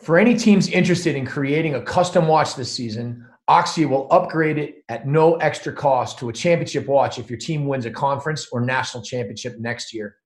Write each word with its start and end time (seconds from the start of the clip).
For 0.00 0.16
any 0.16 0.36
teams 0.36 0.68
interested 0.68 1.16
in 1.16 1.26
creating 1.26 1.74
a 1.74 1.82
custom 1.82 2.28
watch 2.28 2.54
this 2.54 2.72
season, 2.72 3.26
Axia 3.50 3.88
will 3.88 4.06
upgrade 4.12 4.56
it 4.56 4.84
at 4.88 5.08
no 5.08 5.34
extra 5.36 5.72
cost 5.72 6.18
to 6.18 6.28
a 6.28 6.32
championship 6.32 6.86
watch 6.86 7.18
if 7.18 7.28
your 7.28 7.38
team 7.38 7.66
wins 7.66 7.84
a 7.84 7.90
conference 7.90 8.46
or 8.52 8.60
national 8.60 9.02
championship 9.02 9.58
next 9.58 9.92
year. 9.92 10.16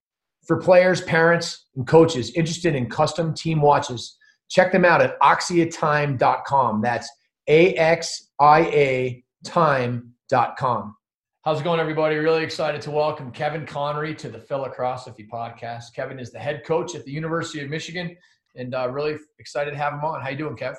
For 0.47 0.61
players, 0.61 1.01
parents, 1.03 1.67
and 1.77 1.87
coaches 1.87 2.33
interested 2.33 2.75
in 2.75 2.91
custom 2.91 3.33
team 3.33 3.63
watches, 3.63 4.19
check 4.51 4.73
them 4.73 4.85
out 4.85 5.01
at 5.01 5.19
axiatime.com. 5.21 6.83
That's 6.83 7.09
A 7.49 7.75
X 7.75 8.31
I 8.41 8.61
A 8.61 9.25
time.com. 9.45 10.97
How's 11.45 11.61
it 11.61 11.65
going, 11.65 11.81
everybody? 11.81 12.17
Really 12.17 12.45
excited 12.45 12.83
to 12.83 12.91
welcome 12.91 13.33
Kevin 13.33 13.65
Conry 13.65 14.15
to 14.17 14.29
the 14.29 14.39
Philocrosophy 14.39 15.29
podcast. 15.33 15.95
Kevin 15.95 16.19
is 16.19 16.31
the 16.31 16.39
head 16.39 16.63
coach 16.65 16.95
at 16.95 17.05
the 17.05 17.11
University 17.11 17.65
of 17.65 17.71
Michigan 17.71 18.17
and 18.55 18.75
uh, 18.75 18.89
really 18.91 19.17
excited 19.39 19.71
to 19.71 19.77
have 19.77 19.93
him 19.95 20.05
on. 20.05 20.21
How 20.21 20.31
you 20.31 20.37
doing, 20.37 20.57
Kev? 20.57 20.77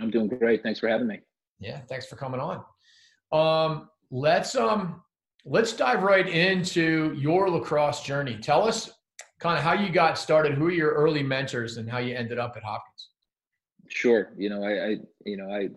I'm 0.00 0.10
doing 0.10 0.28
great. 0.28 0.62
Thanks 0.62 0.80
for 0.80 0.88
having 0.88 1.06
me. 1.06 1.20
Yeah, 1.60 1.80
thanks 1.88 2.06
for 2.06 2.16
coming 2.16 2.40
on. 2.40 2.64
Um, 3.32 3.88
let's 4.10 4.54
um, 4.56 5.02
let's 5.44 5.72
dive 5.72 6.02
right 6.02 6.28
into 6.28 7.14
your 7.16 7.50
lacrosse 7.50 8.02
journey. 8.02 8.38
Tell 8.38 8.66
us 8.66 8.90
kind 9.38 9.56
of 9.56 9.64
how 9.64 9.72
you 9.72 9.90
got 9.90 10.18
started. 10.18 10.54
Who 10.54 10.66
are 10.66 10.72
your 10.72 10.92
early 10.92 11.22
mentors, 11.22 11.76
and 11.76 11.90
how 11.90 11.98
you 11.98 12.14
ended 12.14 12.38
up 12.38 12.54
at 12.56 12.62
Hopkins? 12.62 13.10
Sure. 13.88 14.32
You 14.36 14.48
know, 14.50 14.64
I, 14.64 14.86
I 14.86 14.96
you 15.24 15.36
know, 15.36 15.50
I 15.50 15.68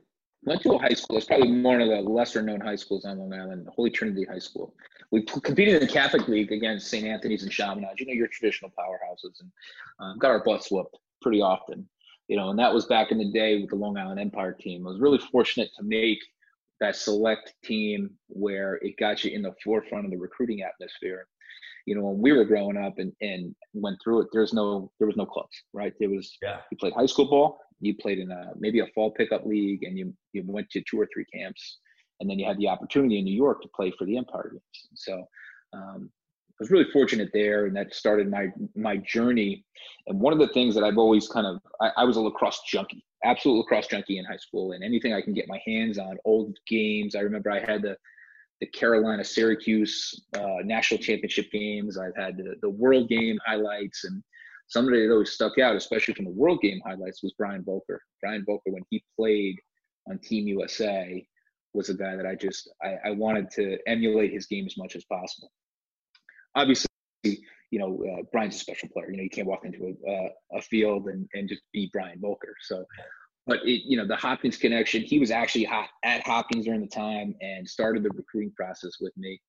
went 0.44 0.62
to 0.62 0.74
a 0.74 0.78
high 0.78 0.94
school. 0.94 1.18
It's 1.18 1.26
probably 1.26 1.62
one 1.62 1.82
of 1.82 1.90
the 1.90 2.02
lesser 2.02 2.42
known 2.42 2.62
high 2.62 2.76
schools 2.76 3.06
on 3.06 3.18
Long 3.18 3.34
Island, 3.34 3.68
Holy 3.76 3.90
Trinity 3.90 4.26
High 4.26 4.40
School. 4.40 4.74
We 5.16 5.22
competed 5.22 5.76
in 5.76 5.80
the 5.80 5.88
Catholic 5.88 6.28
League 6.28 6.52
against 6.52 6.90
St. 6.90 7.06
Anthony's 7.06 7.44
and 7.44 7.50
Chaminade, 7.50 7.98
you 7.98 8.06
know, 8.06 8.12
your 8.12 8.28
traditional 8.28 8.70
powerhouses, 8.78 9.40
and 9.40 9.50
um, 10.02 10.18
got 10.20 10.32
our 10.32 10.44
butts 10.44 10.70
whooped 10.70 10.98
pretty 11.22 11.42
often. 11.42 11.88
You 12.28 12.36
know, 12.36 12.50
and 12.50 12.60
that 12.60 12.74
was 12.74 12.86
back 12.88 13.12
in 13.12 13.18
the 13.18 13.32
day 13.32 13.62
with 13.62 13.70
the 13.70 13.78
Long 13.78 13.98
Island 13.98 14.20
Empire 14.20 14.52
team. 14.52 14.86
I 14.86 14.90
was 14.90 15.00
really 15.00 15.20
fortunate 15.32 15.70
to 15.78 15.84
make 15.84 16.20
that 16.82 16.98
select 16.98 17.54
team 17.64 18.10
where 18.28 18.76
it 18.82 18.98
got 19.00 19.24
you 19.24 19.32
in 19.32 19.42
the 19.42 19.54
forefront 19.64 20.04
of 20.04 20.12
the 20.12 20.18
recruiting 20.18 20.64
atmosphere. 20.64 21.28
You 21.86 21.96
know, 21.96 22.02
when 22.02 22.20
we 22.20 22.34
were 22.34 22.44
growing 22.44 22.76
up 22.76 22.96
and, 22.98 23.14
and 23.22 23.56
went 23.74 24.00
through 24.04 24.24
it, 24.24 24.28
there's 24.34 24.52
no 24.52 24.92
there 25.00 25.08
was 25.08 25.16
no 25.16 25.26
clubs, 25.26 25.64
right? 25.72 25.94
There 25.98 26.10
was 26.10 26.38
yeah. 26.42 26.58
you 26.70 26.78
played 26.78 26.92
high 26.92 27.06
school 27.06 27.30
ball, 27.30 27.62
you 27.80 27.96
played 27.96 28.20
in 28.20 28.32
a 28.32 28.52
maybe 28.60 28.82
a 28.82 28.88
fall 28.88 29.12
pickup 29.12 29.46
league, 29.46 29.84
and 29.84 29.98
you 29.98 30.14
you 30.34 30.44
went 30.46 30.70
to 30.72 30.82
two 30.82 31.00
or 31.00 31.08
three 31.14 31.26
camps, 31.34 31.78
and 32.20 32.30
then 32.30 32.40
you 32.40 32.46
had 32.46 32.58
the 32.58 32.68
opportunity 32.68 33.20
in 33.20 33.26
New 33.26 33.36
York 33.36 33.62
to 33.62 33.68
play 33.76 33.92
for 33.98 34.06
the 34.06 34.18
Empire 34.18 34.50
games. 34.52 34.88
So 34.96 35.26
um, 35.74 36.10
I 36.58 36.64
was 36.64 36.72
really 36.72 36.90
fortunate 36.92 37.32
there, 37.34 37.66
and 37.66 37.76
that 37.76 37.94
started 37.94 38.30
my 38.30 38.48
my 38.76 38.98
journey. 38.98 39.66
And 40.08 40.20
one 40.20 40.32
of 40.32 40.40
the 40.40 40.48
things 40.54 40.74
that 40.76 40.84
I've 40.84 40.98
always 40.98 41.28
kind 41.28 41.46
of 41.46 41.60
I, 41.82 41.92
I, 41.98 42.04
was 42.06 42.16
a 42.16 42.22
lacrosse 42.22 42.62
junkie, 42.66 43.04
absolute 43.26 43.58
lacrosse 43.58 43.88
junkie 43.88 44.20
in 44.20 44.26
high 44.26 44.38
school, 44.38 44.72
and 44.72 44.84
anything 44.84 45.14
I 45.14 45.22
can 45.22 45.34
get 45.34 45.50
my 45.50 45.60
hands 45.66 45.98
on, 45.98 46.18
old 46.24 46.58
games. 46.68 47.16
I 47.16 47.20
remember 47.20 47.52
I 47.52 47.60
had 47.60 47.82
the 47.82 47.98
the 48.62 48.68
Carolina 48.68 49.24
Syracuse 49.24 50.28
uh, 50.38 50.58
national 50.64 51.02
championship 51.02 51.52
games. 51.52 51.98
I've 51.98 52.16
had 52.16 52.38
the, 52.38 52.56
the 52.62 52.70
world 52.70 53.10
game 53.10 53.38
highlights, 53.46 54.06
and 54.06 54.24
somebody 54.68 55.06
that 55.06 55.12
always 55.12 55.32
stuck 55.32 55.60
out, 55.60 55.76
especially 55.76 56.14
from 56.14 56.26
the 56.26 56.32
world 56.32 56.62
game 56.62 56.80
highlights, 56.86 57.22
was 57.22 57.34
Brian 57.34 57.64
Voelker. 57.64 57.98
Brian 58.22 58.46
Voelker, 58.48 58.72
when 58.72 58.84
he 58.90 59.04
played 59.18 59.60
on 60.10 60.20
Team 60.20 60.48
USA, 60.48 61.28
was 61.76 61.90
a 61.90 61.94
guy 61.94 62.16
that 62.16 62.26
I 62.26 62.36
just 62.36 62.70
I, 62.84 63.10
I 63.10 63.12
wanted 63.12 63.52
to 63.52 63.78
emulate 63.88 64.32
his 64.32 64.48
game 64.48 64.66
as 64.66 64.78
much 64.78 64.96
as 64.96 65.04
possible 65.06 65.52
obviously, 66.56 66.90
you 67.24 67.80
know, 67.80 68.04
uh, 68.10 68.24
Brian's 68.32 68.56
a 68.56 68.60
special 68.60 68.90
player. 68.90 69.12
You 69.12 69.18
know, 69.18 69.24
you 69.24 69.30
can't 69.30 69.48
walk 69.48 69.66
into 69.66 69.96
a, 70.08 70.12
uh, 70.12 70.30
a 70.54 70.62
field 70.62 71.08
and, 71.08 71.28
and 71.34 71.48
just 71.48 71.62
be 71.74 71.90
Brian 71.94 72.20
Voelker. 72.20 72.54
So, 72.62 72.86
but 73.46 73.58
it, 73.64 73.84
you 73.86 73.98
know, 73.98 74.08
the 74.08 74.16
Hopkins 74.16 74.58
connection, 74.58 75.04
he 75.04 75.20
was 75.20 75.32
actually 75.32 75.68
at 76.04 76.26
Hopkins 76.26 76.66
during 76.66 76.82
the 76.82 76.88
time 76.88 77.36
and 77.42 77.68
started 77.68 78.04
the 78.04 78.10
recruiting 78.10 78.54
process 78.56 78.94
with 79.00 79.14
me. 79.18 79.40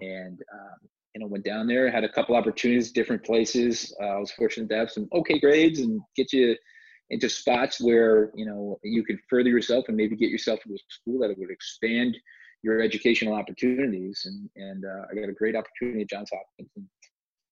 And, 0.00 0.40
um, 0.52 0.88
you 1.14 1.20
know, 1.20 1.26
went 1.28 1.44
down 1.44 1.66
there, 1.66 1.90
had 1.90 2.04
a 2.04 2.08
couple 2.08 2.36
opportunities, 2.36 2.92
different 2.92 3.24
places. 3.24 3.94
Uh, 4.02 4.06
I 4.06 4.18
was 4.18 4.30
fortunate 4.32 4.68
to 4.70 4.76
have 4.76 4.90
some 4.90 5.08
okay 5.14 5.38
grades 5.38 5.80
and 5.80 6.00
get 6.14 6.32
you 6.32 6.56
into 7.10 7.28
spots 7.28 7.80
where, 7.80 8.30
you 8.34 8.46
know, 8.46 8.78
you 8.82 9.04
could 9.04 9.18
further 9.30 9.50
yourself 9.50 9.84
and 9.88 9.96
maybe 9.96 10.16
get 10.16 10.30
yourself 10.30 10.60
into 10.64 10.74
a 10.74 10.78
school 10.88 11.20
that 11.20 11.38
would 11.38 11.50
expand 11.50 12.16
your 12.62 12.80
educational 12.80 13.34
opportunities. 13.34 14.22
And, 14.24 14.50
and 14.56 14.84
uh, 14.84 15.06
I 15.10 15.14
got 15.14 15.28
a 15.28 15.32
great 15.32 15.54
opportunity 15.54 16.02
at 16.02 16.10
Johns 16.10 16.30
Hopkins 16.32 16.70
and 16.76 16.84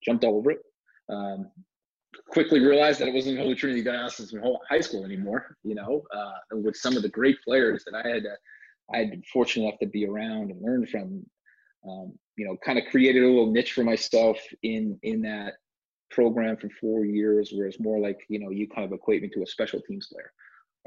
jumped 0.04 0.24
all 0.24 0.38
over 0.38 0.50
it. 0.52 0.58
Um, 1.08 1.50
quickly 2.28 2.60
realized 2.60 3.00
that 3.00 3.08
it 3.08 3.14
wasn't 3.14 3.38
Holy 3.38 3.54
Trinity 3.54 3.82
Diocesan 3.82 4.42
High 4.68 4.80
School 4.80 5.04
anymore, 5.04 5.56
you 5.62 5.74
know, 5.74 6.02
uh, 6.14 6.32
with 6.52 6.76
some 6.76 6.96
of 6.96 7.02
the 7.02 7.08
great 7.08 7.36
players 7.46 7.84
that 7.84 7.94
I 7.94 8.08
had, 8.08 8.22
to, 8.22 8.34
I 8.92 8.98
had 8.98 9.10
been 9.10 9.22
fortunate 9.32 9.66
enough 9.66 9.78
to 9.80 9.86
be 9.86 10.06
around 10.06 10.50
and 10.50 10.62
learn 10.62 10.86
from, 10.86 11.24
um, 11.88 12.12
you 12.36 12.46
know, 12.46 12.56
kind 12.64 12.78
of 12.78 12.84
created 12.90 13.22
a 13.22 13.26
little 13.26 13.52
niche 13.52 13.72
for 13.72 13.84
myself 13.84 14.38
in, 14.62 14.98
in 15.02 15.22
that 15.22 15.54
program 16.14 16.56
for 16.56 16.68
four 16.80 17.04
years, 17.04 17.52
where 17.52 17.66
it's 17.66 17.80
more 17.80 17.98
like, 17.98 18.20
you 18.28 18.38
know, 18.38 18.50
you 18.50 18.68
kind 18.68 18.84
of 18.84 18.92
equate 18.92 19.22
me 19.22 19.28
to 19.30 19.42
a 19.42 19.46
special 19.46 19.80
teams 19.80 20.08
player 20.08 20.32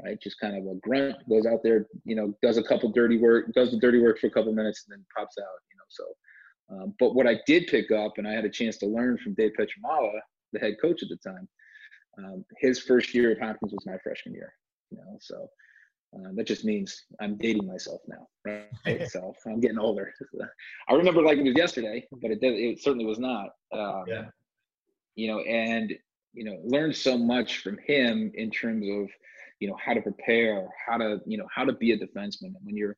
right? 0.04 0.20
Just 0.20 0.38
kind 0.40 0.56
of 0.56 0.64
a 0.66 0.74
grunt, 0.76 1.16
goes 1.28 1.46
out 1.46 1.62
there, 1.62 1.86
you 2.04 2.14
know, 2.14 2.34
does 2.42 2.56
a 2.56 2.62
couple 2.62 2.90
dirty 2.90 3.18
work, 3.18 3.52
does 3.52 3.70
the 3.70 3.78
dirty 3.78 4.00
work 4.00 4.18
for 4.18 4.28
a 4.28 4.30
couple 4.30 4.52
minutes, 4.52 4.84
and 4.86 4.96
then 4.96 5.04
pops 5.16 5.36
out, 5.38 5.46
you 5.70 5.76
know. 5.76 5.84
So, 5.88 6.04
um, 6.70 6.94
but 6.98 7.14
what 7.14 7.26
I 7.26 7.40
did 7.46 7.66
pick 7.66 7.90
up, 7.90 8.18
and 8.18 8.26
I 8.26 8.32
had 8.32 8.44
a 8.44 8.50
chance 8.50 8.76
to 8.78 8.86
learn 8.86 9.18
from 9.18 9.34
Dave 9.34 9.52
Pietramala, 9.58 10.12
the 10.52 10.60
head 10.60 10.76
coach 10.80 11.02
at 11.02 11.08
the 11.08 11.16
time. 11.16 11.48
Um, 12.18 12.44
his 12.58 12.80
first 12.80 13.14
year 13.14 13.32
at 13.32 13.40
Hopkins 13.40 13.72
was 13.72 13.86
my 13.86 13.96
freshman 14.02 14.34
year, 14.34 14.52
you 14.90 14.98
know. 14.98 15.18
So 15.20 15.48
uh, 16.16 16.30
that 16.34 16.46
just 16.46 16.64
means 16.64 17.04
I'm 17.20 17.36
dating 17.36 17.66
myself 17.66 18.00
now, 18.08 18.26
right? 18.44 19.08
so 19.08 19.34
I'm 19.46 19.60
getting 19.60 19.78
older. 19.78 20.12
I 20.88 20.94
remember 20.94 21.22
like 21.22 21.38
it 21.38 21.44
was 21.44 21.56
yesterday, 21.56 22.06
but 22.20 22.30
it 22.30 22.40
did, 22.40 22.54
it 22.54 22.82
certainly 22.82 23.04
was 23.04 23.18
not. 23.18 23.50
Um, 23.72 24.04
yeah. 24.06 24.24
You 25.18 25.26
know, 25.26 25.40
and 25.40 25.92
you 26.32 26.44
know, 26.44 26.60
learned 26.64 26.94
so 26.94 27.18
much 27.18 27.58
from 27.58 27.76
him 27.84 28.30
in 28.34 28.50
terms 28.50 28.86
of 28.88 29.08
you 29.58 29.68
know 29.68 29.76
how 29.84 29.92
to 29.92 30.00
prepare 30.00 30.68
how 30.86 30.96
to 30.96 31.20
you 31.26 31.36
know 31.36 31.48
how 31.52 31.64
to 31.64 31.72
be 31.72 31.90
a 31.90 31.98
defenseman. 31.98 32.54
And 32.54 32.64
when 32.64 32.76
you're 32.76 32.96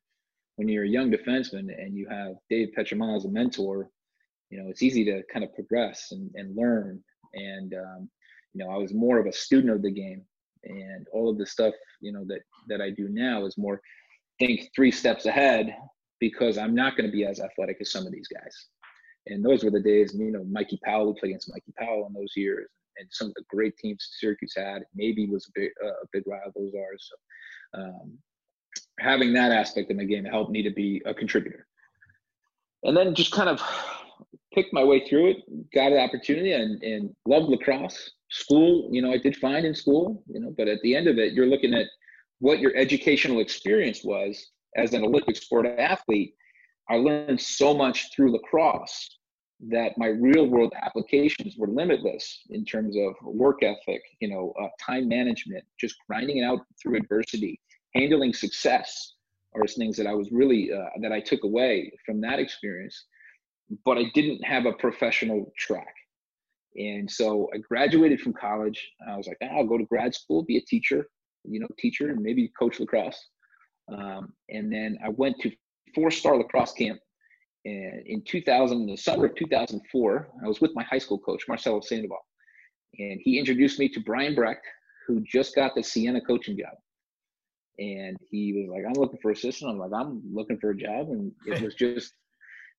when 0.57 0.67
you're 0.67 0.83
a 0.83 0.95
young 0.97 1.11
defenseman 1.11 1.69
and 1.75 1.95
you 1.95 2.07
have 2.09 2.33
dave 2.49 2.69
Pietramala 2.77 3.17
as 3.17 3.25
a 3.25 3.29
mentor 3.29 3.89
you 4.51 4.61
know 4.61 4.69
it's 4.69 4.83
easy 4.83 5.03
to 5.05 5.23
kind 5.33 5.43
of 5.43 5.55
progress 5.55 6.09
and, 6.11 6.29
and 6.35 6.55
learn. 6.55 7.01
And 7.33 7.73
um, 7.73 8.09
you 8.53 8.63
know 8.63 8.69
i 8.69 8.77
was 8.77 8.93
more 8.93 9.17
of 9.17 9.25
a 9.25 9.33
student 9.33 9.73
of 9.73 9.81
the 9.81 9.91
game. 9.91 10.23
And 10.63 11.07
all 11.11 11.27
of 11.27 11.39
the 11.39 11.45
stuff 11.47 11.73
you 12.01 12.11
know 12.11 12.23
that 12.27 12.41
that 12.67 12.81
I 12.81 12.91
do 12.91 13.09
now 13.09 13.45
is 13.45 13.57
more 13.57 13.81
think 14.37 14.69
three 14.75 14.91
steps 14.91 15.25
ahead 15.25 15.75
because 16.19 16.59
I'm 16.59 16.75
not 16.75 16.95
going 16.95 17.09
to 17.09 17.11
be 17.11 17.25
as 17.25 17.39
athletic 17.39 17.77
as 17.81 17.91
some 17.91 18.05
of 18.05 18.11
these 18.11 18.27
guys. 18.27 18.67
And 19.27 19.45
those 19.45 19.63
were 19.63 19.71
the 19.71 19.81
days, 19.81 20.15
you 20.17 20.31
know, 20.31 20.43
Mikey 20.43 20.79
Powell 20.83 21.07
would 21.07 21.17
play 21.17 21.29
against 21.29 21.51
Mikey 21.51 21.73
Powell 21.77 22.07
in 22.07 22.13
those 22.13 22.33
years, 22.35 22.69
and 22.97 23.07
some 23.11 23.27
of 23.27 23.33
the 23.35 23.43
great 23.49 23.77
teams 23.77 24.09
Syracuse 24.19 24.53
had. 24.55 24.83
Maybe 24.95 25.27
was 25.27 25.47
a 25.47 25.59
big, 25.59 25.71
uh, 25.83 25.87
a 25.87 26.07
big 26.11 26.23
rival 26.25 26.51
those 26.55 26.73
are. 26.73 26.97
So 26.97 27.81
um, 27.81 28.17
having 28.99 29.33
that 29.33 29.51
aspect 29.51 29.91
of 29.91 29.97
the 29.97 30.05
game 30.05 30.25
helped 30.25 30.51
me 30.51 30.63
to 30.63 30.71
be 30.71 31.01
a 31.05 31.13
contributor. 31.13 31.67
And 32.83 32.97
then 32.97 33.13
just 33.13 33.31
kind 33.31 33.49
of 33.49 33.61
picked 34.53 34.73
my 34.73 34.83
way 34.83 35.07
through 35.07 35.31
it, 35.31 35.71
got 35.73 35.91
an 35.91 35.99
opportunity, 35.99 36.53
and 36.53 36.81
and 36.83 37.15
loved 37.25 37.49
lacrosse. 37.49 38.11
School, 38.33 38.87
you 38.91 39.01
know, 39.01 39.11
I 39.11 39.17
did 39.17 39.35
fine 39.35 39.65
in 39.65 39.75
school, 39.75 40.23
you 40.27 40.39
know, 40.39 40.53
but 40.57 40.69
at 40.69 40.81
the 40.83 40.95
end 40.95 41.07
of 41.07 41.17
it, 41.17 41.33
you're 41.33 41.47
looking 41.47 41.73
at 41.73 41.87
what 42.39 42.59
your 42.59 42.73
educational 42.77 43.41
experience 43.41 44.05
was 44.05 44.51
as 44.77 44.93
an 44.93 45.03
Olympic 45.03 45.35
sport 45.35 45.65
athlete. 45.65 46.33
I 46.89 46.95
learned 46.95 47.39
so 47.39 47.73
much 47.73 48.13
through 48.15 48.33
lacrosse 48.33 49.17
that 49.69 49.97
my 49.97 50.07
real 50.07 50.47
world 50.47 50.73
applications 50.81 51.55
were 51.57 51.67
limitless 51.67 52.41
in 52.49 52.65
terms 52.65 52.95
of 52.97 53.13
work 53.23 53.61
ethic, 53.61 54.01
you 54.19 54.27
know, 54.27 54.53
uh, 54.61 54.67
time 54.83 55.07
management, 55.07 55.63
just 55.79 55.95
grinding 56.07 56.37
it 56.37 56.43
out 56.43 56.59
through 56.81 56.97
adversity, 56.97 57.59
handling 57.93 58.33
success 58.33 59.13
are 59.53 59.67
things 59.67 59.97
that 59.97 60.07
I 60.07 60.13
was 60.13 60.31
really 60.31 60.71
uh, 60.71 60.85
that 61.01 61.11
I 61.11 61.19
took 61.19 61.43
away 61.43 61.91
from 62.05 62.21
that 62.21 62.39
experience. 62.39 63.05
But 63.85 63.97
I 63.97 64.05
didn't 64.13 64.43
have 64.43 64.65
a 64.65 64.73
professional 64.73 65.51
track, 65.57 65.93
and 66.75 67.09
so 67.09 67.49
I 67.53 67.57
graduated 67.57 68.19
from 68.21 68.33
college. 68.33 68.91
I 69.07 69.15
was 69.17 69.27
like, 69.27 69.37
ah, 69.43 69.57
I'll 69.57 69.67
go 69.67 69.77
to 69.77 69.85
grad 69.85 70.13
school, 70.13 70.43
be 70.43 70.57
a 70.57 70.61
teacher, 70.61 71.07
you 71.43 71.59
know, 71.59 71.67
teacher, 71.77 72.09
and 72.09 72.21
maybe 72.21 72.51
coach 72.59 72.79
lacrosse. 72.79 73.29
Um, 73.91 74.33
and 74.49 74.71
then 74.71 74.97
I 75.03 75.09
went 75.09 75.39
to 75.39 75.51
four 75.93 76.11
star 76.11 76.37
lacrosse 76.37 76.73
camp 76.73 76.99
and 77.65 78.05
in 78.07 78.23
2000, 78.23 78.87
the 78.87 78.97
summer 78.97 79.25
of 79.25 79.35
2004, 79.35 80.29
I 80.43 80.47
was 80.47 80.61
with 80.61 80.71
my 80.73 80.83
high 80.83 80.97
school 80.97 81.19
coach, 81.19 81.43
Marcelo 81.47 81.79
Sandoval, 81.81 82.25
and 82.97 83.19
he 83.23 83.37
introduced 83.37 83.79
me 83.79 83.87
to 83.89 83.99
Brian 83.99 84.33
Brecht, 84.33 84.65
who 85.07 85.21
just 85.21 85.55
got 85.55 85.75
the 85.75 85.83
Siena 85.83 86.21
coaching 86.21 86.57
job. 86.57 86.73
And 87.77 88.17
he 88.29 88.53
was 88.53 88.69
like, 88.69 88.85
I'm 88.85 88.99
looking 88.99 89.19
for 89.21 89.31
assistant. 89.31 89.71
I'm 89.71 89.79
like, 89.79 89.91
I'm 89.93 90.21
looking 90.31 90.57
for 90.59 90.71
a 90.71 90.77
job. 90.77 91.09
And 91.09 91.31
it 91.45 91.61
was 91.61 91.73
just, 91.75 92.13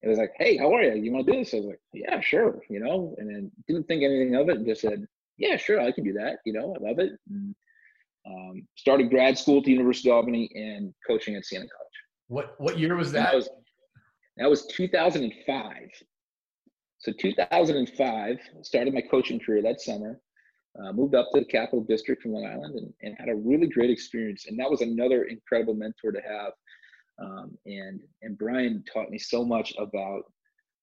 it 0.03 0.09
was 0.09 0.19
like, 0.19 0.32
hey, 0.37 0.56
how 0.56 0.75
are 0.75 0.82
you? 0.82 1.03
You 1.03 1.12
want 1.12 1.26
to 1.26 1.32
do 1.32 1.38
this? 1.38 1.55
I 1.55 1.59
was 1.59 1.67
like, 1.67 1.81
yeah, 1.93 2.20
sure. 2.20 2.61
You 2.69 2.81
know, 2.81 3.14
and 3.19 3.29
then 3.29 3.50
didn't 3.67 3.87
think 3.87 4.03
anything 4.03 4.35
of 4.35 4.49
it 4.49 4.59
and 4.59 4.67
just 4.67 4.81
said, 4.81 5.06
yeah, 5.38 5.56
sure, 5.56 5.81
I 5.81 5.93
can 5.93 6.05
do 6.05 6.12
that. 6.14 6.38
You 6.44 6.53
know, 6.53 6.75
I 6.76 6.88
love 6.88 6.99
it. 6.99 7.12
And, 7.31 7.55
um, 8.25 8.69
started 8.76 9.11
grad 9.11 9.37
school 9.37 9.59
at 9.59 9.64
the 9.64 9.73
University 9.73 10.09
of 10.09 10.17
Albany 10.17 10.49
and 10.55 10.94
coaching 11.06 11.35
at 11.35 11.44
Siena 11.44 11.67
College. 11.67 11.92
What 12.32 12.55
what 12.58 12.79
year 12.79 12.96
was 12.96 13.12
that? 13.12 13.32
that 13.32 13.37
was 13.37 13.50
that 14.38 14.49
was 14.49 14.64
2005. 14.67 15.76
So 16.96 17.12
2005, 17.12 18.38
started 18.62 18.94
my 18.94 19.02
coaching 19.02 19.38
career 19.38 19.61
that 19.61 19.82
summer. 19.82 20.19
Uh, 20.81 20.93
moved 20.93 21.14
up 21.14 21.29
to 21.34 21.40
the 21.40 21.44
Capital 21.44 21.84
District 21.84 22.23
from 22.23 22.32
Long 22.32 22.46
Island 22.46 22.76
and, 22.76 22.94
and, 23.02 23.14
had 23.19 23.29
a 23.29 23.34
really 23.34 23.67
great 23.67 23.90
experience. 23.90 24.46
And 24.46 24.58
that 24.58 24.70
was 24.70 24.81
another 24.81 25.25
incredible 25.25 25.75
mentor 25.75 26.12
to 26.12 26.23
have. 26.23 26.52
Um, 27.19 27.58
and 27.67 28.00
and 28.23 28.38
Brian 28.38 28.82
taught 28.90 29.11
me 29.11 29.19
so 29.19 29.44
much 29.44 29.75
about 29.76 30.23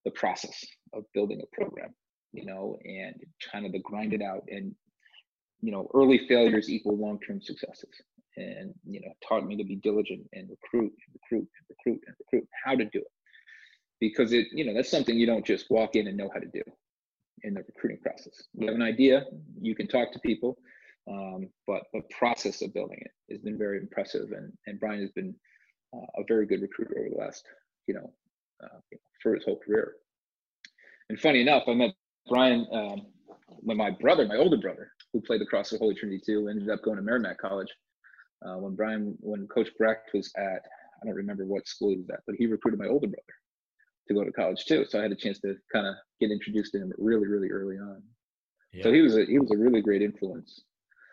the 0.06 0.12
process 0.12 0.64
of 0.94 1.06
building 1.16 1.42
a 1.42 1.56
program, 1.56 1.96
you 2.32 2.46
know, 2.46 2.78
and 2.84 3.16
kind 3.52 3.66
of 3.66 3.72
the 3.72 3.80
grind 3.80 4.14
it 4.14 4.22
out. 4.22 4.44
And 4.50 4.76
you 5.62 5.72
know, 5.72 5.90
early 5.96 6.28
failures 6.28 6.70
equal 6.70 6.96
long-term 6.96 7.42
successes. 7.42 7.90
And 8.38 8.74
you 8.86 9.02
know, 9.02 9.12
taught 9.28 9.46
me 9.46 9.58
to 9.58 9.64
be 9.64 9.76
diligent 9.78 10.22
and 10.34 10.50
recruit, 10.50 10.94
and 10.94 11.16
recruit, 11.16 11.50
and 11.58 11.66
recruit, 11.70 12.02
and 12.08 12.16
recruit. 12.20 12.48
How 12.64 12.76
to 12.76 12.86
do 12.86 13.00
it. 13.00 13.12
Because 14.00 14.32
it 14.32 14.48
you 14.54 14.66
know 14.66 14.74
that's 14.74 14.92
something 14.92 15.18
you 15.18 15.26
don't 15.26 15.46
just 15.46 15.70
walk 15.70 15.96
in 15.96 16.08
and 16.08 16.16
know 16.18 16.30
how 16.34 16.40
to 16.40 16.48
do 16.48 16.62
in 17.44 17.54
the 17.54 17.62
recruiting 17.62 18.00
process. 18.02 18.44
You 18.54 18.68
have 18.68 18.76
an 18.76 18.82
idea 18.82 19.26
you 19.62 19.76
can 19.76 19.88
talk 19.88 20.12
to 20.14 20.20
people 20.20 20.58
um, 21.10 21.50
but 21.66 21.84
the 21.94 22.02
process 22.18 22.62
of 22.62 22.74
building 22.74 23.00
it 23.02 23.34
has 23.34 23.42
been 23.42 23.58
very 23.58 23.80
impressive 23.80 24.32
and 24.32 24.52
and 24.68 24.80
brian 24.80 25.02
has 25.02 25.12
been 25.12 25.34
uh, 25.96 26.06
a 26.18 26.24
very 26.28 26.46
good 26.46 26.62
recruiter 26.62 27.00
over 27.00 27.10
the 27.10 27.16
last 27.16 27.46
you 27.88 27.94
know 27.94 28.14
uh, 28.64 28.80
for 29.22 29.36
his 29.36 29.44
whole 29.44 29.60
career. 29.66 29.94
And 31.10 31.20
funny 31.20 31.42
enough 31.42 31.64
i 31.68 31.74
met 31.74 31.94
brian 32.28 32.68
um, 32.72 33.08
when 33.48 33.78
my 33.78 33.92
brother 33.92 34.28
my 34.28 34.38
older 34.38 34.58
brother 34.58 34.92
who 35.14 35.22
played 35.22 35.42
across 35.42 35.70
the 35.70 35.78
holy 35.78 35.96
trinity 35.96 36.22
too 36.24 36.48
ended 36.48 36.70
up 36.70 36.84
going 36.84 36.98
to 36.98 37.02
merrimack 37.02 37.40
college 37.40 37.70
uh, 38.46 38.58
when 38.58 38.76
brian 38.76 39.16
when 39.20 39.48
coach 39.48 39.70
brecht 39.78 40.10
was 40.14 40.32
at 40.38 40.66
i 41.02 41.06
don't 41.06 41.16
remember 41.16 41.46
what 41.46 41.68
school 41.68 41.90
he 41.90 41.98
was 41.98 42.10
at 42.10 42.22
but 42.26 42.36
he 42.38 42.46
recruited 42.46 42.80
my 42.80 42.88
older 42.88 43.08
brother 43.08 43.34
to 44.10 44.16
go 44.16 44.24
to 44.24 44.32
college 44.32 44.66
too. 44.66 44.86
So 44.90 45.00
I 45.00 45.04
had 45.04 45.12
a 45.12 45.16
chance 45.16 45.40
to 45.40 45.56
kind 45.72 45.88
of 45.88 45.96
get 46.20 46.32
introduced 46.32 46.74
to 46.74 46.80
him 46.80 46.92
really, 46.98 47.28
really 47.28 47.50
early 47.50 47.78
on. 47.78 48.02
Yeah. 48.74 48.84
So 48.84 48.92
he 48.92 49.02
was 49.02 49.16
a 49.16 49.26
he 49.26 49.40
was 49.40 49.52
a 49.52 49.58
really 49.58 49.82
great 49.82 50.02
influence. 50.02 50.62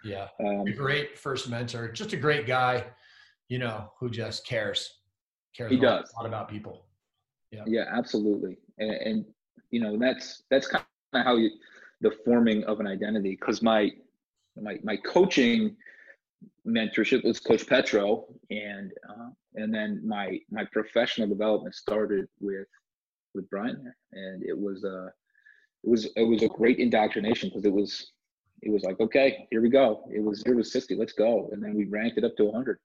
Yeah, 0.04 0.28
um, 0.40 0.64
great 0.76 1.18
first 1.18 1.48
mentor. 1.48 1.88
Just 1.88 2.12
a 2.12 2.16
great 2.16 2.46
guy, 2.46 2.84
you 3.48 3.58
know, 3.58 3.92
who 3.98 4.10
just 4.10 4.46
cares 4.46 4.98
cares 5.56 5.70
he 5.70 5.78
does. 5.78 6.12
a 6.12 6.16
lot 6.16 6.26
about 6.26 6.48
people. 6.48 6.86
Yeah, 7.50 7.62
yeah, 7.66 7.84
absolutely. 7.90 8.58
And, 8.78 8.90
and 8.90 9.24
you 9.70 9.80
know 9.80 9.96
that's 9.96 10.42
that's 10.50 10.66
kind 10.66 10.84
of 11.14 11.24
how 11.24 11.36
you 11.36 11.50
the 12.02 12.10
forming 12.24 12.64
of 12.64 12.80
an 12.80 12.86
identity. 12.86 13.36
Because 13.40 13.62
my 13.62 13.90
my 14.60 14.78
my 14.82 14.96
coaching 14.96 15.76
mentorship 16.66 17.24
was 17.24 17.40
Coach 17.40 17.66
Petro, 17.66 18.26
and 18.50 18.92
uh, 19.08 19.30
and 19.54 19.72
then 19.74 20.02
my 20.04 20.38
my 20.50 20.64
professional 20.72 21.28
development 21.28 21.74
started 21.74 22.26
with 22.40 22.66
with 23.36 23.48
Brian 23.50 23.92
and 24.12 24.42
it 24.42 24.58
was 24.58 24.84
uh 24.84 25.06
it 25.84 25.90
was 25.90 26.06
it 26.16 26.24
was 26.24 26.42
a 26.42 26.48
great 26.48 26.78
indoctrination 26.78 27.50
because 27.50 27.64
it 27.64 27.72
was 27.72 28.12
it 28.62 28.72
was 28.72 28.82
like 28.82 28.98
okay 28.98 29.46
here 29.50 29.62
we 29.62 29.68
go. 29.68 30.08
It 30.12 30.20
was 30.20 30.42
it 30.46 30.56
was 30.56 30.72
60 30.72 30.96
let's 30.96 31.12
go. 31.12 31.48
And 31.52 31.62
then 31.62 31.74
we 31.74 31.84
ranked 31.84 32.18
it 32.18 32.24
up 32.24 32.36
to 32.38 32.44
100 32.44 32.78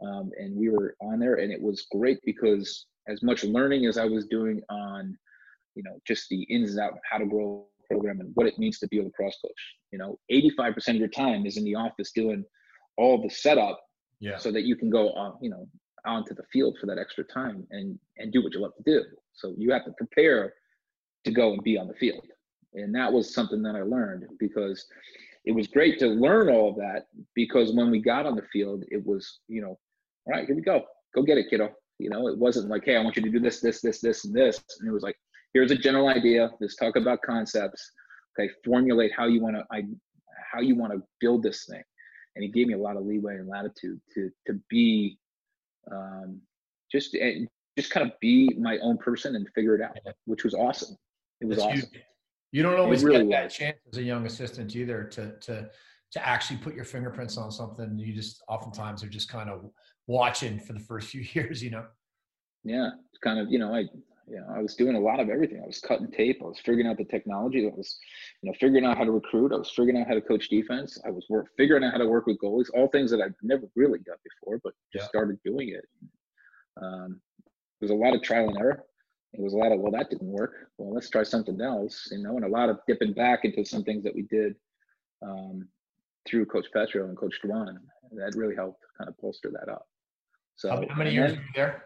um, 0.00 0.30
and 0.38 0.56
we 0.56 0.70
were 0.70 0.96
on 1.00 1.18
there 1.18 1.34
and 1.34 1.52
it 1.52 1.60
was 1.60 1.86
great 1.90 2.18
because 2.24 2.86
as 3.08 3.22
much 3.22 3.44
learning 3.44 3.84
as 3.86 3.98
I 3.98 4.06
was 4.06 4.26
doing 4.26 4.62
on 4.70 5.18
you 5.74 5.82
know 5.82 5.98
just 6.06 6.28
the 6.30 6.42
ins 6.44 6.70
and 6.70 6.80
outs 6.80 7.00
how 7.10 7.18
to 7.18 7.26
grow 7.26 7.66
a 7.84 7.94
program 7.94 8.20
and 8.20 8.30
what 8.34 8.46
it 8.46 8.58
means 8.58 8.78
to 8.78 8.88
be 8.88 9.00
a 9.00 9.02
lacrosse 9.02 9.38
coach 9.44 9.76
you 9.90 9.98
know 9.98 10.18
85% 10.32 10.88
of 10.88 10.96
your 10.96 11.08
time 11.08 11.44
is 11.44 11.56
in 11.56 11.64
the 11.64 11.74
office 11.74 12.12
doing 12.12 12.44
all 12.96 13.20
the 13.20 13.30
setup 13.30 13.80
yeah. 14.20 14.38
so 14.38 14.50
that 14.52 14.62
you 14.62 14.76
can 14.76 14.90
go 14.90 15.10
on 15.12 15.34
you 15.40 15.50
know 15.50 15.68
onto 16.04 16.34
the 16.34 16.44
field 16.52 16.76
for 16.80 16.86
that 16.86 16.98
extra 16.98 17.24
time 17.24 17.66
and 17.70 17.98
and 18.18 18.32
do 18.32 18.42
what 18.42 18.52
you 18.54 18.60
love 18.60 18.74
to 18.76 18.82
do. 18.84 19.04
So 19.32 19.54
you 19.58 19.72
have 19.72 19.84
to 19.84 19.92
prepare 19.92 20.54
to 21.24 21.30
go 21.32 21.52
and 21.52 21.62
be 21.62 21.76
on 21.76 21.88
the 21.88 21.94
field. 21.94 22.24
And 22.74 22.94
that 22.94 23.12
was 23.12 23.34
something 23.34 23.62
that 23.62 23.74
I 23.74 23.82
learned 23.82 24.24
because 24.38 24.86
it 25.44 25.52
was 25.52 25.66
great 25.66 25.98
to 26.00 26.06
learn 26.06 26.48
all 26.48 26.70
of 26.70 26.76
that 26.76 27.06
because 27.34 27.72
when 27.72 27.90
we 27.90 28.00
got 28.00 28.26
on 28.26 28.36
the 28.36 28.46
field, 28.52 28.84
it 28.88 29.04
was, 29.04 29.40
you 29.48 29.62
know, 29.62 29.78
all 30.26 30.32
right, 30.32 30.46
here 30.46 30.56
we 30.56 30.62
go. 30.62 30.84
Go 31.14 31.22
get 31.22 31.38
it, 31.38 31.46
kiddo. 31.48 31.70
You 31.98 32.10
know, 32.10 32.28
it 32.28 32.36
wasn't 32.36 32.68
like, 32.68 32.84
hey, 32.84 32.96
I 32.96 33.02
want 33.02 33.16
you 33.16 33.22
to 33.22 33.30
do 33.30 33.40
this, 33.40 33.60
this, 33.60 33.80
this, 33.80 34.00
this, 34.00 34.24
and 34.24 34.34
this. 34.34 34.62
And 34.80 34.88
it 34.88 34.92
was 34.92 35.02
like, 35.02 35.16
here's 35.54 35.70
a 35.70 35.76
general 35.76 36.08
idea. 36.08 36.50
Let's 36.60 36.76
talk 36.76 36.96
about 36.96 37.22
concepts. 37.22 37.90
Okay, 38.38 38.50
formulate 38.64 39.12
how 39.16 39.26
you 39.26 39.40
want 39.40 39.56
to 39.56 39.64
I 39.70 39.84
how 40.52 40.60
you 40.60 40.76
want 40.76 40.92
to 40.92 41.00
build 41.20 41.42
this 41.42 41.64
thing. 41.64 41.82
And 42.36 42.44
he 42.44 42.50
gave 42.50 42.68
me 42.68 42.74
a 42.74 42.78
lot 42.78 42.96
of 42.96 43.04
leeway 43.04 43.36
and 43.36 43.48
latitude 43.48 44.00
to 44.14 44.30
to 44.46 44.60
be 44.68 45.18
um, 45.90 46.40
just 46.92 47.16
eh, 47.16 47.46
just 47.76 47.90
kind 47.90 48.06
of 48.06 48.18
be 48.20 48.54
my 48.58 48.78
own 48.78 48.98
person 48.98 49.34
and 49.36 49.48
figure 49.54 49.74
it 49.74 49.80
out, 49.80 49.96
which 50.26 50.44
was 50.44 50.54
awesome. 50.54 50.96
It 51.40 51.46
was 51.46 51.58
That's 51.58 51.68
awesome. 51.68 51.90
You, 51.92 52.00
you 52.52 52.62
don't 52.62 52.78
always 52.78 53.02
really 53.02 53.26
get 53.26 53.42
that 53.42 53.50
chance 53.50 53.78
as 53.90 53.98
a 53.98 54.02
young 54.02 54.26
assistant 54.26 54.76
either 54.76 55.04
to 55.04 55.32
to 55.40 55.70
to 56.12 56.26
actually 56.26 56.58
put 56.58 56.74
your 56.74 56.84
fingerprints 56.84 57.36
on 57.36 57.50
something. 57.50 57.98
You 57.98 58.14
just 58.14 58.42
oftentimes 58.48 59.02
are 59.02 59.08
just 59.08 59.28
kind 59.28 59.50
of 59.50 59.70
watching 60.06 60.60
for 60.60 60.72
the 60.72 60.80
first 60.80 61.08
few 61.12 61.24
years, 61.32 61.62
you 61.62 61.70
know. 61.70 61.86
Yeah, 62.64 62.90
it's 63.12 63.20
kind 63.22 63.38
of 63.40 63.50
you 63.50 63.58
know 63.58 63.74
I 63.74 63.86
you 64.28 64.36
know 64.36 64.46
I 64.54 64.60
was 64.60 64.74
doing 64.74 64.96
a 64.96 65.00
lot 65.00 65.20
of 65.20 65.28
everything. 65.28 65.60
I 65.62 65.66
was 65.66 65.80
cutting 65.80 66.10
tape. 66.10 66.40
I 66.42 66.46
was 66.46 66.58
figuring 66.58 66.86
out 66.86 66.98
the 66.98 67.04
technology. 67.04 67.66
I 67.66 67.74
was 67.74 67.98
you 68.42 68.50
know 68.50 68.54
figuring 68.58 68.84
out 68.84 68.98
how 68.98 69.04
to 69.04 69.12
recruit. 69.12 69.52
I 69.52 69.56
was 69.56 69.70
figuring 69.70 70.00
out 70.00 70.08
how 70.08 70.14
to 70.14 70.20
coach 70.20 70.48
defense. 70.48 70.98
I 71.06 71.10
was 71.10 71.26
work 71.28 71.48
figuring 71.56 71.84
out 71.84 71.92
how 71.92 71.98
to 71.98 72.08
work 72.08 72.26
with 72.26 72.38
goalies. 72.40 72.70
All 72.74 72.88
things 72.88 73.10
that 73.10 73.20
I've 73.20 73.34
never 73.42 73.66
really 73.76 74.00
done 74.00 74.16
before, 74.24 74.60
but 74.62 74.74
just 74.92 75.04
yeah. 75.04 75.08
started 75.08 75.38
doing 75.44 75.70
it. 75.70 75.84
Um, 76.82 77.20
there 77.80 77.88
was 77.88 77.90
a 77.90 77.94
lot 77.94 78.14
of 78.14 78.22
trial 78.22 78.48
and 78.48 78.58
error. 78.58 78.84
It 79.32 79.42
was 79.42 79.52
a 79.52 79.56
lot 79.56 79.72
of, 79.72 79.80
well, 79.80 79.92
that 79.92 80.08
didn't 80.08 80.28
work. 80.28 80.70
Well, 80.78 80.94
let's 80.94 81.10
try 81.10 81.22
something 81.22 81.60
else, 81.60 82.08
you 82.10 82.22
know, 82.22 82.36
and 82.36 82.44
a 82.44 82.48
lot 82.48 82.70
of 82.70 82.78
dipping 82.86 83.12
back 83.12 83.44
into 83.44 83.64
some 83.64 83.84
things 83.84 84.02
that 84.04 84.14
we 84.14 84.22
did 84.22 84.54
um, 85.22 85.68
through 86.26 86.46
Coach 86.46 86.66
Petro 86.72 87.06
and 87.06 87.16
Coach 87.16 87.38
Dwan. 87.44 87.76
That 88.12 88.34
really 88.34 88.54
helped 88.54 88.82
kind 88.96 89.08
of 89.08 89.16
bolster 89.18 89.50
that 89.50 89.70
up. 89.70 89.86
So 90.56 90.70
how 90.70 90.96
many 90.96 91.12
years 91.12 91.32
were 91.32 91.38
you 91.38 91.48
there? 91.54 91.84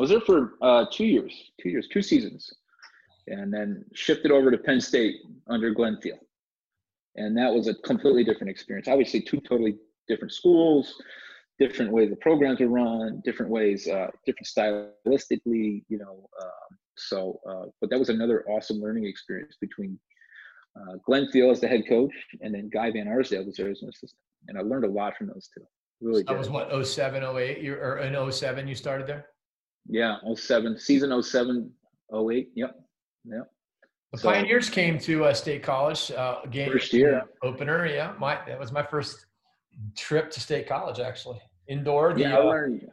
I 0.00 0.02
was 0.02 0.08
there 0.08 0.20
for 0.22 0.54
uh, 0.62 0.86
two 0.90 1.04
years, 1.04 1.50
two 1.60 1.68
years, 1.68 1.86
two 1.92 2.00
seasons, 2.00 2.50
and 3.26 3.52
then 3.52 3.84
shifted 3.92 4.30
over 4.30 4.50
to 4.50 4.56
Penn 4.56 4.80
State 4.80 5.16
under 5.46 5.74
Glenn 5.74 5.98
Thiel. 6.00 6.16
and 7.16 7.36
that 7.36 7.52
was 7.52 7.68
a 7.68 7.74
completely 7.74 8.24
different 8.24 8.48
experience. 8.48 8.88
Obviously, 8.88 9.20
two 9.20 9.42
totally 9.42 9.76
different 10.08 10.32
schools, 10.32 10.94
different 11.58 11.92
ways 11.92 12.08
the 12.08 12.16
programs 12.16 12.62
are 12.62 12.68
run, 12.68 13.20
different 13.26 13.52
ways, 13.52 13.88
uh, 13.88 14.06
different 14.24 14.46
stylistically, 14.46 15.84
you 15.90 15.98
know. 15.98 16.26
Um, 16.40 16.78
so, 16.96 17.38
uh, 17.46 17.66
but 17.82 17.90
that 17.90 17.98
was 17.98 18.08
another 18.08 18.42
awesome 18.48 18.80
learning 18.80 19.04
experience 19.04 19.58
between 19.60 20.00
uh, 20.76 20.94
Glenn 21.04 21.28
Thiel 21.30 21.50
as 21.50 21.60
the 21.60 21.68
head 21.68 21.82
coach 21.86 22.14
and 22.40 22.54
then 22.54 22.70
Guy 22.72 22.90
Van 22.90 23.06
Arsdale 23.06 23.44
was 23.44 23.56
there 23.56 23.68
as 23.68 23.82
an 23.82 23.90
assistant. 23.90 24.22
And 24.48 24.56
I 24.56 24.62
learned 24.62 24.86
a 24.86 24.90
lot 24.90 25.18
from 25.18 25.26
those 25.26 25.50
two. 25.54 25.62
Really 26.00 26.22
That 26.22 26.38
was 26.38 26.48
what, 26.48 26.86
07, 26.86 27.22
08, 27.22 27.58
you, 27.58 27.74
or 27.74 27.98
in 27.98 28.32
07 28.32 28.66
you 28.66 28.74
started 28.74 29.06
there? 29.06 29.26
Yeah, 29.86 30.16
07, 30.34 30.78
season 30.78 31.22
07, 31.22 31.70
08. 32.14 32.50
Yep. 32.54 32.80
Yep. 33.24 33.50
The 34.12 34.18
so, 34.18 34.30
Pioneers 34.30 34.68
came 34.68 34.98
to 35.00 35.26
uh, 35.26 35.34
State 35.34 35.62
College 35.62 36.10
uh, 36.10 36.44
game 36.50 36.72
first 36.72 36.92
year 36.92 37.22
opener. 37.42 37.86
Yeah, 37.86 38.12
my 38.18 38.38
that 38.46 38.58
was 38.58 38.72
my 38.72 38.82
first 38.82 39.26
trip 39.96 40.30
to 40.32 40.40
State 40.40 40.68
College 40.68 40.98
actually 40.98 41.40
indoor. 41.68 42.12
The, 42.14 42.22
yeah, 42.22 42.36
I 42.36 42.40
uh, 42.40 42.44
learned. 42.44 42.88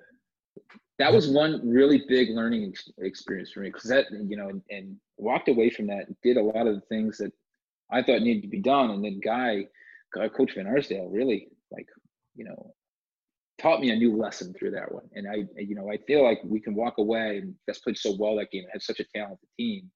That 1.00 1.12
was 1.12 1.28
one 1.28 1.68
really 1.68 2.04
big 2.08 2.30
learning 2.30 2.74
experience 3.00 3.52
for 3.52 3.62
me 3.62 3.70
because 3.70 3.90
that 3.90 4.06
you 4.12 4.38
know 4.38 4.50
and, 4.50 4.62
and, 4.70 4.98
walked 5.20 5.48
away 5.48 5.72
from 5.72 5.88
that 5.88 6.06
did 6.22 6.38
a 6.38 6.42
lot 6.42 6.68
of 6.68 6.76
the 6.76 6.82
things 6.82 7.18
that 7.18 7.32
I 7.92 8.04
thought 8.04 8.22
needed 8.22 8.44
to 8.44 8.48
be 8.48 8.62
done, 8.62 8.92
and 8.92 9.04
then 9.04 9.20
Guy, 9.24 9.66
Guy 10.14 10.30
Coach 10.30 10.54
Van 10.54 10.68
Arsdale 10.68 11.10
really 11.10 11.50
like 11.72 11.88
you 12.36 12.46
know 12.46 12.76
taught 13.60 13.82
me 13.82 13.90
a 13.90 13.96
new 13.96 14.16
lesson 14.16 14.54
through 14.54 14.72
that 14.72 14.92
one. 14.92 15.10
And 15.14 15.28
I, 15.28 15.46
you 15.58 15.76
know, 15.76 15.92
I 15.92 15.98
feel 16.06 16.24
like 16.24 16.40
we 16.44 16.60
can 16.60 16.76
walk 16.76 16.98
away 16.98 17.40
and 17.40 17.56
that's 17.66 17.80
played 17.80 17.98
so 17.98 18.16
well 18.20 18.36
that 18.38 18.52
game. 18.52 18.66
Had 18.72 18.82
such 18.82 19.00
a 19.00 19.06
talented 19.16 19.48
team 19.58 19.90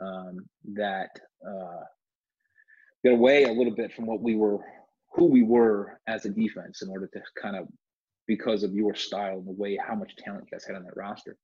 um, 0.00 0.46
that 0.74 1.10
uh, 1.46 1.84
get 3.04 3.12
away 3.12 3.44
a 3.44 3.52
little 3.52 3.74
bit 3.74 3.92
from 3.92 4.06
what 4.06 4.20
we 4.20 4.34
were, 4.34 4.58
who 5.14 5.26
we 5.26 5.42
were 5.42 6.00
as 6.06 6.24
a 6.24 6.30
defense, 6.30 6.82
in 6.82 6.88
order 6.88 7.08
to 7.12 7.20
kind 7.40 7.56
of 7.56 7.68
because 8.26 8.62
of 8.62 8.74
your 8.74 8.94
style 8.94 9.38
and 9.38 9.46
the 9.46 9.52
way 9.52 9.76
how 9.76 9.94
much 9.94 10.16
talent 10.16 10.44
you 10.44 10.56
guys 10.56 10.64
had 10.64 10.76
on 10.76 10.84
that 10.84 10.96
roster. 10.96 11.36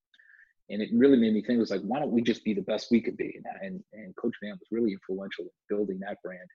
And 0.68 0.82
it 0.82 0.88
really 0.92 1.16
made 1.16 1.32
me 1.32 1.42
think, 1.42 1.58
it 1.58 1.60
was 1.60 1.70
like, 1.70 1.82
why 1.82 2.00
don't 2.00 2.10
we 2.10 2.22
just 2.22 2.44
be 2.44 2.54
the 2.54 2.62
best 2.62 2.88
we 2.90 3.00
could 3.00 3.16
be? 3.16 3.38
And, 3.62 3.82
and 3.92 4.16
Coach 4.16 4.34
Van 4.42 4.52
was 4.52 4.68
really 4.72 4.92
influential 4.92 5.44
in 5.44 5.50
building 5.76 6.00
that 6.00 6.18
brand 6.24 6.48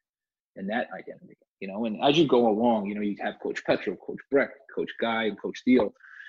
and 0.55 0.70
that 0.70 0.88
identity, 0.98 1.38
you 1.60 1.67
know. 1.67 1.86
And 1.86 2.01
as 2.03 2.17
you 2.17 2.27
go 2.27 2.48
along, 2.48 2.88
you 2.88 2.96
know, 2.96 3.01
you 3.01 3.15
have 3.22 3.36
Coach 3.41 3.63
Petro, 3.65 3.96
Coach 3.96 4.20
Breck, 4.29 4.50
Coach 4.74 4.91
Guy, 5.00 5.25
and 5.25 5.41
Coach. 5.41 5.62
Yeah. 5.65 5.84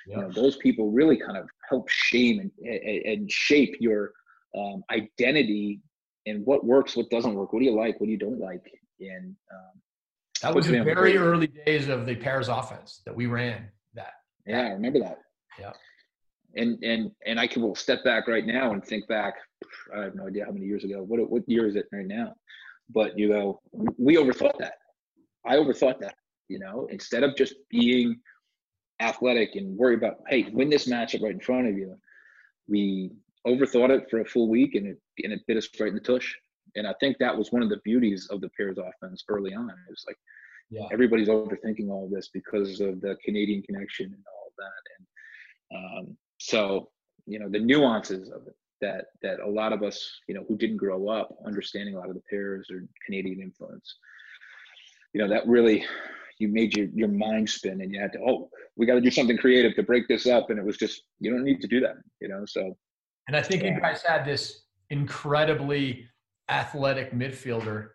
You 0.06 0.16
know, 0.16 0.30
those 0.30 0.56
people 0.56 0.90
really 0.90 1.16
kind 1.16 1.36
of 1.36 1.48
help 1.68 1.88
shame 1.88 2.38
and, 2.40 2.80
and 3.04 3.30
shape 3.30 3.76
your 3.78 4.12
um, 4.56 4.82
identity 4.90 5.80
and 6.26 6.44
what 6.44 6.64
works, 6.64 6.96
what 6.96 7.10
doesn't 7.10 7.34
work, 7.34 7.52
what 7.52 7.60
do 7.60 7.64
you 7.64 7.74
like, 7.74 8.00
what 8.00 8.06
do 8.06 8.12
you 8.12 8.18
don't 8.18 8.40
like. 8.40 8.64
And 9.00 9.36
um, 9.52 9.80
that 10.42 10.54
was 10.54 10.66
the 10.66 10.82
very 10.82 11.16
early 11.16 11.46
days 11.46 11.88
of 11.88 12.06
the 12.06 12.16
pairs 12.16 12.48
offense 12.48 13.02
that 13.06 13.14
we 13.14 13.26
ran. 13.26 13.68
That 13.94 14.12
yeah, 14.46 14.62
I 14.62 14.70
remember 14.70 15.00
that. 15.00 15.18
Yeah. 15.58 15.72
And 16.54 16.82
and 16.82 17.10
and 17.24 17.40
I 17.40 17.46
can 17.46 17.74
step 17.74 18.04
back 18.04 18.28
right 18.28 18.46
now 18.46 18.72
and 18.72 18.84
think 18.84 19.08
back. 19.08 19.34
I 19.96 20.02
have 20.02 20.14
no 20.14 20.26
idea 20.26 20.44
how 20.44 20.52
many 20.52 20.66
years 20.66 20.84
ago. 20.84 21.02
What 21.02 21.30
what 21.30 21.48
year 21.48 21.66
is 21.66 21.76
it 21.76 21.86
right 21.92 22.06
now? 22.06 22.34
But 22.92 23.18
you 23.18 23.28
go, 23.28 23.60
we 23.98 24.16
overthought 24.16 24.58
that. 24.58 24.74
I 25.46 25.56
overthought 25.56 26.00
that. 26.00 26.14
You 26.48 26.58
know, 26.58 26.86
instead 26.90 27.22
of 27.22 27.36
just 27.36 27.54
being 27.70 28.20
athletic 29.00 29.54
and 29.54 29.76
worry 29.76 29.94
about, 29.94 30.18
hey, 30.28 30.48
win 30.52 30.68
this 30.68 30.88
matchup 30.88 31.22
right 31.22 31.32
in 31.32 31.40
front 31.40 31.68
of 31.68 31.76
you, 31.76 31.96
we 32.68 33.10
overthought 33.46 33.90
it 33.90 34.08
for 34.10 34.20
a 34.20 34.24
full 34.24 34.48
week 34.48 34.74
and 34.74 34.86
it 34.86 34.98
and 35.24 35.32
it 35.32 35.40
bit 35.46 35.56
us 35.56 35.68
right 35.80 35.88
in 35.88 35.94
the 35.94 36.00
tush. 36.00 36.34
And 36.74 36.86
I 36.86 36.94
think 37.00 37.18
that 37.18 37.36
was 37.36 37.52
one 37.52 37.62
of 37.62 37.68
the 37.68 37.80
beauties 37.84 38.28
of 38.30 38.40
the 38.40 38.48
pairs 38.50 38.78
offense 38.78 39.24
early 39.28 39.54
on. 39.54 39.68
It 39.68 39.90
was 39.90 40.04
like 40.06 40.16
yeah. 40.70 40.86
everybody's 40.92 41.28
overthinking 41.28 41.90
all 41.90 42.08
this 42.10 42.28
because 42.32 42.80
of 42.80 43.00
the 43.00 43.16
Canadian 43.24 43.62
connection 43.62 44.06
and 44.06 44.24
all 44.32 44.46
of 44.48 44.54
that. 44.58 44.82
And 44.96 46.08
um, 46.08 46.16
so, 46.38 46.90
you 47.26 47.38
know, 47.38 47.48
the 47.48 47.58
nuances 47.58 48.30
of 48.30 48.46
it 48.46 48.54
that 48.82 49.06
that 49.22 49.40
a 49.40 49.48
lot 49.48 49.72
of 49.72 49.82
us, 49.82 50.20
you 50.28 50.34
know, 50.34 50.44
who 50.46 50.56
didn't 50.56 50.76
grow 50.76 51.08
up 51.08 51.34
understanding 51.46 51.94
a 51.94 51.98
lot 51.98 52.10
of 52.10 52.14
the 52.14 52.22
pairs 52.28 52.68
or 52.70 52.84
Canadian 53.06 53.40
influence, 53.40 53.96
you 55.14 55.22
know, 55.22 55.28
that 55.28 55.46
really 55.46 55.86
you 56.38 56.48
made 56.48 56.76
your 56.76 56.88
your 56.92 57.08
mind 57.08 57.48
spin 57.48 57.80
and 57.80 57.92
you 57.92 58.00
had 58.00 58.12
to, 58.12 58.18
oh, 58.26 58.50
we 58.76 58.84
got 58.84 58.94
to 58.94 59.00
do 59.00 59.10
something 59.10 59.38
creative 59.38 59.74
to 59.76 59.82
break 59.82 60.06
this 60.08 60.26
up. 60.26 60.50
And 60.50 60.58
it 60.58 60.64
was 60.64 60.76
just 60.76 61.02
you 61.20 61.30
don't 61.30 61.44
need 61.44 61.62
to 61.62 61.68
do 61.68 61.80
that, 61.80 61.94
you 62.20 62.28
know. 62.28 62.44
So 62.46 62.76
and 63.28 63.36
I 63.36 63.42
think 63.42 63.62
yeah. 63.62 63.74
you 63.74 63.80
guys 63.80 64.02
had 64.02 64.24
this 64.24 64.64
incredibly 64.90 66.06
athletic 66.50 67.12
midfielder 67.12 67.88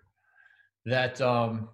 that 0.86 1.20
um, 1.22 1.70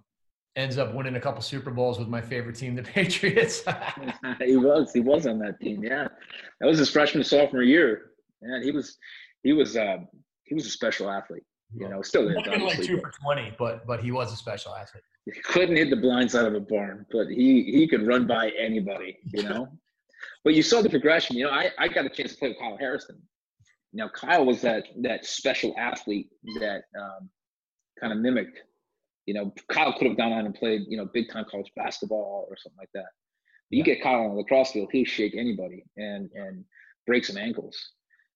ends 0.56 0.76
up 0.76 0.94
winning 0.94 1.16
a 1.16 1.20
couple 1.20 1.40
Super 1.40 1.70
Bowls 1.70 1.98
with 1.98 2.08
my 2.08 2.20
favorite 2.20 2.56
team, 2.56 2.74
the 2.74 2.82
Patriots. 2.98 3.62
he 4.44 4.56
was, 4.56 4.92
he 4.92 5.00
was 5.00 5.26
on 5.26 5.38
that 5.38 5.60
team. 5.60 5.82
Yeah, 5.82 6.08
that 6.60 6.66
was 6.66 6.78
his 6.78 6.90
freshman 6.90 7.24
sophomore 7.24 7.62
year. 7.62 8.10
Yeah, 8.46 8.62
he 8.62 8.70
was, 8.70 8.96
he 9.42 9.52
was, 9.52 9.76
uh, 9.76 9.98
he 10.44 10.54
was 10.54 10.66
a 10.66 10.70
special 10.70 11.10
athlete. 11.10 11.44
You 11.76 11.88
know, 11.88 12.02
still 12.02 12.28
is. 12.28 12.36
like 12.36 12.82
two 12.82 13.00
for 13.00 13.10
twenty, 13.10 13.52
but 13.58 13.84
but 13.84 13.98
he 14.00 14.12
was 14.12 14.32
a 14.32 14.36
special 14.36 14.74
athlete. 14.74 15.02
He 15.24 15.40
couldn't 15.40 15.76
hit 15.76 15.88
the 15.88 15.96
blind 15.96 16.30
side 16.30 16.44
of 16.44 16.54
a 16.54 16.60
barn, 16.60 17.06
but 17.10 17.28
he 17.28 17.64
he 17.64 17.88
could 17.88 18.06
run 18.06 18.26
by 18.26 18.50
anybody. 18.58 19.16
You 19.32 19.42
know, 19.44 19.68
but 20.44 20.54
you 20.54 20.62
saw 20.62 20.82
the 20.82 20.90
progression. 20.90 21.36
You 21.36 21.46
know, 21.46 21.50
I 21.50 21.70
I 21.78 21.88
got 21.88 22.04
a 22.04 22.10
chance 22.10 22.32
to 22.32 22.38
play 22.38 22.48
with 22.48 22.58
Kyle 22.58 22.76
Harrison 22.78 23.20
now 23.94 24.08
Kyle 24.08 24.44
was 24.44 24.60
that 24.62 24.84
that 25.02 25.24
special 25.24 25.74
athlete 25.78 26.28
that 26.58 26.82
um, 27.00 27.30
kind 27.98 28.12
of 28.12 28.18
mimicked. 28.18 28.58
You 29.26 29.34
know, 29.34 29.54
Kyle 29.70 29.96
could 29.96 30.08
have 30.08 30.16
gone 30.16 30.32
on 30.32 30.44
and 30.44 30.54
played 30.54 30.82
you 30.88 30.98
know 30.98 31.06
big 31.14 31.30
time 31.30 31.46
college 31.50 31.70
basketball 31.76 32.46
or 32.50 32.56
something 32.56 32.76
like 32.76 32.90
that. 32.92 33.06
But 33.70 33.76
you 33.78 33.84
get 33.84 34.02
Kyle 34.02 34.20
on 34.20 34.30
the 34.30 34.34
lacrosse 34.34 34.72
field, 34.72 34.90
he'll 34.92 35.04
shake 35.04 35.34
anybody 35.36 35.84
and 35.96 36.28
and 36.34 36.64
break 37.06 37.24
some 37.24 37.36
ankles, 37.36 37.76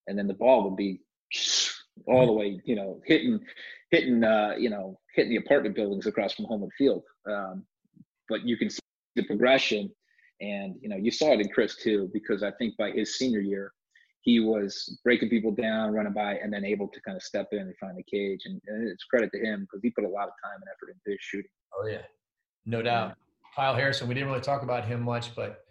and 0.09 0.17
then 0.17 0.27
the 0.27 0.33
ball 0.33 0.63
would 0.63 0.75
be 0.75 0.99
all 2.07 2.25
the 2.25 2.31
way 2.31 2.59
you 2.65 2.75
know 2.75 2.99
hitting 3.05 3.39
hitting 3.91 4.23
uh, 4.23 4.53
you 4.57 4.69
know 4.69 4.99
hitting 5.15 5.31
the 5.31 5.37
apartment 5.37 5.75
buildings 5.75 6.07
across 6.07 6.33
from 6.33 6.45
home 6.45 6.67
field. 6.77 7.03
Um, 7.29 7.63
but 8.27 8.45
you 8.45 8.57
can 8.57 8.69
see 8.69 8.79
the 9.15 9.23
progression, 9.23 9.89
and 10.41 10.75
you 10.81 10.89
know 10.89 10.97
you 10.97 11.11
saw 11.11 11.33
it 11.33 11.39
in 11.39 11.49
Chris 11.49 11.77
too 11.77 12.09
because 12.13 12.43
I 12.43 12.51
think 12.51 12.75
by 12.77 12.91
his 12.91 13.17
senior 13.17 13.39
year 13.39 13.71
he 14.21 14.39
was 14.39 14.99
breaking 15.03 15.29
people 15.29 15.51
down, 15.51 15.93
running 15.93 16.13
by, 16.13 16.35
and 16.35 16.51
then 16.51 16.65
able 16.65 16.87
to 16.89 17.01
kind 17.01 17.15
of 17.15 17.23
step 17.23 17.47
in 17.53 17.59
and 17.59 17.77
find 17.77 17.97
the 17.97 18.03
cage. 18.03 18.41
And, 18.45 18.61
and 18.67 18.87
it's 18.89 19.05
credit 19.05 19.31
to 19.33 19.39
him 19.39 19.61
because 19.61 19.81
he 19.81 19.91
put 19.91 20.03
a 20.03 20.09
lot 20.09 20.27
of 20.27 20.33
time 20.43 20.55
and 20.55 20.65
effort 20.73 20.93
into 20.93 21.15
his 21.15 21.19
shooting. 21.21 21.51
Oh 21.73 21.87
yeah, 21.87 22.01
no 22.65 22.81
doubt. 22.81 23.15
Kyle 23.55 23.75
Harrison, 23.75 24.07
we 24.07 24.13
didn't 24.13 24.29
really 24.29 24.41
talk 24.41 24.63
about 24.63 24.85
him 24.85 25.01
much, 25.01 25.35
but 25.35 25.63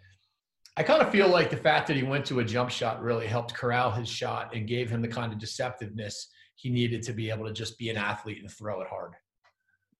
I 0.79 0.83
kind 0.83 1.01
of 1.01 1.11
feel 1.11 1.27
like 1.27 1.49
the 1.49 1.57
fact 1.57 1.87
that 1.87 1.97
he 1.97 2.03
went 2.03 2.25
to 2.27 2.39
a 2.39 2.43
jump 2.43 2.69
shot 2.69 3.03
really 3.03 3.27
helped 3.27 3.53
corral 3.53 3.91
his 3.91 4.07
shot 4.07 4.55
and 4.55 4.65
gave 4.65 4.89
him 4.89 5.01
the 5.01 5.09
kind 5.09 5.33
of 5.33 5.37
deceptiveness 5.37 6.27
he 6.55 6.69
needed 6.69 7.03
to 7.03 7.13
be 7.13 7.29
able 7.29 7.45
to 7.45 7.51
just 7.51 7.77
be 7.77 7.89
an 7.89 7.97
athlete 7.97 8.39
and 8.39 8.49
throw 8.49 8.79
it 8.79 8.87
hard. 8.87 9.11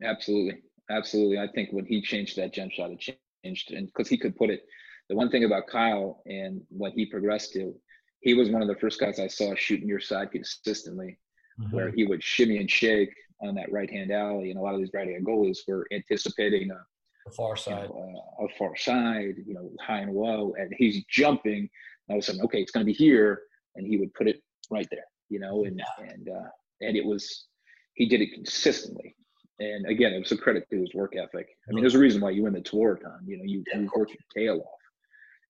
Absolutely, 0.01 0.61
absolutely. 0.89 1.37
I 1.37 1.47
think 1.53 1.73
when 1.73 1.85
he 1.85 2.01
changed 2.01 2.37
that 2.37 2.53
jump 2.53 2.71
shot, 2.71 2.91
it 2.91 3.13
changed, 3.43 3.71
and 3.71 3.87
because 3.87 4.07
he 4.07 4.17
could 4.17 4.37
put 4.37 4.49
it. 4.49 4.63
The 5.09 5.15
one 5.15 5.29
thing 5.29 5.43
about 5.43 5.67
Kyle 5.67 6.21
and 6.25 6.61
what 6.69 6.93
he 6.93 7.05
progressed 7.05 7.51
to 7.53 7.75
he 8.21 8.33
was 8.33 8.49
one 8.49 8.61
of 8.61 8.67
the 8.67 8.75
first 8.75 8.99
guys 8.99 9.19
I 9.19 9.27
saw 9.27 9.55
shooting 9.55 9.87
your 9.87 9.99
side 9.99 10.31
consistently, 10.31 11.17
mm-hmm. 11.59 11.75
where 11.75 11.91
he 11.91 12.05
would 12.05 12.23
shimmy 12.23 12.57
and 12.57 12.69
shake 12.69 13.13
on 13.41 13.55
that 13.55 13.71
right 13.71 13.89
hand 13.89 14.11
alley. 14.11 14.51
And 14.51 14.59
a 14.59 14.61
lot 14.61 14.73
of 14.73 14.79
these 14.79 14.91
right 14.93 15.07
hand 15.07 15.25
goalies 15.25 15.59
were 15.67 15.87
anticipating 15.91 16.69
a, 16.71 16.75
a 16.75 16.83
far 17.29 17.55
side, 17.55 17.89
you 17.93 18.13
know, 18.13 18.23
a, 18.39 18.45
a, 18.45 18.47
far 18.57 18.75
side, 18.75 19.35
you 19.45 19.53
know, 19.53 19.71
high 19.85 19.99
and 19.99 20.13
low, 20.13 20.53
and 20.57 20.73
he's 20.77 21.03
jumping. 21.05 21.59
And 21.59 21.69
all 22.09 22.17
of 22.17 22.23
a 22.23 22.25
sudden, 22.25 22.41
okay, 22.45 22.59
it's 22.59 22.71
going 22.71 22.85
to 22.85 22.91
be 22.91 22.93
here, 22.93 23.41
and 23.75 23.85
he 23.85 23.97
would 23.97 24.13
put 24.13 24.27
it 24.27 24.41
right 24.69 24.87
there, 24.91 25.05
you 25.29 25.39
know, 25.39 25.65
and 25.65 25.77
yeah. 25.79 26.05
and 26.11 26.29
uh, 26.29 26.49
and 26.81 26.97
it 26.97 27.05
was 27.05 27.45
he 27.93 28.07
did 28.07 28.21
it 28.21 28.33
consistently. 28.33 29.15
And 29.59 29.85
again, 29.87 30.13
it 30.13 30.19
was 30.19 30.31
a 30.31 30.37
credit 30.37 30.65
to 30.71 30.79
his 30.79 30.93
work 30.93 31.15
ethic. 31.17 31.47
I 31.67 31.73
mean, 31.73 31.83
there's 31.83 31.95
a 31.95 31.99
reason 31.99 32.21
why 32.21 32.29
you 32.29 32.43
win 32.43 32.53
the 32.53 32.61
tour. 32.61 32.97
You 33.25 33.37
know, 33.37 33.43
you, 33.43 33.61
you 33.73 33.89
work 33.93 34.09
your 34.09 34.17
tail 34.33 34.61
off 34.61 34.79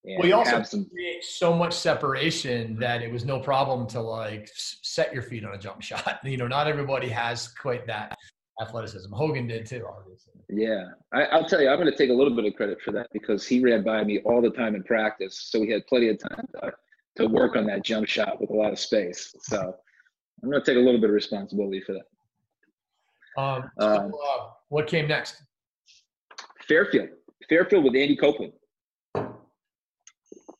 well, 0.03 0.25
you 0.25 0.35
also 0.35 0.63
some... 0.63 0.85
create 0.85 1.23
so 1.23 1.53
much 1.53 1.73
separation 1.73 2.77
that 2.79 3.01
it 3.01 3.11
was 3.11 3.25
no 3.25 3.39
problem 3.39 3.87
to 3.87 3.99
like 3.99 4.49
set 4.53 5.13
your 5.13 5.23
feet 5.23 5.45
on 5.45 5.53
a 5.53 5.57
jump 5.57 5.81
shot. 5.81 6.19
You 6.23 6.37
know, 6.37 6.47
not 6.47 6.67
everybody 6.67 7.09
has 7.09 7.47
quite 7.49 7.85
that 7.87 8.17
athleticism. 8.61 9.11
Hogan 9.11 9.47
did 9.47 9.65
too, 9.65 9.85
obviously. 9.89 10.38
Yeah, 10.51 10.85
I, 11.13 11.37
will 11.37 11.45
tell 11.45 11.61
you, 11.61 11.69
I'm 11.69 11.79
going 11.79 11.91
to 11.91 11.97
take 11.97 12.09
a 12.09 12.13
little 12.13 12.35
bit 12.35 12.45
of 12.45 12.55
credit 12.55 12.81
for 12.81 12.91
that 12.93 13.07
because 13.13 13.45
he 13.45 13.61
ran 13.61 13.83
by 13.83 14.03
me 14.03 14.19
all 14.25 14.41
the 14.41 14.49
time 14.49 14.73
in 14.73 14.83
practice, 14.83 15.49
so 15.51 15.59
we 15.59 15.69
had 15.69 15.85
plenty 15.85 16.09
of 16.09 16.17
time 16.17 16.47
to, 16.55 16.73
to 17.17 17.27
work 17.27 17.55
on 17.55 17.67
that 17.67 17.83
jump 17.83 18.07
shot 18.07 18.41
with 18.41 18.49
a 18.49 18.53
lot 18.53 18.71
of 18.71 18.79
space. 18.79 19.33
So 19.41 19.75
I'm 20.41 20.49
going 20.49 20.61
to 20.61 20.65
take 20.65 20.77
a 20.77 20.83
little 20.83 20.99
bit 20.99 21.11
of 21.11 21.13
responsibility 21.13 21.81
for 21.81 21.93
that. 21.93 23.41
Um, 23.41 23.71
so, 23.79 23.87
um, 23.87 24.13
uh, 24.13 24.47
what 24.69 24.87
came 24.87 25.07
next? 25.07 25.43
Fairfield. 26.67 27.09
Fairfield 27.47 27.83
with 27.83 27.95
Andy 27.95 28.17
Copelan. 28.17 28.51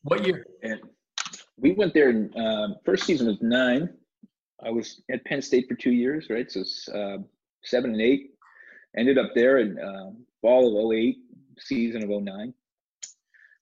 What 0.02 0.24
year? 0.24 0.46
And 0.62 0.80
we 1.58 1.72
went 1.72 1.94
there. 1.94 2.28
Um, 2.36 2.76
first 2.84 3.04
season 3.04 3.26
was 3.26 3.38
nine. 3.42 3.90
I 4.64 4.70
was 4.70 5.02
at 5.10 5.24
Penn 5.24 5.42
State 5.42 5.68
for 5.68 5.74
two 5.74 5.90
years, 5.90 6.28
right? 6.30 6.50
So 6.50 6.60
uh, 6.94 7.18
seven 7.64 7.92
and 7.92 8.00
eight. 8.00 8.30
Ended 8.96 9.18
up 9.18 9.30
there 9.34 9.58
in 9.58 9.78
uh, 9.78 10.10
fall 10.40 10.90
of 10.90 10.92
08, 10.92 11.16
season 11.58 12.02
of 12.02 12.22
09. 12.22 12.54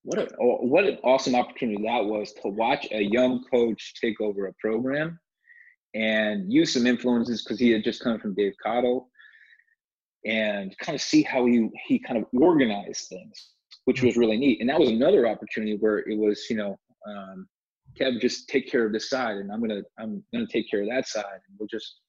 What 0.04 0.18
a 0.18 0.28
what 0.38 0.84
an 0.84 0.98
awesome 1.02 1.34
opportunity 1.34 1.82
that 1.82 2.04
was 2.04 2.32
to 2.42 2.48
watch 2.48 2.86
a 2.92 3.02
young 3.02 3.44
coach 3.50 3.94
take 4.00 4.20
over 4.20 4.46
a 4.46 4.54
program 4.54 5.18
and 5.94 6.50
use 6.50 6.72
some 6.72 6.86
influences 6.86 7.42
because 7.42 7.58
he 7.58 7.70
had 7.70 7.84
just 7.84 8.02
come 8.02 8.18
from 8.18 8.34
Dave 8.34 8.54
Cottle 8.62 9.10
and 10.24 10.76
kind 10.78 10.94
of 10.94 11.02
see 11.02 11.22
how 11.22 11.46
he 11.46 11.68
he 11.86 11.98
kind 11.98 12.18
of 12.18 12.26
organized 12.40 13.08
things, 13.08 13.50
which 13.84 14.02
was 14.02 14.16
really 14.16 14.36
neat. 14.36 14.60
And 14.60 14.70
that 14.70 14.80
was 14.80 14.88
another 14.88 15.26
opportunity 15.26 15.76
where 15.76 15.98
it 15.98 16.16
was, 16.16 16.46
you 16.48 16.56
know, 16.56 16.78
um, 17.06 17.48
Kev, 17.98 18.20
just 18.20 18.48
take 18.48 18.70
care 18.70 18.86
of 18.86 18.92
this 18.92 19.10
side, 19.10 19.36
and 19.36 19.50
I'm 19.50 19.60
gonna 19.60 19.82
I'm 19.98 20.22
gonna 20.32 20.46
take 20.46 20.70
care 20.70 20.82
of 20.82 20.88
that 20.88 21.08
side, 21.08 21.24
and 21.24 21.56
we'll 21.58 21.68
just 21.68 22.00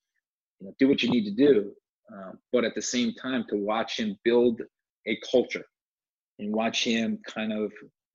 you 0.59 0.67
know 0.67 0.73
do 0.79 0.87
what 0.87 1.01
you 1.01 1.09
need 1.09 1.25
to 1.25 1.31
do. 1.31 1.71
Um, 2.11 2.39
but 2.51 2.63
at 2.63 2.75
the 2.75 2.81
same 2.81 3.13
time, 3.13 3.45
to 3.49 3.55
watch 3.55 3.99
him 3.99 4.17
build 4.23 4.61
a 5.07 5.17
culture 5.31 5.65
and 6.39 6.53
watch 6.53 6.83
him 6.83 7.19
kind 7.27 7.53
of 7.53 7.71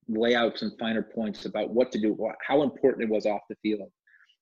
lay 0.07 0.35
out 0.35 0.57
some 0.57 0.73
finer 0.79 1.01
points 1.01 1.45
about 1.45 1.69
what 1.71 1.91
to 1.91 1.99
do, 1.99 2.17
how 2.45 2.61
important 2.61 3.03
it 3.03 3.09
was 3.09 3.25
off 3.25 3.41
the 3.49 3.55
field, 3.61 3.89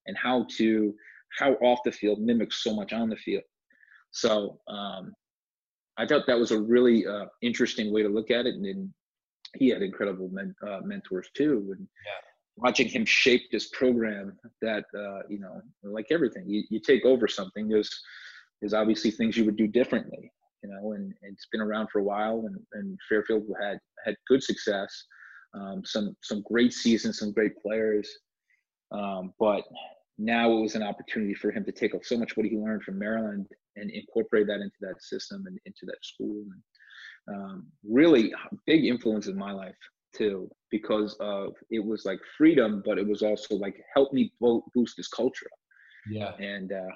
and 0.07 0.17
how 0.17 0.45
to 0.57 0.93
how 1.39 1.53
off 1.55 1.79
the 1.83 1.91
field 1.91 2.19
mimics 2.19 2.63
so 2.63 2.73
much 2.75 2.93
on 2.93 3.09
the 3.09 3.15
field. 3.15 3.43
So 4.11 4.59
um, 4.67 5.13
I 5.97 6.05
thought 6.05 6.27
that 6.27 6.37
was 6.37 6.51
a 6.51 6.59
really 6.59 7.05
uh, 7.07 7.25
interesting 7.41 7.91
way 7.93 8.03
to 8.03 8.09
look 8.09 8.31
at 8.31 8.45
it, 8.45 8.55
and, 8.55 8.65
and 8.65 8.89
he 9.55 9.69
had 9.69 9.81
incredible 9.81 10.29
men, 10.29 10.55
uh, 10.67 10.79
mentors 10.83 11.29
too. 11.35 11.73
And 11.77 11.87
yeah. 12.05 12.11
watching 12.57 12.87
him 12.87 13.05
shape 13.05 13.43
this 13.51 13.69
program, 13.69 14.37
that 14.61 14.85
uh, 14.97 15.21
you 15.29 15.39
know, 15.39 15.61
like 15.83 16.07
everything, 16.11 16.47
you, 16.47 16.63
you 16.69 16.79
take 16.79 17.05
over 17.05 17.27
something. 17.27 17.67
There's 17.67 17.91
there's 18.63 18.73
obviously 18.73 19.11
things 19.11 19.35
you 19.35 19.43
would 19.43 19.57
do 19.57 19.67
differently, 19.67 20.31
you 20.63 20.69
know, 20.69 20.93
and, 20.93 21.13
and 21.21 21.33
it's 21.33 21.47
been 21.51 21.59
around 21.59 21.89
for 21.91 21.99
a 21.99 22.03
while, 22.03 22.45
and, 22.47 22.55
and 22.71 22.97
Fairfield 23.09 23.43
had 23.61 23.77
had 24.05 24.15
good 24.29 24.41
success, 24.41 25.03
um, 25.53 25.81
some 25.83 26.15
some 26.23 26.41
great 26.49 26.71
seasons, 26.71 27.19
some 27.19 27.33
great 27.33 27.51
players, 27.61 28.09
um, 28.93 29.33
but 29.37 29.63
now 30.17 30.49
it 30.49 30.61
was 30.61 30.75
an 30.75 30.83
opportunity 30.83 31.33
for 31.33 31.51
him 31.51 31.65
to 31.65 31.73
take 31.73 31.93
off 31.93 32.05
so 32.05 32.17
much 32.17 32.37
what 32.37 32.45
he 32.45 32.55
learned 32.55 32.83
from 32.83 32.97
Maryland 32.97 33.47
and 33.75 33.91
incorporate 33.91 34.47
that 34.47 34.61
into 34.61 34.77
that 34.79 35.01
system 35.01 35.43
and 35.45 35.59
into 35.65 35.85
that 35.85 35.97
school. 36.01 36.45
And 37.27 37.35
um, 37.35 37.67
really 37.85 38.33
big 38.65 38.85
influence 38.85 39.27
in 39.27 39.35
my 39.35 39.51
life 39.51 39.75
too, 40.15 40.49
because 40.71 41.17
of 41.19 41.53
it 41.69 41.83
was 41.83 42.05
like 42.05 42.19
freedom, 42.37 42.81
but 42.85 42.97
it 42.97 43.05
was 43.05 43.23
also 43.23 43.55
like 43.55 43.75
help 43.93 44.13
me 44.13 44.31
boost 44.39 44.95
this 44.95 45.09
culture. 45.09 45.49
Yeah. 46.09 46.31
And 46.37 46.71
uh, 46.71 46.93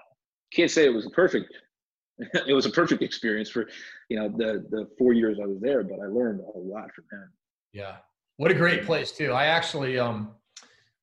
can't 0.54 0.72
say 0.72 0.86
it 0.86 0.94
was 0.94 1.06
a 1.06 1.12
perfect. 1.12 1.54
it 2.20 2.54
was 2.54 2.66
a 2.66 2.72
perfect 2.72 3.04
experience 3.04 3.50
for, 3.50 3.68
you 4.10 4.18
know, 4.18 4.28
the 4.30 4.66
the 4.70 4.88
four 4.98 5.14
years 5.14 5.38
I 5.42 5.46
was 5.46 5.60
there, 5.62 5.84
but 5.84 6.00
I 6.00 6.08
learned 6.08 6.42
a 6.42 6.58
lot 6.58 6.92
from 6.94 7.06
him. 7.12 7.30
Yeah, 7.74 7.98
what 8.38 8.52
a 8.52 8.56
great 8.56 8.86
place 8.86 9.12
too. 9.12 9.32
I 9.32 9.46
actually 9.46 10.00
um, 10.00 10.32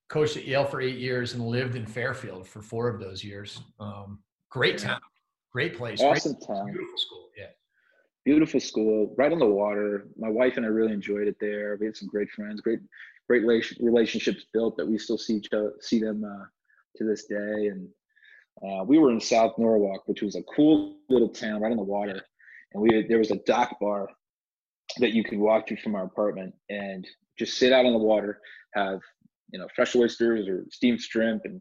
coached 0.08 0.36
at 0.36 0.44
Yale 0.44 0.64
for 0.64 0.80
eight 0.80 0.98
years 0.98 1.34
and 1.34 1.46
lived 1.46 1.76
in 1.76 1.86
Fairfield 1.86 2.46
for 2.46 2.62
four 2.62 2.88
of 2.88 3.00
those 3.00 3.22
years. 3.24 3.60
Um, 3.80 4.20
great 4.50 4.78
town. 4.78 5.00
Great 5.52 5.76
place. 5.76 6.00
Awesome 6.00 6.34
Great, 6.34 6.46
town. 6.46 6.66
Beautiful 6.66 6.98
school. 6.98 7.28
Yeah. 7.36 7.46
Beautiful 8.24 8.60
school, 8.60 9.14
right 9.16 9.30
on 9.30 9.38
the 9.38 9.46
water. 9.46 10.08
My 10.18 10.28
wife 10.28 10.56
and 10.56 10.64
I 10.64 10.68
really 10.68 10.92
enjoyed 10.92 11.28
it 11.28 11.36
there. 11.40 11.76
We 11.78 11.86
had 11.86 11.96
some 11.96 12.08
great 12.08 12.30
friends, 12.30 12.60
great, 12.60 12.80
great 13.28 13.44
relationships 13.80 14.46
built 14.52 14.76
that 14.76 14.86
we 14.86 14.98
still 14.98 15.18
see 15.18 15.34
each 15.34 15.52
other, 15.52 15.74
see 15.80 16.00
them 16.00 16.24
uh, 16.24 16.44
to 16.96 17.04
this 17.04 17.26
day. 17.26 17.68
And 17.68 17.88
uh, 18.62 18.84
we 18.84 18.98
were 18.98 19.10
in 19.10 19.20
South 19.20 19.58
Norwalk, 19.58 20.02
which 20.06 20.22
was 20.22 20.36
a 20.36 20.42
cool 20.42 20.96
little 21.08 21.28
town 21.28 21.60
right 21.60 21.70
on 21.70 21.76
the 21.76 21.82
water. 21.82 22.20
And 22.72 22.82
we 22.82 23.06
there 23.08 23.18
was 23.18 23.30
a 23.30 23.38
dock 23.46 23.78
bar 23.80 24.08
that 24.98 25.12
you 25.12 25.24
could 25.24 25.38
walk 25.38 25.66
to 25.66 25.76
from 25.76 25.94
our 25.94 26.04
apartment 26.04 26.54
and 26.68 27.06
just 27.38 27.58
sit 27.58 27.72
out 27.72 27.84
on 27.84 27.92
the 27.92 27.98
water, 27.98 28.40
have 28.74 29.00
you 29.52 29.58
know 29.58 29.66
fresh 29.74 29.94
oysters 29.96 30.48
or 30.48 30.64
steamed 30.70 31.00
shrimp, 31.00 31.42
and 31.44 31.60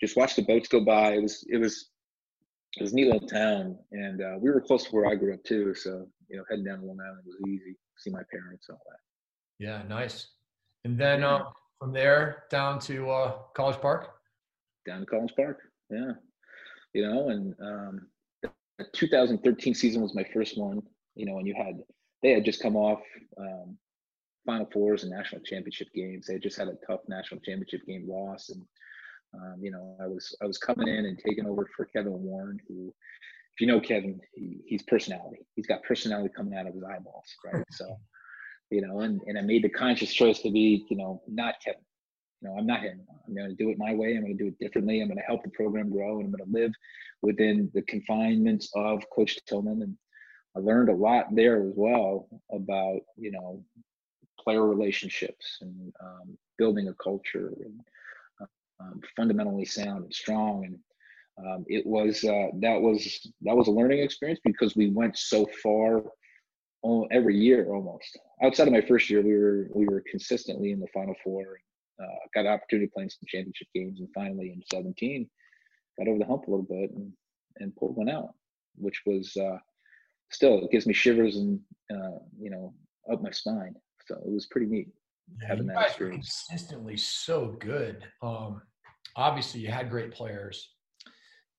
just 0.00 0.16
watch 0.16 0.36
the 0.36 0.42
boats 0.42 0.68
go 0.68 0.84
by. 0.84 1.12
It 1.12 1.22
was 1.22 1.44
it 1.48 1.58
was 1.58 1.90
it 2.76 2.82
was 2.82 2.92
a 2.92 2.96
neat 2.96 3.06
little 3.06 3.28
town, 3.28 3.78
and 3.92 4.22
uh, 4.22 4.36
we 4.40 4.50
were 4.50 4.60
close 4.60 4.84
to 4.84 4.90
where 4.90 5.06
I 5.06 5.14
grew 5.14 5.34
up 5.34 5.44
too. 5.44 5.74
So 5.74 6.06
you 6.28 6.36
know, 6.36 6.44
heading 6.50 6.64
down 6.64 6.80
to 6.80 6.86
Long 6.86 6.98
Island 7.00 7.22
was 7.26 7.36
easy. 7.48 7.76
See 7.98 8.10
my 8.10 8.22
parents 8.30 8.66
and 8.68 8.76
all 8.76 8.84
that. 8.90 9.64
Yeah, 9.64 9.82
nice. 9.88 10.26
And 10.84 10.98
then 10.98 11.22
uh, 11.22 11.44
from 11.78 11.92
there 11.92 12.44
down 12.50 12.78
to 12.80 13.10
uh, 13.10 13.32
College 13.54 13.80
Park. 13.80 14.10
Down 14.86 15.00
to 15.00 15.06
College 15.06 15.32
Park, 15.34 15.60
yeah. 15.90 16.12
You 16.92 17.02
know, 17.02 17.28
and 17.28 17.54
um, 17.60 18.06
the 18.42 18.50
2013 18.92 19.74
season 19.74 20.02
was 20.02 20.14
my 20.14 20.24
first 20.32 20.58
one. 20.58 20.82
You 21.14 21.26
know, 21.26 21.38
and 21.38 21.46
you 21.46 21.54
had 21.54 21.82
they 22.22 22.30
had 22.30 22.44
just 22.44 22.62
come 22.62 22.76
off 22.76 23.00
um, 23.38 23.76
Final 24.46 24.68
Fours 24.72 25.02
and 25.02 25.12
national 25.12 25.42
championship 25.42 25.88
games. 25.94 26.26
They 26.26 26.38
just 26.38 26.58
had 26.58 26.68
a 26.68 26.76
tough 26.86 27.00
national 27.08 27.40
championship 27.40 27.86
game 27.86 28.08
loss, 28.08 28.50
and 28.50 28.62
um, 29.34 29.56
you 29.60 29.70
know, 29.70 29.96
I 30.00 30.06
was 30.06 30.34
I 30.42 30.46
was 30.46 30.58
coming 30.58 30.88
in 30.88 31.06
and 31.06 31.18
taking 31.18 31.46
over 31.46 31.68
for 31.76 31.86
Kevin 31.86 32.22
Warne, 32.22 32.60
who, 32.68 32.94
if 33.54 33.60
you 33.60 33.66
know 33.66 33.80
Kevin, 33.80 34.20
he, 34.34 34.60
he's 34.66 34.82
personality. 34.82 35.46
He's 35.54 35.66
got 35.66 35.82
personality 35.82 36.32
coming 36.34 36.54
out 36.54 36.66
of 36.66 36.74
his 36.74 36.84
eyeballs, 36.84 37.26
right? 37.44 37.64
so, 37.70 37.96
you 38.70 38.80
know, 38.86 39.00
and 39.00 39.20
and 39.26 39.38
I 39.38 39.42
made 39.42 39.64
the 39.64 39.70
conscious 39.70 40.12
choice 40.12 40.40
to 40.40 40.50
be, 40.50 40.86
you 40.88 40.96
know, 40.96 41.22
not 41.28 41.56
Kevin. 41.64 41.82
Know, 42.44 42.56
I'm 42.58 42.66
not 42.66 42.82
him. 42.82 43.00
I'm 43.26 43.34
going 43.34 43.48
to 43.48 43.54
do 43.56 43.70
it 43.70 43.78
my 43.78 43.94
way. 43.94 44.14
I'm 44.14 44.22
going 44.22 44.36
to 44.36 44.44
do 44.44 44.48
it 44.48 44.58
differently. 44.58 45.00
I'm 45.00 45.08
going 45.08 45.18
to 45.18 45.24
help 45.24 45.42
the 45.42 45.50
program 45.50 45.90
grow, 45.90 46.20
and 46.20 46.26
I'm 46.26 46.32
going 46.32 46.52
to 46.52 46.58
live 46.58 46.72
within 47.22 47.70
the 47.72 47.82
confinements 47.82 48.70
of 48.74 49.02
Coach 49.10 49.38
Tillman. 49.46 49.80
And 49.80 49.96
I 50.54 50.60
learned 50.60 50.90
a 50.90 50.94
lot 50.94 51.34
there 51.34 51.66
as 51.66 51.72
well 51.74 52.28
about, 52.52 53.00
you 53.16 53.30
know, 53.30 53.64
player 54.38 54.66
relationships 54.66 55.58
and 55.62 55.92
um, 56.02 56.36
building 56.58 56.88
a 56.88 56.94
culture 57.02 57.54
and 57.64 57.80
um, 58.80 59.00
fundamentally 59.16 59.64
sound 59.64 60.04
and 60.04 60.14
strong. 60.14 60.66
And 60.66 61.46
um, 61.46 61.64
it 61.66 61.86
was 61.86 62.24
uh, 62.24 62.48
that 62.60 62.80
was 62.80 63.26
that 63.40 63.56
was 63.56 63.68
a 63.68 63.72
learning 63.72 64.00
experience 64.00 64.40
because 64.44 64.76
we 64.76 64.90
went 64.90 65.16
so 65.16 65.48
far 65.62 66.02
every 67.10 67.38
year 67.38 67.72
almost. 67.72 68.18
Outside 68.42 68.66
of 68.66 68.74
my 68.74 68.82
first 68.82 69.08
year, 69.08 69.22
we 69.22 69.34
were 69.34 69.68
we 69.74 69.86
were 69.86 70.04
consistently 70.10 70.72
in 70.72 70.80
the 70.80 70.88
Final 70.88 71.14
Four. 71.24 71.58
Uh, 72.02 72.06
got 72.34 72.46
an 72.46 72.52
opportunity 72.52 72.86
to 72.86 72.92
play 72.92 73.04
in 73.04 73.10
some 73.10 73.26
championship 73.26 73.68
games, 73.74 74.00
and 74.00 74.08
finally 74.14 74.50
in 74.50 74.62
17, 74.72 75.28
got 75.98 76.08
over 76.08 76.18
the 76.18 76.26
hump 76.26 76.46
a 76.46 76.50
little 76.50 76.66
bit 76.66 76.90
and 76.90 77.12
and 77.58 77.74
pulled 77.76 77.96
one 77.96 78.08
out, 78.08 78.30
which 78.76 79.02
was 79.06 79.36
uh, 79.36 79.58
still 80.30 80.64
it 80.64 80.70
gives 80.70 80.86
me 80.86 80.94
shivers 80.94 81.36
and 81.36 81.60
uh, 81.92 82.18
you 82.38 82.50
know 82.50 82.74
up 83.12 83.22
my 83.22 83.30
spine. 83.30 83.74
So 84.06 84.16
it 84.16 84.32
was 84.32 84.46
pretty 84.46 84.66
neat 84.66 84.88
yeah, 85.40 85.48
having 85.48 85.66
that 85.68 85.86
experience. 85.86 86.44
Consistently 86.48 86.96
so 86.96 87.56
good. 87.60 88.04
Um, 88.22 88.62
obviously, 89.16 89.60
you 89.60 89.68
had 89.68 89.90
great 89.90 90.12
players, 90.12 90.70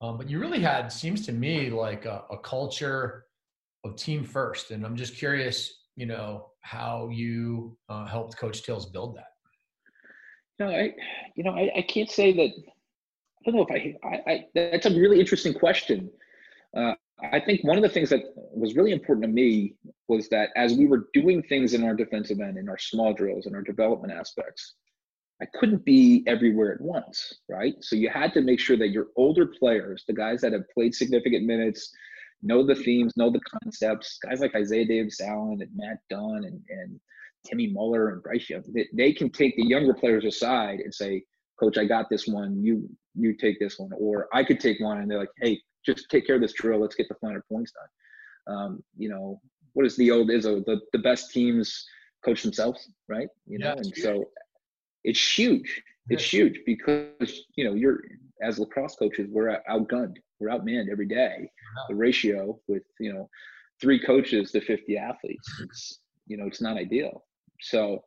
um, 0.02 0.18
but 0.18 0.30
you 0.30 0.40
really 0.40 0.62
had 0.62 0.92
seems 0.92 1.26
to 1.26 1.32
me 1.32 1.70
like 1.70 2.06
a, 2.06 2.24
a 2.32 2.38
culture 2.40 3.26
of 3.84 3.96
team 3.96 4.24
first. 4.24 4.72
And 4.72 4.86
I'm 4.86 4.96
just 4.96 5.16
curious, 5.16 5.84
you 5.96 6.06
know, 6.06 6.48
how 6.62 7.10
you 7.12 7.78
uh, 7.90 8.06
helped 8.06 8.38
Coach 8.38 8.64
Tills 8.64 8.88
build 8.88 9.16
that. 9.18 9.35
No, 10.60 10.70
I, 10.70 10.94
you 11.36 11.44
know, 11.44 11.52
I, 11.52 11.72
I 11.78 11.82
can't 11.82 12.10
say 12.10 12.32
that. 12.34 12.52
I 13.48 13.52
don't 13.52 13.56
know 13.56 13.68
if 13.70 13.72
I, 13.72 14.08
I, 14.08 14.32
I 14.32 14.46
that's 14.56 14.86
a 14.86 14.92
really 14.92 15.20
interesting 15.20 15.54
question. 15.54 16.10
Uh, 16.76 16.94
I 17.32 17.40
think 17.40 17.64
one 17.64 17.78
of 17.78 17.84
the 17.84 17.90
things 17.90 18.10
that 18.10 18.22
was 18.36 18.76
really 18.76 18.92
important 18.92 19.24
to 19.24 19.32
me 19.32 19.76
was 20.08 20.28
that 20.30 20.50
as 20.56 20.74
we 20.74 20.86
were 20.86 21.08
doing 21.14 21.42
things 21.44 21.74
in 21.74 21.84
our 21.84 21.94
defensive 21.94 22.40
end, 22.40 22.58
in 22.58 22.68
our 22.68 22.78
small 22.78 23.14
drills, 23.14 23.46
in 23.46 23.56
our 23.56 23.62
development 23.62 24.14
aspects, 24.14 24.74
I 25.42 25.46
couldn't 25.60 25.86
be 25.86 26.24
everywhere 26.28 26.74
at 26.74 26.82
once, 26.82 27.34
right? 27.50 27.76
So 27.82 27.96
you 27.96 28.10
had 28.10 28.34
to 28.34 28.42
make 28.42 28.60
sure 28.60 28.78
that 28.78 28.90
your 28.90 29.08
older 29.16 29.48
players, 29.48 30.04
the 30.08 30.14
guys 30.14 30.42
that 30.42 30.54
have 30.54 30.70
played 30.74 30.96
significant 30.96 31.46
minutes, 31.46 31.94
know 32.42 32.66
the 32.66 32.76
themes, 32.76 33.14
know 33.18 33.30
the 33.30 33.42
concepts, 33.42 34.18
guys 34.24 34.40
like 34.40 34.56
Isaiah 34.56 34.86
Davis 34.86 35.20
Allen 35.22 35.62
and 35.62 35.72
Matt 35.76 36.00
Dunn 36.10 36.44
and, 36.46 36.62
and 36.70 37.00
Timmy 37.46 37.68
Muller 37.68 38.10
and 38.10 38.24
Bryce 38.24 38.50
Young, 38.50 38.64
they, 38.74 38.88
they 38.94 39.14
can 39.14 39.30
take 39.30 39.56
the 39.56 39.66
younger 39.66 39.94
players 39.94 40.26
aside 40.26 40.80
and 40.80 40.94
say, 40.94 41.24
Coach, 41.60 41.78
I 41.78 41.86
got 41.86 42.10
this 42.10 42.28
one. 42.28 42.62
You 42.64 42.90
you 43.14 43.34
take 43.34 43.60
this 43.60 43.80
one, 43.80 43.92
or 43.98 44.28
I 44.34 44.44
could 44.44 44.60
take 44.60 44.80
one, 44.82 44.98
and 44.98 45.10
they're 45.10 45.20
like, 45.20 45.30
Hey, 45.42 45.62
just 45.86 46.10
take 46.10 46.28
care 46.28 46.36
of 46.36 46.42
this 46.42 46.54
drill. 46.54 46.80
Let's 46.80 46.96
get 46.96 47.08
the 47.08 47.16
finer 47.16 47.44
points 47.50 47.72
done. 47.72 48.56
Um, 48.56 48.84
you 48.98 49.10
know, 49.10 49.40
what 49.74 49.86
is 49.86 49.96
the 49.96 50.12
old 50.12 50.30
Izzo? 50.30 50.66
The 50.66 50.82
the 50.92 51.00
best 51.00 51.32
teams 51.32 51.86
coach 52.24 52.44
themselves, 52.44 52.90
right? 53.08 53.28
You 53.46 53.60
know, 53.60 53.68
yeah, 53.68 53.74
and 53.74 53.86
huge. 53.86 54.02
so 54.02 54.26
it's 55.04 55.38
huge. 55.38 55.82
It's 56.10 56.34
yeah. 56.34 56.40
huge 56.40 56.60
because 56.66 57.46
you 57.56 57.66
know 57.66 57.74
you're 57.74 58.02
as 58.42 58.60
lacrosse 58.60 58.96
coaches, 58.96 59.28
we're 59.30 59.60
outgunned, 59.70 60.16
we're 60.40 60.50
outmanned 60.50 60.92
every 60.92 61.06
day. 61.06 61.50
The 61.90 61.96
ratio 61.96 62.60
with 62.68 62.84
you 63.00 63.14
know 63.14 63.30
three 63.82 64.00
coaches 64.00 64.52
to 64.52 64.62
50 64.62 64.98
athletes, 64.98 65.62
it's 65.64 66.00
you 66.28 66.38
know 66.38 66.46
it's 66.46 66.62
not 66.62 66.78
ideal. 66.78 67.24
So 67.62 68.04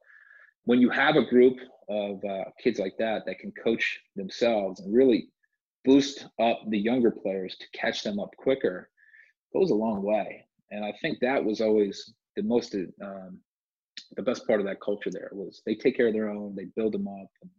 when 0.64 0.80
you 0.80 0.90
have 0.90 1.16
a 1.16 1.24
group 1.24 1.56
of 1.88 2.22
uh, 2.24 2.44
kids 2.62 2.78
like 2.78 2.96
that 2.98 3.22
that 3.26 3.38
can 3.38 3.52
coach 3.52 4.00
themselves 4.16 4.80
and 4.80 4.94
really 4.94 5.30
boost 5.84 6.26
up 6.40 6.60
the 6.68 6.78
younger 6.78 7.10
players 7.10 7.56
to 7.56 7.78
catch 7.78 8.02
them 8.02 8.20
up 8.20 8.30
quicker 8.36 8.90
goes 9.54 9.70
a 9.70 9.74
long 9.74 10.02
way. 10.02 10.44
and 10.70 10.84
I 10.84 10.92
think 11.00 11.18
that 11.20 11.42
was 11.42 11.60
always 11.60 12.12
the 12.36 12.42
most 12.42 12.74
um, 13.02 13.40
the 14.16 14.22
best 14.22 14.46
part 14.46 14.60
of 14.60 14.66
that 14.66 14.80
culture. 14.80 15.10
There 15.10 15.30
was 15.32 15.62
they 15.66 15.74
take 15.74 15.96
care 15.96 16.08
of 16.08 16.12
their 16.12 16.28
own, 16.28 16.54
they 16.54 16.66
build 16.76 16.92
them 16.92 17.08
up, 17.08 17.30
and 17.42 17.50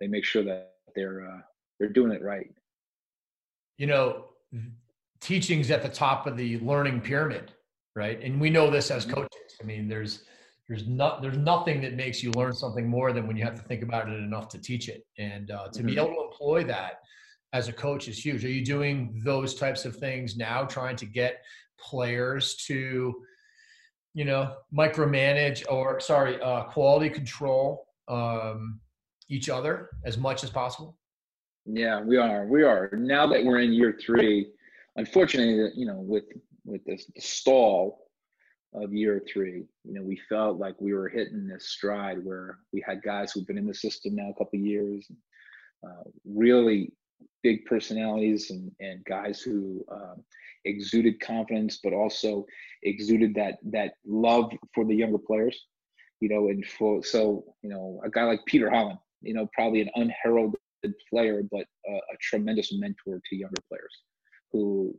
they 0.00 0.06
make 0.06 0.24
sure 0.24 0.44
that 0.44 0.72
they're 0.94 1.26
uh, 1.26 1.40
they're 1.78 1.88
doing 1.88 2.12
it 2.12 2.22
right. 2.22 2.50
You 3.78 3.86
know, 3.86 4.26
teaching's 5.20 5.70
at 5.70 5.82
the 5.82 5.88
top 5.88 6.26
of 6.26 6.36
the 6.36 6.58
learning 6.58 7.00
pyramid, 7.00 7.52
right? 7.96 8.20
And 8.22 8.40
we 8.40 8.50
know 8.50 8.70
this 8.70 8.90
as 8.90 9.04
mm-hmm. 9.04 9.14
coaches. 9.14 9.56
I 9.60 9.64
mean, 9.64 9.88
there's 9.88 10.24
there's 10.72 10.88
not 10.88 11.20
there's 11.20 11.36
nothing 11.36 11.82
that 11.82 11.94
makes 11.96 12.22
you 12.22 12.30
learn 12.30 12.54
something 12.54 12.88
more 12.88 13.12
than 13.12 13.26
when 13.26 13.36
you 13.36 13.44
have 13.44 13.54
to 13.54 13.62
think 13.62 13.82
about 13.82 14.08
it 14.08 14.14
enough 14.14 14.48
to 14.48 14.58
teach 14.58 14.88
it. 14.88 15.04
And 15.18 15.50
uh, 15.50 15.68
to 15.68 15.80
mm-hmm. 15.80 15.86
be 15.86 15.96
able 15.98 16.14
to 16.14 16.22
employ 16.30 16.64
that 16.64 17.00
as 17.52 17.68
a 17.68 17.74
coach 17.74 18.08
is 18.08 18.24
huge. 18.24 18.42
Are 18.42 18.48
you 18.48 18.64
doing 18.64 19.20
those 19.22 19.54
types 19.54 19.84
of 19.84 19.96
things 19.96 20.34
now 20.34 20.64
trying 20.64 20.96
to 20.96 21.04
get 21.04 21.42
players 21.78 22.56
to 22.68 23.14
you 24.14 24.24
know 24.24 24.54
micromanage 24.74 25.62
or 25.70 26.00
sorry 26.00 26.40
uh, 26.40 26.62
quality 26.64 27.10
control 27.10 27.86
um, 28.08 28.80
each 29.28 29.50
other 29.50 29.90
as 30.06 30.16
much 30.16 30.42
as 30.42 30.48
possible? 30.48 30.96
Yeah 31.66 32.00
we 32.00 32.16
are. 32.16 32.46
We 32.46 32.62
are. 32.62 32.88
Now 32.94 33.26
that 33.26 33.44
we're 33.44 33.60
in 33.60 33.74
year 33.74 33.98
three 34.04 34.48
unfortunately 34.96 35.70
you 35.76 35.86
know 35.86 35.96
with 35.98 36.24
with 36.64 36.82
this 36.86 37.10
stall 37.18 37.98
of 38.74 38.92
year 38.92 39.22
three. 39.32 39.64
You 39.84 39.94
know, 39.94 40.02
we 40.02 40.20
felt 40.28 40.58
like 40.58 40.80
we 40.80 40.94
were 40.94 41.08
hitting 41.08 41.46
this 41.46 41.68
stride 41.68 42.24
where 42.24 42.58
we 42.72 42.82
had 42.86 43.02
guys 43.02 43.32
who've 43.32 43.46
been 43.46 43.58
in 43.58 43.66
the 43.66 43.74
system 43.74 44.14
now 44.16 44.30
a 44.30 44.38
couple 44.38 44.58
years, 44.58 45.06
uh, 45.84 46.04
really 46.24 46.92
big 47.42 47.64
personalities 47.66 48.50
and, 48.50 48.70
and 48.80 49.04
guys 49.04 49.40
who 49.40 49.84
um, 49.90 50.22
exuded 50.64 51.20
confidence, 51.20 51.80
but 51.82 51.92
also 51.92 52.46
exuded 52.82 53.34
that 53.34 53.58
that 53.64 53.94
love 54.06 54.52
for 54.74 54.84
the 54.84 54.94
younger 54.94 55.18
players. 55.18 55.66
You 56.20 56.28
know, 56.28 56.48
and 56.48 56.64
for 56.64 57.02
so 57.02 57.44
you 57.62 57.70
know 57.70 58.00
a 58.04 58.10
guy 58.10 58.24
like 58.24 58.44
Peter 58.46 58.70
Holland, 58.70 58.98
you 59.22 59.34
know, 59.34 59.48
probably 59.54 59.80
an 59.80 59.90
unheralded 59.96 60.54
player, 61.10 61.42
but 61.50 61.66
a, 61.88 61.92
a 61.92 62.16
tremendous 62.20 62.72
mentor 62.72 63.20
to 63.28 63.36
younger 63.36 63.60
players 63.68 64.02
who 64.52 64.94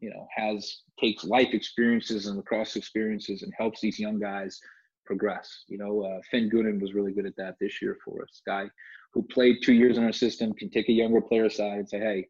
you 0.00 0.10
know 0.10 0.26
has 0.34 0.82
takes 1.00 1.24
life 1.24 1.52
experiences 1.52 2.26
and 2.26 2.36
lacrosse 2.36 2.76
experiences 2.76 3.42
and 3.42 3.52
helps 3.56 3.80
these 3.80 3.98
young 3.98 4.18
guys 4.18 4.60
progress. 5.08 5.64
You 5.68 5.78
know, 5.78 6.02
uh, 6.02 6.20
Finn 6.30 6.50
Gooden 6.50 6.80
was 6.80 6.94
really 6.94 7.12
good 7.12 7.26
at 7.26 7.36
that 7.36 7.56
this 7.60 7.80
year 7.80 7.96
for 8.04 8.22
us. 8.22 8.42
Guy 8.46 8.68
who 9.14 9.22
played 9.22 9.56
two 9.62 9.72
years 9.72 9.96
in 9.96 10.04
our 10.04 10.12
system 10.12 10.52
can 10.52 10.70
take 10.70 10.88
a 10.88 10.92
younger 10.92 11.20
player 11.20 11.46
aside 11.46 11.78
and 11.78 11.88
say, 11.88 11.98
"Hey, 11.98 12.28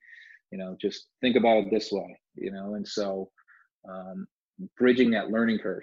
you 0.51 0.59
know, 0.59 0.77
just 0.81 1.09
think 1.21 1.37
about 1.37 1.65
it 1.65 1.71
this 1.71 1.91
way." 1.91 2.19
You 2.35 2.53
know, 2.53 2.75
and 2.75 2.87
so 2.87 3.31
um, 3.89 4.27
bridging 4.77 5.11
that 5.11 5.31
learning 5.31 5.59
curve, 5.59 5.83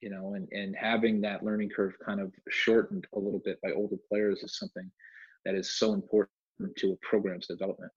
you 0.00 0.10
know, 0.10 0.34
and 0.34 0.48
and 0.52 0.74
having 0.74 1.20
that 1.20 1.44
learning 1.44 1.70
curve 1.70 1.94
kind 2.04 2.20
of 2.20 2.32
shortened 2.48 3.06
a 3.14 3.18
little 3.18 3.42
bit 3.44 3.60
by 3.62 3.72
older 3.72 3.96
players 4.08 4.42
is 4.42 4.58
something 4.58 4.90
that 5.44 5.54
is 5.54 5.70
so 5.78 5.92
important 5.92 6.30
to 6.78 6.92
a 6.92 7.06
program's 7.06 7.46
development. 7.46 7.92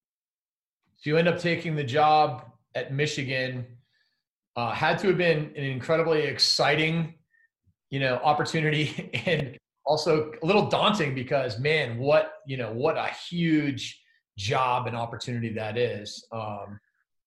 So 1.06 1.12
you 1.12 1.18
end 1.18 1.28
up 1.28 1.38
taking 1.38 1.76
the 1.76 1.84
job 1.84 2.46
at 2.74 2.92
Michigan. 2.92 3.68
Uh, 4.56 4.72
had 4.72 4.98
to 4.98 5.10
have 5.10 5.20
been 5.20 5.52
an 5.56 5.64
incredibly 5.64 6.24
exciting, 6.24 7.14
you 7.92 8.00
know, 8.00 8.16
opportunity 8.24 9.12
and 9.28 9.56
also 9.86 10.32
a 10.42 10.44
little 10.44 10.68
daunting 10.68 11.14
because 11.14 11.60
man, 11.60 12.00
what 12.00 12.34
you 12.48 12.58
know, 12.58 12.74
what 12.74 12.98
a 12.98 13.10
huge 13.30 14.02
job 14.36 14.88
and 14.88 14.96
opportunity 14.96 15.54
that 15.54 15.78
is. 15.78 16.26
Um, 16.32 16.80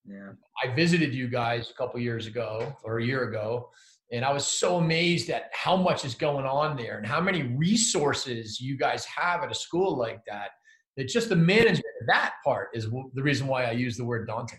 yeah. 0.05 0.31
I 0.64 0.75
visited 0.75 1.14
you 1.14 1.29
guys 1.29 1.71
a 1.71 1.75
couple 1.75 2.01
years 2.01 2.27
ago 2.27 2.75
or 2.83 2.99
a 2.99 3.05
year 3.05 3.29
ago, 3.29 3.71
and 4.11 4.25
I 4.25 4.33
was 4.33 4.45
so 4.45 4.79
amazed 4.79 5.31
at 5.31 5.51
how 5.53 5.77
much 5.77 6.05
is 6.05 6.17
going 6.17 6.47
on 6.47 6.77
there 6.77 6.99
and 6.99 7.07
how 7.07 7.21
many 7.21 7.45
resources 7.45 8.61
you 8.61 8.77
guys 8.77 9.05
have 9.05 9.45
at 9.45 9.53
a 9.53 9.55
school 9.55 9.97
like 9.97 10.25
that. 10.27 10.51
That 10.98 11.06
just 11.06 11.28
the 11.28 11.37
management 11.37 11.94
of 12.00 12.08
that 12.08 12.32
part 12.44 12.70
is 12.74 12.90
the 12.90 13.22
reason 13.22 13.46
why 13.46 13.64
I 13.66 13.70
use 13.70 13.96
the 13.96 14.04
word 14.04 14.26
daunting. 14.26 14.58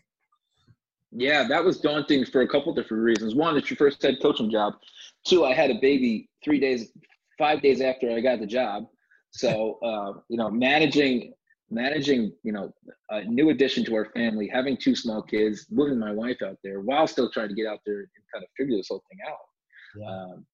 Yeah, 1.11 1.45
that 1.49 1.61
was 1.61 1.81
daunting 1.81 2.25
for 2.25 2.41
a 2.41 2.47
couple 2.47 2.73
different 2.73 3.03
reasons. 3.03 3.35
One, 3.35 3.57
it's 3.57 3.69
your 3.69 3.75
first 3.75 4.01
head 4.01 4.19
coaching 4.21 4.49
job. 4.49 4.75
Two, 5.27 5.43
I 5.43 5.53
had 5.53 5.69
a 5.69 5.79
baby 5.81 6.29
three 6.41 6.57
days, 6.57 6.93
five 7.37 7.61
days 7.61 7.81
after 7.81 8.09
I 8.09 8.21
got 8.21 8.39
the 8.39 8.47
job. 8.47 8.85
So, 9.31 9.79
uh, 9.83 10.21
you 10.29 10.37
know, 10.37 10.49
managing, 10.49 11.33
managing, 11.69 12.31
you 12.43 12.53
know, 12.53 12.71
a 13.09 13.25
new 13.25 13.49
addition 13.49 13.83
to 13.85 13.95
our 13.95 14.05
family, 14.15 14.47
having 14.47 14.77
two 14.77 14.95
small 14.95 15.21
kids, 15.21 15.67
moving 15.69 15.99
my 15.99 16.13
wife 16.13 16.41
out 16.41 16.57
there 16.63 16.79
while 16.79 17.05
still 17.05 17.29
trying 17.29 17.49
to 17.49 17.53
get 17.55 17.67
out 17.67 17.79
there 17.85 17.99
and 17.99 18.07
kind 18.33 18.45
of 18.45 18.49
figure 18.55 18.77
this 18.77 18.87
whole 18.87 19.03
thing 19.11 19.19
out. 19.27 19.37
Yeah. 19.99 20.07
Um, 20.07 20.45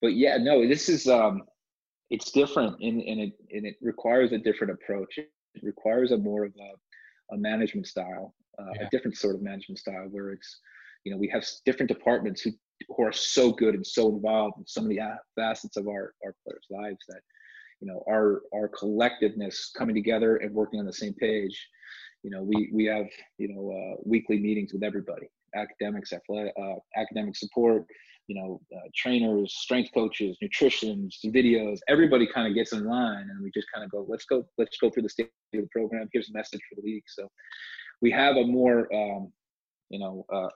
but 0.00 0.14
yeah, 0.14 0.36
no, 0.36 0.68
this 0.68 0.88
is, 0.88 1.08
um, 1.08 1.42
it's 2.10 2.30
different 2.30 2.80
and, 2.80 3.02
and 3.02 3.20
it, 3.20 3.32
and 3.52 3.66
it 3.66 3.76
requires 3.80 4.32
a 4.32 4.38
different 4.38 4.72
approach. 4.72 5.18
It 5.18 5.28
requires 5.62 6.12
a 6.12 6.18
more 6.18 6.44
of 6.44 6.52
a, 6.56 7.34
a 7.34 7.38
management 7.38 7.86
style 7.86 8.34
uh, 8.58 8.72
yeah. 8.74 8.86
a 8.86 8.90
different 8.90 9.16
sort 9.16 9.34
of 9.34 9.42
management 9.42 9.78
style 9.78 10.06
where 10.10 10.30
it's 10.30 10.60
you 11.04 11.12
know 11.12 11.18
we 11.18 11.28
have 11.28 11.44
different 11.64 11.88
departments 11.88 12.40
who, 12.40 12.50
who 12.88 13.02
are 13.02 13.12
so 13.12 13.52
good 13.52 13.74
and 13.74 13.86
so 13.86 14.08
involved 14.08 14.58
in 14.58 14.66
so 14.66 14.82
many 14.82 14.98
facets 15.36 15.76
of 15.76 15.86
our 15.86 16.14
our 16.24 16.34
players 16.44 16.66
lives 16.70 17.04
that 17.08 17.20
you 17.80 17.86
know 17.86 18.02
our 18.08 18.42
our 18.54 18.68
collectiveness 18.68 19.72
coming 19.76 19.94
together 19.94 20.36
and 20.36 20.54
working 20.54 20.80
on 20.80 20.86
the 20.86 20.92
same 20.92 21.14
page 21.14 21.68
you 22.22 22.30
know 22.30 22.42
we 22.42 22.70
we 22.72 22.84
have 22.84 23.06
you 23.38 23.48
know 23.48 23.70
uh, 23.70 24.00
weekly 24.04 24.38
meetings 24.38 24.72
with 24.72 24.82
everybody 24.82 25.28
academics 25.54 26.12
athletic, 26.12 26.52
uh, 26.60 26.74
academic 26.96 27.36
support 27.36 27.84
you 28.28 28.34
know 28.34 28.60
uh, 28.76 28.88
trainers 28.94 29.54
strength 29.54 29.90
coaches 29.92 30.36
nutritions 30.40 31.18
videos 31.26 31.78
everybody 31.88 32.28
kind 32.32 32.46
of 32.46 32.54
gets 32.54 32.72
in 32.72 32.84
line 32.84 33.26
and 33.30 33.42
we 33.42 33.50
just 33.52 33.66
kind 33.74 33.84
of 33.84 33.90
go 33.90 34.06
let's 34.08 34.26
go 34.26 34.46
let's 34.58 34.76
go 34.76 34.90
through 34.90 35.02
the 35.02 35.08
state 35.08 35.30
of 35.54 35.62
the 35.62 35.68
program. 35.72 36.08
Here's 36.12 36.30
a 36.30 36.32
message 36.32 36.60
for 36.68 36.76
the 36.76 36.82
week 36.82 37.04
so 37.08 37.28
we 38.00 38.10
have 38.12 38.36
a 38.36 38.44
more 38.44 38.94
um, 38.94 39.32
you 39.88 39.98
know 39.98 40.24
uh, 40.32 40.50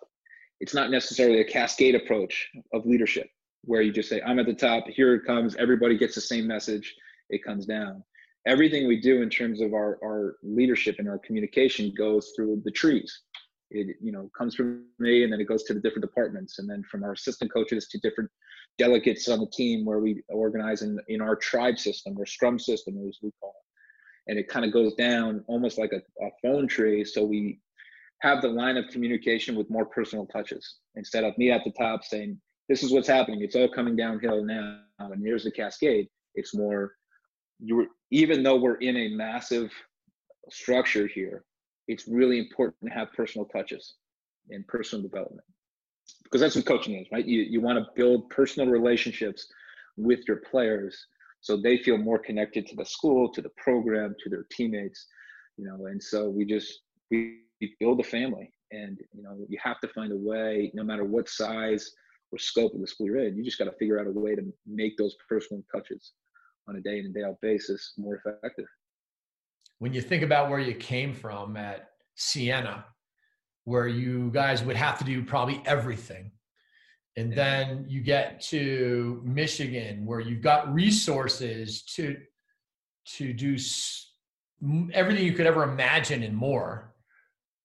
it's 0.60 0.74
not 0.74 0.90
necessarily 0.90 1.40
a 1.40 1.44
cascade 1.44 1.94
approach 1.94 2.48
of 2.72 2.86
leadership 2.86 3.28
where 3.64 3.80
you 3.80 3.92
just 3.92 4.08
say 4.08 4.20
i'm 4.26 4.38
at 4.38 4.46
the 4.46 4.54
top. 4.54 4.86
Here 4.86 5.14
it 5.14 5.24
comes. 5.24 5.56
Everybody 5.56 5.96
gets 5.96 6.14
the 6.14 6.20
same 6.20 6.46
message. 6.46 6.94
It 7.30 7.42
comes 7.42 7.64
down. 7.64 8.04
Everything 8.46 8.88
we 8.88 9.00
do 9.00 9.22
in 9.22 9.30
terms 9.30 9.60
of 9.60 9.72
our, 9.72 9.98
our 10.04 10.36
leadership 10.42 10.96
and 10.98 11.08
our 11.08 11.18
communication 11.18 11.94
goes 11.96 12.32
through 12.34 12.60
the 12.64 12.72
trees 12.72 13.20
it 13.74 13.96
you 14.00 14.12
know 14.12 14.30
comes 14.36 14.54
from 14.54 14.84
me 14.98 15.24
and 15.24 15.32
then 15.32 15.40
it 15.40 15.48
goes 15.48 15.64
to 15.64 15.74
the 15.74 15.80
different 15.80 16.02
departments 16.02 16.58
and 16.58 16.68
then 16.68 16.82
from 16.90 17.02
our 17.02 17.12
assistant 17.12 17.52
coaches 17.52 17.88
to 17.88 17.98
different 17.98 18.30
delegates 18.78 19.28
on 19.28 19.40
the 19.40 19.50
team 19.52 19.84
where 19.84 19.98
we 19.98 20.22
organize 20.28 20.82
in, 20.82 20.98
in 21.08 21.20
our 21.20 21.36
tribe 21.36 21.78
system 21.78 22.14
or 22.18 22.24
scrum 22.24 22.58
system 22.58 22.94
as 23.08 23.18
we 23.22 23.30
call 23.40 23.50
it 23.50 23.62
and 24.28 24.38
it 24.38 24.48
kind 24.48 24.64
of 24.64 24.72
goes 24.72 24.94
down 24.94 25.44
almost 25.46 25.78
like 25.78 25.92
a, 25.92 26.24
a 26.24 26.30
phone 26.42 26.68
tree. 26.68 27.04
So 27.04 27.24
we 27.24 27.60
have 28.20 28.40
the 28.40 28.48
line 28.48 28.76
of 28.76 28.88
communication 28.88 29.56
with 29.56 29.70
more 29.70 29.86
personal 29.86 30.26
touches 30.26 30.76
instead 30.94 31.24
of 31.24 31.36
me 31.38 31.50
at 31.50 31.64
the 31.64 31.72
top 31.72 32.04
saying, 32.04 32.40
this 32.68 32.82
is 32.82 32.92
what's 32.92 33.08
happening. 33.08 33.42
It's 33.42 33.56
all 33.56 33.68
coming 33.68 33.96
downhill 33.96 34.44
now. 34.44 34.80
And 34.98 35.22
here's 35.24 35.44
the 35.44 35.50
cascade. 35.50 36.08
It's 36.34 36.54
more, 36.54 36.92
you're 37.58 37.86
even 38.10 38.42
though 38.42 38.56
we're 38.56 38.76
in 38.76 38.96
a 38.96 39.08
massive 39.08 39.70
structure 40.50 41.06
here, 41.06 41.44
it's 41.92 42.08
really 42.08 42.38
important 42.38 42.76
to 42.84 42.90
have 42.90 43.12
personal 43.12 43.46
touches 43.46 43.94
and 44.50 44.66
personal 44.66 45.02
development. 45.02 45.46
Because 46.24 46.40
that's 46.40 46.56
what 46.56 46.66
coaching 46.66 46.94
is, 46.94 47.06
right? 47.12 47.26
You, 47.26 47.42
you 47.42 47.60
want 47.60 47.78
to 47.78 47.86
build 47.94 48.28
personal 48.30 48.68
relationships 48.68 49.46
with 49.96 50.20
your 50.26 50.38
players 50.50 51.06
so 51.40 51.56
they 51.56 51.76
feel 51.78 51.98
more 51.98 52.18
connected 52.18 52.66
to 52.68 52.76
the 52.76 52.84
school 52.84 53.30
to 53.32 53.42
the 53.42 53.50
program 53.56 54.14
to 54.22 54.30
their 54.30 54.46
teammates 54.50 55.06
you 55.56 55.66
know? 55.66 55.86
And 55.86 56.02
so 56.02 56.28
we 56.28 56.44
just 56.44 56.80
we, 57.10 57.38
build 57.78 58.00
a 58.00 58.02
family 58.02 58.52
and 58.72 58.98
you 59.12 59.22
know 59.22 59.36
you 59.48 59.56
have 59.62 59.78
to 59.78 59.86
find 59.86 60.10
a 60.10 60.16
way 60.16 60.72
no 60.74 60.82
matter 60.82 61.04
what 61.04 61.28
size 61.28 61.92
or 62.32 62.38
scope 62.38 62.74
of 62.74 62.80
the 62.80 62.86
school 62.88 63.06
you're 63.06 63.24
in 63.24 63.36
you 63.36 63.44
just 63.44 63.56
got 63.56 63.66
to 63.66 63.78
figure 63.78 64.00
out 64.00 64.08
a 64.08 64.10
way 64.10 64.34
to 64.34 64.42
make 64.66 64.96
those 64.96 65.14
personal 65.28 65.62
touches 65.72 66.10
on 66.68 66.74
a 66.74 66.80
day 66.80 66.98
in 66.98 67.04
and 67.04 67.14
day 67.14 67.22
out 67.22 67.40
basis 67.40 67.92
more 67.96 68.16
effective 68.16 68.66
when 69.78 69.92
you 69.92 70.00
think 70.00 70.22
about 70.22 70.50
where 70.50 70.58
you 70.58 70.74
came 70.74 71.12
from 71.12 71.56
at 71.56 71.90
siena 72.14 72.84
where 73.64 73.86
you 73.86 74.30
guys 74.32 74.62
would 74.62 74.76
have 74.76 74.98
to 74.98 75.04
do 75.04 75.24
probably 75.24 75.62
everything 75.66 76.30
and 77.16 77.32
then 77.32 77.84
you 77.88 78.00
get 78.00 78.40
to 78.40 79.20
michigan 79.24 80.04
where 80.06 80.20
you've 80.20 80.42
got 80.42 80.72
resources 80.72 81.82
to 81.82 82.16
to 83.04 83.32
do 83.32 83.56
everything 84.92 85.24
you 85.24 85.32
could 85.32 85.46
ever 85.46 85.64
imagine 85.64 86.22
and 86.22 86.36
more. 86.36 86.94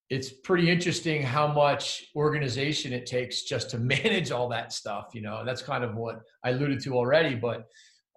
It's 0.10 0.32
pretty 0.32 0.70
interesting 0.70 1.22
how 1.22 1.48
much 1.48 2.06
organization 2.16 2.94
it 2.94 3.06
takes 3.06 3.44
just 3.44 3.70
to 3.72 3.78
manage 3.96 4.32
all 4.32 4.50
that 4.50 4.74
stuff 4.74 5.10
you 5.14 5.22
know? 5.22 5.44
That's 5.46 5.62
kind 5.62 5.84
of 5.84 5.96
what 5.96 6.22
i 6.44 6.50
alluded 6.52 6.82
to 6.84 6.96
already 6.96 7.36
but 7.36 7.66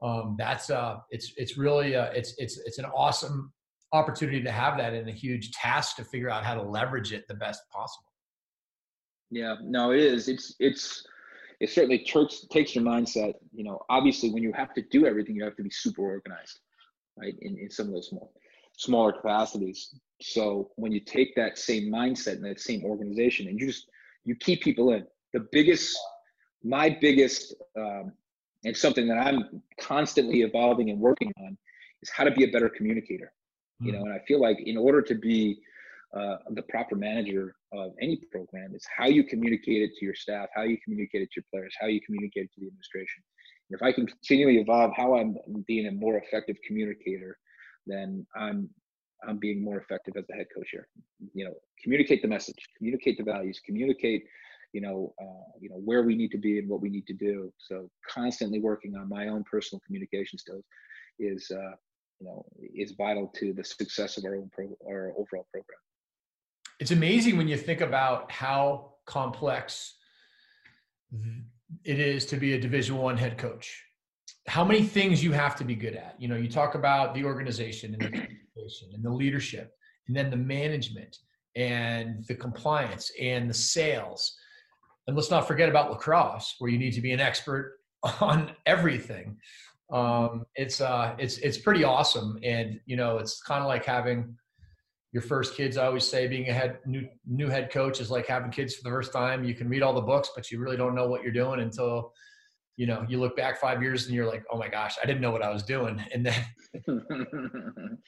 um, 0.02 0.34
that's 0.38 0.70
uh 0.70 0.96
it's 1.10 1.32
it's 1.36 1.58
really 1.58 1.94
uh, 1.94 2.10
it's 2.14 2.34
it's 2.38 2.58
it's 2.64 2.78
an 2.78 2.86
awesome 2.86 3.52
opportunity 3.92 4.42
to 4.42 4.50
have 4.50 4.76
that 4.78 4.94
and 4.94 5.08
a 5.08 5.12
huge 5.12 5.50
task 5.52 5.96
to 5.96 6.04
figure 6.04 6.30
out 6.30 6.44
how 6.44 6.54
to 6.54 6.62
leverage 6.62 7.12
it 7.12 7.26
the 7.28 7.34
best 7.34 7.62
possible 7.70 8.06
Yeah, 9.30 9.56
no, 9.62 9.92
it 9.92 10.00
is. 10.00 10.28
It's 10.28 10.54
it's 10.58 11.06
it 11.60 11.70
certainly 11.70 11.98
takes 11.98 12.46
takes 12.48 12.74
your 12.74 12.84
mindset. 12.84 13.34
You 13.52 13.64
know, 13.64 13.80
obviously, 13.88 14.30
when 14.30 14.42
you 14.42 14.52
have 14.52 14.72
to 14.74 14.82
do 14.90 15.06
everything, 15.06 15.36
you 15.36 15.44
have 15.44 15.56
to 15.56 15.62
be 15.62 15.70
super 15.70 16.02
organized, 16.02 16.60
right? 17.16 17.34
In 17.40 17.58
in 17.58 17.70
some 17.70 17.86
of 17.86 17.92
those 17.92 18.08
small 18.08 18.32
smaller 18.76 19.12
capacities. 19.12 19.94
So 20.22 20.70
when 20.76 20.90
you 20.92 21.00
take 21.00 21.34
that 21.36 21.58
same 21.58 21.92
mindset 21.92 22.34
and 22.34 22.44
that 22.44 22.60
same 22.60 22.84
organization, 22.84 23.46
and 23.48 23.60
you 23.60 23.66
just 23.66 23.86
you 24.24 24.34
keep 24.36 24.62
people 24.62 24.92
in, 24.92 25.06
the 25.32 25.46
biggest, 25.52 25.98
my 26.62 26.96
biggest, 27.00 27.54
um, 27.76 28.12
and 28.64 28.76
something 28.76 29.06
that 29.08 29.18
I'm 29.18 29.62
constantly 29.80 30.42
evolving 30.42 30.90
and 30.90 30.98
working 30.98 31.32
on 31.38 31.56
is 32.02 32.10
how 32.10 32.24
to 32.24 32.30
be 32.30 32.44
a 32.44 32.48
better 32.48 32.68
communicator. 32.68 33.32
You 33.80 33.92
know, 33.92 34.00
hmm. 34.00 34.06
and 34.06 34.14
I 34.14 34.20
feel 34.26 34.40
like 34.40 34.58
in 34.64 34.76
order 34.76 35.02
to 35.02 35.14
be 35.14 35.60
uh, 36.16 36.36
the 36.50 36.62
proper 36.62 36.96
manager 36.96 37.54
of 37.72 37.92
any 38.00 38.20
program 38.32 38.74
is 38.74 38.84
how 38.96 39.06
you 39.06 39.24
communicate 39.24 39.82
it 39.82 39.90
to 39.98 40.04
your 40.04 40.14
staff, 40.14 40.48
how 40.54 40.62
you 40.62 40.76
communicate 40.84 41.22
it 41.22 41.30
to 41.32 41.40
your 41.40 41.44
players, 41.52 41.74
how 41.80 41.86
you 41.86 42.00
communicate 42.04 42.44
it 42.44 42.50
to 42.54 42.60
the 42.60 42.66
administration. 42.66 43.22
And 43.70 43.76
if 43.78 43.82
I 43.82 43.92
can 43.92 44.06
continually 44.06 44.58
evolve 44.58 44.92
how 44.96 45.16
I'm 45.16 45.36
being 45.66 45.86
a 45.86 45.92
more 45.92 46.18
effective 46.18 46.56
communicator, 46.66 47.38
then 47.86 48.26
I'm 48.36 48.68
I'm 49.26 49.36
being 49.36 49.62
more 49.62 49.78
effective 49.78 50.14
as 50.16 50.24
the 50.28 50.34
head 50.34 50.46
coach 50.54 50.68
here. 50.70 50.88
You 51.34 51.44
know, 51.44 51.54
communicate 51.82 52.22
the 52.22 52.28
message, 52.28 52.56
communicate 52.76 53.18
the 53.18 53.24
values, 53.24 53.60
communicate, 53.64 54.24
you 54.72 54.80
know, 54.80 55.14
uh, 55.20 55.52
you 55.60 55.68
know 55.68 55.76
where 55.76 56.02
we 56.02 56.16
need 56.16 56.30
to 56.32 56.38
be 56.38 56.58
and 56.58 56.68
what 56.68 56.80
we 56.80 56.88
need 56.88 57.06
to 57.06 57.14
do. 57.14 57.52
So 57.58 57.88
constantly 58.08 58.60
working 58.60 58.96
on 58.96 59.08
my 59.08 59.28
own 59.28 59.44
personal 59.44 59.80
communication 59.86 60.38
skills 60.38 60.64
is, 61.18 61.50
uh, 61.50 61.72
you 62.20 62.26
know, 62.26 62.44
is 62.74 62.92
vital 62.92 63.32
to 63.36 63.52
the 63.52 63.64
success 63.64 64.16
of 64.16 64.24
our 64.24 64.36
own 64.36 64.50
pro- 64.52 64.76
our 64.86 65.10
overall 65.16 65.46
program. 65.52 65.78
It's 66.78 66.90
amazing 66.90 67.36
when 67.36 67.48
you 67.48 67.56
think 67.56 67.80
about 67.80 68.30
how 68.30 68.94
complex 69.06 69.96
it 71.84 71.98
is 71.98 72.24
to 72.26 72.36
be 72.36 72.54
a 72.54 72.60
division 72.60 72.96
one 72.96 73.16
head 73.16 73.36
coach. 73.36 73.82
How 74.46 74.64
many 74.64 74.82
things 74.82 75.22
you 75.22 75.32
have 75.32 75.56
to 75.56 75.64
be 75.64 75.74
good 75.74 75.94
at. 75.94 76.14
You 76.18 76.28
know 76.28 76.36
you 76.36 76.48
talk 76.48 76.74
about 76.74 77.14
the 77.14 77.24
organization 77.24 77.94
and 77.94 78.02
the 78.02 78.06
communication 78.06 78.90
and 78.94 79.02
the 79.02 79.10
leadership 79.10 79.72
and 80.06 80.16
then 80.16 80.30
the 80.30 80.36
management 80.36 81.18
and 81.56 82.24
the 82.26 82.34
compliance 82.34 83.10
and 83.20 83.48
the 83.48 83.54
sales. 83.54 84.36
And 85.06 85.16
let's 85.16 85.30
not 85.30 85.48
forget 85.48 85.68
about 85.68 85.90
lacrosse 85.90 86.54
where 86.58 86.70
you 86.70 86.78
need 86.78 86.92
to 86.92 87.00
be 87.00 87.12
an 87.12 87.20
expert 87.20 87.78
on 88.20 88.52
everything 88.66 89.36
um, 89.92 90.44
it's 90.54 90.80
uh 90.80 91.14
it's 91.18 91.38
it's 91.38 91.58
pretty 91.58 91.84
awesome. 91.84 92.38
And 92.42 92.80
you 92.86 92.96
know 92.96 93.18
it's 93.18 93.42
kind 93.42 93.62
of 93.62 93.68
like 93.68 93.84
having 93.84 94.36
your 95.12 95.22
first 95.22 95.56
kids. 95.56 95.76
I 95.76 95.86
always 95.86 96.06
say 96.06 96.28
being 96.28 96.48
a 96.48 96.52
head 96.52 96.78
new 96.86 97.08
new 97.26 97.48
head 97.48 97.70
coach 97.72 98.00
is 98.00 98.10
like 98.10 98.26
having 98.26 98.50
kids 98.50 98.74
for 98.76 98.84
the 98.84 98.90
first 98.90 99.12
time. 99.12 99.44
You 99.44 99.54
can 99.54 99.68
read 99.68 99.82
all 99.82 99.92
the 99.92 100.00
books 100.00 100.30
but 100.34 100.50
you 100.50 100.58
really 100.60 100.76
don't 100.76 100.94
know 100.94 101.08
what 101.08 101.22
you're 101.22 101.32
doing 101.32 101.60
until 101.60 102.12
you 102.76 102.86
know 102.86 103.04
you 103.08 103.18
look 103.18 103.36
back 103.36 103.60
five 103.60 103.82
years 103.82 104.06
and 104.06 104.14
you're 104.14 104.26
like 104.26 104.42
oh 104.50 104.56
my 104.56 104.66
gosh 104.66 104.96
i 105.02 105.06
didn't 105.06 105.20
know 105.20 105.30
what 105.30 105.42
i 105.42 105.50
was 105.50 105.62
doing. 105.62 106.02
And 106.14 106.24
then 106.24 106.44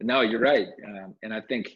no 0.00 0.20
you're 0.20 0.40
right. 0.40 0.68
Um, 0.86 1.14
and 1.22 1.32
i 1.32 1.40
think 1.40 1.70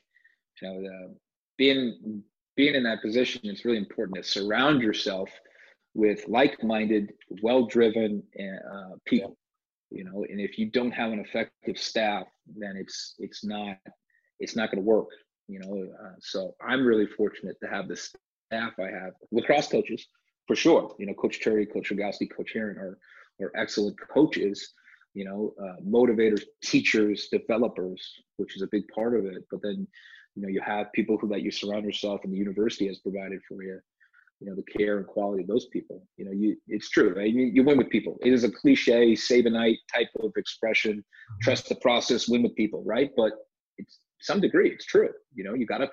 you 0.61 0.69
know 0.69 1.15
being 1.57 2.23
being 2.57 2.75
in 2.75 2.83
that 2.83 3.01
position 3.01 3.41
it's 3.45 3.65
really 3.65 3.79
important 3.79 4.17
to 4.17 4.23
surround 4.23 4.83
yourself 4.83 5.31
with 5.95 6.27
like-minded 6.29 7.13
well-driven 7.43 8.23
uh, 8.39 8.95
people 9.05 9.37
you 9.91 10.05
know 10.05 10.25
and 10.29 10.41
if 10.41 10.59
you 10.59 10.71
don't 10.71 10.93
have 10.93 11.13
an 11.13 11.19
effective 11.19 11.77
staff 11.77 12.27
then 12.57 12.75
it's 12.77 13.15
it's 13.19 13.45
not 13.45 13.77
it's 14.43 14.57
not 14.57 14.71
going 14.71 14.83
to 14.83 14.89
work. 14.89 15.09
You 15.49 15.61
know, 15.61 15.87
uh, 16.05 16.15
so 16.21 16.55
I'm 16.61 16.85
really 16.85 17.07
fortunate 17.07 17.57
to 17.63 17.69
have 17.69 17.89
the 17.89 17.97
staff 17.97 18.73
I 18.79 18.91
have. 18.91 19.13
Lacrosse 19.31 19.69
coaches, 19.69 20.07
for 20.47 20.57
sure. 20.57 20.95
You 20.99 21.07
know, 21.07 21.15
Coach 21.15 21.41
Terry, 21.41 21.67
Coach 21.67 21.91
Rogowski, 21.91 22.29
Coach 22.35 22.51
Heron 22.53 22.79
are 22.79 22.99
are 23.41 23.53
excellent 23.57 23.97
coaches. 24.13 24.73
You 25.15 25.25
know, 25.27 25.55
uh, 25.63 25.77
motivators, 25.87 26.43
teachers, 26.63 27.29
developers, 27.31 28.03
which 28.39 28.57
is 28.57 28.63
a 28.63 28.69
big 28.73 28.85
part 28.95 29.15
of 29.15 29.27
it. 29.27 29.45
But 29.51 29.61
then, 29.63 29.87
you 30.35 30.43
know, 30.43 30.49
you 30.49 30.63
have 30.63 30.93
people 30.93 31.19
who 31.19 31.29
that 31.29 31.43
you 31.43 31.51
surround 31.51 31.85
yourself, 31.85 32.21
and 32.25 32.33
the 32.33 32.39
university 32.39 32.87
has 32.89 32.99
provided 32.99 33.41
for 33.47 33.63
you 33.63 33.79
you 34.43 34.51
know 34.51 34.57
the 34.57 34.79
care 34.79 34.99
and 34.99 35.07
quality 35.07 35.43
of 35.43 35.49
those 35.49 35.67
people. 35.67 36.03
You 36.17 36.25
know 36.25 36.33
you 36.33 36.57
it's 36.67 36.91
true 36.91 37.15
right? 37.15 37.33
You, 37.33 37.45
you 37.45 37.63
win 37.63 37.79
with 37.79 37.91
people. 37.91 38.19
It 38.23 38.33
is 38.33 38.43
a 38.43 38.51
cliche 38.51 39.13
Sabanite 39.13 39.79
type 39.95 40.09
of 40.21 40.33
expression. 40.37 41.05
Trust 41.41 41.69
the 41.69 41.77
process 41.77 42.29
win 42.29 42.43
with 42.43 42.57
people 42.57 42.83
right? 42.85 43.11
But 43.17 43.33
it's 43.79 44.01
some 44.21 44.41
degree 44.41 44.71
it's 44.71 44.85
true. 44.85 45.11
You 45.33 45.45
know 45.45 45.55
you 45.55 45.65
got 45.65 45.79
to 45.79 45.89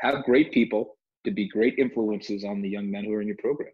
have 0.00 0.24
great 0.24 0.52
people 0.52 0.98
to 1.24 1.30
be 1.30 1.48
great 1.48 1.78
influences 1.78 2.44
on 2.44 2.60
the 2.60 2.68
young 2.68 2.90
men 2.90 3.04
who 3.04 3.12
are 3.14 3.22
in 3.22 3.26
your 3.26 3.38
program. 3.38 3.72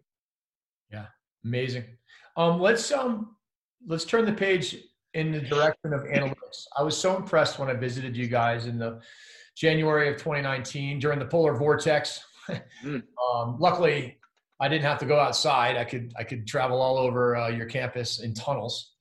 Yeah 0.89 1.07
amazing. 1.43 1.83
Um 2.37 2.61
let's 2.61 2.89
um 2.91 3.35
let's 3.85 4.05
turn 4.05 4.25
the 4.25 4.33
page 4.33 4.77
in 5.13 5.33
the 5.33 5.41
direction 5.41 5.93
of 5.93 6.03
analytics. 6.03 6.67
I 6.77 6.83
was 6.83 6.97
so 6.97 7.17
impressed 7.17 7.59
when 7.59 7.69
i 7.69 7.73
visited 7.73 8.15
you 8.15 8.27
guys 8.27 8.65
in 8.65 8.79
the 8.79 9.01
january 9.57 10.07
of 10.07 10.15
2019 10.15 10.99
during 10.99 11.19
the 11.19 11.25
polar 11.25 11.53
vortex. 11.53 12.23
Mm. 12.83 13.03
um, 13.35 13.57
luckily 13.59 14.17
i 14.61 14.67
didn't 14.67 14.83
have 14.83 14.99
to 14.99 15.05
go 15.05 15.19
outside 15.19 15.75
i 15.75 15.83
could 15.83 16.13
i 16.17 16.23
could 16.23 16.47
travel 16.47 16.81
all 16.81 16.97
over 16.97 17.35
uh, 17.35 17.49
your 17.49 17.65
campus 17.65 18.21
in 18.21 18.33
tunnels 18.33 18.93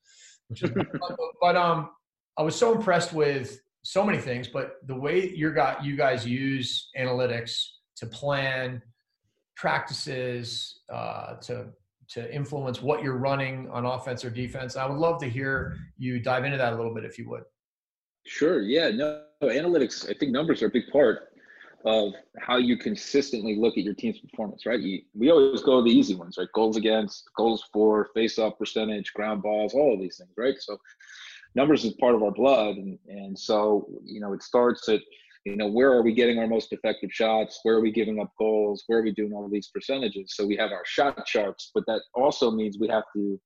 which 0.48 0.62
is 0.62 0.70
but 1.40 1.56
um 1.56 1.90
i 2.38 2.42
was 2.42 2.56
so 2.56 2.74
impressed 2.74 3.12
with 3.12 3.60
so 3.82 4.04
many 4.04 4.18
things, 4.18 4.48
but 4.48 4.76
the 4.86 4.94
way 4.94 5.30
you 5.30 5.50
got 5.52 5.84
you 5.84 5.96
guys 5.96 6.26
use 6.26 6.90
analytics 6.98 7.66
to 7.96 8.06
plan 8.06 8.82
practices 9.56 10.80
uh, 10.92 11.36
to 11.36 11.66
to 12.10 12.34
influence 12.34 12.82
what 12.82 13.02
you're 13.02 13.18
running 13.18 13.68
on 13.70 13.86
offense 13.86 14.24
or 14.24 14.30
defense. 14.30 14.76
I 14.76 14.84
would 14.84 14.98
love 14.98 15.20
to 15.20 15.28
hear 15.28 15.76
you 15.96 16.18
dive 16.18 16.44
into 16.44 16.58
that 16.58 16.72
a 16.72 16.76
little 16.76 16.92
bit 16.92 17.04
if 17.04 17.18
you 17.18 17.28
would. 17.30 17.44
Sure. 18.26 18.60
Yeah. 18.62 18.90
No, 18.90 19.22
analytics. 19.42 20.10
I 20.10 20.14
think 20.18 20.32
numbers 20.32 20.60
are 20.62 20.66
a 20.66 20.70
big 20.70 20.90
part 20.90 21.29
of 21.84 22.12
how 22.38 22.56
you 22.56 22.76
consistently 22.76 23.56
look 23.56 23.78
at 23.78 23.84
your 23.84 23.94
team's 23.94 24.18
performance. 24.18 24.66
Right. 24.66 24.80
You, 24.80 25.02
we 25.14 25.30
always 25.30 25.62
go 25.62 25.82
the 25.82 25.90
easy 25.90 26.14
ones, 26.14 26.36
right? 26.38 26.48
Goals 26.54 26.76
against, 26.76 27.24
goals 27.36 27.64
for, 27.72 28.08
face-off 28.14 28.58
percentage, 28.58 29.12
ground 29.14 29.42
balls, 29.42 29.74
all 29.74 29.94
of 29.94 30.00
these 30.00 30.18
things. 30.18 30.30
Right. 30.36 30.54
So 30.58 30.78
numbers 31.54 31.84
is 31.84 31.94
part 31.94 32.14
of 32.14 32.22
our 32.22 32.30
blood 32.30 32.76
and 32.76 32.98
and 33.08 33.38
so 33.38 33.86
you 34.04 34.20
know 34.20 34.32
it 34.32 34.42
starts 34.42 34.88
at 34.88 35.00
you 35.44 35.56
know 35.56 35.68
where 35.68 35.92
are 35.92 36.02
we 36.02 36.12
getting 36.12 36.38
our 36.38 36.46
most 36.46 36.72
effective 36.72 37.10
shots 37.12 37.60
where 37.62 37.76
are 37.76 37.80
we 37.80 37.90
giving 37.90 38.20
up 38.20 38.30
goals 38.38 38.84
where 38.86 39.00
are 39.00 39.02
we 39.02 39.12
doing 39.12 39.32
all 39.32 39.48
these 39.48 39.68
percentages 39.68 40.34
so 40.34 40.46
we 40.46 40.56
have 40.56 40.70
our 40.70 40.84
shot 40.84 41.24
charts 41.26 41.70
but 41.74 41.84
that 41.86 42.02
also 42.14 42.50
means 42.50 42.78
we 42.78 42.88
have 42.88 43.04
to 43.14 43.40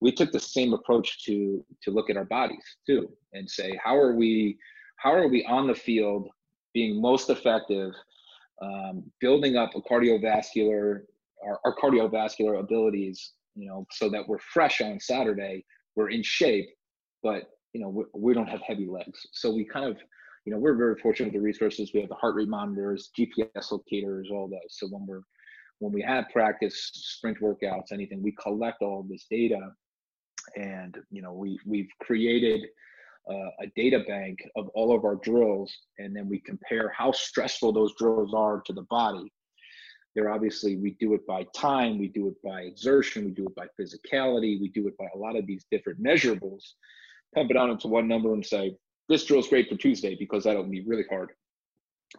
we 0.00 0.10
took 0.10 0.32
the 0.32 0.40
same 0.40 0.72
approach 0.72 1.24
to 1.24 1.64
to 1.82 1.90
look 1.90 2.10
at 2.10 2.16
our 2.16 2.24
bodies 2.24 2.64
too 2.86 3.08
and 3.32 3.48
say 3.48 3.78
how 3.82 3.96
are 3.96 4.14
we 4.14 4.56
how 4.96 5.12
are 5.12 5.28
we 5.28 5.44
on 5.44 5.66
the 5.66 5.74
field 5.74 6.28
being 6.74 7.00
most 7.00 7.30
effective 7.30 7.92
um, 8.62 9.02
building 9.20 9.56
up 9.56 9.70
a 9.74 9.80
cardiovascular 9.80 11.02
our, 11.46 11.60
our 11.64 11.74
cardiovascular 11.76 12.60
abilities 12.60 13.32
you 13.54 13.66
know 13.66 13.86
so 13.90 14.10
that 14.10 14.26
we're 14.28 14.38
fresh 14.38 14.80
on 14.80 15.00
saturday 15.00 15.64
we're 15.96 16.10
in 16.10 16.22
shape 16.22 16.68
but 17.22 17.44
you 17.74 17.80
know 17.80 17.88
we, 17.88 18.04
we 18.14 18.34
don't 18.34 18.48
have 18.48 18.62
heavy 18.62 18.86
legs. 18.86 19.26
So 19.32 19.52
we 19.52 19.64
kind 19.64 19.90
of 19.90 19.98
you 20.46 20.52
know 20.52 20.58
we're 20.58 20.76
very 20.76 20.94
fortunate 20.96 21.26
with 21.26 21.34
the 21.34 21.40
resources. 21.40 21.90
We 21.92 22.00
have 22.00 22.08
the 22.08 22.14
heart 22.14 22.36
rate 22.36 22.48
monitors 22.48 23.10
gps 23.18 23.72
locators 23.72 24.28
all 24.32 24.48
those. 24.48 24.70
So 24.70 24.86
when 24.86 25.04
we're 25.06 25.22
when 25.80 25.92
we 25.92 26.00
have 26.02 26.26
practice 26.32 26.90
sprint 26.94 27.40
workouts 27.40 27.92
anything 27.92 28.22
we 28.22 28.32
collect 28.40 28.80
all 28.80 29.04
this 29.08 29.26
data. 29.30 29.72
And 30.56 30.96
you 31.10 31.20
know 31.20 31.32
we 31.32 31.58
we've 31.66 31.90
created 32.00 32.60
uh, 33.30 33.50
a 33.60 33.66
data 33.74 34.00
bank 34.06 34.38
of 34.56 34.68
all 34.68 34.94
of 34.94 35.04
our 35.04 35.16
drills 35.16 35.72
and 35.98 36.14
then 36.14 36.28
we 36.28 36.38
compare 36.40 36.92
how 36.96 37.10
stressful 37.10 37.72
those 37.72 37.94
drills 37.96 38.34
are 38.34 38.60
to 38.66 38.72
the 38.72 38.82
body 38.82 39.32
there 40.14 40.30
obviously 40.30 40.76
we 40.76 40.96
do 41.00 41.14
it 41.14 41.26
by 41.26 41.44
time 41.56 41.98
we 41.98 42.08
do 42.08 42.28
it 42.28 42.34
by 42.44 42.62
exertion 42.62 43.24
we 43.24 43.30
do 43.30 43.46
it 43.46 43.54
by 43.54 43.66
physicality 43.80 44.60
we 44.60 44.70
do 44.74 44.86
it 44.86 44.96
by 44.98 45.06
a 45.14 45.18
lot 45.18 45.36
of 45.36 45.46
these 45.46 45.64
different 45.70 46.02
measurables 46.02 46.62
pump 47.34 47.50
it 47.50 47.56
out 47.56 47.70
into 47.70 47.88
one 47.88 48.08
number 48.08 48.32
and 48.32 48.44
say, 48.44 48.76
this 49.08 49.24
drill's 49.24 49.48
great 49.48 49.68
for 49.68 49.76
Tuesday 49.76 50.16
because 50.18 50.44
that'll 50.44 50.64
be 50.64 50.82
really 50.82 51.04
hard. 51.10 51.30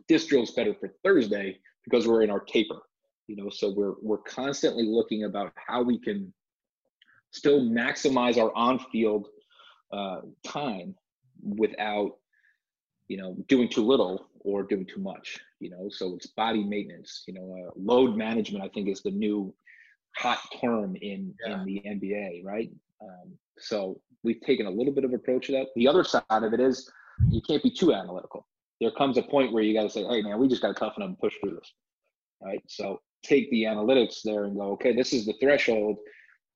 This 0.09 0.25
drill's 0.25 0.51
better 0.51 0.75
for 0.75 0.93
Thursday 1.03 1.57
because 1.83 2.07
we're 2.07 2.21
in 2.21 2.29
our 2.29 2.41
taper. 2.41 2.81
You 3.27 3.37
know, 3.37 3.49
so 3.49 3.73
we're 3.75 3.95
we're 4.03 4.19
constantly 4.19 4.85
looking 4.85 5.23
about 5.23 5.51
how 5.55 5.81
we 5.81 5.97
can 5.97 6.31
still 7.31 7.61
maximize 7.61 8.37
our 8.37 8.55
on-field 8.55 9.27
uh, 9.91 10.21
time 10.45 10.95
without 11.41 12.17
you 13.07 13.17
know 13.17 13.35
doing 13.47 13.69
too 13.69 13.85
little 13.85 14.29
or 14.39 14.63
doing 14.63 14.85
too 14.85 15.01
much 15.01 15.39
you 15.59 15.69
know 15.69 15.87
so 15.89 16.15
it's 16.15 16.27
body 16.27 16.63
maintenance 16.63 17.23
you 17.27 17.33
know 17.33 17.55
uh, 17.67 17.71
load 17.75 18.15
management 18.15 18.63
i 18.63 18.67
think 18.69 18.89
is 18.89 19.01
the 19.03 19.11
new 19.11 19.53
hot 20.15 20.39
term 20.59 20.95
in 21.01 21.33
yeah. 21.45 21.61
in 21.61 21.65
the 21.65 21.83
nba 21.85 22.43
right 22.43 22.71
um, 23.01 23.33
so 23.59 23.99
we've 24.23 24.41
taken 24.41 24.65
a 24.65 24.69
little 24.69 24.93
bit 24.93 25.03
of 25.03 25.13
approach 25.13 25.47
to 25.47 25.53
that. 25.53 25.67
The 25.75 25.87
other 25.87 26.03
side 26.03 26.23
of 26.29 26.53
it 26.53 26.59
is 26.59 26.91
you 27.29 27.41
can't 27.47 27.63
be 27.63 27.71
too 27.71 27.93
analytical. 27.93 28.47
There 28.81 28.91
comes 28.91 29.17
a 29.17 29.21
point 29.21 29.53
where 29.53 29.63
you 29.63 29.73
got 29.73 29.83
to 29.83 29.89
say, 29.89 30.03
"Hey, 30.03 30.21
man, 30.21 30.39
we 30.39 30.47
just 30.47 30.61
got 30.61 30.69
to 30.69 30.73
toughen 30.73 31.03
up 31.03 31.09
and 31.09 31.19
push 31.19 31.35
through 31.41 31.55
this." 31.55 31.73
Right. 32.41 32.61
So 32.67 33.01
take 33.23 33.49
the 33.49 33.63
analytics 33.63 34.21
there 34.23 34.43
and 34.43 34.55
go, 34.55 34.71
okay, 34.73 34.93
this 34.93 35.13
is 35.13 35.25
the 35.25 35.33
threshold. 35.41 35.97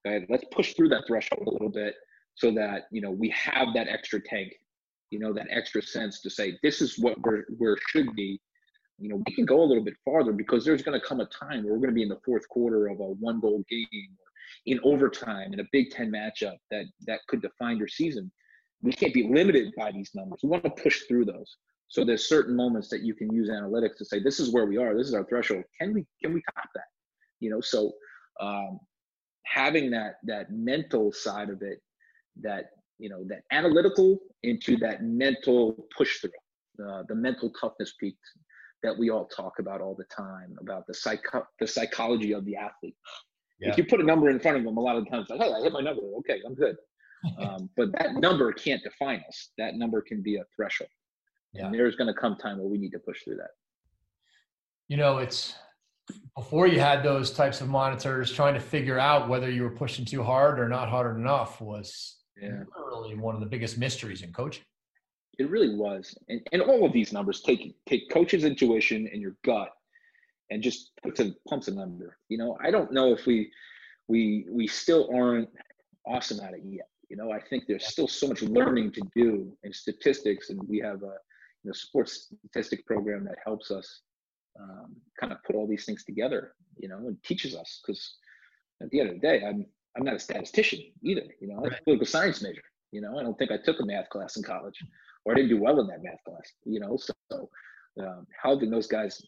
Okay, 0.06 0.26
let's 0.30 0.44
push 0.52 0.76
through 0.76 0.90
that 0.90 1.06
threshold 1.08 1.48
a 1.48 1.52
little 1.52 1.70
bit 1.70 1.96
so 2.40 2.52
that 2.52 2.84
you 2.92 3.02
know 3.02 3.12
we 3.12 3.30
have 3.30 3.68
that 3.76 3.88
extra 3.88 4.20
tank, 4.22 4.54
you 5.10 5.20
know, 5.20 5.34
that 5.34 5.48
extra 5.50 5.82
sense 5.82 6.22
to 6.22 6.30
say 6.30 6.58
this 6.64 6.82
is 6.82 6.98
what 6.98 7.20
we're 7.22 7.44
where 7.58 7.78
should 7.90 8.16
be. 8.16 8.40
You 8.98 9.10
know, 9.10 9.22
we 9.26 9.34
can 9.34 9.46
go 9.46 9.62
a 9.62 9.64
little 9.64 9.84
bit 9.84 9.94
farther 10.04 10.34
because 10.34 10.66
there's 10.66 10.82
going 10.82 11.00
to 11.00 11.06
come 11.06 11.22
a 11.22 11.26
time 11.28 11.64
where 11.64 11.74
we're 11.74 11.80
going 11.80 11.92
to 11.92 11.96
be 11.96 12.04
in 12.04 12.10
the 12.10 12.20
fourth 12.26 12.48
quarter 12.50 12.88
of 12.88 13.00
a 13.00 13.04
one 13.04 13.40
goal 13.40 13.64
game 13.70 14.10
or 14.20 14.28
in 14.66 14.80
overtime 14.84 15.54
in 15.54 15.60
a 15.60 15.66
Big 15.72 15.92
Ten 15.92 16.12
matchup 16.12 16.58
that 16.72 16.86
that 17.08 17.20
could 17.28 17.42
define 17.42 17.78
your 17.78 17.88
season. 17.88 18.32
We 18.82 18.94
can't 18.94 19.14
be 19.14 19.28
limited 19.28 19.74
by 19.78 19.92
these 19.92 20.12
numbers. 20.16 20.40
We 20.42 20.50
want 20.50 20.64
to 20.64 20.70
push 20.70 21.04
through 21.08 21.26
those. 21.26 21.58
So 21.90 22.06
there's 22.06 22.30
certain 22.30 22.56
moments 22.56 22.88
that 22.90 23.02
you 23.02 23.14
can 23.14 23.34
use 23.34 23.50
analytics 23.50 23.98
to 23.98 24.06
say, 24.06 24.22
this 24.22 24.40
is 24.40 24.54
where 24.54 24.66
we 24.66 24.78
are. 24.78 24.96
This 24.96 25.08
is 25.08 25.14
our 25.14 25.26
threshold. 25.26 25.64
Can 25.80 25.94
we 25.94 26.06
can 26.24 26.34
we 26.34 26.42
top 26.56 26.70
that? 26.76 26.86
You 27.40 27.50
know, 27.50 27.62
so 27.62 27.92
um, 28.40 28.80
having 29.46 29.90
that 29.92 30.16
that 30.24 30.52
mental 30.52 31.12
side 31.12 31.50
of 31.50 31.62
it, 31.62 31.82
that 32.42 32.72
you 33.00 33.10
know, 33.10 33.24
that 33.28 33.44
analytical 33.52 34.20
into 34.44 34.78
that 34.78 35.04
mental 35.04 35.88
push 35.98 36.20
through, 36.20 36.32
uh, 36.86 37.04
the 37.08 37.16
mental 37.16 37.52
toughness 37.60 37.94
peak 38.00 38.18
that 38.84 38.98
we 38.98 39.10
all 39.10 39.26
talk 39.26 39.54
about 39.60 39.82
all 39.82 39.96
the 39.96 40.06
time 40.06 40.56
about 40.62 40.86
the 40.88 40.94
psycho 40.94 41.46
the 41.60 41.68
psychology 41.68 42.34
of 42.34 42.46
the 42.46 42.56
athlete. 42.56 42.96
Yeah. 43.60 43.70
If 43.70 43.78
you 43.78 43.86
put 43.86 44.00
a 44.00 44.04
number 44.04 44.30
in 44.30 44.40
front 44.40 44.58
of 44.58 44.64
them, 44.64 44.78
a 44.78 44.82
lot 44.82 44.96
of 44.96 45.10
times 45.10 45.28
like, 45.30 45.42
hey, 45.42 45.52
I 45.52 45.62
hit 45.62 45.74
my 45.74 45.82
number. 45.82 46.02
Okay, 46.20 46.42
I'm 46.46 46.56
good. 46.56 46.78
um, 47.40 47.70
but 47.76 47.92
that 47.94 48.16
number 48.16 48.54
can't 48.54 48.82
define 48.84 49.22
us. 49.28 49.50
That 49.58 49.76
number 49.76 50.02
can 50.02 50.22
be 50.22 50.38
a 50.38 50.44
threshold. 50.56 50.90
Yeah. 51.54 51.66
And 51.66 51.74
there's 51.74 51.96
going 51.96 52.14
to 52.14 52.14
come 52.14 52.38
time 52.38 52.60
where 52.60 52.68
we 52.68 52.78
need 52.78 52.92
to 52.92 53.00
push 53.00 53.24
through 53.24 53.38
that. 53.38 53.50
You 54.88 54.96
know, 54.96 55.18
it's 55.18 55.56
before 56.38 56.68
you 56.68 56.80
had 56.80 57.04
those 57.04 57.32
types 57.32 57.60
of 57.60 57.68
monitors, 57.68 58.32
trying 58.32 58.54
to 58.54 58.62
figure 58.62 58.98
out 58.98 59.28
whether 59.28 59.52
you 59.52 59.64
were 59.64 59.72
pushing 59.72 60.06
too 60.06 60.24
hard 60.24 60.58
or 60.58 60.70
not 60.70 60.88
hard 60.88 61.18
enough 61.18 61.60
was 61.60 62.19
yeah. 62.42 62.64
literally 62.78 63.16
one 63.16 63.36
of 63.36 63.42
the 63.42 63.48
biggest 63.48 63.78
mysteries 63.78 64.22
in 64.22 64.32
coaching. 64.32 64.64
It 65.38 65.50
really 65.50 65.76
was. 65.76 66.18
And, 66.28 66.42
and 66.52 66.62
all 66.62 66.86
of 66.86 66.94
these 66.94 67.14
numbers 67.14 67.42
take 67.42 67.76
take 67.88 68.10
coach's 68.10 68.44
intuition 68.44 69.10
and 69.12 69.22
your 69.22 69.36
gut 69.46 69.70
and 70.50 70.62
just 70.62 70.92
put 71.04 71.16
to 71.16 71.36
pumps 71.48 71.68
a 71.68 71.74
number. 71.74 72.18
You 72.28 72.38
know, 72.38 72.58
I 72.64 72.72
don't 72.72 72.92
know 72.92 73.14
if 73.14 73.26
we 73.26 73.52
we 74.08 74.46
we 74.50 74.68
still 74.68 75.10
aren't 75.14 75.50
awesome 76.06 76.40
at 76.42 76.54
it 76.54 76.62
yet. 76.64 76.90
You 77.10 77.18
know, 77.18 77.32
I 77.32 77.40
think 77.40 77.64
there's 77.68 77.88
still 77.88 78.08
so 78.08 78.28
much 78.28 78.42
learning 78.42 78.92
to 78.94 79.02
do 79.16 79.52
in 79.64 79.74
statistics, 79.74 80.50
and 80.50 80.60
we 80.68 80.80
have 80.80 81.02
a 81.04 81.16
you 81.64 81.70
know 81.70 81.74
sports 81.74 82.32
statistic 82.50 82.86
program 82.86 83.24
that 83.26 83.38
helps 83.44 83.72
us 83.72 84.02
um, 84.60 84.96
kind 85.20 85.32
of 85.32 85.40
put 85.44 85.56
all 85.56 85.68
these 85.68 85.86
things 85.86 86.04
together. 86.04 86.54
You 86.78 86.90
know, 86.90 86.98
and 86.98 87.22
teaches 87.24 87.56
us 87.56 87.82
because 87.86 88.18
at 88.82 88.90
the 88.90 89.00
end 89.00 89.10
of 89.10 89.16
the 89.16 89.28
day, 89.28 89.44
I'm 89.46 89.66
I'm 89.98 90.04
not 90.04 90.16
a 90.16 90.20
statistician 90.20 90.80
either. 91.04 91.24
You 91.40 91.48
know, 91.48 91.58
I'm 91.58 91.72
a 91.72 91.84
political 91.84 92.06
science 92.06 92.42
major. 92.42 92.62
You 92.92 93.02
know, 93.02 93.18
I 93.20 93.24
don't 93.24 93.38
think 93.38 93.52
I 93.52 93.58
took 93.58 93.80
a 93.80 93.86
math 93.86 94.10
class 94.10 94.38
in 94.38 94.44
college, 94.44 94.84
or 95.26 95.34
I 95.34 95.36
didn't 95.36 95.50
do 95.50 95.62
well 95.62 95.80
in 95.80 95.88
that 95.88 96.04
math 96.04 96.24
class. 96.26 96.54
You 96.66 96.80
know, 96.80 96.98
so 96.98 97.50
um, 98.00 98.26
helping 98.42 98.70
those 98.70 98.88
guys 98.88 99.22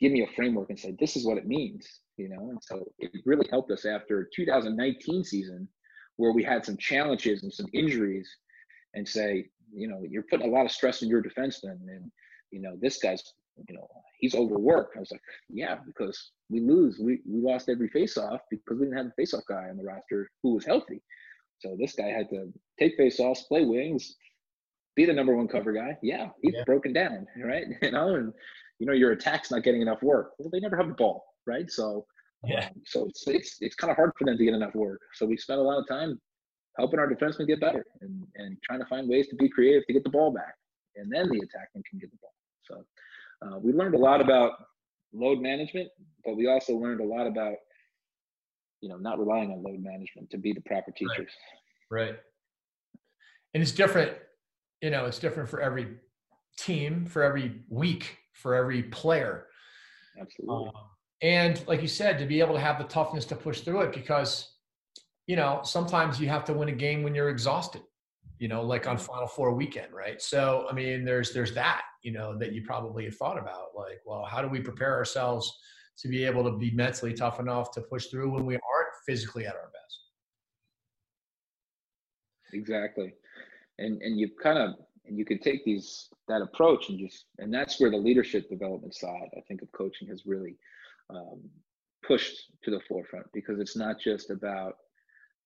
give 0.00 0.12
me 0.12 0.22
a 0.22 0.34
framework 0.34 0.70
and 0.70 0.78
say 0.78 0.96
this 0.98 1.16
is 1.16 1.26
what 1.26 1.38
it 1.38 1.46
means. 1.46 2.00
You 2.16 2.28
know, 2.28 2.50
and 2.50 2.62
so 2.62 2.84
it 2.98 3.10
really 3.24 3.46
helped 3.50 3.70
us 3.70 3.84
after 3.84 4.28
2019 4.34 5.24
season 5.24 5.68
where 6.16 6.32
we 6.32 6.44
had 6.44 6.64
some 6.64 6.76
challenges 6.76 7.42
and 7.42 7.52
some 7.52 7.66
injuries, 7.72 8.28
and 8.94 9.06
say, 9.06 9.46
you 9.72 9.88
know, 9.88 10.02
you're 10.08 10.22
putting 10.22 10.48
a 10.48 10.50
lot 10.50 10.64
of 10.64 10.70
stress 10.70 11.02
on 11.02 11.08
your 11.08 11.22
defenseman, 11.22 11.78
and 11.88 12.10
you 12.50 12.60
know, 12.60 12.76
this 12.80 12.98
guy's, 12.98 13.22
you 13.68 13.74
know, 13.74 13.86
he's 14.18 14.34
overworked. 14.34 14.96
I 14.96 15.00
was 15.00 15.10
like, 15.10 15.20
yeah, 15.48 15.76
because 15.86 16.32
we 16.50 16.60
lose, 16.60 16.98
we 16.98 17.20
we 17.26 17.40
lost 17.40 17.68
every 17.68 17.90
faceoff 17.90 18.38
because 18.50 18.78
we 18.78 18.86
didn't 18.86 18.98
have 18.98 19.06
a 19.06 19.20
faceoff 19.20 19.42
guy 19.48 19.68
on 19.68 19.76
the 19.76 19.84
roster 19.84 20.28
who 20.42 20.54
was 20.54 20.64
healthy. 20.64 21.02
So 21.58 21.76
this 21.78 21.94
guy 21.94 22.08
had 22.08 22.28
to 22.30 22.52
take 22.78 22.98
faceoffs, 22.98 23.46
play 23.48 23.64
wings, 23.64 24.16
be 24.96 25.04
the 25.04 25.12
number 25.12 25.36
one 25.36 25.48
cover 25.48 25.72
guy. 25.72 25.96
Yeah, 26.02 26.28
he's 26.42 26.54
yeah. 26.54 26.64
broken 26.64 26.92
down, 26.92 27.26
right? 27.44 27.64
You 27.82 27.90
know, 27.90 28.14
and 28.14 28.32
you 28.78 28.86
know 28.86 28.92
your 28.92 29.12
attack's 29.12 29.50
not 29.50 29.62
getting 29.62 29.82
enough 29.82 30.02
work. 30.02 30.32
Well, 30.38 30.50
they 30.50 30.60
never 30.60 30.76
have 30.76 30.88
the 30.88 30.94
ball, 30.94 31.24
right? 31.46 31.70
So 31.70 32.06
yeah, 32.44 32.66
um, 32.66 32.82
so 32.84 33.06
it's 33.06 33.26
it's 33.26 33.56
it's 33.60 33.74
kind 33.74 33.90
of 33.90 33.96
hard 33.96 34.12
for 34.18 34.24
them 34.24 34.36
to 34.36 34.44
get 34.44 34.54
enough 34.54 34.74
work. 34.74 35.00
So 35.14 35.26
we 35.26 35.36
spent 35.36 35.60
a 35.60 35.62
lot 35.62 35.78
of 35.78 35.88
time 35.88 36.20
helping 36.78 36.98
our 36.98 37.08
defensemen 37.08 37.46
get 37.46 37.60
better 37.60 37.84
and 38.00 38.26
and 38.36 38.56
trying 38.62 38.80
to 38.80 38.86
find 38.86 39.08
ways 39.08 39.28
to 39.28 39.36
be 39.36 39.48
creative 39.48 39.86
to 39.86 39.92
get 39.92 40.04
the 40.04 40.10
ball 40.10 40.32
back, 40.32 40.54
and 40.96 41.10
then 41.10 41.28
the 41.28 41.40
attackman 41.40 41.82
can 41.88 41.98
get 41.98 42.10
the 42.10 42.18
ball. 42.20 42.34
So 42.64 42.84
uh, 43.44 43.58
we 43.58 43.72
learned 43.72 43.94
a 43.94 43.98
lot 43.98 44.20
about 44.20 44.52
load 45.12 45.40
management, 45.40 45.88
but 46.24 46.36
we 46.36 46.48
also 46.48 46.74
learned 46.74 47.00
a 47.00 47.04
lot 47.04 47.26
about 47.26 47.54
you 48.80 48.88
know 48.88 48.96
not 48.96 49.18
relying 49.18 49.50
on 49.50 49.62
load 49.62 49.80
management 49.80 50.30
to 50.30 50.38
be 50.38 50.52
the 50.52 50.60
proper 50.62 50.90
teachers. 50.90 51.30
Right. 51.90 52.06
right. 52.06 52.18
And 53.54 53.62
it's 53.62 53.72
different. 53.72 54.12
You 54.82 54.90
know, 54.90 55.06
it's 55.06 55.18
different 55.18 55.48
for 55.48 55.60
every 55.60 55.96
team, 56.58 57.06
for 57.06 57.22
every 57.22 57.62
week, 57.68 58.18
for 58.32 58.54
every 58.54 58.82
player. 58.82 59.46
Absolutely. 60.20 60.66
Um, 60.68 60.72
and 61.22 61.66
like 61.66 61.80
you 61.80 61.88
said, 61.88 62.18
to 62.18 62.26
be 62.26 62.40
able 62.40 62.54
to 62.54 62.60
have 62.60 62.78
the 62.78 62.84
toughness 62.84 63.24
to 63.26 63.36
push 63.36 63.60
through 63.60 63.80
it 63.82 63.92
because, 63.92 64.56
you 65.26 65.36
know, 65.36 65.60
sometimes 65.62 66.20
you 66.20 66.28
have 66.28 66.44
to 66.44 66.52
win 66.52 66.68
a 66.68 66.72
game 66.72 67.02
when 67.02 67.14
you're 67.14 67.30
exhausted, 67.30 67.82
you 68.38 68.48
know, 68.48 68.62
like 68.62 68.86
on 68.86 68.98
Final 68.98 69.26
Four 69.26 69.54
weekend, 69.54 69.92
right? 69.92 70.20
So, 70.20 70.66
I 70.70 70.74
mean, 70.74 71.04
there's 71.04 71.32
there's 71.32 71.54
that, 71.54 71.82
you 72.02 72.12
know, 72.12 72.36
that 72.38 72.52
you 72.52 72.62
probably 72.62 73.04
have 73.04 73.16
thought 73.16 73.38
about, 73.38 73.68
like, 73.76 74.00
well, 74.04 74.24
how 74.24 74.42
do 74.42 74.48
we 74.48 74.60
prepare 74.60 74.94
ourselves 74.94 75.52
to 75.98 76.08
be 76.08 76.24
able 76.24 76.44
to 76.44 76.56
be 76.56 76.70
mentally 76.72 77.14
tough 77.14 77.38
enough 77.38 77.70
to 77.72 77.80
push 77.80 78.06
through 78.06 78.30
when 78.30 78.44
we 78.44 78.54
aren't 78.54 78.88
physically 79.06 79.46
at 79.46 79.54
our 79.54 79.70
best? 79.72 80.00
Exactly, 82.52 83.14
and 83.78 84.00
and 84.02 84.18
you 84.18 84.30
kind 84.42 84.58
of 84.58 84.74
and 85.06 85.18
you 85.18 85.24
can 85.24 85.38
take 85.38 85.64
these 85.64 86.08
that 86.28 86.42
approach 86.42 86.88
and 86.88 86.98
just 86.98 87.26
and 87.38 87.52
that's 87.52 87.78
where 87.80 87.90
the 87.90 87.96
leadership 87.96 88.48
development 88.48 88.94
side 88.94 89.28
I 89.36 89.40
think 89.46 89.62
of 89.62 89.70
coaching 89.72 90.08
has 90.08 90.24
really 90.24 90.56
um, 91.10 91.42
pushed 92.06 92.52
to 92.62 92.70
the 92.70 92.80
forefront 92.88 93.26
because 93.32 93.60
it's 93.60 93.76
not 93.76 94.00
just 94.00 94.30
about 94.30 94.76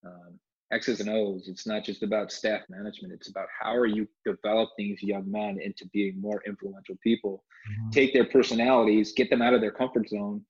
um, 0.07 0.39
X's 0.73 1.01
and 1.01 1.09
O's. 1.09 1.49
It's 1.49 1.67
not 1.67 1.85
just 1.85 2.03
about 2.03 2.33
staff 2.33 2.63
management. 2.69 3.13
It's 3.13 3.29
about 3.29 3.49
how 3.59 3.75
are 3.75 3.87
you 3.87 4.07
developing 4.25 4.89
these 4.89 5.03
young 5.03 5.31
men 5.31 5.59
into 5.61 5.87
being 5.93 6.21
more 6.21 6.43
influential 6.47 6.97
people, 7.03 7.45
mm-hmm. 7.71 7.91
take 7.91 8.13
their 8.13 8.27
personalities, 8.27 9.13
get 9.13 9.31
them 9.31 9.43
out 9.43 9.55
of 9.55 9.61
their 9.61 9.73
comfort 9.73 10.09
zone 10.09 10.45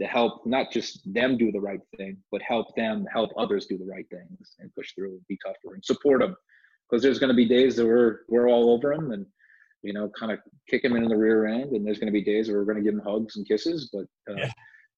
to 0.00 0.06
help 0.06 0.44
not 0.46 0.72
just 0.72 1.00
them 1.12 1.36
do 1.36 1.52
the 1.52 1.60
right 1.60 1.80
thing, 1.96 2.16
but 2.32 2.42
help 2.42 2.74
them 2.76 3.06
help 3.12 3.30
others 3.36 3.66
do 3.66 3.78
the 3.78 3.86
right 3.86 4.06
things 4.10 4.54
and 4.58 4.74
push 4.74 4.92
through 4.94 5.12
and 5.12 5.26
be 5.28 5.38
tougher 5.44 5.74
and 5.74 5.84
support 5.84 6.20
them. 6.20 6.36
Because 6.88 7.02
there's 7.02 7.18
going 7.18 7.28
to 7.28 7.34
be 7.34 7.48
days 7.48 7.76
that 7.76 7.86
we're 7.86 8.20
we're 8.28 8.48
all 8.48 8.70
over 8.70 8.94
them 8.94 9.12
and 9.12 9.26
you 9.84 9.92
know, 9.92 10.10
kind 10.18 10.32
of 10.32 10.40
kick 10.68 10.82
them 10.82 10.96
in 10.96 11.06
the 11.06 11.16
rear 11.16 11.46
end. 11.46 11.72
And 11.72 11.86
there's 11.86 11.98
going 11.98 12.12
to 12.12 12.12
be 12.12 12.24
days 12.24 12.48
where 12.48 12.58
we're 12.58 12.64
going 12.64 12.78
to 12.78 12.82
give 12.82 12.94
them 12.94 13.04
hugs 13.06 13.36
and 13.36 13.46
kisses, 13.46 13.90
but 13.92 14.06
uh, 14.28 14.36
yeah. 14.36 14.50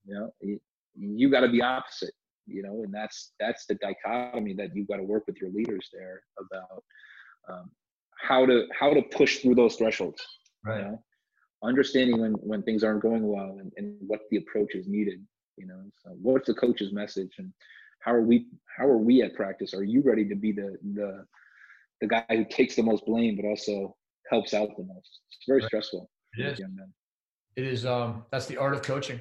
you 0.07 0.15
know, 0.15 0.31
you, 0.41 0.61
you 0.95 1.31
got 1.31 1.41
to 1.41 1.49
be 1.49 1.61
opposite. 1.61 2.15
You 2.47 2.63
know, 2.63 2.83
and 2.85 2.93
that's 2.93 3.33
that's 3.41 3.67
the 3.67 3.75
dichotomy 3.77 4.55
that 4.55 4.75
you've 4.75 4.89
got 4.89 4.97
to 4.97 5.03
work 5.03 5.27
with 5.27 5.41
your 5.41 5.51
leaders 5.51 5.89
there 5.93 6.23
about 6.39 6.85
um, 7.49 7.71
how 8.21 8.47
to 8.47 8.67
how 8.79 8.93
to 8.93 9.03
push 9.03 9.39
through 9.39 9.55
those 9.55 9.77
thresholds. 9.77 10.23
Right. 10.65 10.79
You 10.79 10.85
know? 10.85 11.03
Understanding 11.63 12.21
when 12.21 12.33
when 12.35 12.63
things 12.63 12.85
aren't 12.85 13.03
going 13.03 13.27
well 13.27 13.59
and, 13.61 13.73
and 13.77 13.97
what 14.01 14.21
the 14.31 14.39
approach 14.39 14.75
is 14.75 14.87
needed. 14.87 15.25
You 15.57 15.67
know, 15.67 15.83
so 16.03 16.11
what's 16.21 16.47
the 16.47 16.55
coach's 16.55 16.93
message 16.93 17.33
and 17.39 17.53
how 18.01 18.13
are 18.13 18.23
we 18.23 18.47
how 18.77 18.87
are 18.87 18.99
we 18.99 19.23
at 19.23 19.35
practice? 19.35 19.75
Are 19.75 19.85
you 19.85 20.03
ready 20.03 20.29
to 20.29 20.35
be 20.35 20.53
the 20.53 20.77
the 20.95 21.25
the 22.01 22.07
guy 22.07 22.25
who 22.29 22.45
takes 22.45 22.77
the 22.77 22.83
most 22.83 23.05
blame, 23.07 23.37
but 23.37 23.47
also 23.47 23.97
helps 24.31 24.55
out 24.55 24.69
the 24.77 24.85
most. 24.85 25.21
It's 25.31 25.47
very 25.47 25.61
right. 25.61 25.69
stressful. 25.69 26.11
It 26.39 26.47
is. 26.47 26.59
Young 26.59 26.75
men. 26.75 26.93
It 27.57 27.65
is. 27.65 27.87
Um, 27.87 28.25
that's 28.31 28.47
the 28.47 28.57
art 28.57 28.75
of 28.75 28.83
coaching. 28.83 29.21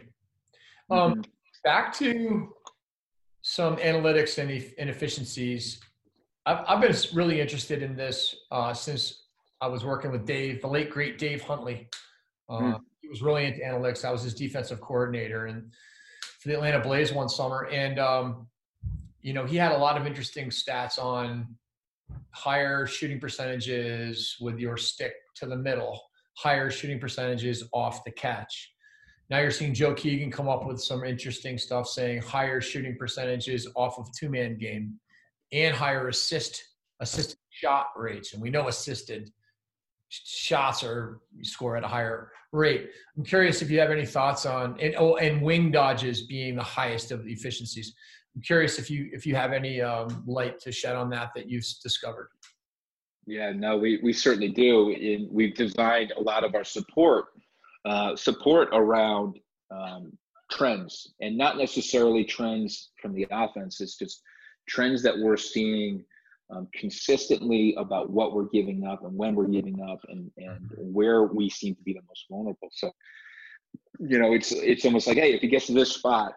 Um, 0.91 1.13
mm-hmm. 1.13 1.21
Back 1.63 1.93
to 1.97 2.49
some 3.47 3.77
analytics 3.77 4.39
and 4.39 4.49
inefficiencies. 4.79 5.79
I've, 6.47 6.65
I've 6.67 6.81
been 6.81 6.95
really 7.13 7.39
interested 7.39 7.83
in 7.83 7.95
this 7.95 8.35
uh, 8.49 8.73
since 8.73 9.25
I 9.61 9.67
was 9.67 9.85
working 9.85 10.09
with 10.09 10.25
Dave, 10.25 10.63
the 10.63 10.67
late 10.67 10.89
great 10.89 11.19
Dave 11.19 11.43
Huntley. 11.43 11.87
Uh, 12.49 12.57
mm-hmm. 12.57 12.83
He 13.01 13.07
was 13.07 13.21
really 13.21 13.45
into 13.45 13.59
analytics. 13.59 14.03
I 14.03 14.11
was 14.11 14.23
his 14.23 14.33
defensive 14.33 14.81
coordinator 14.81 15.45
and 15.45 15.71
for 16.39 16.47
the 16.47 16.55
Atlanta 16.55 16.79
Blaze 16.79 17.13
one 17.13 17.29
summer, 17.29 17.67
and 17.71 17.99
um, 17.99 18.47
you 19.21 19.33
know 19.33 19.45
he 19.45 19.57
had 19.57 19.73
a 19.73 19.77
lot 19.77 19.95
of 19.95 20.07
interesting 20.07 20.49
stats 20.49 20.97
on 20.97 21.47
higher 22.31 22.87
shooting 22.87 23.19
percentages 23.19 24.37
with 24.41 24.57
your 24.57 24.75
stick 24.75 25.13
to 25.35 25.45
the 25.45 25.55
middle, 25.55 26.01
higher 26.33 26.71
shooting 26.71 26.99
percentages 26.99 27.63
off 27.73 28.03
the 28.05 28.11
catch. 28.11 28.71
Now 29.29 29.39
you're 29.39 29.51
seeing 29.51 29.73
Joe 29.73 29.93
Keegan 29.93 30.31
come 30.31 30.47
up 30.47 30.65
with 30.65 30.81
some 30.81 31.03
interesting 31.03 31.57
stuff 31.57 31.87
saying 31.87 32.21
higher 32.21 32.61
shooting 32.61 32.95
percentages 32.95 33.67
off 33.75 33.97
of 33.97 34.07
two 34.17 34.29
man 34.29 34.57
game 34.57 34.99
and 35.51 35.75
higher 35.75 36.07
assist 36.09 36.63
assisted 36.99 37.37
shot 37.49 37.87
rates. 37.95 38.33
And 38.33 38.41
we 38.41 38.49
know 38.49 38.67
assisted 38.67 39.31
shots 40.09 40.83
are 40.83 41.19
you 41.35 41.43
score 41.43 41.75
at 41.75 41.83
a 41.83 41.87
higher 41.87 42.31
rate. 42.51 42.89
I'm 43.17 43.23
curious 43.23 43.61
if 43.61 43.69
you 43.71 43.79
have 43.79 43.91
any 43.91 44.05
thoughts 44.05 44.45
on 44.45 44.79
and 44.79 44.95
oh 44.97 45.15
and 45.17 45.41
wing 45.41 45.71
dodges 45.71 46.23
being 46.23 46.55
the 46.55 46.63
highest 46.63 47.11
of 47.11 47.25
the 47.25 47.31
efficiencies. 47.31 47.93
I'm 48.35 48.41
curious 48.41 48.77
if 48.77 48.91
you 48.91 49.09
if 49.11 49.25
you 49.25 49.35
have 49.35 49.53
any 49.53 49.81
um, 49.81 50.23
light 50.27 50.59
to 50.61 50.71
shed 50.71 50.95
on 50.95 51.09
that 51.09 51.31
that 51.35 51.49
you've 51.49 51.65
discovered. 51.81 52.29
Yeah, 53.27 53.53
no, 53.53 53.75
we, 53.75 53.99
we 54.03 54.13
certainly 54.13 54.49
do. 54.49 54.91
In, 54.91 55.27
we've 55.31 55.55
designed 55.55 56.13
a 56.15 56.21
lot 56.21 56.43
of 56.43 56.53
our 56.53 56.63
support 56.63 57.29
uh, 57.85 58.15
support 58.15 58.69
around 58.73 59.39
um, 59.71 60.11
trends 60.51 61.13
and 61.21 61.37
not 61.37 61.57
necessarily 61.57 62.23
trends 62.23 62.91
from 63.01 63.13
the 63.13 63.27
offense. 63.31 63.81
It's 63.81 63.97
just 63.97 64.21
trends 64.67 65.03
that 65.03 65.17
we're 65.17 65.37
seeing 65.37 66.03
um, 66.49 66.67
consistently 66.73 67.75
about 67.77 68.09
what 68.09 68.33
we're 68.33 68.49
giving 68.49 68.85
up 68.85 69.03
and 69.03 69.17
when 69.17 69.35
we're 69.35 69.47
giving 69.47 69.81
up 69.81 69.99
and, 70.09 70.31
and 70.37 70.59
mm-hmm. 70.61 70.93
where 70.93 71.23
we 71.23 71.49
seem 71.49 71.75
to 71.75 71.81
be 71.83 71.93
the 71.93 72.01
most 72.07 72.25
vulnerable. 72.29 72.69
So, 72.71 72.91
you 73.99 74.19
know, 74.19 74.33
it's 74.33 74.51
it's 74.51 74.85
almost 74.85 75.07
like, 75.07 75.17
hey, 75.17 75.33
if 75.33 75.41
he 75.41 75.47
gets 75.47 75.67
to 75.67 75.73
this 75.73 75.93
spot, 75.93 76.33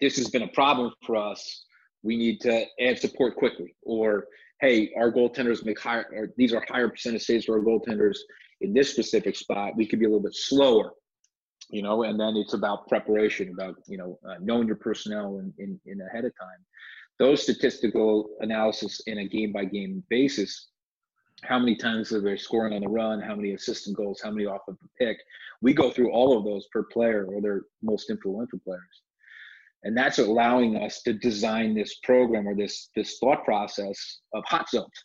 this 0.00 0.16
has 0.16 0.30
been 0.30 0.42
a 0.42 0.48
problem 0.48 0.92
for 1.04 1.16
us. 1.16 1.64
We 2.02 2.16
need 2.16 2.40
to 2.42 2.64
add 2.80 2.98
support 2.98 3.36
quickly. 3.36 3.74
Or, 3.82 4.26
hey, 4.60 4.92
our 4.96 5.10
goaltenders 5.10 5.64
make 5.64 5.80
higher, 5.80 6.06
or 6.12 6.28
these 6.36 6.52
are 6.52 6.64
higher 6.68 6.88
percentage 6.88 7.22
saves 7.22 7.44
for 7.44 7.58
our 7.58 7.64
goaltenders 7.64 8.18
in 8.60 8.72
this 8.72 8.90
specific 8.90 9.36
spot. 9.36 9.76
We 9.76 9.86
could 9.86 9.98
be 9.98 10.04
a 10.04 10.08
little 10.08 10.22
bit 10.22 10.34
slower, 10.34 10.92
you 11.70 11.82
know. 11.82 12.02
And 12.04 12.18
then 12.18 12.36
it's 12.36 12.54
about 12.54 12.88
preparation, 12.88 13.50
about 13.50 13.76
you 13.86 13.98
know 13.98 14.18
uh, 14.28 14.36
knowing 14.40 14.66
your 14.66 14.76
personnel 14.76 15.38
in, 15.38 15.52
in, 15.58 15.80
in 15.86 16.00
ahead 16.00 16.24
of 16.24 16.32
time. 16.38 16.58
Those 17.18 17.42
statistical 17.42 18.30
analysis 18.40 19.00
in 19.06 19.18
a 19.18 19.28
game 19.28 19.52
by 19.52 19.64
game 19.64 20.02
basis 20.08 20.68
how 21.42 21.58
many 21.58 21.76
times 21.76 22.12
are 22.12 22.20
they 22.20 22.36
scoring 22.36 22.74
on 22.74 22.80
the 22.80 22.88
run? 22.88 23.20
How 23.20 23.36
many 23.36 23.52
assistant 23.52 23.96
goals? 23.96 24.20
How 24.22 24.30
many 24.30 24.46
off 24.46 24.62
of 24.66 24.76
the 24.82 24.88
pick? 24.98 25.18
We 25.60 25.72
go 25.72 25.90
through 25.90 26.10
all 26.10 26.36
of 26.36 26.44
those 26.44 26.66
per 26.72 26.82
player 26.84 27.26
or 27.26 27.40
their 27.40 27.62
most 27.82 28.10
influential 28.10 28.58
players. 28.64 29.02
And 29.84 29.96
that's 29.96 30.18
allowing 30.18 30.76
us 30.76 31.02
to 31.02 31.12
design 31.12 31.74
this 31.74 32.00
program 32.02 32.48
or 32.48 32.56
this 32.56 32.90
this 32.96 33.18
thought 33.18 33.44
process 33.44 34.20
of 34.34 34.44
hot 34.46 34.68
zones 34.68 35.04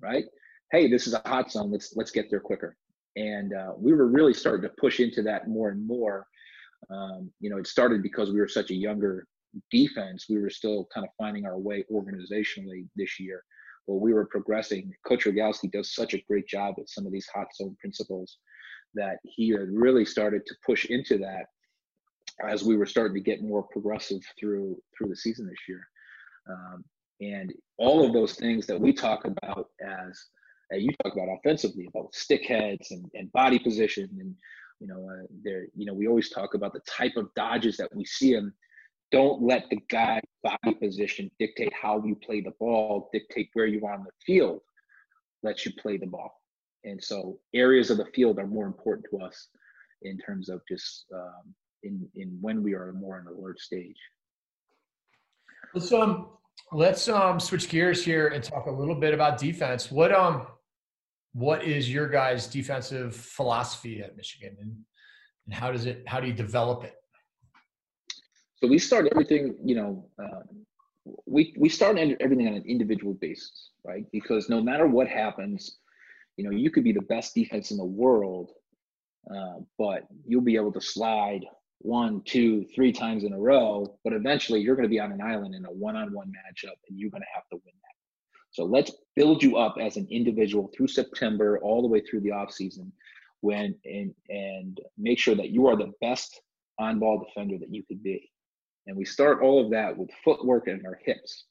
right? 0.00 0.24
Hey 0.70 0.88
this 0.88 1.06
is 1.06 1.14
a 1.14 1.22
hot 1.26 1.50
zone. 1.50 1.70
Let's 1.70 1.94
let's 1.96 2.10
get 2.10 2.30
there 2.30 2.40
quicker 2.40 2.76
and 3.16 3.52
uh, 3.52 3.72
we 3.76 3.92
were 3.92 4.06
really 4.06 4.34
starting 4.34 4.62
to 4.62 4.74
push 4.80 5.00
into 5.00 5.22
that 5.22 5.48
more 5.48 5.68
and 5.70 5.86
more 5.86 6.26
um, 6.90 7.30
you 7.40 7.50
know 7.50 7.58
it 7.58 7.66
started 7.66 8.02
because 8.02 8.30
we 8.30 8.40
were 8.40 8.48
such 8.48 8.70
a 8.70 8.74
younger 8.74 9.26
defense, 9.70 10.26
we 10.28 10.38
were 10.38 10.50
still 10.50 10.88
kind 10.92 11.06
of 11.06 11.12
finding 11.18 11.46
our 11.46 11.58
way 11.58 11.84
organizationally 11.92 12.86
this 12.96 13.18
year. 13.20 13.42
Well, 13.86 14.00
we 14.00 14.12
were 14.12 14.26
progressing. 14.26 14.92
Coach 15.06 15.24
Rogalski 15.24 15.70
does 15.70 15.94
such 15.94 16.14
a 16.14 16.22
great 16.28 16.46
job 16.46 16.74
with 16.78 16.88
some 16.88 17.06
of 17.06 17.12
these 17.12 17.26
hot 17.34 17.48
zone 17.54 17.76
principles 17.80 18.38
that 18.94 19.16
he 19.24 19.50
had 19.50 19.68
really 19.72 20.04
started 20.04 20.46
to 20.46 20.54
push 20.64 20.84
into 20.86 21.18
that 21.18 21.46
as 22.46 22.62
we 22.62 22.76
were 22.76 22.86
starting 22.86 23.14
to 23.14 23.20
get 23.20 23.42
more 23.42 23.62
progressive 23.64 24.20
through 24.38 24.76
through 24.96 25.08
the 25.08 25.16
season 25.16 25.46
this 25.46 25.68
year. 25.68 25.86
Um, 26.48 26.84
and 27.20 27.52
all 27.78 28.04
of 28.04 28.12
those 28.12 28.34
things 28.34 28.66
that 28.66 28.80
we 28.80 28.92
talk 28.92 29.24
about 29.24 29.68
as 29.80 30.20
you 30.76 30.90
talk 31.02 31.14
about 31.14 31.28
offensively 31.28 31.86
about 31.86 32.14
stick 32.14 32.44
heads 32.46 32.90
and, 32.90 33.10
and 33.14 33.30
body 33.32 33.58
position 33.58 34.08
and 34.18 34.34
you 34.80 34.86
know 34.86 35.08
uh, 35.08 35.26
there 35.44 35.66
you 35.76 35.86
know 35.86 35.94
we 35.94 36.06
always 36.06 36.30
talk 36.30 36.54
about 36.54 36.72
the 36.72 36.80
type 36.80 37.16
of 37.16 37.32
dodges 37.34 37.76
that 37.76 37.94
we 37.94 38.04
see 38.04 38.32
him 38.32 38.52
don't 39.12 39.42
let 39.42 39.68
the 39.68 39.78
guy 39.90 40.20
body 40.42 40.74
position 40.74 41.30
dictate 41.38 41.72
how 41.72 42.02
you 42.04 42.16
play 42.16 42.40
the 42.40 42.52
ball, 42.58 43.10
dictate 43.12 43.50
where 43.52 43.66
you 43.66 43.84
are 43.86 43.92
on 43.92 44.04
the 44.04 44.10
field, 44.24 44.60
let 45.42 45.64
you 45.64 45.72
play 45.78 45.98
the 45.98 46.06
ball. 46.06 46.40
And 46.84 47.02
so 47.02 47.38
areas 47.54 47.90
of 47.90 47.98
the 47.98 48.06
field 48.14 48.38
are 48.38 48.46
more 48.46 48.66
important 48.66 49.06
to 49.10 49.18
us 49.24 49.48
in 50.00 50.18
terms 50.18 50.48
of 50.48 50.62
just 50.68 51.04
um, 51.14 51.54
in 51.84 52.08
in 52.16 52.38
when 52.40 52.62
we 52.62 52.74
are 52.74 52.92
more 52.92 53.20
in 53.20 53.26
alert 53.26 53.60
stage. 53.60 53.98
Let's 55.74 55.92
um 55.92 56.30
let's 56.72 57.08
um 57.08 57.38
switch 57.38 57.68
gears 57.68 58.04
here 58.04 58.28
and 58.28 58.42
talk 58.42 58.66
a 58.66 58.70
little 58.70 58.96
bit 58.96 59.14
about 59.14 59.38
defense. 59.38 59.92
What 59.92 60.12
um 60.12 60.46
what 61.32 61.64
is 61.64 61.92
your 61.92 62.08
guys' 62.08 62.46
defensive 62.46 63.16
philosophy 63.16 64.02
at 64.02 64.16
Michigan 64.16 64.56
and, 64.60 64.76
and 65.46 65.54
how 65.54 65.72
does 65.72 65.86
it 65.86 66.02
how 66.06 66.20
do 66.20 66.26
you 66.26 66.32
develop 66.32 66.84
it? 66.84 66.94
So 68.56 68.68
we 68.68 68.78
start 68.78 69.08
everything, 69.10 69.56
you 69.64 69.74
know, 69.74 70.08
um, 70.18 70.64
we 71.26 71.54
we 71.58 71.68
start 71.68 71.98
everything 71.98 72.46
on 72.46 72.54
an 72.54 72.64
individual 72.66 73.14
basis, 73.14 73.70
right? 73.84 74.04
Because 74.12 74.48
no 74.48 74.60
matter 74.60 74.86
what 74.86 75.08
happens, 75.08 75.78
you 76.36 76.44
know, 76.44 76.50
you 76.50 76.70
could 76.70 76.84
be 76.84 76.92
the 76.92 77.02
best 77.02 77.34
defense 77.34 77.70
in 77.70 77.76
the 77.76 77.84
world, 77.84 78.50
uh, 79.34 79.60
but 79.78 80.02
you'll 80.26 80.42
be 80.42 80.56
able 80.56 80.72
to 80.72 80.80
slide 80.80 81.44
one, 81.78 82.22
two, 82.24 82.64
three 82.74 82.92
times 82.92 83.24
in 83.24 83.32
a 83.32 83.38
row. 83.38 83.98
But 84.04 84.12
eventually, 84.12 84.60
you're 84.60 84.76
going 84.76 84.88
to 84.88 84.90
be 84.90 85.00
on 85.00 85.12
an 85.12 85.20
island 85.20 85.54
in 85.54 85.64
a 85.64 85.72
one-on-one 85.72 86.28
matchup, 86.28 86.78
and 86.88 86.98
you're 86.98 87.10
going 87.10 87.22
to 87.22 87.34
have 87.34 87.48
to 87.50 87.56
win. 87.64 87.74
So 88.52 88.64
let's 88.64 88.92
build 89.16 89.42
you 89.42 89.56
up 89.56 89.76
as 89.80 89.96
an 89.96 90.06
individual 90.10 90.70
through 90.76 90.88
September, 90.88 91.58
all 91.62 91.82
the 91.82 91.88
way 91.88 92.00
through 92.00 92.20
the 92.20 92.32
off 92.32 92.52
season, 92.52 92.92
when 93.40 93.74
and 93.84 94.14
and 94.28 94.78
make 94.96 95.18
sure 95.18 95.34
that 95.34 95.50
you 95.50 95.66
are 95.66 95.76
the 95.76 95.92
best 96.00 96.40
on-ball 96.78 97.24
defender 97.26 97.58
that 97.58 97.74
you 97.74 97.82
could 97.82 98.02
be. 98.02 98.30
And 98.86 98.96
we 98.96 99.04
start 99.04 99.42
all 99.42 99.64
of 99.64 99.70
that 99.70 99.96
with 99.96 100.10
footwork 100.24 100.68
and 100.68 100.84
our 100.86 100.98
hips. 101.04 101.46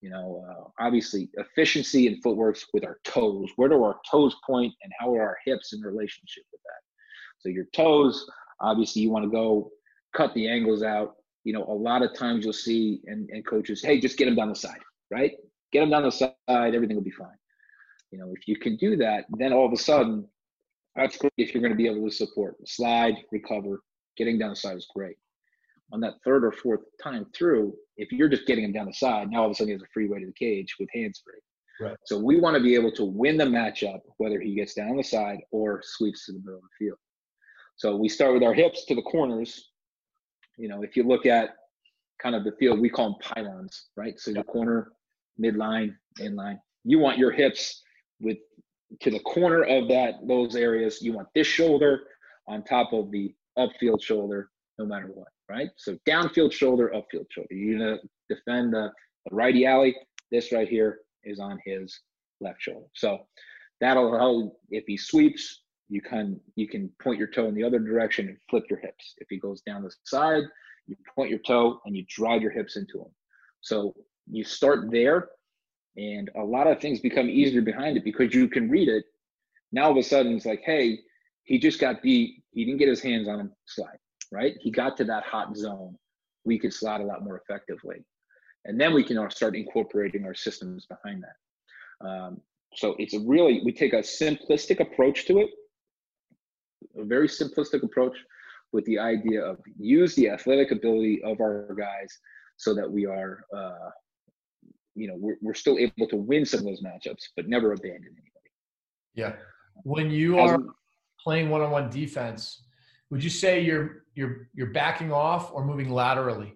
You 0.00 0.10
know, 0.10 0.44
uh, 0.48 0.84
obviously 0.84 1.28
efficiency 1.34 2.06
and 2.06 2.22
footwork 2.22 2.56
with 2.72 2.84
our 2.84 2.98
toes. 3.04 3.50
Where 3.56 3.68
do 3.68 3.82
our 3.82 3.96
toes 4.10 4.34
point 4.46 4.72
and 4.82 4.92
how 4.98 5.14
are 5.14 5.22
our 5.22 5.38
hips 5.44 5.72
in 5.72 5.80
relationship 5.80 6.44
with 6.52 6.60
that? 6.62 6.80
So 7.40 7.48
your 7.48 7.66
toes, 7.74 8.26
obviously 8.60 9.02
you 9.02 9.10
want 9.10 9.24
to 9.24 9.30
go 9.30 9.70
cut 10.14 10.32
the 10.34 10.48
angles 10.48 10.82
out. 10.82 11.16
You 11.44 11.52
know, 11.54 11.64
a 11.64 11.74
lot 11.74 12.02
of 12.02 12.14
times 12.14 12.44
you'll 12.44 12.52
see 12.52 13.00
and, 13.06 13.28
and 13.30 13.46
coaches, 13.46 13.82
hey, 13.82 14.00
just 14.00 14.16
get 14.16 14.26
them 14.26 14.36
down 14.36 14.48
the 14.48 14.54
side, 14.54 14.80
right? 15.10 15.32
Get 15.72 15.80
them 15.80 15.90
down 15.90 16.02
the 16.02 16.10
side, 16.10 16.34
everything 16.48 16.96
will 16.96 17.04
be 17.04 17.10
fine. 17.10 17.28
You 18.10 18.18
know, 18.18 18.32
if 18.34 18.48
you 18.48 18.56
can 18.56 18.76
do 18.76 18.96
that, 18.96 19.26
then 19.38 19.52
all 19.52 19.66
of 19.66 19.72
a 19.72 19.76
sudden, 19.76 20.26
that's 20.96 21.16
great 21.16 21.32
if 21.36 21.54
you're 21.54 21.62
going 21.62 21.72
to 21.72 21.76
be 21.76 21.86
able 21.86 22.08
to 22.08 22.14
support. 22.14 22.56
Slide, 22.66 23.16
recover, 23.30 23.82
getting 24.16 24.38
down 24.38 24.50
the 24.50 24.56
side 24.56 24.76
is 24.76 24.88
great 24.94 25.16
on 25.92 26.00
that 26.00 26.14
third 26.24 26.44
or 26.44 26.52
fourth 26.52 26.80
time 27.02 27.26
through, 27.34 27.74
if 27.96 28.12
you're 28.12 28.28
just 28.28 28.46
getting 28.46 28.64
him 28.64 28.72
down 28.72 28.86
the 28.86 28.92
side, 28.92 29.30
now 29.30 29.40
all 29.40 29.46
of 29.46 29.52
a 29.52 29.54
sudden 29.54 29.68
he 29.68 29.72
has 29.72 29.82
a 29.82 29.92
free 29.92 30.08
way 30.08 30.20
to 30.20 30.26
the 30.26 30.32
cage 30.32 30.76
with 30.78 30.88
hands 30.94 31.22
free. 31.24 31.40
Right. 31.86 31.96
So 32.04 32.18
we 32.18 32.38
want 32.38 32.56
to 32.56 32.62
be 32.62 32.74
able 32.74 32.92
to 32.92 33.04
win 33.04 33.36
the 33.36 33.44
matchup, 33.44 34.00
whether 34.18 34.40
he 34.40 34.54
gets 34.54 34.74
down 34.74 34.96
the 34.96 35.02
side 35.02 35.38
or 35.50 35.80
sweeps 35.82 36.26
to 36.26 36.32
the 36.32 36.38
middle 36.40 36.56
of 36.56 36.62
the 36.62 36.84
field. 36.84 36.98
So 37.76 37.96
we 37.96 38.08
start 38.08 38.34
with 38.34 38.42
our 38.42 38.52
hips 38.54 38.84
to 38.86 38.94
the 38.94 39.02
corners. 39.02 39.70
You 40.58 40.68
know, 40.68 40.82
if 40.82 40.96
you 40.96 41.04
look 41.04 41.24
at 41.24 41.50
kind 42.22 42.34
of 42.34 42.44
the 42.44 42.52
field, 42.52 42.80
we 42.80 42.90
call 42.90 43.12
them 43.12 43.18
pylons, 43.22 43.86
right? 43.96 44.20
So 44.20 44.32
the 44.32 44.44
corner, 44.44 44.92
midline, 45.40 45.94
inline. 46.18 46.58
You 46.84 46.98
want 46.98 47.18
your 47.18 47.30
hips 47.30 47.82
with 48.20 48.38
to 49.00 49.10
the 49.10 49.20
corner 49.20 49.62
of 49.62 49.88
that 49.88 50.14
those 50.26 50.56
areas. 50.56 51.00
You 51.00 51.12
want 51.12 51.28
this 51.34 51.46
shoulder 51.46 52.00
on 52.48 52.64
top 52.64 52.92
of 52.92 53.10
the 53.10 53.34
upfield 53.58 54.02
shoulder, 54.02 54.50
no 54.78 54.86
matter 54.86 55.08
what 55.12 55.28
right? 55.50 55.68
So 55.76 55.98
downfield 56.08 56.52
shoulder, 56.52 56.92
upfield 56.94 57.26
shoulder. 57.30 57.52
You're 57.52 57.78
gonna 57.78 57.98
defend 58.28 58.72
the, 58.72 58.90
the 59.28 59.34
righty 59.34 59.66
alley. 59.66 59.94
This 60.30 60.52
right 60.52 60.68
here 60.68 61.00
is 61.24 61.40
on 61.40 61.58
his 61.64 62.00
left 62.40 62.62
shoulder. 62.62 62.86
So 62.94 63.26
that'll 63.80 64.16
help 64.16 64.58
if 64.70 64.84
he 64.86 64.96
sweeps, 64.96 65.62
you 65.88 66.00
can 66.00 66.40
you 66.54 66.68
can 66.68 66.88
point 67.02 67.18
your 67.18 67.26
toe 67.26 67.48
in 67.48 67.54
the 67.54 67.64
other 67.64 67.80
direction 67.80 68.28
and 68.28 68.38
flip 68.48 68.64
your 68.70 68.78
hips. 68.78 69.14
If 69.18 69.26
he 69.28 69.38
goes 69.38 69.60
down 69.62 69.82
the 69.82 69.92
side, 70.04 70.44
you 70.86 70.96
point 71.14 71.30
your 71.30 71.40
toe 71.40 71.80
and 71.84 71.96
you 71.96 72.04
drive 72.08 72.42
your 72.42 72.52
hips 72.52 72.76
into 72.76 73.00
him. 73.00 73.12
So 73.60 73.92
you 74.30 74.44
start 74.44 74.90
there, 74.90 75.28
and 75.96 76.30
a 76.36 76.44
lot 76.44 76.66
of 76.66 76.80
things 76.80 77.00
become 77.00 77.28
easier 77.28 77.62
behind 77.62 77.96
it 77.96 78.04
because 78.04 78.34
you 78.34 78.48
can 78.48 78.70
read 78.70 78.88
it. 78.88 79.04
Now 79.72 79.84
all 79.84 79.90
of 79.92 79.96
a 79.96 80.02
sudden 80.02 80.34
it's 80.34 80.46
like, 80.46 80.62
hey, 80.64 80.98
he 81.44 81.58
just 81.58 81.80
got 81.80 82.02
beat. 82.02 82.42
He 82.52 82.64
didn't 82.64 82.78
get 82.78 82.88
his 82.88 83.02
hands 83.02 83.28
on 83.28 83.40
him. 83.40 83.52
Slide 83.66 83.98
right? 84.32 84.54
He 84.60 84.70
got 84.70 84.96
to 84.98 85.04
that 85.04 85.24
hot 85.24 85.56
zone. 85.56 85.96
We 86.44 86.58
could 86.58 86.72
slide 86.72 87.00
a 87.00 87.04
lot 87.04 87.24
more 87.24 87.40
effectively. 87.40 88.04
And 88.64 88.80
then 88.80 88.92
we 88.94 89.04
can 89.04 89.30
start 89.30 89.56
incorporating 89.56 90.24
our 90.24 90.34
systems 90.34 90.86
behind 90.86 91.22
that. 91.22 92.06
Um, 92.06 92.40
so 92.74 92.94
it's 92.98 93.14
a 93.14 93.20
really, 93.20 93.62
we 93.64 93.72
take 93.72 93.92
a 93.92 93.98
simplistic 93.98 94.80
approach 94.80 95.26
to 95.26 95.38
it, 95.38 95.50
a 96.96 97.04
very 97.04 97.28
simplistic 97.28 97.82
approach 97.82 98.16
with 98.72 98.84
the 98.84 98.98
idea 98.98 99.42
of 99.42 99.58
use 99.78 100.14
the 100.14 100.28
athletic 100.28 100.70
ability 100.70 101.20
of 101.24 101.40
our 101.40 101.74
guys 101.78 102.18
so 102.56 102.74
that 102.74 102.90
we 102.90 103.06
are, 103.06 103.44
uh, 103.54 103.90
you 105.00 105.08
know, 105.08 105.16
we're, 105.18 105.36
we're 105.40 105.54
still 105.54 105.78
able 105.78 106.06
to 106.08 106.16
win 106.16 106.44
some 106.44 106.60
of 106.60 106.66
those 106.66 106.82
matchups, 106.82 107.22
but 107.34 107.48
never 107.48 107.72
abandon 107.72 108.12
anybody. 108.12 108.50
Yeah. 109.14 109.32
When 109.84 110.10
you 110.10 110.38
are 110.38 110.58
playing 111.24 111.48
one-on-one 111.48 111.88
defense, 111.88 112.64
would 113.10 113.24
you 113.24 113.30
say 113.30 113.60
you're 113.60 114.04
you're 114.14 114.48
you're 114.54 114.72
backing 114.72 115.10
off 115.10 115.52
or 115.54 115.64
moving 115.64 115.88
laterally 115.90 116.54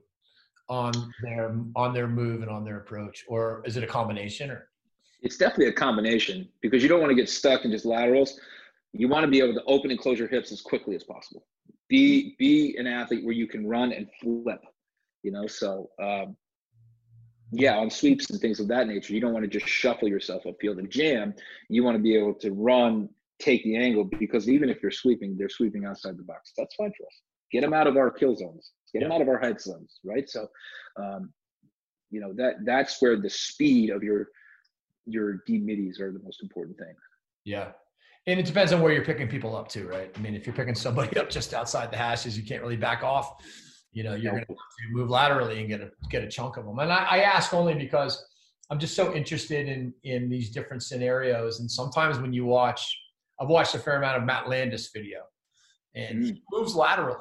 on 0.68 0.92
their 1.22 1.56
on 1.74 1.94
their 1.94 2.06
move 2.06 2.42
and 2.42 2.50
on 2.50 2.64
their 2.64 2.78
approach, 2.78 3.24
or 3.28 3.62
is 3.64 3.76
it 3.78 3.82
a 3.82 3.86
combination? 3.86 4.50
Or 4.50 4.68
It's 5.22 5.38
definitely 5.38 5.68
a 5.68 5.72
combination 5.72 6.48
because 6.60 6.82
you 6.82 6.88
don't 6.88 7.00
want 7.00 7.10
to 7.10 7.16
get 7.16 7.30
stuck 7.30 7.64
in 7.64 7.70
just 7.70 7.86
laterals. 7.86 8.38
You 8.92 9.08
want 9.08 9.24
to 9.24 9.30
be 9.30 9.40
able 9.40 9.54
to 9.54 9.64
open 9.64 9.90
and 9.90 9.98
close 9.98 10.18
your 10.18 10.28
hips 10.28 10.52
as 10.52 10.60
quickly 10.60 10.94
as 10.94 11.02
possible. 11.02 11.46
Be 11.88 12.36
be 12.38 12.76
an 12.76 12.86
athlete 12.86 13.24
where 13.24 13.34
you 13.34 13.46
can 13.46 13.66
run 13.66 13.92
and 13.92 14.06
flip. 14.20 14.62
You 15.22 15.32
know, 15.32 15.46
so 15.46 15.88
um, 16.02 16.36
yeah, 17.56 17.76
on 17.76 17.90
sweeps 17.90 18.30
and 18.30 18.40
things 18.40 18.58
of 18.58 18.68
that 18.68 18.88
nature, 18.88 19.14
you 19.14 19.20
don't 19.20 19.32
want 19.32 19.44
to 19.44 19.58
just 19.58 19.70
shuffle 19.70 20.08
yourself 20.08 20.42
upfield 20.44 20.78
and 20.78 20.90
jam. 20.90 21.34
You 21.68 21.84
want 21.84 21.96
to 21.96 22.02
be 22.02 22.16
able 22.16 22.34
to 22.34 22.52
run, 22.52 23.08
take 23.38 23.62
the 23.64 23.76
angle 23.76 24.04
because 24.04 24.48
even 24.48 24.68
if 24.68 24.82
you're 24.82 24.90
sweeping, 24.90 25.36
they're 25.36 25.48
sweeping 25.48 25.84
outside 25.84 26.16
the 26.16 26.24
box. 26.24 26.52
That's 26.56 26.74
fine 26.74 26.92
for 26.98 27.06
us. 27.06 27.20
Get 27.52 27.60
them 27.60 27.72
out 27.72 27.86
of 27.86 27.96
our 27.96 28.10
kill 28.10 28.34
zones. 28.34 28.72
Get 28.92 29.02
them 29.02 29.12
out 29.12 29.20
of 29.20 29.28
our 29.28 29.38
head 29.38 29.60
zones, 29.60 30.00
right? 30.04 30.28
So, 30.28 30.48
um, 31.00 31.32
you 32.10 32.20
know 32.20 32.32
that 32.34 32.64
that's 32.64 33.00
where 33.02 33.16
the 33.20 33.30
speed 33.30 33.90
of 33.90 34.02
your 34.02 34.28
your 35.06 35.42
deep 35.46 35.62
middies 35.62 36.00
are 36.00 36.12
the 36.12 36.20
most 36.22 36.42
important 36.42 36.78
thing. 36.78 36.94
Yeah. 37.44 37.72
And 38.26 38.40
it 38.40 38.46
depends 38.46 38.72
on 38.72 38.80
where 38.80 38.92
you're 38.92 39.04
picking 39.04 39.28
people 39.28 39.54
up 39.54 39.68
too, 39.68 39.86
right? 39.86 40.10
I 40.16 40.18
mean, 40.20 40.34
if 40.34 40.46
you're 40.46 40.54
picking 40.54 40.74
somebody 40.74 41.14
up 41.20 41.28
just 41.28 41.52
outside 41.52 41.90
the 41.90 41.96
hashes, 41.96 42.38
you 42.38 42.44
can't 42.44 42.62
really 42.62 42.76
back 42.76 43.02
off. 43.02 43.34
You 43.94 44.04
know, 44.04 44.14
you're 44.14 44.32
going 44.32 44.44
to 44.44 44.54
move 44.90 45.08
laterally 45.08 45.60
and 45.60 45.68
get 45.68 45.80
a 45.80 45.90
get 46.10 46.22
a 46.22 46.28
chunk 46.28 46.56
of 46.56 46.64
them. 46.66 46.78
And 46.78 46.92
I, 46.92 47.04
I 47.04 47.18
ask 47.20 47.54
only 47.54 47.74
because 47.74 48.22
I'm 48.70 48.78
just 48.78 48.94
so 48.94 49.14
interested 49.14 49.68
in 49.68 49.94
in 50.02 50.28
these 50.28 50.50
different 50.50 50.82
scenarios. 50.82 51.60
And 51.60 51.70
sometimes 51.70 52.18
when 52.18 52.32
you 52.32 52.44
watch, 52.44 52.96
I've 53.40 53.48
watched 53.48 53.74
a 53.74 53.78
fair 53.78 53.96
amount 53.96 54.18
of 54.18 54.24
Matt 54.24 54.48
Landis 54.48 54.90
video, 54.92 55.20
and 55.94 56.22
mm. 56.22 56.26
he 56.26 56.42
moves 56.52 56.74
laterally. 56.74 57.18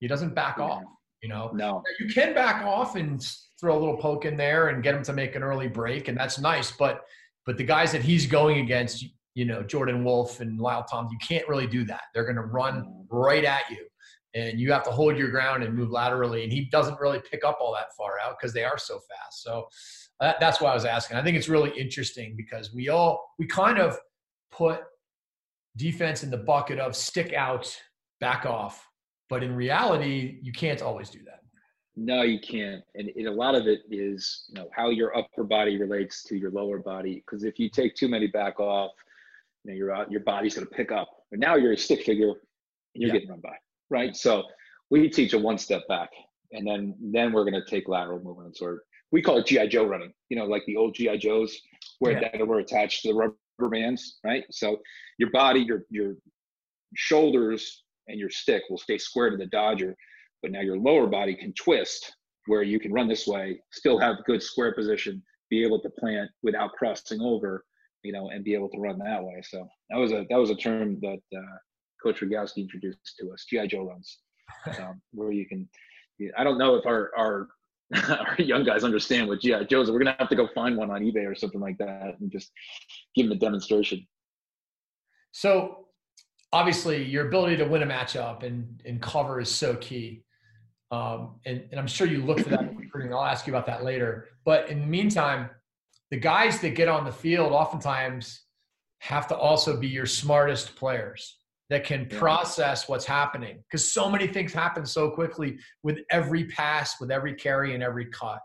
He 0.00 0.08
doesn't 0.08 0.34
back 0.34 0.56
yeah. 0.58 0.64
off. 0.64 0.82
You 1.22 1.28
know, 1.28 1.50
no, 1.52 1.82
you 1.98 2.06
can 2.12 2.32
back 2.32 2.64
off 2.64 2.94
and 2.94 3.20
throw 3.60 3.76
a 3.76 3.80
little 3.80 3.96
poke 3.96 4.24
in 4.24 4.36
there 4.36 4.68
and 4.68 4.82
get 4.82 4.94
him 4.94 5.02
to 5.02 5.12
make 5.12 5.34
an 5.34 5.42
early 5.42 5.66
break, 5.66 6.08
and 6.08 6.16
that's 6.16 6.38
nice. 6.38 6.70
But 6.70 7.02
but 7.44 7.56
the 7.56 7.64
guys 7.64 7.90
that 7.92 8.02
he's 8.02 8.26
going 8.26 8.60
against, 8.60 9.04
you 9.34 9.44
know, 9.44 9.62
Jordan 9.62 10.04
Wolf 10.04 10.40
and 10.40 10.60
Lyle 10.60 10.84
Thompson, 10.84 11.18
you 11.20 11.26
can't 11.26 11.48
really 11.48 11.66
do 11.66 11.82
that. 11.86 12.02
They're 12.14 12.24
going 12.24 12.36
to 12.36 12.42
run 12.42 13.04
right 13.10 13.44
at 13.44 13.68
you, 13.70 13.87
and 14.34 14.60
you 14.60 14.72
have 14.72 14.84
to 14.84 14.90
hold 14.90 15.16
your 15.16 15.30
ground 15.30 15.62
and 15.62 15.74
move 15.74 15.90
laterally. 15.90 16.44
And 16.44 16.52
he 16.52 16.66
doesn't 16.66 17.00
really 17.00 17.20
pick 17.30 17.44
up 17.44 17.58
all 17.60 17.72
that 17.74 17.94
far 17.96 18.18
out 18.22 18.36
because 18.38 18.52
they 18.52 18.64
are 18.64 18.78
so 18.78 19.00
fast. 19.00 19.42
So 19.42 19.68
that, 20.20 20.38
that's 20.40 20.60
why 20.60 20.70
I 20.70 20.74
was 20.74 20.84
asking. 20.84 21.16
I 21.16 21.24
think 21.24 21.36
it's 21.36 21.48
really 21.48 21.70
interesting 21.78 22.34
because 22.36 22.72
we 22.74 22.88
all 22.88 23.34
we 23.38 23.46
kind 23.46 23.78
of 23.78 23.96
put 24.50 24.80
defense 25.76 26.22
in 26.22 26.30
the 26.30 26.36
bucket 26.36 26.78
of 26.78 26.94
stick 26.94 27.32
out, 27.32 27.74
back 28.20 28.44
off, 28.46 28.86
but 29.28 29.42
in 29.42 29.54
reality, 29.54 30.38
you 30.42 30.52
can't 30.52 30.82
always 30.82 31.10
do 31.10 31.20
that. 31.24 31.42
No, 31.96 32.22
you 32.22 32.38
can't. 32.40 32.82
And 32.94 33.10
it, 33.14 33.26
a 33.26 33.30
lot 33.30 33.54
of 33.54 33.66
it 33.66 33.80
is, 33.90 34.44
you 34.48 34.54
know, 34.54 34.68
how 34.74 34.90
your 34.90 35.16
upper 35.16 35.42
body 35.42 35.78
relates 35.78 36.22
to 36.24 36.36
your 36.36 36.50
lower 36.50 36.78
body. 36.78 37.16
Because 37.26 37.42
if 37.42 37.58
you 37.58 37.68
take 37.68 37.96
too 37.96 38.08
many 38.08 38.28
back 38.28 38.60
off, 38.60 38.92
you 39.64 39.72
know, 39.72 39.76
your 39.76 40.06
your 40.08 40.20
body's 40.20 40.54
going 40.54 40.66
to 40.66 40.72
pick 40.72 40.92
up. 40.92 41.08
And 41.32 41.40
now 41.40 41.56
you're 41.56 41.72
a 41.72 41.76
stick 41.76 42.04
figure, 42.04 42.30
and 42.30 42.38
you're 42.94 43.08
yeah. 43.08 43.14
getting 43.14 43.30
run 43.30 43.40
by, 43.40 43.56
right? 43.90 44.16
So 44.16 44.44
we 44.90 45.08
teach 45.08 45.32
a 45.32 45.38
one 45.38 45.58
step 45.58 45.82
back, 45.88 46.10
and 46.52 46.66
then 46.66 46.94
then 47.00 47.32
we're 47.32 47.48
going 47.48 47.62
to 47.62 47.70
take 47.70 47.88
lateral 47.88 48.20
movements, 48.22 48.60
or 48.60 48.82
we 49.12 49.22
call 49.22 49.38
it 49.38 49.46
GI 49.46 49.68
Joe 49.68 49.84
running. 49.84 50.12
You 50.28 50.38
know, 50.38 50.46
like 50.46 50.62
the 50.66 50.76
old 50.76 50.94
GI 50.94 51.18
Joes, 51.18 51.58
where 51.98 52.12
yeah. 52.12 52.30
that 52.32 52.46
were 52.46 52.60
attached 52.60 53.02
to 53.02 53.08
the 53.08 53.14
rubber 53.14 53.36
bands, 53.70 54.18
right? 54.24 54.44
So 54.50 54.78
your 55.18 55.30
body, 55.30 55.60
your 55.60 55.82
your 55.90 56.14
shoulders, 56.94 57.84
and 58.06 58.18
your 58.18 58.30
stick 58.30 58.62
will 58.70 58.78
stay 58.78 58.98
square 58.98 59.30
to 59.30 59.36
the 59.36 59.46
dodger 59.46 59.96
but 60.42 60.52
now 60.52 60.60
your 60.60 60.78
lower 60.78 61.06
body 61.06 61.34
can 61.34 61.52
twist 61.54 62.14
where 62.46 62.62
you 62.62 62.80
can 62.80 62.92
run 62.92 63.08
this 63.08 63.26
way, 63.26 63.60
still 63.72 63.98
have 63.98 64.24
good 64.24 64.42
square 64.42 64.72
position, 64.74 65.22
be 65.50 65.64
able 65.64 65.80
to 65.82 65.90
plant 65.90 66.30
without 66.42 66.72
crossing 66.72 67.20
over, 67.20 67.64
you 68.02 68.12
know, 68.12 68.30
and 68.30 68.44
be 68.44 68.54
able 68.54 68.70
to 68.70 68.78
run 68.78 68.98
that 68.98 69.22
way. 69.22 69.42
So 69.42 69.68
that 69.90 69.98
was 69.98 70.12
a 70.12 70.24
that 70.30 70.36
was 70.36 70.50
a 70.50 70.54
term 70.54 70.98
that 71.00 71.20
uh, 71.36 71.56
Coach 72.02 72.20
Rogowski 72.20 72.58
introduced 72.58 73.16
to 73.18 73.32
us, 73.32 73.44
GI 73.48 73.68
Joe 73.68 73.84
runs, 73.84 74.18
um, 74.78 75.00
where 75.12 75.32
you 75.32 75.46
can. 75.46 75.68
I 76.36 76.44
don't 76.44 76.58
know 76.58 76.74
if 76.74 76.86
our 76.86 77.10
our 77.16 77.48
our 77.94 78.36
young 78.38 78.64
guys 78.64 78.84
understand 78.84 79.28
what 79.28 79.40
GI 79.40 79.66
Joes. 79.66 79.88
Are. 79.88 79.92
We're 79.92 80.00
gonna 80.00 80.16
have 80.18 80.28
to 80.28 80.36
go 80.36 80.48
find 80.54 80.76
one 80.76 80.90
on 80.90 81.02
eBay 81.02 81.26
or 81.26 81.34
something 81.34 81.60
like 81.60 81.78
that 81.78 82.16
and 82.20 82.30
just 82.30 82.50
give 83.14 83.28
them 83.28 83.36
a 83.36 83.40
demonstration. 83.40 84.06
So 85.32 85.86
obviously, 86.52 87.04
your 87.04 87.28
ability 87.28 87.56
to 87.58 87.64
win 87.64 87.82
a 87.82 87.86
matchup 87.86 88.42
and 88.42 88.80
and 88.84 89.00
cover 89.00 89.40
is 89.40 89.50
so 89.50 89.74
key. 89.76 90.24
Um, 90.90 91.34
and, 91.44 91.64
and 91.70 91.78
I'm 91.78 91.86
sure 91.86 92.06
you 92.06 92.24
look 92.24 92.40
for 92.40 92.48
that 92.48 92.74
recruiting. 92.74 93.12
I'll 93.12 93.24
ask 93.24 93.46
you 93.46 93.52
about 93.52 93.66
that 93.66 93.84
later. 93.84 94.28
But 94.46 94.70
in 94.70 94.80
the 94.80 94.86
meantime, 94.86 95.50
the 96.10 96.16
guys 96.16 96.60
that 96.60 96.70
get 96.70 96.88
on 96.88 97.04
the 97.04 97.12
field 97.12 97.52
oftentimes 97.52 98.44
have 99.00 99.28
to 99.28 99.36
also 99.36 99.76
be 99.76 99.86
your 99.86 100.06
smartest 100.06 100.76
players 100.76 101.37
that 101.70 101.84
can 101.84 102.06
process 102.06 102.88
what's 102.88 103.04
happening 103.04 103.62
because 103.64 103.92
so 103.92 104.10
many 104.10 104.26
things 104.26 104.52
happen 104.52 104.86
so 104.86 105.10
quickly 105.10 105.58
with 105.82 105.98
every 106.10 106.44
pass, 106.46 107.00
with 107.00 107.10
every 107.10 107.34
carry, 107.34 107.74
and 107.74 107.82
every 107.82 108.06
cut, 108.06 108.40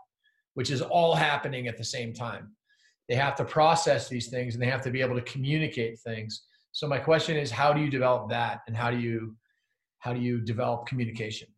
which 0.54 0.70
is 0.70 0.82
all 0.82 1.14
happening 1.14 1.66
at 1.66 1.78
the 1.78 1.84
same 1.84 2.12
time. 2.12 2.52
They 3.08 3.14
have 3.14 3.34
to 3.36 3.44
process 3.44 4.08
these 4.08 4.28
things 4.28 4.54
and 4.54 4.62
they 4.62 4.66
have 4.68 4.82
to 4.82 4.90
be 4.90 5.00
able 5.00 5.16
to 5.16 5.22
communicate 5.22 5.98
things. 6.00 6.44
So 6.72 6.86
my 6.86 6.98
question 6.98 7.36
is, 7.36 7.50
how 7.50 7.72
do 7.72 7.80
you 7.80 7.90
develop 7.90 8.28
that, 8.30 8.60
and 8.66 8.76
how 8.76 8.90
do 8.90 8.98
you 8.98 9.36
how 9.98 10.12
do 10.12 10.20
you 10.20 10.40
develop 10.40 10.86
communication? 10.86 11.48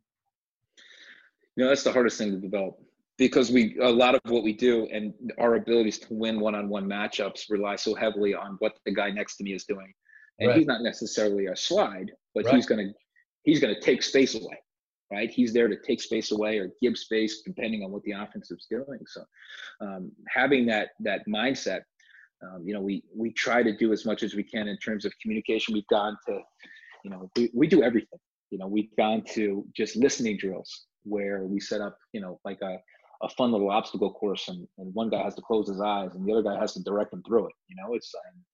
you 1.57 1.65
know 1.65 1.69
that's 1.69 1.83
the 1.83 1.93
hardest 1.93 2.19
thing 2.19 2.31
to 2.31 2.37
develop 2.37 2.79
because 3.19 3.51
we 3.51 3.77
a 3.81 3.89
lot 3.89 4.15
of 4.15 4.21
what 4.27 4.45
we 4.45 4.53
do 4.53 4.87
and 4.93 5.13
our 5.39 5.57
abilities 5.57 5.99
to 5.99 6.13
win 6.13 6.39
one-on-one 6.39 6.87
matchups 6.87 7.51
rely 7.51 7.75
so 7.75 7.95
heavily 7.95 8.35
on 8.35 8.57
what 8.59 8.77
the 8.85 8.93
guy 8.93 9.11
next 9.11 9.37
to 9.37 9.45
me 9.45 9.55
is 9.55 9.65
doing 9.65 9.93
and 10.39 10.49
right. 10.49 10.59
he's 10.59 10.67
not 10.67 10.83
necessarily 10.83 11.47
a 11.47 11.57
slide 11.57 12.13
but 12.35 12.45
right. 12.45 12.55
he's 12.55 12.67
going 12.67 12.87
to 12.87 12.93
he's 13.45 13.61
going 13.61 13.75
to 13.75 13.81
take 13.81 14.03
space 14.03 14.35
away 14.35 14.59
right 15.13 15.31
he's 15.31 15.53
there 15.53 15.69
to 15.69 15.77
take 15.85 16.01
space 16.01 16.33
away 16.33 16.59
or 16.59 16.71
give 16.81 16.97
space 16.97 17.43
depending 17.45 17.83
on 17.83 17.91
what 17.91 18.03
the 18.05 18.13
offense 18.13 18.51
is 18.51 18.67
doing 18.71 19.01
so 19.07 19.23
um, 19.81 20.11
having 20.29 20.67
that 20.67 20.91
that 21.01 21.21
mindset 21.29 21.81
um, 22.43 22.63
you 22.65 22.75
know 22.75 22.81
we 22.81 23.03
we 23.15 23.33
try 23.33 23.63
to 23.63 23.77
do 23.77 23.93
as 23.93 24.05
much 24.05 24.23
as 24.23 24.35
we 24.35 24.43
can 24.43 24.69
in 24.69 24.77
terms 24.79 25.05
of 25.05 25.13
communication 25.21 25.75
we've 25.75 25.87
gone 25.89 26.17
to 26.27 26.39
you 27.05 27.11
know 27.11 27.31
we, 27.37 27.51
we 27.55 27.67
do 27.67 27.83
everything 27.83 28.19
you 28.51 28.59
know 28.59 28.67
we've 28.67 28.95
gone 28.97 29.23
to 29.23 29.65
just 29.75 29.97
listening 29.97 30.37
drills 30.37 30.87
where 31.07 31.45
we 31.45 31.61
set 31.61 31.81
up, 31.81 31.97
you 32.13 32.21
know, 32.21 32.39
like 32.45 32.59
a, 32.63 32.77
a 33.23 33.29
fun 33.31 33.53
little 33.53 33.71
obstacle 33.71 34.13
course 34.13 34.49
and, 34.49 34.67
and 34.79 34.93
one 34.95 35.09
guy 35.09 35.23
has 35.23 35.35
to 35.37 35.43
close 35.43 35.69
his 35.69 35.81
eyes 35.81 36.11
and 36.15 36.27
the 36.27 36.33
other 36.33 36.43
guy 36.43 36.59
has 36.59 36.75
to 36.75 36.83
direct 36.83 37.13
him 37.13 37.23
through 37.27 37.47
it. 37.47 37.55
You 37.69 37.77
know, 37.77 37.95
it's, 37.95 38.13
um, 38.15 38.45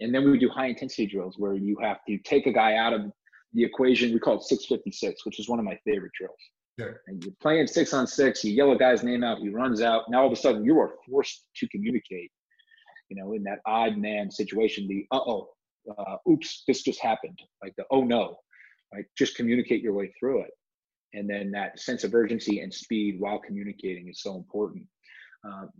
and 0.00 0.14
then 0.14 0.30
we 0.30 0.38
do 0.38 0.48
high 0.48 0.66
intensity 0.66 1.06
drills 1.06 1.36
where 1.38 1.54
you 1.54 1.76
have 1.80 1.98
to 2.08 2.18
take 2.18 2.46
a 2.46 2.52
guy 2.52 2.76
out 2.76 2.92
of 2.92 3.12
the 3.52 3.64
equation. 3.64 4.12
We 4.12 4.18
call 4.18 4.36
it 4.36 4.42
656, 4.42 5.24
which 5.26 5.38
is 5.38 5.48
one 5.48 5.58
of 5.58 5.64
my 5.64 5.78
favorite 5.84 6.12
drills. 6.18 6.38
Sure. 6.78 7.02
And 7.06 7.22
you're 7.22 7.34
playing 7.40 7.66
six 7.66 7.92
on 7.92 8.06
six, 8.06 8.42
you 8.42 8.52
yell 8.52 8.72
a 8.72 8.78
guy's 8.78 9.04
name 9.04 9.22
out, 9.22 9.38
he 9.38 9.50
runs 9.50 9.82
out. 9.82 10.04
Now 10.08 10.22
all 10.22 10.26
of 10.26 10.32
a 10.32 10.36
sudden 10.36 10.64
you 10.64 10.78
are 10.80 10.94
forced 11.08 11.44
to 11.56 11.68
communicate, 11.68 12.30
you 13.10 13.22
know, 13.22 13.34
in 13.34 13.42
that 13.44 13.58
odd 13.66 13.98
man 13.98 14.30
situation, 14.30 14.88
the 14.88 15.06
uh-oh, 15.12 15.50
uh, 15.98 16.16
oops, 16.30 16.64
this 16.66 16.82
just 16.82 17.00
happened. 17.00 17.38
Like 17.62 17.74
the 17.76 17.84
oh 17.90 18.02
no, 18.02 18.38
like 18.94 19.06
Just 19.16 19.36
communicate 19.36 19.82
your 19.82 19.92
way 19.92 20.12
through 20.18 20.42
it 20.42 20.50
and 21.14 21.28
then 21.28 21.50
that 21.50 21.78
sense 21.78 22.04
of 22.04 22.14
urgency 22.14 22.60
and 22.60 22.72
speed 22.72 23.16
while 23.18 23.38
communicating 23.38 24.08
is 24.08 24.22
so 24.22 24.36
important. 24.36 24.84
Um, 25.44 25.70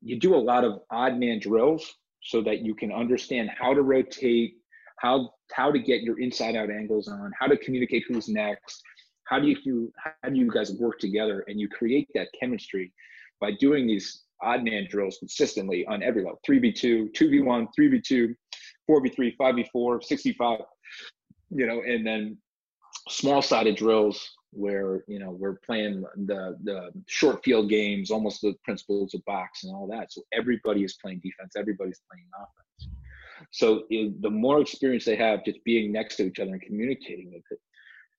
you 0.00 0.18
do 0.18 0.34
a 0.34 0.36
lot 0.36 0.64
of 0.64 0.80
odd 0.90 1.18
man 1.18 1.40
drills 1.40 1.94
so 2.28 2.42
that 2.42 2.60
you 2.60 2.74
can 2.74 2.92
understand 2.92 3.50
how 3.58 3.72
to 3.72 3.80
rotate, 3.80 4.56
how 4.98 5.30
how 5.52 5.72
to 5.72 5.78
get 5.78 6.02
your 6.02 6.20
inside 6.20 6.56
out 6.56 6.70
angles 6.70 7.08
on, 7.08 7.32
how 7.38 7.46
to 7.46 7.56
communicate 7.56 8.04
who's 8.06 8.28
next, 8.28 8.82
how 9.24 9.40
do 9.40 9.46
you 9.48 9.90
how 10.22 10.28
do 10.28 10.36
you 10.36 10.50
guys 10.50 10.72
work 10.72 10.98
together, 10.98 11.42
and 11.48 11.58
you 11.58 11.68
create 11.70 12.06
that 12.14 12.28
chemistry 12.38 12.92
by 13.40 13.52
doing 13.52 13.86
these 13.86 14.24
odd 14.42 14.62
man 14.62 14.86
drills 14.90 15.16
consistently 15.18 15.86
on 15.86 16.02
every 16.02 16.22
level 16.22 16.38
3v2 16.48 17.12
2v1 17.16 17.66
3v2 17.76 18.34
4v3 18.88 19.36
5v4 19.36 20.04
65 20.04 20.60
you 21.50 21.66
know 21.66 21.82
and 21.82 22.06
then 22.06 22.36
small 23.08 23.42
sided 23.42 23.74
drills 23.74 24.30
where 24.52 25.04
you 25.06 25.18
know 25.18 25.30
we're 25.30 25.58
playing 25.66 26.04
the 26.26 26.56
the 26.64 26.90
short 27.06 27.44
field 27.44 27.68
games, 27.68 28.10
almost 28.10 28.40
the 28.40 28.54
principles 28.64 29.14
of 29.14 29.24
box 29.24 29.64
and 29.64 29.74
all 29.74 29.86
that. 29.88 30.12
So 30.12 30.22
everybody 30.32 30.84
is 30.84 30.96
playing 31.02 31.20
defense, 31.22 31.54
everybody's 31.56 32.00
playing 32.10 32.26
offense. 32.34 32.94
So 33.50 33.84
it, 33.90 34.20
the 34.20 34.30
more 34.30 34.60
experience 34.60 35.04
they 35.04 35.16
have, 35.16 35.44
just 35.44 35.62
being 35.64 35.92
next 35.92 36.16
to 36.16 36.24
each 36.24 36.38
other 36.38 36.52
and 36.52 36.62
communicating 36.62 37.32
with 37.32 37.44
it, 37.50 37.60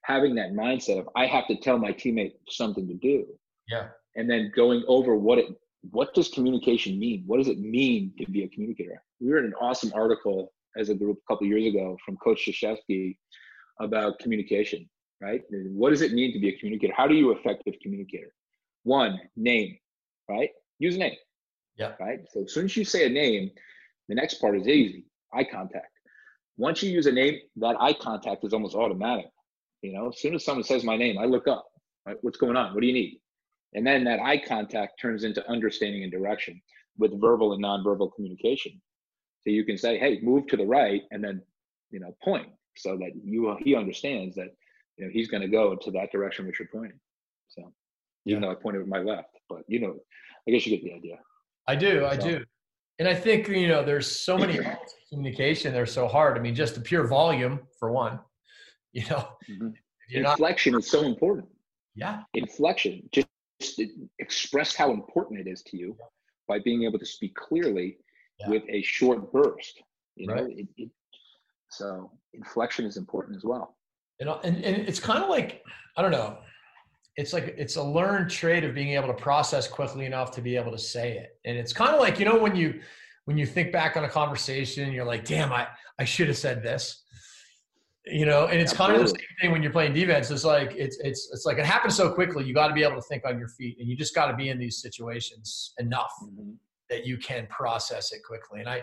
having 0.03 0.35
that 0.35 0.53
mindset 0.53 0.99
of 0.99 1.09
I 1.15 1.25
have 1.25 1.47
to 1.47 1.57
tell 1.57 1.77
my 1.77 1.91
teammate 1.91 2.33
something 2.47 2.87
to 2.87 2.93
do. 2.95 3.25
Yeah. 3.67 3.87
And 4.15 4.29
then 4.29 4.51
going 4.55 4.83
over 4.87 5.15
what 5.15 5.39
it 5.39 5.47
what 5.91 6.13
does 6.13 6.29
communication 6.29 6.99
mean? 6.99 7.23
What 7.25 7.37
does 7.37 7.47
it 7.47 7.59
mean 7.59 8.13
to 8.19 8.29
be 8.29 8.43
a 8.43 8.49
communicator? 8.49 9.01
We 9.19 9.31
read 9.31 9.45
an 9.45 9.53
awesome 9.61 9.91
article 9.95 10.51
as 10.77 10.89
a 10.89 10.95
group 10.95 11.17
a 11.17 11.33
couple 11.33 11.47
years 11.47 11.65
ago 11.73 11.97
from 12.05 12.17
Coach 12.17 12.47
Krzyzewski 12.47 13.17
about 13.79 14.19
communication 14.19 14.89
right? 15.21 15.41
What 15.51 15.91
does 15.91 16.01
it 16.01 16.13
mean 16.13 16.33
to 16.33 16.39
be 16.39 16.49
a 16.49 16.57
communicator? 16.59 16.93
How 16.95 17.07
do 17.07 17.15
you 17.15 17.31
effective 17.31 17.75
communicator? 17.81 18.33
One, 18.83 19.19
name, 19.35 19.77
right? 20.29 20.51
Use 20.79 20.95
a 20.95 20.99
name. 20.99 21.15
Yeah. 21.77 21.93
Right. 21.99 22.19
So 22.33 22.43
as 22.43 22.53
soon 22.53 22.65
as 22.65 22.77
you 22.77 22.85
say 22.85 23.05
a 23.05 23.09
name, 23.09 23.51
The 24.09 24.15
next 24.15 24.35
part 24.41 24.57
is 24.59 24.67
easy 24.67 25.05
eye 25.33 25.45
contact. 25.45 25.91
Once 26.57 26.83
you 26.83 26.91
use 26.91 27.05
a 27.05 27.11
name, 27.11 27.39
that 27.57 27.77
eye 27.79 27.93
contact 27.93 28.43
is 28.43 28.53
almost 28.53 28.75
automatic. 28.75 29.27
You 29.81 29.93
know, 29.93 30.09
as 30.09 30.19
soon 30.19 30.35
as 30.35 30.43
someone 30.43 30.63
says 30.65 30.83
my 30.83 30.97
name, 30.97 31.17
I 31.17 31.25
look 31.25 31.47
up. 31.47 31.67
Right? 32.05 32.17
What's 32.21 32.37
going 32.37 32.57
on? 32.57 32.73
What 32.73 32.81
do 32.81 32.87
you 32.87 32.93
need? 32.93 33.21
And 33.73 33.85
then 33.87 34.03
that 34.05 34.19
eye 34.19 34.39
contact 34.39 34.99
turns 35.01 35.23
into 35.23 35.47
understanding 35.49 36.03
and 36.03 36.11
direction 36.11 36.61
with 36.97 37.19
verbal 37.21 37.53
and 37.53 37.63
nonverbal 37.63 38.13
communication. 38.15 38.81
So 39.43 39.51
you 39.51 39.63
can 39.63 39.77
say, 39.77 39.99
"Hey, 39.99 40.19
move 40.21 40.47
to 40.47 40.57
the 40.57 40.65
right," 40.65 41.03
and 41.11 41.23
then 41.23 41.41
you 41.91 41.99
know 41.99 42.15
point 42.23 42.49
so 42.75 42.97
that 42.97 43.11
you 43.23 43.55
he 43.63 43.75
understands 43.75 44.35
that 44.35 44.49
you 44.99 45.05
know 45.05 45.11
he's 45.11 45.27
going 45.29 45.41
to 45.41 45.47
go 45.47 45.75
to 45.75 45.91
that 45.91 46.11
direction 46.11 46.45
which 46.45 46.59
you're 46.59 46.67
pointing. 46.71 46.99
So 47.47 47.73
even 48.25 48.41
though 48.41 48.51
I 48.51 48.55
pointed 48.55 48.79
with 48.79 48.89
my 48.89 48.99
left, 48.99 49.39
but 49.47 49.63
you 49.67 49.79
know, 49.79 49.95
I 50.47 50.51
guess 50.51 50.65
you 50.65 50.77
get 50.77 50.83
the 50.83 50.93
idea. 50.93 51.17
I 51.67 51.75
do, 51.75 52.05
I 52.05 52.15
do, 52.15 52.43
and 52.99 53.07
I 53.07 53.15
think 53.15 53.47
you 53.47 53.67
know 53.67 53.83
there's 53.83 54.07
so 54.07 54.37
many 54.37 54.59
communication. 55.09 55.73
They're 55.73 55.85
so 55.85 56.07
hard. 56.07 56.37
I 56.37 56.41
mean, 56.41 56.53
just 56.53 56.75
the 56.75 56.81
pure 56.81 57.07
volume 57.07 57.61
for 57.79 57.91
one. 57.91 58.19
You 58.91 59.03
know, 59.07 59.27
mm-hmm. 59.47 59.67
inflection 60.09 60.71
not, 60.71 60.79
is 60.79 60.89
so 60.89 61.03
important. 61.03 61.47
Yeah, 61.93 62.23
inflection. 62.33 63.07
Just, 63.11 63.27
just 63.61 63.79
express 64.17 64.73
how 64.73 64.89
important 64.91 65.39
it 65.39 65.47
is 65.47 65.61
to 65.67 65.77
you 65.77 65.95
by 66.47 66.57
being 66.57 66.85
able 66.85 66.97
to 66.97 67.05
speak 67.05 67.35
clearly 67.35 67.97
yeah. 68.39 68.49
with 68.49 68.63
a 68.67 68.81
short 68.81 69.31
burst. 69.31 69.83
You 70.15 70.25
know, 70.25 70.33
right. 70.33 70.57
it, 70.57 70.67
it, 70.77 70.89
so 71.69 72.09
inflection 72.33 72.85
is 72.85 72.97
important 72.97 73.37
as 73.37 73.43
well. 73.43 73.77
And, 74.19 74.29
and, 74.43 74.63
and 74.63 74.87
it's 74.87 74.99
kind 74.99 75.23
of 75.23 75.29
like, 75.29 75.63
I 75.95 76.01
don't 76.01 76.11
know, 76.11 76.37
it's 77.15 77.33
like 77.33 77.55
it's 77.57 77.75
a 77.75 77.83
learned 77.83 78.29
trait 78.29 78.63
of 78.63 78.73
being 78.73 78.89
able 78.89 79.07
to 79.07 79.13
process 79.13 79.67
quickly 79.67 80.05
enough 80.05 80.31
to 80.31 80.41
be 80.41 80.55
able 80.55 80.71
to 80.71 80.77
say 80.77 81.17
it. 81.17 81.37
And 81.43 81.57
it's 81.57 81.73
kind 81.73 81.93
of 81.93 81.99
like, 81.99 82.17
you 82.17 82.25
know, 82.25 82.37
when 82.37 82.55
you 82.55 82.79
when 83.25 83.37
you 83.37 83.45
think 83.45 83.71
back 83.71 83.97
on 83.97 84.05
a 84.05 84.09
conversation, 84.09 84.91
you're 84.91 85.05
like, 85.05 85.25
damn, 85.25 85.51
I, 85.51 85.67
I 85.99 86.05
should 86.05 86.29
have 86.29 86.37
said 86.37 86.63
this. 86.63 87.03
You 88.05 88.25
know, 88.25 88.47
and 88.47 88.59
it's 88.59 88.71
Absolutely. 88.71 88.95
kind 88.95 89.05
of 89.05 89.13
the 89.13 89.19
same 89.19 89.27
thing 89.41 89.51
when 89.51 89.61
you're 89.61 89.71
playing 89.71 89.93
defense. 89.93 90.31
It's 90.31 90.45
like 90.45 90.73
it's 90.75 90.97
it's 91.01 91.29
it's 91.31 91.45
like 91.45 91.57
it 91.57 91.65
happens 91.65 91.95
so 91.95 92.11
quickly. 92.11 92.45
You 92.45 92.53
got 92.53 92.69
to 92.69 92.73
be 92.73 92.83
able 92.83 92.95
to 92.95 93.01
think 93.03 93.23
on 93.25 93.37
your 93.37 93.49
feet, 93.49 93.77
and 93.79 93.87
you 93.87 93.95
just 93.95 94.15
got 94.15 94.31
to 94.31 94.37
be 94.37 94.49
in 94.49 94.57
these 94.57 94.81
situations 94.81 95.73
enough 95.77 96.13
mm-hmm. 96.23 96.51
that 96.89 97.05
you 97.05 97.17
can 97.17 97.45
process 97.47 98.13
it 98.13 98.21
quickly. 98.25 98.61
And 98.61 98.69
I 98.69 98.81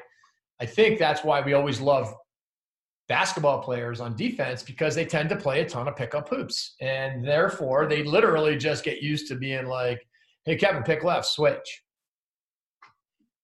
I 0.61 0.67
think 0.67 0.99
that's 0.99 1.25
why 1.25 1.41
we 1.41 1.55
always 1.55 1.81
love 1.81 2.15
basketball 3.09 3.61
players 3.61 4.01
on 4.01 4.17
defense 4.17 4.63
because 4.63 4.95
they 4.95 5.05
tend 5.05 5.29
to 5.29 5.37
play 5.37 5.61
a 5.61 5.69
ton 5.69 5.89
of 5.89 5.97
pickup 5.97 6.29
hoops. 6.29 6.75
And 6.81 7.25
therefore, 7.25 7.87
they 7.87 8.03
literally 8.03 8.57
just 8.57 8.85
get 8.85 9.03
used 9.03 9.29
to 9.29 9.37
being 9.37 9.67
like, 9.67 10.07
hey, 10.45 10.57
Kevin, 10.57 10.83
pick 10.83 11.05
left, 11.05 11.27
switch. 11.27 11.83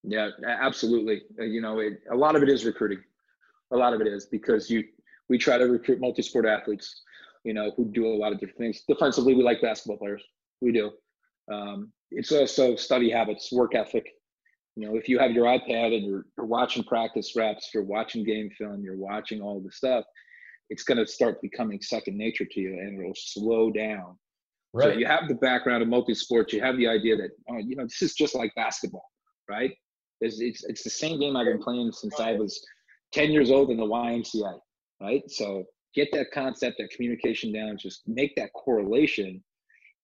Yeah, 0.03 0.31
absolutely. 0.47 1.23
Uh, 1.39 1.45
you 1.45 1.61
know, 1.61 1.79
it, 1.79 2.01
a 2.11 2.17
lot 2.17 2.35
of 2.35 2.43
it 2.43 2.49
is 2.49 2.65
recruiting. 2.65 2.99
A 3.73 3.77
lot 3.77 3.95
of 3.95 4.01
it 4.01 4.07
is 4.07 4.27
because 4.27 4.69
you 4.69 4.85
we 5.29 5.39
try 5.39 5.57
to 5.57 5.65
recruit 5.65 6.01
multi-sport 6.01 6.45
athletes, 6.45 7.03
you 7.45 7.55
know, 7.55 7.71
who 7.77 7.87
do 7.87 8.07
a 8.07 8.17
lot 8.17 8.33
of 8.33 8.41
different 8.41 8.59
things. 8.59 8.83
Defensively, 8.87 9.35
we 9.35 9.43
like 9.43 9.63
basketball 9.63 9.97
players. 9.97 10.23
We 10.61 10.73
do. 10.73 10.91
Um, 11.51 11.93
it's 12.11 12.33
also 12.33 12.77
study 12.77 13.11
habits, 13.11 13.51
work 13.53 13.75
ethic, 13.75 14.09
you 14.77 14.87
know 14.87 14.97
if 14.97 15.09
you 15.09 15.19
have 15.19 15.33
your 15.33 15.47
ipad 15.47 15.95
and 15.95 16.07
you're, 16.07 16.25
you're 16.37 16.47
watching 16.47 16.83
practice 16.85 17.35
reps 17.37 17.71
you're 17.75 17.83
watching 17.83 18.25
game 18.25 18.51
film 18.57 18.83
you're 18.83 18.97
watching 18.97 19.41
all 19.41 19.61
the 19.61 19.71
stuff 19.71 20.05
it's 20.71 20.85
going 20.85 20.99
to 20.99 21.07
start 21.07 21.43
becoming 21.43 21.81
second 21.83 22.17
nature 22.17 22.47
to 22.51 22.61
you 22.61 22.71
and 22.71 22.99
it'll 22.99 23.13
slow 23.15 23.71
down. 23.71 24.17
Right. 24.75 24.95
so 24.95 24.99
you 24.99 25.07
have 25.07 25.29
the 25.29 25.35
background 25.35 25.83
of 25.83 25.89
multi-sports 25.89 26.53
you 26.55 26.63
have 26.63 26.79
the 26.79 26.89
idea 26.89 27.15
that 27.17 27.31
oh 27.51 27.59
you 27.59 27.77
know 27.77 27.85
this 27.85 28.01
is 28.01 28.15
just 28.15 28.35
like 28.35 28.55
basketball 28.57 29.05
right? 29.51 29.73
It's, 30.23 30.41
it's, 30.41 30.65
it's 30.65 30.83
the 30.83 30.89
same 30.89 31.21
game 31.21 31.37
i've 31.37 31.45
been 31.45 31.63
playing 31.63 31.93
since 31.93 32.19
i 32.19 32.33
was 32.33 32.65
10 33.13 33.33
years 33.33 33.51
old 33.51 33.71
in 33.71 33.77
the 33.77 33.85
ymca 33.85 34.59
right? 35.03 35.23
So 35.29 35.65
get 35.95 36.09
that 36.13 36.29
concept 36.33 36.77
that 36.79 36.89
communication 36.91 37.53
down 37.53 37.77
just 37.77 38.01
make 38.07 38.35
that 38.37 38.51
correlation 38.55 39.45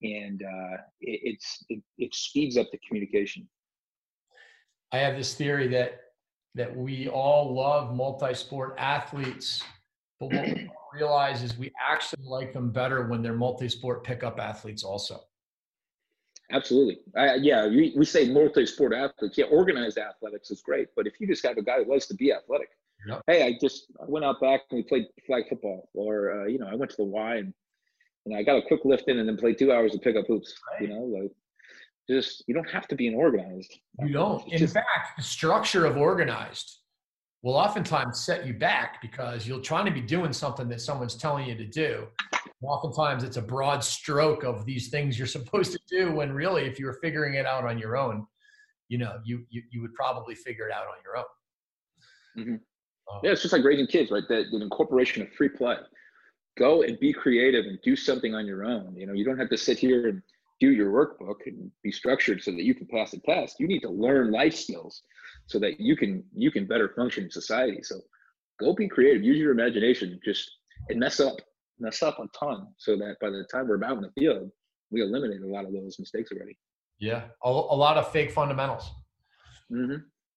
and 0.03 0.43
uh, 0.43 0.77
it, 1.01 1.21
it's 1.25 1.65
it, 1.71 1.83
it 1.97 2.15
speeds 2.15 2.59
up 2.59 2.67
the 2.71 2.79
communication 2.87 3.49
I 4.93 4.99
have 4.99 5.17
this 5.17 5.35
theory 5.35 5.69
that 5.69 6.01
that 6.55 6.75
we 6.75 7.09
all 7.09 7.55
love 7.55 7.95
multi-sport 7.95 8.75
athletes, 8.79 9.63
but 10.19 10.33
what 10.33 10.47
we 10.49 10.71
realize 10.95 11.43
is 11.43 11.57
we 11.57 11.71
actually 11.79 12.25
like 12.25 12.53
them 12.53 12.71
better 12.71 13.07
when 13.07 13.23
they're 13.23 13.35
multi-sport 13.35 14.03
pickup 14.03 14.41
athletes 14.41 14.83
also. 14.83 15.21
Absolutely. 16.51 16.99
Uh, 17.17 17.35
yeah, 17.35 17.69
we, 17.69 17.93
we 17.97 18.05
say 18.05 18.31
multi-sport 18.33 18.95
athletes. 18.95 19.37
Yeah, 19.37 19.45
organized 19.47 19.99
athletics 19.99 20.51
is 20.51 20.63
great, 20.63 20.89
but 20.97 21.07
if 21.07 21.21
you 21.21 21.27
just 21.27 21.45
have 21.47 21.59
a 21.59 21.63
guy 21.63 21.85
who 21.85 21.91
likes 21.91 22.07
to 22.07 22.15
be 22.15 22.33
athletic, 22.33 22.71
yep. 23.07 23.23
hey, 23.27 23.47
I 23.47 23.59
just 23.61 23.93
I 24.01 24.07
went 24.07 24.25
out 24.25 24.41
back 24.41 24.63
and 24.71 24.79
we 24.79 24.83
played 24.83 25.05
flag 25.27 25.45
football, 25.49 25.91
or 25.93 26.43
uh, 26.43 26.47
you 26.47 26.59
know, 26.59 26.67
I 26.67 26.75
went 26.75 26.91
to 26.93 26.97
the 26.97 27.05
Y 27.05 27.37
and 27.37 27.53
and 28.25 28.37
I 28.37 28.43
got 28.43 28.57
a 28.57 28.63
quick 28.63 28.81
lift 28.85 29.09
in 29.09 29.19
and 29.19 29.29
then 29.29 29.37
played 29.37 29.59
two 29.59 29.73
hours 29.73 29.95
of 29.95 30.03
pickup 30.03 30.27
hoops. 30.27 30.55
Right. 30.73 30.83
You 30.83 30.89
know, 30.89 31.03
like 31.03 31.33
just 32.09 32.45
you 32.47 32.55
don't 32.55 32.69
have 32.71 32.89
to 32.89 32.97
be 32.97 33.07
an 33.07 33.15
organized. 33.15 33.79
You 34.01 34.13
don't. 34.13 34.51
In 34.53 34.59
just, 34.59 34.75
fact, 34.75 35.17
the 35.17 35.23
structure 35.23 35.85
of 35.85 35.97
organized 35.97 36.79
will 37.43 37.55
oftentimes 37.55 38.21
set 38.21 38.47
you 38.47 38.55
back 38.55 39.01
because 39.01 39.47
you're 39.47 39.61
trying 39.61 39.85
to 39.85 39.93
be 39.93 40.01
doing 40.01 40.33
something 40.33 40.69
that 40.69 40.81
someone's 40.81 41.15
telling 41.15 41.47
you 41.47 41.55
to 41.55 41.67
do. 41.67 42.07
oftentimes 42.63 43.23
it's 43.23 43.37
a 43.37 43.43
broad 43.43 43.85
stroke 43.85 44.43
of 44.43 44.67
these 44.67 44.89
things 44.89 45.17
you're 45.17 45.27
supposed 45.39 45.73
to 45.73 45.79
do 45.89 46.13
when 46.13 46.33
really 46.33 46.65
if 46.65 46.79
you 46.79 46.87
were 46.87 46.99
figuring 47.01 47.35
it 47.35 47.47
out 47.47 47.65
on 47.65 47.79
your 47.79 47.97
own, 47.97 48.27
you 48.89 48.99
know, 48.99 49.21
you 49.25 49.45
you, 49.51 49.63
you 49.71 49.81
would 49.83 49.95
probably 49.95 50.35
figure 50.35 50.67
it 50.67 50.73
out 50.73 50.87
on 50.87 50.97
your 51.05 51.17
own. 51.19 51.25
Mm-hmm. 52.39 52.55
Um, 53.15 53.21
yeah, 53.23 53.31
it's 53.31 53.43
just 53.43 53.53
like 53.53 53.65
raising 53.65 53.87
kids, 53.87 54.11
right? 54.11 54.27
The, 54.29 54.45
the 54.51 54.61
incorporation 54.61 55.23
of 55.23 55.33
free 55.33 55.49
play. 55.49 55.77
Go 56.59 56.83
and 56.83 56.99
be 56.99 57.13
creative 57.13 57.67
and 57.67 57.79
do 57.83 57.95
something 57.95 58.35
on 58.35 58.45
your 58.45 58.65
own. 58.65 58.95
You 58.97 59.07
know, 59.07 59.13
you 59.13 59.25
don't 59.25 59.39
have 59.39 59.49
to 59.51 59.57
sit 59.57 59.79
here 59.79 60.09
and 60.09 60.23
do 60.61 60.71
your 60.73 60.91
workbook 60.91 61.47
and 61.47 61.71
be 61.83 61.93
structured 61.93 62.43
so 62.43 62.51
that 62.51 62.65
you 62.65 62.75
can 62.75 62.87
pass 62.87 63.13
the 63.13 63.21
test 63.21 63.61
you 63.61 63.67
need 63.67 63.81
to 63.81 63.91
learn 63.91 64.33
life 64.33 64.55
skills 64.55 65.03
so 65.47 65.59
that 65.59 65.81
you 65.81 65.97
can 65.97 66.23
you 66.35 66.51
can 66.51 66.67
better 66.67 66.93
function 66.97 67.25
in 67.25 67.31
society 67.31 67.81
so 67.83 68.01
go 68.61 68.75
be 68.75 68.89
creative 68.89 69.23
use 69.23 69.39
your 69.39 69.53
imagination 69.53 70.19
just 70.25 70.51
and 70.89 70.99
mess 70.99 71.21
up 71.21 71.37
mess 71.79 72.03
up 72.03 72.19
a 72.19 72.27
ton 72.39 72.67
so 72.77 72.97
that 72.97 73.17
by 73.21 73.31
the 73.31 73.45
time 73.51 73.69
we're 73.69 73.83
out 73.85 73.97
in 73.97 74.03
the 74.03 74.13
field 74.19 74.51
we 74.91 75.03
eliminate 75.03 75.43
a 75.43 75.47
lot 75.47 75.65
of 75.65 75.73
those 75.73 75.99
mistakes 75.99 76.31
already 76.33 76.59
yeah 76.99 77.25
a, 77.45 77.49
a 77.49 77.51
lot 77.51 77.97
of 77.97 78.11
fake 78.11 78.31
fundamentals 78.31 78.91
mm-hmm. 79.73 79.97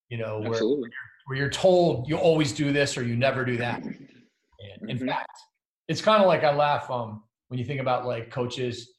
you 0.10 0.18
know 0.18 0.40
where, 0.40 0.52
Absolutely. 0.52 0.90
where 1.26 1.38
you're 1.38 1.50
told 1.50 2.08
you 2.08 2.18
always 2.18 2.52
do 2.52 2.72
this 2.72 2.98
or 2.98 3.04
you 3.04 3.16
never 3.16 3.44
do 3.44 3.58
that 3.58 3.84
and 3.84 4.90
in 4.90 4.98
mm-hmm. 4.98 5.08
fact 5.08 5.40
it's 5.88 6.02
kind 6.02 6.22
of 6.22 6.28
like 6.28 6.44
i 6.44 6.54
laugh 6.54 6.90
um 6.92 7.24
when 7.48 7.60
you 7.60 7.66
think 7.66 7.82
about 7.82 8.06
like 8.06 8.30
coaches 8.30 8.94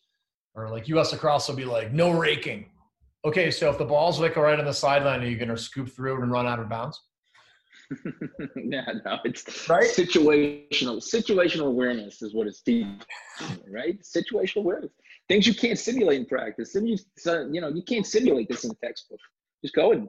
or 0.55 0.70
like 0.70 0.88
US 0.88 1.12
lacrosse 1.12 1.48
will 1.48 1.57
be 1.57 1.64
like 1.64 1.92
no 1.92 2.11
raking. 2.11 2.66
Okay, 3.24 3.50
so 3.50 3.70
if 3.70 3.78
the 3.78 3.84
ball's 3.84 4.18
like 4.20 4.36
right 4.36 4.59
on 4.59 4.64
the 4.64 4.72
sideline, 4.72 5.22
are 5.22 5.26
you 5.26 5.36
gonna 5.36 5.57
scoop 5.57 5.90
through 5.90 6.16
it 6.16 6.22
and 6.22 6.32
run 6.32 6.46
out 6.46 6.59
of 6.59 6.68
bounds? 6.68 7.00
yeah, 8.57 8.86
no, 9.05 9.18
it's 9.24 9.68
right? 9.68 9.84
situational. 9.84 11.03
Situational 11.03 11.66
awareness 11.66 12.22
is 12.22 12.34
what 12.34 12.46
it's 12.46 12.62
teaching, 12.62 12.98
right? 13.68 14.00
Situational 14.03 14.59
awareness. 14.59 14.90
Things 15.28 15.46
you 15.46 15.55
can't 15.55 15.78
simulate 15.78 16.20
in 16.20 16.26
practice. 16.26 16.74
And 16.74 16.88
you, 16.88 16.96
you 17.24 17.61
know, 17.61 17.68
you 17.68 17.82
can't 17.82 18.07
simulate 18.07 18.48
this 18.48 18.64
in 18.64 18.70
a 18.70 18.74
textbook. 18.74 19.20
Just 19.62 19.74
go 19.74 19.92
and 19.92 20.09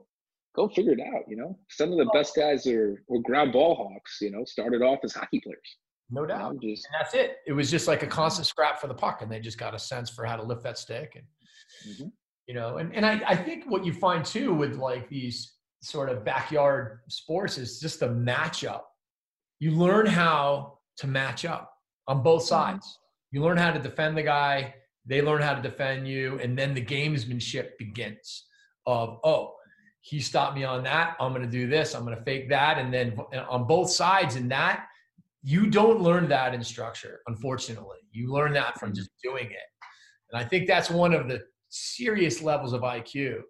go 0.56 0.68
figure 0.70 0.94
it 0.94 1.02
out. 1.02 1.24
You 1.28 1.38
know, 1.38 1.58
some 1.70 1.92
of 1.92 1.98
the 1.98 2.10
best 2.14 2.36
guys 2.36 2.66
are 2.68 3.04
were 3.08 3.20
ground 3.20 3.54
ball 3.54 3.76
hawks. 3.76 4.20
You 4.22 4.32
know, 4.32 4.46
started 4.46 4.82
off 4.82 5.00
as 5.04 5.14
hockey 5.14 5.40
players. 5.42 5.78
No 6.14 6.26
doubt. 6.28 6.62
Just, 6.62 6.86
and 6.86 6.94
that's 7.00 7.16
it. 7.16 7.38
It 7.48 7.54
was 7.54 7.72
just 7.72 7.88
like 7.88 8.04
a 8.04 8.08
constant 8.08 8.46
scrap 8.46 8.80
for 8.80 8.88
the 8.88 8.94
puck, 8.94 9.22
and 9.22 9.32
they 9.32 9.40
just 9.40 9.58
got 9.58 9.74
a 9.74 9.80
sense 9.80 10.10
for 10.10 10.26
how 10.26 10.36
to 10.36 10.44
lift 10.44 10.62
that 10.64 10.78
stick. 10.78 11.16
And 11.16 11.94
mm-hmm. 11.94 12.10
you 12.48 12.54
know, 12.54 12.78
and, 12.78 12.94
and 12.94 13.06
I, 13.06 13.22
I 13.28 13.36
think 13.36 13.66
what 13.66 13.84
you 13.84 13.94
find 13.94 14.24
too 14.24 14.54
with 14.54 14.76
like 14.76 15.10
these 15.10 15.54
sort 15.82 16.10
of 16.10 16.24
backyard 16.24 17.00
sports 17.10 17.58
is 17.58 17.80
just 17.80 18.00
the 18.00 18.10
matchup. 18.10 18.82
You 19.60 19.72
learn 19.72 20.06
how 20.06 20.80
to 20.98 21.08
match 21.08 21.46
up 21.46 21.74
on 22.08 22.22
both 22.22 22.44
mm-hmm. 22.44 22.50
sides. 22.50 23.00
You 23.32 23.42
learn 23.42 23.58
how 23.58 23.72
to 23.72 23.80
defend 23.80 24.16
the 24.16 24.24
guy, 24.24 24.76
they 25.08 25.24
learn 25.24 25.42
how 25.42 25.56
to 25.56 25.62
defend 25.62 26.08
you, 26.08 26.40
and 26.40 26.56
then 26.56 26.76
the 26.76 26.86
gamesmanship 26.86 27.78
begins 27.80 28.46
of, 28.86 29.20
oh, 29.24 29.56
he 30.02 30.20
stopped 30.20 30.56
me 30.56 30.64
on 30.64 30.84
that. 30.84 31.16
I'm 31.20 31.32
going 31.32 31.44
to 31.44 31.50
do 31.50 31.66
this. 31.66 31.96
I'm 31.96 32.04
going 32.04 32.16
to 32.16 32.24
fake 32.24 32.50
that. 32.50 32.78
And 32.78 32.94
then 32.94 33.18
on 33.50 33.66
both 33.66 33.90
sides 33.90 34.36
in 34.36 34.50
that, 34.50 34.86
you 35.44 35.70
don't 35.70 36.02
learn 36.02 36.28
that 36.30 36.54
in 36.54 36.64
structure, 36.64 37.20
unfortunately. 37.28 37.98
You 38.12 38.32
learn 38.32 38.54
that 38.54 38.80
from 38.80 38.94
just 38.94 39.10
doing 39.22 39.46
it. 39.48 39.68
And 40.32 40.42
I 40.42 40.48
think 40.48 40.68
that's 40.68 40.90
one 40.90 41.14
of 41.14 41.28
the 41.28 41.42
serious 41.70 42.42
levels 42.42 42.72
of 42.74 42.82
IQ 42.82 43.42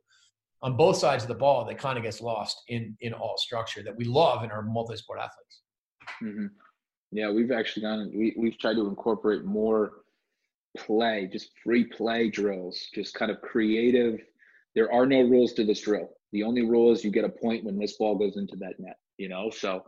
on 0.63 0.75
both 0.75 0.97
sides 0.97 1.23
of 1.23 1.27
the 1.27 1.35
ball 1.35 1.65
that 1.65 1.77
kind 1.77 1.97
of 1.97 2.03
gets 2.03 2.21
lost 2.21 2.63
in 2.69 2.97
in 3.01 3.13
all 3.13 3.37
structure 3.37 3.83
that 3.83 3.95
we 3.95 4.05
love 4.05 4.43
in 4.43 4.51
our 4.51 4.63
multi-sport 4.63 5.19
athletes. 5.19 5.61
Mm-hmm. 6.23 6.47
Yeah, 7.11 7.29
we've 7.31 7.51
actually 7.51 7.83
gone. 7.83 8.11
We 8.15 8.33
we've 8.37 8.57
tried 8.57 8.75
to 8.75 8.87
incorporate 8.87 9.45
more 9.45 10.03
play, 10.75 11.29
just 11.31 11.51
free 11.63 11.83
play 11.83 12.29
drills, 12.29 12.87
just 12.93 13.13
kind 13.13 13.29
of 13.29 13.39
creative. 13.41 14.19
There 14.73 14.91
are 14.91 15.05
no 15.05 15.21
rules 15.21 15.53
to 15.53 15.63
this 15.63 15.81
drill. 15.81 16.09
The 16.31 16.43
only 16.43 16.63
rule 16.63 16.91
is 16.91 17.03
you 17.03 17.11
get 17.11 17.25
a 17.25 17.29
point 17.29 17.63
when 17.63 17.77
this 17.77 17.97
ball 17.97 18.15
goes 18.15 18.37
into 18.37 18.55
that 18.55 18.79
net. 18.79 18.97
You 19.17 19.29
know, 19.29 19.51
so 19.51 19.83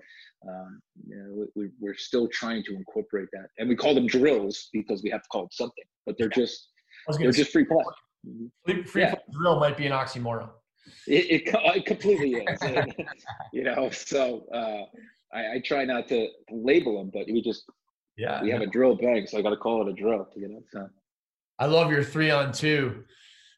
um, 0.47 0.81
you 1.07 1.15
know, 1.15 1.47
we, 1.55 1.69
we're 1.79 1.95
still 1.95 2.27
trying 2.27 2.63
to 2.63 2.75
incorporate 2.75 3.29
that, 3.33 3.47
and 3.57 3.67
we 3.67 3.75
call 3.75 3.95
them 3.95 4.07
drills 4.07 4.69
because 4.73 5.01
we 5.03 5.09
have 5.09 5.23
to 5.23 5.29
call 5.29 5.45
it 5.45 5.53
something, 5.53 5.83
but 6.05 6.15
they're 6.17 6.29
just 6.29 6.69
they're 7.19 7.31
just 7.31 7.51
free 7.51 7.65
play. 7.65 7.83
Free, 8.65 8.83
free 8.83 9.01
yeah. 9.03 9.15
drill 9.31 9.59
might 9.59 9.77
be 9.77 9.85
an 9.85 9.91
oxymoron. 9.91 10.49
It, 11.07 11.47
it, 11.47 11.55
it 11.75 11.85
completely 11.85 12.33
is, 12.33 12.59
you 13.53 13.63
know. 13.63 13.89
So 13.89 14.45
uh, 14.53 15.35
I, 15.35 15.55
I, 15.55 15.61
try 15.63 15.85
not 15.85 16.07
to 16.09 16.27
label 16.51 16.99
them, 16.99 17.11
but 17.13 17.25
we 17.31 17.41
just 17.41 17.63
yeah 18.17 18.41
we 18.41 18.51
have 18.51 18.61
a 18.61 18.67
drill 18.67 18.95
bang, 18.95 19.25
so 19.27 19.37
I 19.37 19.41
got 19.41 19.49
to 19.49 19.57
call 19.57 19.87
it 19.87 19.91
a 19.91 19.93
drill 19.93 20.27
to 20.33 20.39
get 20.39 20.51
it. 20.51 20.63
So 20.71 20.87
I 21.59 21.65
love 21.65 21.91
your 21.91 22.03
three 22.03 22.31
on 22.31 22.51
two 22.51 23.03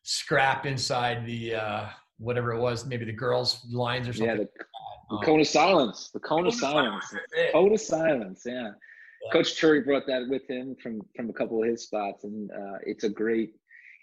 scrap 0.04 0.66
inside 0.66 1.26
the 1.26 1.56
uh, 1.56 1.86
whatever 2.18 2.54
it 2.54 2.60
was, 2.60 2.86
maybe 2.86 3.04
the 3.04 3.12
girls' 3.12 3.66
lines 3.72 4.08
or 4.08 4.14
something. 4.14 4.38
Yeah, 4.38 4.44
the, 4.44 4.66
the 5.10 5.16
um, 5.16 5.24
cone 5.24 5.40
of 5.40 5.48
silence. 5.48 6.10
The 6.14 6.20
cone, 6.20 6.40
cone 6.40 6.48
of 6.48 6.54
silence. 6.54 7.06
silence. 7.10 7.52
Cone 7.54 7.74
of 7.74 7.82
silence. 7.82 8.44
Yeah. 8.46 8.54
yeah. 8.54 9.32
Coach 9.32 9.60
Turri 9.60 9.86
brought 9.86 10.08
that 10.08 10.28
with 10.28 10.50
him 10.50 10.76
from 10.82 11.02
from 11.16 11.30
a 11.30 11.34
couple 11.34 11.62
of 11.62 11.70
his 11.70 11.84
spots, 11.84 12.24
and 12.24 12.50
uh, 12.52 12.78
it's 12.86 13.04
a 13.04 13.10
great 13.10 13.52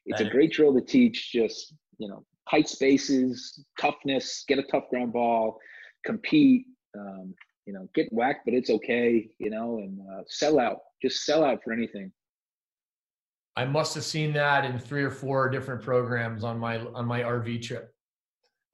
it's 0.07 0.21
a 0.21 0.29
great 0.29 0.53
drill 0.53 0.75
to 0.75 0.81
teach. 0.81 1.33
Just 1.33 1.75
you 1.99 2.09
know, 2.09 2.25
tight 2.51 2.69
spaces, 2.69 3.65
toughness, 3.81 4.45
get 4.49 4.59
a 4.59 4.65
tough 4.65 4.85
ground 4.91 5.13
ball, 5.13 5.59
compete. 6.05 6.67
Um, 6.99 7.35
you 7.67 7.73
know, 7.73 7.89
get 7.95 8.13
whacked, 8.13 8.41
but 8.45 8.55
it's 8.55 8.71
okay. 8.71 9.29
You 9.39 9.51
know, 9.51 9.79
and 9.79 9.99
uh, 10.01 10.23
sell 10.27 10.61
out. 10.61 10.79
Just 11.03 11.25
sell 11.25 11.45
out 11.45 11.61
for 11.65 11.73
anything. 11.73 12.13
I 13.57 13.65
must 13.65 13.95
have 13.95 14.05
seen 14.05 14.33
that 14.33 14.65
in 14.65 14.79
three 14.79 15.05
or 15.05 15.11
four 15.11 15.49
different 15.49 15.83
programs 15.83 16.45
on 16.45 16.59
my 16.59 16.79
on 16.79 17.07
my 17.07 17.21
RV 17.21 17.63
trip. 17.63 17.94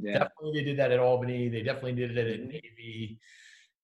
Yeah. 0.03 0.13
Definitely, 0.19 0.61
they 0.61 0.65
did 0.65 0.79
that 0.79 0.93
at 0.93 0.99
Albany. 0.99 1.49
They 1.49 1.63
definitely 1.63 1.95
did 1.95 2.17
it 2.17 2.41
at 2.41 2.47
Navy. 2.47 3.19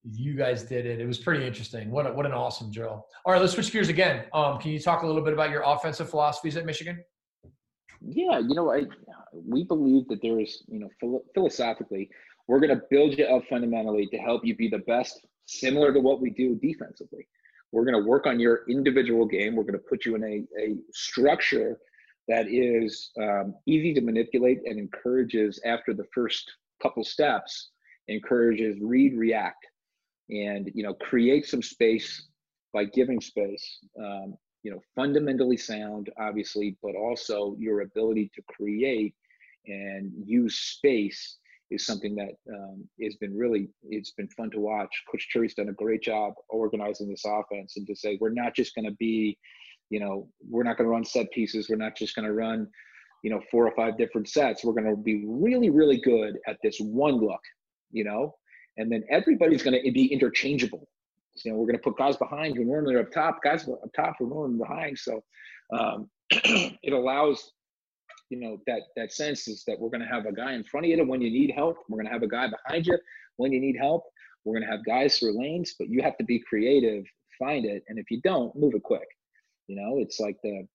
You 0.03 0.35
guys 0.35 0.63
did 0.63 0.85
it. 0.85 0.99
It 0.99 1.05
was 1.05 1.17
pretty 1.17 1.45
interesting. 1.45 1.91
What 1.91 2.07
a, 2.07 2.13
what 2.13 2.25
an 2.25 2.31
awesome 2.31 2.71
drill. 2.71 3.05
All 3.25 3.33
right, 3.33 3.41
let's 3.41 3.53
switch 3.53 3.71
gears 3.71 3.89
again. 3.89 4.25
Um, 4.33 4.57
can 4.59 4.71
you 4.71 4.79
talk 4.79 5.03
a 5.03 5.07
little 5.07 5.21
bit 5.21 5.33
about 5.33 5.49
your 5.49 5.63
offensive 5.65 6.09
philosophies 6.09 6.55
at 6.55 6.65
Michigan? 6.65 7.03
Yeah, 8.01 8.39
you 8.39 8.55
know, 8.55 8.71
I 8.71 8.83
we 9.33 9.63
believe 9.63 10.07
that 10.07 10.21
there 10.21 10.39
is, 10.39 10.63
you 10.67 10.79
know, 10.79 11.21
philosophically, 11.33 12.09
we're 12.47 12.59
going 12.59 12.75
to 12.75 12.81
build 12.89 13.17
you 13.17 13.25
up 13.25 13.43
fundamentally 13.49 14.07
to 14.07 14.17
help 14.17 14.45
you 14.45 14.55
be 14.55 14.69
the 14.69 14.79
best, 14.79 15.25
similar 15.45 15.91
to 15.93 15.99
what 15.99 16.21
we 16.21 16.29
do 16.29 16.55
defensively. 16.55 17.27
We're 17.71 17.83
going 17.83 18.01
to 18.01 18.07
work 18.07 18.25
on 18.25 18.39
your 18.39 18.61
individual 18.69 19.25
game. 19.25 19.55
We're 19.55 19.63
going 19.63 19.73
to 19.73 19.79
put 19.79 20.05
you 20.05 20.15
in 20.15 20.23
a, 20.23 20.61
a 20.61 20.75
structure 20.93 21.79
that 22.27 22.47
is 22.49 23.11
um, 23.21 23.55
easy 23.65 23.93
to 23.93 24.01
manipulate 24.01 24.59
and 24.65 24.79
encourages, 24.79 25.59
after 25.65 25.93
the 25.93 26.05
first 26.13 26.51
couple 26.81 27.03
steps, 27.03 27.69
encourages 28.07 28.77
read, 28.81 29.17
react, 29.17 29.65
and 30.29 30.69
you 30.73 30.83
know, 30.83 30.93
create 30.93 31.45
some 31.45 31.61
space 31.61 32.27
by 32.73 32.85
giving 32.85 33.21
space. 33.21 33.79
Um, 33.99 34.35
you 34.63 34.71
know, 34.71 34.81
fundamentally 34.95 35.55
sound, 35.55 36.09
obviously, 36.19 36.75
but 36.83 36.95
also 36.95 37.55
your 37.57 37.81
ability 37.81 38.29
to 38.35 38.41
create 38.49 39.15
and 39.65 40.11
use 40.25 40.55
space 40.55 41.37
is 41.69 41.85
something 41.85 42.15
that 42.15 42.31
um, 42.53 42.87
has 43.01 43.15
been 43.15 43.35
really 43.35 43.69
it's 43.83 44.11
been 44.11 44.27
fun 44.29 44.49
to 44.51 44.59
watch. 44.59 45.03
Coach 45.11 45.27
Cherry's 45.29 45.53
done 45.53 45.69
a 45.69 45.73
great 45.73 46.01
job 46.01 46.33
organizing 46.49 47.09
this 47.09 47.25
offense 47.25 47.77
and 47.77 47.85
to 47.87 47.95
say 47.95 48.17
we're 48.19 48.29
not 48.29 48.55
just 48.55 48.75
going 48.75 48.85
to 48.85 48.95
be, 48.99 49.37
you 49.89 49.99
know, 49.99 50.27
we're 50.49 50.63
not 50.63 50.77
going 50.77 50.85
to 50.87 50.91
run 50.91 51.05
set 51.05 51.31
pieces. 51.31 51.69
We're 51.69 51.77
not 51.77 51.95
just 51.95 52.15
going 52.15 52.25
to 52.25 52.33
run, 52.33 52.67
you 53.23 53.31
know, 53.31 53.41
four 53.49 53.67
or 53.67 53.75
five 53.75 53.97
different 53.97 54.27
sets. 54.27 54.63
We're 54.63 54.73
going 54.73 54.89
to 54.89 54.95
be 54.95 55.25
really 55.27 55.69
really 55.69 55.99
good 55.99 56.37
at 56.47 56.57
this 56.63 56.77
one 56.79 57.15
look, 57.15 57.41
you 57.91 58.03
know, 58.03 58.35
and 58.77 58.91
then 58.91 59.03
everybody's 59.09 59.63
going 59.63 59.81
to 59.81 59.91
be 59.91 60.05
interchangeable. 60.05 60.87
You 61.43 61.51
know, 61.51 61.57
we're 61.57 61.67
going 61.67 61.77
to 61.77 61.83
put 61.83 61.97
guys 61.97 62.17
behind 62.17 62.57
who 62.57 62.65
normally 62.65 62.95
up 62.97 63.11
top, 63.11 63.43
guys 63.43 63.67
up 63.67 63.79
top 63.95 64.15
who 64.17 64.27
normally 64.27 64.57
behind. 64.57 64.97
So 64.97 65.21
um, 65.71 66.09
it 66.31 66.93
allows 66.93 67.51
you 68.29 68.39
know 68.39 68.57
that 68.67 68.81
that 68.95 69.11
sense 69.11 69.47
is 69.47 69.63
that 69.67 69.79
we're 69.79 69.89
going 69.89 70.01
to 70.01 70.07
have 70.07 70.25
a 70.25 70.33
guy 70.33 70.53
in 70.53 70.63
front 70.63 70.85
of 70.85 70.89
you 70.89 71.05
when 71.05 71.21
you 71.21 71.31
need 71.31 71.51
help 71.55 71.77
we're 71.87 71.97
going 71.97 72.07
to 72.07 72.11
have 72.11 72.23
a 72.23 72.27
guy 72.27 72.47
behind 72.47 72.85
you 72.85 72.97
when 73.37 73.51
you 73.51 73.59
need 73.59 73.77
help 73.77 74.03
we're 74.43 74.53
going 74.53 74.65
to 74.65 74.69
have 74.69 74.85
guys 74.85 75.17
through 75.17 75.39
lanes 75.39 75.75
but 75.79 75.89
you 75.89 76.01
have 76.01 76.17
to 76.17 76.23
be 76.23 76.39
creative 76.39 77.05
find 77.39 77.65
it 77.65 77.83
and 77.87 77.97
if 77.97 78.09
you 78.11 78.19
don't 78.21 78.55
move 78.55 78.73
it 78.75 78.83
quick 78.83 79.07
you 79.67 79.75
know 79.75 79.97
it's 79.99 80.19
like 80.19 80.37
the 80.43 80.67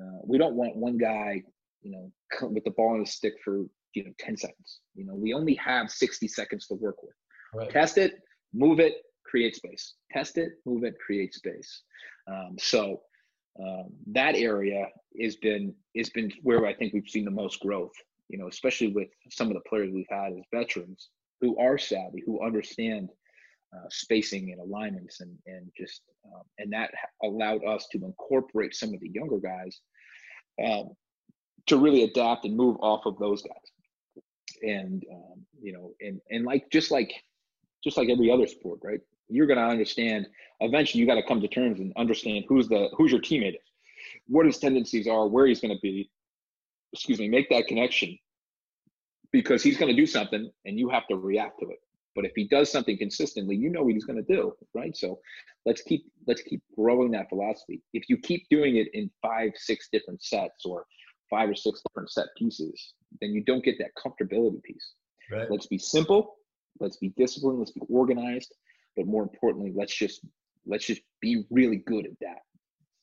uh, 0.00 0.18
we 0.24 0.38
don't 0.38 0.54
want 0.54 0.76
one 0.76 0.96
guy 0.98 1.42
you 1.82 1.90
know 1.90 2.12
with 2.48 2.64
the 2.64 2.70
ball 2.70 2.94
in 2.94 3.00
the 3.00 3.06
stick 3.06 3.34
for 3.44 3.64
you 3.94 4.04
know 4.04 4.12
10 4.18 4.36
seconds 4.36 4.80
you 4.94 5.04
know 5.04 5.14
we 5.14 5.34
only 5.34 5.54
have 5.54 5.90
60 5.90 6.26
seconds 6.28 6.66
to 6.66 6.74
work 6.74 7.02
with 7.02 7.14
right. 7.54 7.70
test 7.70 7.98
it 7.98 8.14
move 8.54 8.80
it 8.80 8.94
create 9.24 9.54
space 9.54 9.94
test 10.10 10.38
it 10.38 10.52
move 10.64 10.84
it 10.84 10.94
create 11.04 11.34
space 11.34 11.82
um, 12.28 12.56
so 12.58 13.00
um, 13.60 13.88
that 14.12 14.34
area 14.34 14.86
has 15.20 15.36
been 15.36 15.74
has 15.96 16.10
been 16.10 16.32
where 16.42 16.66
I 16.66 16.74
think 16.74 16.92
we've 16.92 17.08
seen 17.08 17.24
the 17.24 17.30
most 17.30 17.60
growth. 17.60 17.92
You 18.28 18.38
know, 18.38 18.48
especially 18.48 18.88
with 18.88 19.08
some 19.30 19.48
of 19.48 19.54
the 19.54 19.68
players 19.68 19.92
we've 19.92 20.06
had 20.08 20.32
as 20.32 20.44
veterans 20.52 21.10
who 21.40 21.58
are 21.58 21.76
savvy, 21.76 22.22
who 22.24 22.42
understand 22.44 23.10
uh, 23.74 23.88
spacing 23.90 24.52
and 24.52 24.60
alignments, 24.60 25.20
and 25.20 25.36
and 25.46 25.70
just 25.76 26.02
um, 26.26 26.42
and 26.58 26.72
that 26.72 26.90
allowed 27.22 27.64
us 27.64 27.86
to 27.92 27.98
incorporate 28.04 28.74
some 28.74 28.94
of 28.94 29.00
the 29.00 29.10
younger 29.10 29.38
guys 29.38 29.80
um, 30.64 30.90
to 31.66 31.76
really 31.76 32.04
adapt 32.04 32.44
and 32.44 32.56
move 32.56 32.76
off 32.80 33.06
of 33.06 33.18
those 33.18 33.42
guys. 33.42 34.22
And 34.62 35.04
um, 35.12 35.46
you 35.60 35.72
know, 35.72 35.92
and 36.00 36.20
and 36.30 36.44
like 36.44 36.70
just 36.70 36.90
like 36.90 37.12
just 37.82 37.96
like 37.96 38.08
every 38.08 38.30
other 38.30 38.46
sport, 38.46 38.80
right? 38.84 39.00
you're 39.32 39.46
going 39.46 39.58
to 39.58 39.64
understand 39.64 40.26
eventually 40.60 41.00
you 41.00 41.06
got 41.06 41.14
to 41.14 41.22
come 41.22 41.40
to 41.40 41.48
terms 41.48 41.80
and 41.80 41.92
understand 41.96 42.44
who's 42.48 42.68
the 42.68 42.88
who's 42.96 43.10
your 43.10 43.20
teammate 43.20 43.56
what 44.28 44.46
his 44.46 44.58
tendencies 44.58 45.08
are 45.08 45.26
where 45.26 45.46
he's 45.46 45.60
going 45.60 45.74
to 45.74 45.80
be 45.82 46.10
excuse 46.92 47.18
me 47.18 47.28
make 47.28 47.48
that 47.48 47.66
connection 47.66 48.16
because 49.32 49.62
he's 49.62 49.78
going 49.78 49.90
to 49.90 50.00
do 50.00 50.06
something 50.06 50.50
and 50.66 50.78
you 50.78 50.88
have 50.88 51.06
to 51.08 51.16
react 51.16 51.58
to 51.60 51.68
it 51.70 51.80
but 52.14 52.24
if 52.24 52.32
he 52.34 52.46
does 52.48 52.70
something 52.70 52.96
consistently 52.98 53.56
you 53.56 53.70
know 53.70 53.82
what 53.82 53.92
he's 53.92 54.04
going 54.04 54.22
to 54.22 54.34
do 54.34 54.52
right 54.74 54.96
so 54.96 55.18
let's 55.66 55.82
keep 55.82 56.04
let's 56.26 56.42
keep 56.42 56.62
growing 56.76 57.10
that 57.10 57.28
philosophy 57.28 57.82
if 57.92 58.08
you 58.08 58.16
keep 58.16 58.44
doing 58.50 58.76
it 58.76 58.88
in 58.92 59.10
five 59.20 59.50
six 59.56 59.88
different 59.92 60.22
sets 60.22 60.64
or 60.64 60.84
five 61.30 61.48
or 61.48 61.54
six 61.54 61.80
different 61.88 62.10
set 62.10 62.26
pieces 62.36 62.94
then 63.20 63.30
you 63.32 63.42
don't 63.44 63.64
get 63.64 63.76
that 63.78 63.90
comfortability 63.96 64.62
piece 64.62 64.92
right. 65.30 65.50
let's 65.50 65.66
be 65.66 65.78
simple 65.78 66.36
let's 66.80 66.96
be 66.96 67.12
disciplined 67.16 67.58
let's 67.58 67.72
be 67.72 67.80
organized 67.88 68.54
but 68.96 69.06
more 69.06 69.22
importantly, 69.22 69.72
let's 69.74 69.94
just 69.94 70.20
let's 70.66 70.86
just 70.86 71.02
be 71.20 71.44
really 71.50 71.82
good 71.86 72.06
at 72.06 72.18
that. 72.20 72.40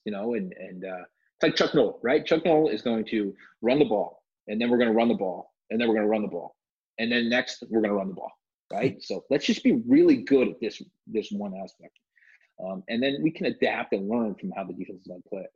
You 0.05 0.11
know, 0.11 0.33
and 0.33 0.53
and 0.57 0.85
uh, 0.85 1.03
it's 1.35 1.43
like 1.43 1.55
Chuck 1.55 1.75
Noll, 1.75 1.99
right? 2.03 2.25
Chuck 2.25 2.45
Noll 2.45 2.69
is 2.69 2.81
going 2.81 3.05
to 3.05 3.33
run 3.61 3.79
the 3.79 3.85
ball, 3.85 4.23
and 4.47 4.59
then 4.59 4.69
we're 4.69 4.77
going 4.77 4.89
to 4.89 4.95
run 4.95 5.07
the 5.07 5.15
ball, 5.15 5.51
and 5.69 5.79
then 5.79 5.87
we're 5.87 5.95
going 5.95 6.05
to 6.05 6.11
run 6.11 6.21
the 6.21 6.27
ball, 6.27 6.55
and 6.99 7.11
then 7.11 7.29
next 7.29 7.63
we're 7.69 7.81
going 7.81 7.91
to 7.91 7.97
run 7.97 8.09
the 8.09 8.13
ball, 8.13 8.31
right? 8.71 9.01
so 9.01 9.23
let's 9.29 9.45
just 9.45 9.63
be 9.63 9.81
really 9.87 10.17
good 10.17 10.47
at 10.47 10.59
this 10.59 10.81
this 11.07 11.31
one 11.31 11.53
aspect, 11.55 11.97
um, 12.63 12.83
and 12.89 13.01
then 13.01 13.19
we 13.21 13.31
can 13.31 13.47
adapt 13.47 13.93
and 13.93 14.07
learn 14.09 14.35
from 14.35 14.51
how 14.51 14.63
the 14.63 14.73
defense 14.73 15.01
is 15.01 15.07
going 15.07 15.21
to 15.21 15.29
play 15.29 15.41
it. 15.41 15.53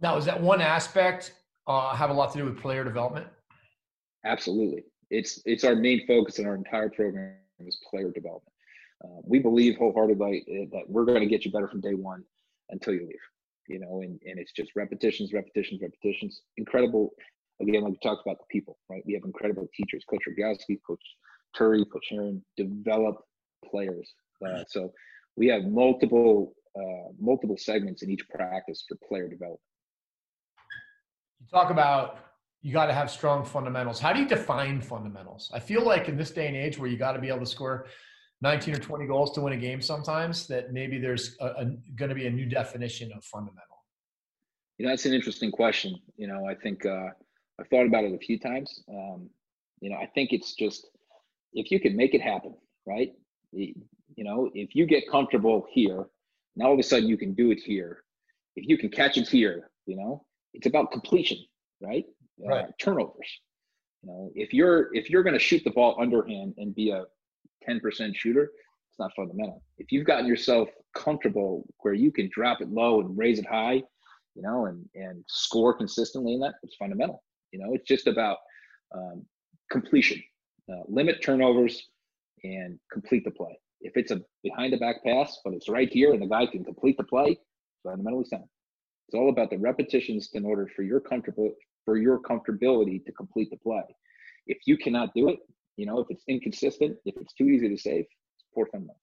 Now, 0.00 0.16
is 0.16 0.24
that 0.26 0.40
one 0.40 0.60
aspect 0.60 1.34
uh, 1.66 1.94
have 1.94 2.10
a 2.10 2.12
lot 2.12 2.32
to 2.32 2.38
do 2.38 2.44
with 2.44 2.58
player 2.58 2.84
development? 2.84 3.26
Absolutely, 4.24 4.84
it's 5.10 5.40
it's 5.46 5.64
our 5.64 5.74
main 5.74 6.06
focus 6.06 6.38
in 6.38 6.46
our 6.46 6.54
entire 6.54 6.90
program 6.90 7.34
is 7.60 7.78
player 7.90 8.10
development. 8.10 8.52
Uh, 9.04 9.20
we 9.24 9.38
believe 9.38 9.76
wholeheartedly 9.76 10.68
that 10.72 10.82
we're 10.88 11.04
going 11.04 11.20
to 11.20 11.26
get 11.26 11.44
you 11.44 11.52
better 11.52 11.68
from 11.68 11.80
day 11.80 11.94
one 11.94 12.24
until 12.70 12.94
you 12.94 13.00
leave. 13.00 13.16
You 13.68 13.80
know, 13.80 14.00
and, 14.02 14.20
and 14.24 14.38
it's 14.38 14.52
just 14.52 14.70
repetitions, 14.76 15.32
repetitions, 15.32 15.80
repetitions. 15.82 16.42
Incredible. 16.56 17.10
Again, 17.60 17.82
like 17.82 17.92
we 17.92 17.98
talked 18.02 18.26
about 18.26 18.38
the 18.38 18.46
people, 18.50 18.78
right? 18.88 19.02
We 19.06 19.14
have 19.14 19.24
incredible 19.24 19.66
teachers, 19.74 20.04
Coach 20.08 20.22
Rogowski, 20.28 20.78
Coach 20.86 21.02
Turri, 21.56 21.84
Coach 21.90 22.06
Heron, 22.10 22.44
develop 22.56 23.16
players. 23.70 24.12
Uh, 24.44 24.64
so 24.68 24.92
we 25.36 25.46
have 25.48 25.64
multiple 25.64 26.54
uh, 26.76 27.10
multiple 27.18 27.56
segments 27.56 28.02
in 28.02 28.10
each 28.10 28.28
practice 28.28 28.84
for 28.86 28.96
player 29.08 29.28
development. 29.28 29.60
You 31.40 31.46
talk 31.50 31.70
about 31.70 32.18
you 32.62 32.72
got 32.72 32.86
to 32.86 32.92
have 32.92 33.10
strong 33.10 33.44
fundamentals. 33.44 34.00
How 34.00 34.12
do 34.12 34.20
you 34.20 34.26
define 34.26 34.80
fundamentals? 34.80 35.50
I 35.54 35.60
feel 35.60 35.82
like 35.82 36.08
in 36.08 36.16
this 36.16 36.30
day 36.30 36.48
and 36.48 36.56
age 36.56 36.78
where 36.78 36.88
you 36.88 36.96
got 36.96 37.12
to 37.12 37.20
be 37.20 37.28
able 37.28 37.40
to 37.40 37.46
score 37.46 37.86
19 38.42 38.74
or 38.74 38.78
20 38.78 39.06
goals 39.06 39.32
to 39.32 39.40
win 39.40 39.52
a 39.52 39.56
game 39.56 39.80
sometimes 39.80 40.46
that 40.48 40.72
maybe 40.72 40.98
there's 40.98 41.36
going 41.36 42.08
to 42.08 42.14
be 42.14 42.26
a 42.26 42.30
new 42.30 42.46
definition 42.46 43.10
of 43.16 43.24
fundamental 43.24 43.84
you 44.78 44.84
know 44.84 44.92
that's 44.92 45.06
an 45.06 45.14
interesting 45.14 45.50
question 45.50 45.98
you 46.16 46.26
know 46.26 46.46
i 46.46 46.54
think 46.54 46.84
uh, 46.84 47.08
i've 47.58 47.68
thought 47.68 47.86
about 47.86 48.04
it 48.04 48.12
a 48.12 48.18
few 48.18 48.38
times 48.38 48.82
um, 48.90 49.28
you 49.80 49.90
know 49.90 49.96
i 49.96 50.06
think 50.14 50.32
it's 50.32 50.54
just 50.54 50.88
if 51.56 51.70
you 51.72 51.80
can 51.80 51.96
make 51.96 52.14
it 52.14 52.22
happen 52.22 52.54
right 52.86 53.12
you 53.52 54.24
know 54.24 54.50
if 54.54 54.74
you 54.76 54.86
get 54.86 55.10
comfortable 55.10 55.66
here 55.70 56.06
now 56.56 56.66
all 56.66 56.74
of 56.74 56.78
a 56.78 56.82
sudden 56.82 57.08
you 57.08 57.16
can 57.16 57.34
do 57.34 57.50
it 57.50 57.58
here 57.58 58.04
if 58.56 58.68
you 58.68 58.78
can 58.78 58.90
catch 58.90 59.18
it 59.18 59.28
here 59.28 59.70
you 59.86 59.96
know 59.96 60.24
it's 60.54 60.66
about 60.66 60.92
completion 60.92 61.38
right, 61.80 62.04
right. 62.38 62.64
Uh, 62.64 62.68
turnovers 62.78 63.28
You 64.02 64.08
know, 64.10 64.30
if 64.34 64.52
you're 64.52 64.94
if 64.94 65.10
you're 65.10 65.22
going 65.22 65.34
to 65.34 65.40
shoot 65.40 65.62
the 65.64 65.70
ball 65.70 65.96
underhand 66.00 66.54
and 66.58 66.74
be 66.74 66.90
a 66.90 67.04
10% 67.68 68.14
shooter, 68.14 68.44
it's 68.90 68.98
not 68.98 69.10
fundamental. 69.16 69.62
If 69.78 69.92
you've 69.92 70.06
gotten 70.06 70.26
yourself 70.26 70.68
comfortable 70.94 71.66
where 71.80 71.94
you 71.94 72.12
can 72.12 72.30
drop 72.32 72.60
it 72.60 72.70
low 72.70 73.00
and 73.00 73.16
raise 73.18 73.38
it 73.38 73.46
high, 73.46 73.82
you 74.34 74.42
know, 74.42 74.66
and 74.66 74.84
and 74.94 75.24
score 75.28 75.74
consistently 75.74 76.34
in 76.34 76.40
that, 76.40 76.54
it's 76.62 76.76
fundamental. 76.76 77.22
You 77.52 77.60
know, 77.60 77.74
it's 77.74 77.88
just 77.88 78.06
about 78.06 78.38
um, 78.94 79.24
completion, 79.70 80.22
uh, 80.70 80.82
limit 80.88 81.22
turnovers, 81.22 81.88
and 82.44 82.78
complete 82.92 83.24
the 83.24 83.30
play. 83.30 83.58
If 83.80 83.96
it's 83.96 84.10
a 84.10 84.20
behind 84.42 84.72
the 84.72 84.78
back 84.78 85.04
pass, 85.04 85.38
but 85.44 85.54
it's 85.54 85.68
right 85.68 85.92
here 85.92 86.12
and 86.12 86.22
the 86.22 86.26
guy 86.26 86.46
can 86.46 86.64
complete 86.64 86.96
the 86.96 87.04
play, 87.04 87.38
fundamentally 87.82 88.24
sound. 88.24 88.44
It's 89.08 89.14
all 89.14 89.30
about 89.30 89.50
the 89.50 89.58
repetitions 89.58 90.30
in 90.32 90.44
order 90.44 90.68
for 90.74 90.82
your 90.82 91.00
comfortable 91.00 91.52
for 91.84 91.96
your 91.96 92.20
comfortability 92.20 93.04
to 93.04 93.12
complete 93.12 93.50
the 93.50 93.56
play. 93.58 93.84
If 94.46 94.58
you 94.66 94.76
cannot 94.76 95.14
do 95.14 95.28
it, 95.28 95.38
you 95.76 95.86
know, 95.86 96.00
if 96.00 96.08
it's 96.10 96.24
inconsistent, 96.26 96.96
if 97.04 97.16
it's 97.16 97.32
too 97.34 97.44
easy 97.44 97.68
to 97.68 97.76
save, 97.76 98.00
it's 98.00 98.44
poor 98.54 98.66
fundamentals. 98.66 99.00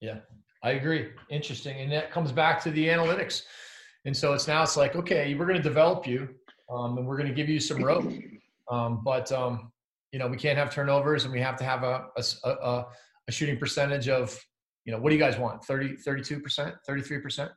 Yeah, 0.00 0.18
I 0.62 0.72
agree. 0.72 1.10
Interesting, 1.30 1.80
and 1.80 1.90
that 1.92 2.12
comes 2.12 2.30
back 2.30 2.62
to 2.64 2.70
the 2.70 2.86
analytics. 2.86 3.42
And 4.04 4.16
so 4.16 4.32
it's 4.32 4.48
now 4.48 4.62
it's 4.62 4.76
like, 4.76 4.96
okay, 4.96 5.34
we're 5.34 5.46
going 5.46 5.56
to 5.56 5.62
develop 5.62 6.06
you, 6.06 6.28
um, 6.70 6.98
and 6.98 7.06
we're 7.06 7.16
going 7.16 7.28
to 7.28 7.34
give 7.34 7.48
you 7.48 7.60
some 7.60 7.82
rope, 7.82 8.12
um, 8.70 9.02
but 9.04 9.30
um, 9.32 9.71
you 10.12 10.18
know 10.18 10.28
we 10.28 10.36
can't 10.36 10.58
have 10.58 10.72
turnovers, 10.72 11.24
and 11.24 11.32
we 11.32 11.40
have 11.40 11.56
to 11.56 11.64
have 11.64 11.82
a, 11.82 12.06
a, 12.16 12.48
a, 12.48 12.86
a 13.28 13.32
shooting 13.32 13.58
percentage 13.58 14.08
of, 14.08 14.38
you 14.84 14.92
know, 14.92 14.98
what 14.98 15.10
do 15.10 15.16
you 15.16 15.20
guys 15.20 15.38
want? 15.38 15.64
30, 15.64 15.96
32 15.96 16.40
percent, 16.40 16.74
thirty 16.86 17.02
three 17.02 17.20
percent. 17.20 17.50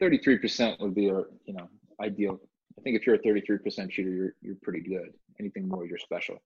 Thirty 0.00 0.18
three 0.18 0.38
percent 0.38 0.80
would 0.80 0.94
be 0.94 1.08
a 1.08 1.18
you 1.44 1.54
know 1.54 1.68
ideal. 2.02 2.40
I 2.78 2.82
think 2.82 2.96
if 2.96 3.06
you're 3.06 3.16
a 3.16 3.22
thirty 3.22 3.40
three 3.40 3.58
percent 3.58 3.92
shooter, 3.92 4.10
you're 4.10 4.34
you're 4.42 4.56
pretty 4.62 4.80
good. 4.80 5.12
Anything 5.40 5.68
more, 5.68 5.86
you're 5.86 5.98
special. 5.98 6.36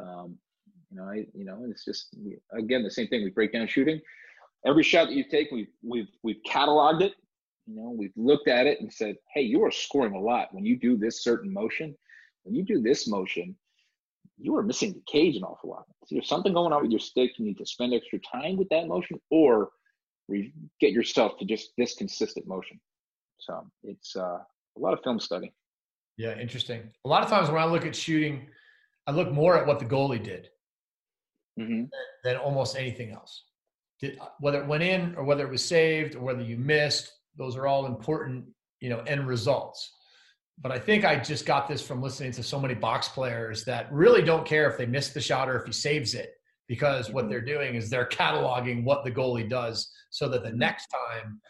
Um, 0.00 0.36
you 0.90 0.96
know, 0.96 1.04
I 1.04 1.26
you 1.34 1.44
know, 1.44 1.66
it's 1.68 1.84
just 1.84 2.14
again 2.52 2.82
the 2.82 2.90
same 2.90 3.08
thing. 3.08 3.24
We 3.24 3.30
break 3.30 3.52
down 3.52 3.66
shooting. 3.66 4.00
Every 4.66 4.82
shot 4.82 5.06
that 5.08 5.14
you 5.14 5.24
take, 5.24 5.50
we've 5.50 5.68
we've 5.82 6.08
we've 6.22 6.40
cataloged 6.46 7.02
it 7.02 7.14
you 7.70 7.76
know, 7.76 7.90
we've 7.90 8.12
looked 8.16 8.48
at 8.48 8.66
it 8.66 8.80
and 8.80 8.92
said, 8.92 9.16
hey, 9.32 9.42
you 9.42 9.64
are 9.64 9.70
scoring 9.70 10.14
a 10.14 10.20
lot 10.20 10.48
when 10.52 10.64
you 10.64 10.76
do 10.76 10.96
this 10.96 11.22
certain 11.22 11.52
motion. 11.52 11.94
When 12.42 12.54
you 12.54 12.64
do 12.64 12.80
this 12.80 13.06
motion, 13.06 13.54
you 14.40 14.56
are 14.56 14.62
missing 14.62 14.92
the 14.92 15.02
cage 15.06 15.36
an 15.36 15.44
awful 15.44 15.70
lot. 15.70 15.84
So 16.06 16.14
there's 16.14 16.28
something 16.28 16.52
going 16.52 16.72
on 16.72 16.82
with 16.82 16.90
your 16.90 17.00
stick. 17.00 17.32
You 17.38 17.44
need 17.44 17.58
to 17.58 17.66
spend 17.66 17.94
extra 17.94 18.18
time 18.20 18.56
with 18.56 18.68
that 18.70 18.86
motion 18.88 19.20
or 19.30 19.70
get 20.80 20.92
yourself 20.92 21.38
to 21.38 21.44
just 21.44 21.70
this 21.76 21.94
consistent 21.94 22.46
motion. 22.46 22.80
So 23.38 23.66
it's 23.82 24.16
uh, 24.16 24.38
a 24.76 24.78
lot 24.78 24.92
of 24.92 25.00
film 25.02 25.18
study. 25.20 25.52
Yeah, 26.16 26.38
interesting. 26.38 26.90
A 27.04 27.08
lot 27.08 27.22
of 27.22 27.28
times 27.28 27.48
when 27.48 27.60
I 27.60 27.66
look 27.66 27.86
at 27.86 27.96
shooting, 27.96 28.46
I 29.06 29.12
look 29.12 29.32
more 29.32 29.56
at 29.56 29.66
what 29.66 29.78
the 29.78 29.86
goalie 29.86 30.22
did 30.22 30.48
mm-hmm. 31.58 31.84
than 32.24 32.36
almost 32.36 32.76
anything 32.76 33.10
else. 33.10 33.44
Did, 34.00 34.18
whether 34.38 34.60
it 34.60 34.66
went 34.66 34.82
in 34.82 35.14
or 35.16 35.24
whether 35.24 35.44
it 35.44 35.50
was 35.50 35.64
saved 35.64 36.14
or 36.14 36.20
whether 36.20 36.42
you 36.42 36.56
missed 36.56 37.12
those 37.36 37.56
are 37.56 37.66
all 37.66 37.86
important, 37.86 38.44
you 38.80 38.90
know, 38.90 39.00
end 39.00 39.26
results. 39.26 39.92
But 40.62 40.72
I 40.72 40.78
think 40.78 41.04
I 41.04 41.16
just 41.16 41.46
got 41.46 41.68
this 41.68 41.80
from 41.80 42.02
listening 42.02 42.32
to 42.32 42.42
so 42.42 42.60
many 42.60 42.74
box 42.74 43.08
players 43.08 43.64
that 43.64 43.90
really 43.90 44.22
don't 44.22 44.46
care 44.46 44.68
if 44.68 44.76
they 44.76 44.86
miss 44.86 45.08
the 45.10 45.20
shot 45.20 45.48
or 45.48 45.58
if 45.58 45.64
he 45.64 45.72
saves 45.72 46.14
it 46.14 46.34
because 46.68 47.10
what 47.10 47.22
mm-hmm. 47.22 47.30
they're 47.30 47.40
doing 47.40 47.74
is 47.74 47.88
they're 47.88 48.06
cataloging 48.06 48.84
what 48.84 49.04
the 49.04 49.10
goalie 49.10 49.48
does 49.48 49.90
so 50.10 50.28
that 50.28 50.42
the 50.42 50.52
next 50.52 50.86
time 50.86 51.40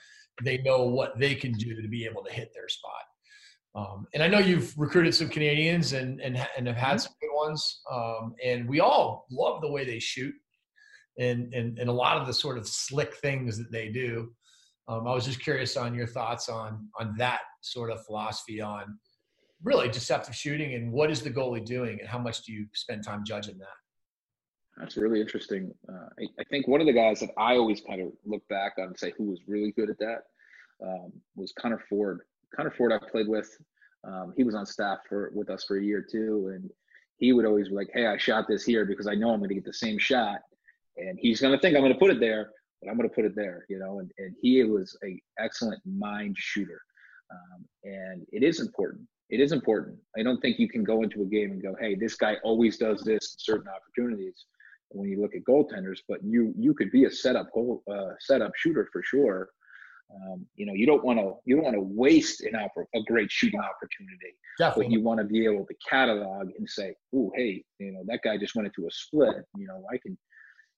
they 0.42 0.58
know 0.58 0.84
what 0.84 1.18
they 1.18 1.34
can 1.34 1.52
do 1.52 1.80
to 1.80 1.88
be 1.88 2.04
able 2.04 2.22
to 2.24 2.32
hit 2.32 2.50
their 2.54 2.68
spot. 2.68 2.92
Um, 3.74 4.06
and 4.14 4.22
I 4.22 4.28
know 4.28 4.38
you've 4.38 4.76
recruited 4.78 5.14
some 5.14 5.28
Canadians 5.28 5.92
and 5.92 6.20
and, 6.20 6.36
and 6.56 6.66
have 6.66 6.76
had 6.76 6.88
mm-hmm. 6.88 6.98
some 6.98 7.12
good 7.20 7.34
ones. 7.34 7.80
Um, 7.92 8.34
and 8.44 8.68
we 8.68 8.80
all 8.80 9.26
love 9.30 9.60
the 9.60 9.70
way 9.70 9.84
they 9.84 9.98
shoot 9.98 10.34
and, 11.18 11.52
and 11.52 11.78
and 11.78 11.90
a 11.90 11.92
lot 11.92 12.16
of 12.16 12.26
the 12.26 12.32
sort 12.32 12.58
of 12.58 12.66
slick 12.66 13.14
things 13.16 13.58
that 13.58 13.70
they 13.70 13.88
do. 13.88 14.32
Um, 14.88 15.06
I 15.06 15.14
was 15.14 15.24
just 15.24 15.40
curious 15.40 15.76
on 15.76 15.94
your 15.94 16.06
thoughts 16.06 16.48
on 16.48 16.88
on 16.98 17.14
that 17.18 17.40
sort 17.60 17.90
of 17.90 18.04
philosophy 18.04 18.60
on 18.60 18.98
really 19.62 19.88
deceptive 19.88 20.34
shooting 20.34 20.74
and 20.74 20.90
what 20.90 21.10
is 21.10 21.22
the 21.22 21.30
goalie 21.30 21.64
doing 21.64 21.98
and 22.00 22.08
how 22.08 22.18
much 22.18 22.42
do 22.42 22.52
you 22.52 22.66
spend 22.72 23.04
time 23.04 23.22
judging 23.24 23.58
that? 23.58 23.68
That's 24.78 24.96
really 24.96 25.20
interesting. 25.20 25.72
Uh, 25.88 26.08
I, 26.18 26.40
I, 26.40 26.44
think 26.44 26.66
one 26.66 26.80
of 26.80 26.86
the 26.86 26.92
guys 26.92 27.20
that 27.20 27.30
I 27.36 27.56
always 27.56 27.82
kind 27.82 28.00
of 28.00 28.12
look 28.24 28.46
back 28.48 28.74
on 28.78 28.84
and 28.84 28.98
say 28.98 29.12
who 29.18 29.24
was 29.24 29.40
really 29.46 29.72
good 29.72 29.90
at 29.90 29.98
that 29.98 30.22
um, 30.82 31.12
was 31.36 31.52
Connor 31.58 31.82
Ford. 31.88 32.20
Connor 32.56 32.70
Ford 32.70 32.92
I 32.92 32.98
played 33.10 33.28
with. 33.28 33.50
Um, 34.04 34.32
he 34.36 34.44
was 34.44 34.54
on 34.54 34.64
staff 34.64 35.00
for 35.06 35.30
with 35.34 35.50
us 35.50 35.64
for 35.64 35.78
a 35.78 35.84
year 35.84 36.04
too, 36.10 36.52
and 36.54 36.70
he 37.18 37.34
would 37.34 37.44
always 37.44 37.68
be 37.68 37.74
like, 37.74 37.90
"Hey, 37.92 38.06
I 38.06 38.16
shot 38.16 38.46
this 38.48 38.64
here 38.64 38.86
because 38.86 39.06
I 39.06 39.14
know 39.14 39.30
I'm 39.30 39.40
going 39.40 39.50
to 39.50 39.54
get 39.54 39.66
the 39.66 39.74
same 39.74 39.98
shot," 39.98 40.40
and 40.96 41.18
he's 41.20 41.40
going 41.42 41.52
to 41.52 41.60
think 41.60 41.76
I'm 41.76 41.82
going 41.82 41.92
to 41.92 41.98
put 41.98 42.10
it 42.10 42.20
there 42.20 42.50
but 42.80 42.90
I'm 42.90 42.96
going 42.96 43.08
to 43.08 43.14
put 43.14 43.24
it 43.24 43.36
there, 43.36 43.66
you 43.68 43.78
know. 43.78 44.00
And, 44.00 44.10
and 44.18 44.34
he 44.40 44.62
was 44.64 44.96
a 45.04 45.20
excellent 45.38 45.80
mind 45.84 46.36
shooter, 46.38 46.80
um, 47.30 47.64
and 47.84 48.26
it 48.32 48.42
is 48.42 48.60
important. 48.60 49.02
It 49.28 49.40
is 49.40 49.52
important. 49.52 49.98
I 50.18 50.22
don't 50.22 50.40
think 50.40 50.58
you 50.58 50.68
can 50.68 50.82
go 50.82 51.02
into 51.02 51.22
a 51.22 51.26
game 51.26 51.52
and 51.52 51.62
go, 51.62 51.74
"Hey, 51.78 51.94
this 51.94 52.16
guy 52.16 52.36
always 52.42 52.78
does 52.78 53.02
this 53.02 53.36
certain 53.38 53.68
opportunities." 53.68 54.46
When 54.92 55.08
you 55.08 55.20
look 55.20 55.36
at 55.36 55.44
goaltenders, 55.44 55.98
but 56.08 56.18
you 56.24 56.52
you 56.58 56.74
could 56.74 56.90
be 56.90 57.04
a 57.04 57.10
setup 57.10 57.52
goal 57.52 57.82
uh, 57.90 58.14
setup 58.18 58.52
shooter 58.56 58.88
for 58.92 59.02
sure. 59.04 59.50
Um, 60.12 60.44
you 60.56 60.66
know, 60.66 60.72
you 60.72 60.86
don't 60.86 61.04
want 61.04 61.20
to 61.20 61.34
you 61.44 61.54
don't 61.54 61.64
want 61.64 61.76
to 61.76 61.82
waste 61.82 62.40
an 62.40 62.54
oppor- 62.54 62.86
a 62.96 63.02
great 63.02 63.30
shooting 63.30 63.60
opportunity. 63.60 64.34
Definitely. 64.58 64.86
But 64.86 64.92
you 64.92 65.02
want 65.02 65.20
to 65.20 65.24
be 65.24 65.44
able 65.44 65.64
to 65.66 65.74
catalog 65.88 66.48
and 66.58 66.68
say, 66.68 66.94
"Oh, 67.14 67.30
hey, 67.36 67.62
you 67.78 67.92
know, 67.92 68.02
that 68.06 68.20
guy 68.24 68.36
just 68.36 68.56
went 68.56 68.66
into 68.66 68.88
a 68.88 68.90
split. 68.90 69.44
You 69.56 69.68
know, 69.68 69.84
I 69.92 69.98
can 69.98 70.18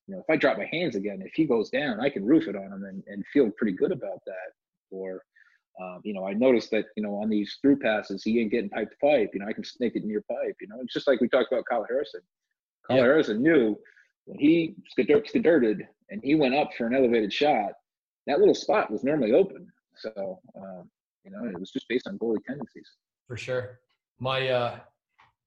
you 0.07 0.15
know, 0.15 0.21
if 0.21 0.29
I 0.29 0.35
drop 0.35 0.57
my 0.57 0.67
hands 0.71 0.95
again, 0.95 1.21
if 1.25 1.33
he 1.33 1.45
goes 1.45 1.69
down, 1.69 1.99
I 1.99 2.09
can 2.09 2.25
roof 2.25 2.47
it 2.47 2.55
on 2.55 2.65
him 2.65 2.83
and, 2.83 3.03
and 3.07 3.25
feel 3.31 3.49
pretty 3.51 3.73
good 3.73 3.91
about 3.91 4.19
that. 4.25 4.51
Or, 4.91 5.23
um, 5.81 6.01
you 6.03 6.13
know, 6.13 6.27
I 6.27 6.33
noticed 6.33 6.71
that, 6.71 6.85
you 6.95 7.03
know, 7.03 7.15
on 7.15 7.29
these 7.29 7.57
through 7.61 7.79
passes, 7.79 8.23
he 8.23 8.41
ain't 8.41 8.51
getting 8.51 8.69
pipe 8.69 8.91
to 8.91 8.97
pipe. 8.97 9.31
You 9.33 9.39
know, 9.39 9.47
I 9.47 9.53
can 9.53 9.63
snake 9.63 9.93
it 9.95 10.03
near 10.03 10.23
pipe. 10.29 10.55
You 10.59 10.67
know, 10.67 10.75
it's 10.81 10.93
just 10.93 11.07
like 11.07 11.21
we 11.21 11.29
talked 11.29 11.51
about 11.51 11.65
Kyle 11.69 11.85
Harrison. 11.87 12.21
Kyle 12.87 12.97
yeah. 12.97 13.03
Harrison 13.03 13.41
knew 13.41 13.77
when 14.25 14.37
he 14.39 14.75
skidurted 14.97 15.79
and 16.09 16.21
he 16.23 16.35
went 16.35 16.55
up 16.55 16.71
for 16.77 16.85
an 16.85 16.95
elevated 16.95 17.31
shot, 17.31 17.71
that 18.27 18.39
little 18.39 18.55
spot 18.55 18.91
was 18.91 19.03
normally 19.03 19.31
open. 19.31 19.67
So, 19.95 20.39
uh, 20.55 20.83
you 21.23 21.31
know, 21.31 21.45
it 21.45 21.59
was 21.59 21.71
just 21.71 21.87
based 21.87 22.07
on 22.07 22.17
goalie 22.17 22.43
tendencies. 22.45 22.89
For 23.27 23.37
sure. 23.37 23.79
My, 24.19 24.49
uh, 24.49 24.79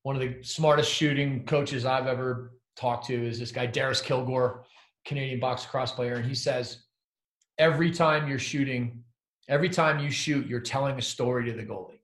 one 0.02 0.16
of 0.16 0.22
the 0.22 0.42
smartest 0.42 0.90
shooting 0.90 1.44
coaches 1.44 1.84
I've 1.84 2.06
ever 2.06 2.52
talked 2.76 3.06
to 3.06 3.14
is 3.14 3.38
this 3.38 3.52
guy 3.52 3.66
Darius 3.66 4.00
Kilgore, 4.00 4.64
Canadian 5.04 5.40
box 5.40 5.64
cross 5.64 5.92
player, 5.92 6.16
and 6.16 6.24
he 6.24 6.34
says 6.34 6.84
every 7.58 7.90
time 7.90 8.28
you're 8.28 8.38
shooting, 8.38 9.02
every 9.48 9.68
time 9.68 9.98
you 9.98 10.10
shoot, 10.10 10.46
you're 10.46 10.60
telling 10.60 10.98
a 10.98 11.02
story 11.02 11.50
to 11.50 11.56
the 11.56 11.64
goalie. 11.64 12.00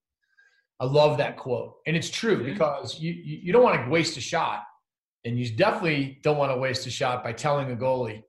I 0.80 0.86
love 0.86 1.18
that 1.18 1.36
quote, 1.36 1.76
and 1.86 1.96
it's 1.96 2.10
true 2.10 2.38
mm-hmm. 2.38 2.52
because 2.52 2.98
you 2.98 3.12
you 3.12 3.52
don't 3.52 3.62
want 3.62 3.84
to 3.84 3.90
waste 3.90 4.16
a 4.16 4.20
shot, 4.20 4.64
and 5.24 5.38
you 5.38 5.48
definitely 5.54 6.18
don't 6.22 6.38
want 6.38 6.50
to 6.50 6.56
waste 6.56 6.86
a 6.86 6.90
shot 6.90 7.22
by 7.22 7.32
telling 7.32 7.70
a 7.70 7.76
goalie. 7.76 8.22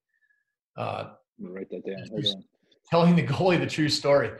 Uh, 0.77 1.11
write 1.39 1.69
that 1.71 1.85
down. 1.85 2.43
Telling 2.89 3.15
the 3.15 3.23
goalie 3.33 3.59
the 3.59 3.65
true 3.65 3.89
story. 3.89 4.31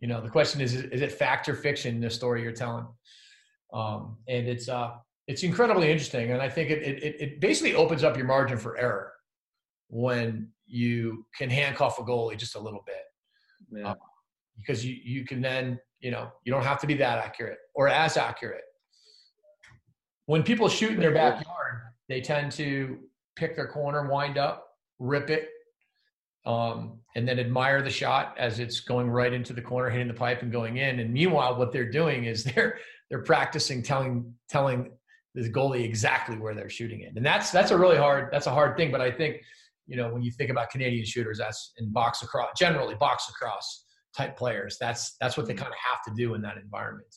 You 0.00 0.08
know, 0.08 0.20
the 0.20 0.28
question 0.28 0.60
is: 0.60 0.74
Is 0.74 1.00
it 1.00 1.12
fact 1.12 1.48
or 1.48 1.54
fiction? 1.54 2.00
The 2.00 2.10
story 2.10 2.42
you're 2.42 2.52
telling, 2.52 2.86
um, 3.72 4.18
and 4.28 4.46
it's 4.46 4.68
uh, 4.68 4.90
it's 5.26 5.42
incredibly 5.42 5.90
interesting, 5.90 6.30
and 6.30 6.40
I 6.40 6.48
think 6.48 6.70
it, 6.70 6.82
it 6.82 7.20
it 7.20 7.40
basically 7.40 7.74
opens 7.74 8.04
up 8.04 8.16
your 8.16 8.26
margin 8.26 8.58
for 8.58 8.76
error 8.78 9.12
when 9.88 10.48
you 10.66 11.26
can 11.36 11.50
handcuff 11.50 11.98
a 11.98 12.02
goalie 12.02 12.38
just 12.38 12.54
a 12.54 12.60
little 12.60 12.82
bit, 12.86 13.02
yeah. 13.72 13.90
um, 13.90 13.96
because 14.56 14.84
you 14.84 14.96
you 15.02 15.24
can 15.24 15.40
then 15.40 15.78
you 16.00 16.10
know 16.10 16.30
you 16.44 16.52
don't 16.52 16.62
have 16.62 16.80
to 16.80 16.86
be 16.86 16.94
that 16.94 17.18
accurate 17.18 17.58
or 17.74 17.88
as 17.88 18.16
accurate. 18.16 18.62
When 20.26 20.42
people 20.42 20.68
shoot 20.68 20.92
in 20.92 21.00
their 21.00 21.14
backyard, 21.14 21.80
they 22.08 22.20
tend 22.20 22.52
to 22.52 22.98
pick 23.36 23.54
their 23.54 23.68
corner, 23.68 24.08
wind 24.08 24.38
up, 24.38 24.68
rip 24.98 25.30
it, 25.30 25.50
um, 26.44 27.00
and 27.16 27.26
then 27.26 27.38
admire 27.38 27.82
the 27.82 27.90
shot 27.90 28.34
as 28.38 28.60
it's 28.60 28.80
going 28.80 29.10
right 29.10 29.32
into 29.32 29.52
the 29.52 29.62
corner, 29.62 29.90
hitting 29.90 30.08
the 30.08 30.14
pipe 30.14 30.42
and 30.42 30.52
going 30.52 30.76
in. 30.76 31.00
And 31.00 31.12
meanwhile, 31.12 31.56
what 31.56 31.72
they're 31.72 31.90
doing 31.90 32.24
is 32.24 32.44
they're 32.54 32.78
they're 33.10 33.22
practicing 33.22 33.82
telling 33.82 34.32
telling 34.48 34.92
the 35.42 35.50
goalie 35.50 35.84
exactly 35.84 36.36
where 36.36 36.54
they're 36.54 36.70
shooting 36.70 37.00
it. 37.00 37.12
And 37.14 37.24
that's 37.24 37.50
that's 37.50 37.70
a 37.70 37.78
really 37.78 37.96
hard 37.96 38.30
that's 38.32 38.46
a 38.46 38.50
hard 38.50 38.76
thing. 38.76 38.90
But 38.90 39.00
I 39.00 39.10
think 39.10 39.42
you 39.86 39.96
know 39.96 40.12
when 40.12 40.22
you 40.22 40.30
think 40.30 40.50
about 40.50 40.70
Canadian 40.70 41.04
shooters, 41.04 41.38
that's 41.38 41.72
in 41.78 41.92
box 41.92 42.22
lacrosse 42.22 42.50
generally 42.58 42.94
box 42.94 43.30
lacrosse 43.30 43.84
type 44.16 44.36
players. 44.36 44.78
That's 44.80 45.16
that's 45.20 45.36
what 45.36 45.46
they 45.46 45.52
mm-hmm. 45.52 45.62
kind 45.62 45.72
of 45.72 45.78
have 45.78 46.02
to 46.04 46.20
do 46.20 46.34
in 46.34 46.42
that 46.42 46.56
environment. 46.56 47.14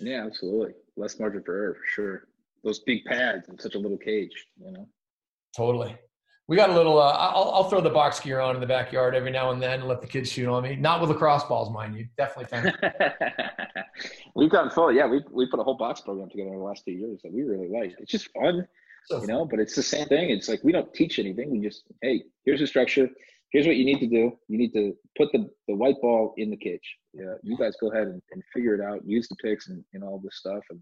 Yeah, 0.00 0.24
absolutely. 0.24 0.74
Less 0.96 1.18
margin 1.18 1.42
for 1.44 1.56
error 1.56 1.74
for 1.74 1.86
sure. 1.86 2.22
Those 2.62 2.80
big 2.80 3.04
pads 3.04 3.48
in 3.48 3.58
such 3.58 3.74
a 3.74 3.78
little 3.78 3.98
cage, 3.98 4.30
you 4.56 4.70
know. 4.72 4.86
Totally. 5.56 5.96
We 6.48 6.56
got 6.56 6.70
a 6.70 6.74
little. 6.74 6.98
Uh, 6.98 7.12
I'll, 7.12 7.50
I'll 7.52 7.64
throw 7.64 7.82
the 7.82 7.90
box 7.90 8.20
gear 8.20 8.40
on 8.40 8.54
in 8.54 8.60
the 8.60 8.66
backyard 8.66 9.14
every 9.14 9.30
now 9.30 9.50
and 9.50 9.62
then 9.62 9.80
and 9.80 9.88
let 9.88 10.00
the 10.00 10.06
kids 10.06 10.32
shoot 10.32 10.48
on 10.48 10.62
me. 10.62 10.76
Not 10.76 11.00
with 11.00 11.10
lacrosse 11.10 11.44
balls, 11.44 11.70
mind 11.70 11.94
you. 11.94 12.08
Definitely. 12.16 12.72
We've 14.34 14.50
gotten 14.50 14.70
full. 14.70 14.90
Yeah, 14.90 15.06
we 15.06 15.22
we 15.30 15.46
put 15.46 15.60
a 15.60 15.62
whole 15.62 15.76
box 15.76 16.00
program 16.00 16.30
together 16.30 16.48
in 16.48 16.58
the 16.58 16.64
last 16.64 16.84
two 16.86 16.92
years 16.92 17.20
that 17.22 17.32
we 17.32 17.42
really 17.42 17.68
like. 17.68 17.94
It's 17.98 18.10
just 18.10 18.30
fun, 18.32 18.66
so 19.04 19.20
you 19.20 19.26
know. 19.26 19.44
But 19.44 19.60
it's 19.60 19.74
the 19.74 19.82
same 19.82 20.08
thing. 20.08 20.30
It's 20.30 20.48
like 20.48 20.64
we 20.64 20.72
don't 20.72 20.92
teach 20.94 21.18
anything. 21.18 21.50
We 21.50 21.60
just 21.60 21.84
hey, 22.00 22.24
here's 22.46 22.60
the 22.60 22.66
structure. 22.66 23.10
Here's 23.52 23.66
what 23.66 23.76
you 23.76 23.84
need 23.84 24.00
to 24.00 24.06
do. 24.06 24.32
You 24.48 24.58
need 24.58 24.72
to 24.72 24.94
put 25.16 25.32
the, 25.32 25.48
the 25.68 25.74
white 25.74 25.96
ball 26.02 26.34
in 26.36 26.50
the 26.50 26.56
cage. 26.56 26.96
Yeah, 27.12 27.34
you 27.42 27.56
guys 27.56 27.74
go 27.80 27.90
ahead 27.90 28.06
and, 28.06 28.22
and 28.30 28.42
figure 28.54 28.74
it 28.74 28.80
out. 28.80 29.00
Use 29.06 29.26
the 29.28 29.36
picks 29.36 29.68
and, 29.68 29.82
and 29.92 30.02
all 30.02 30.18
this 30.22 30.36
stuff, 30.36 30.62
and 30.70 30.80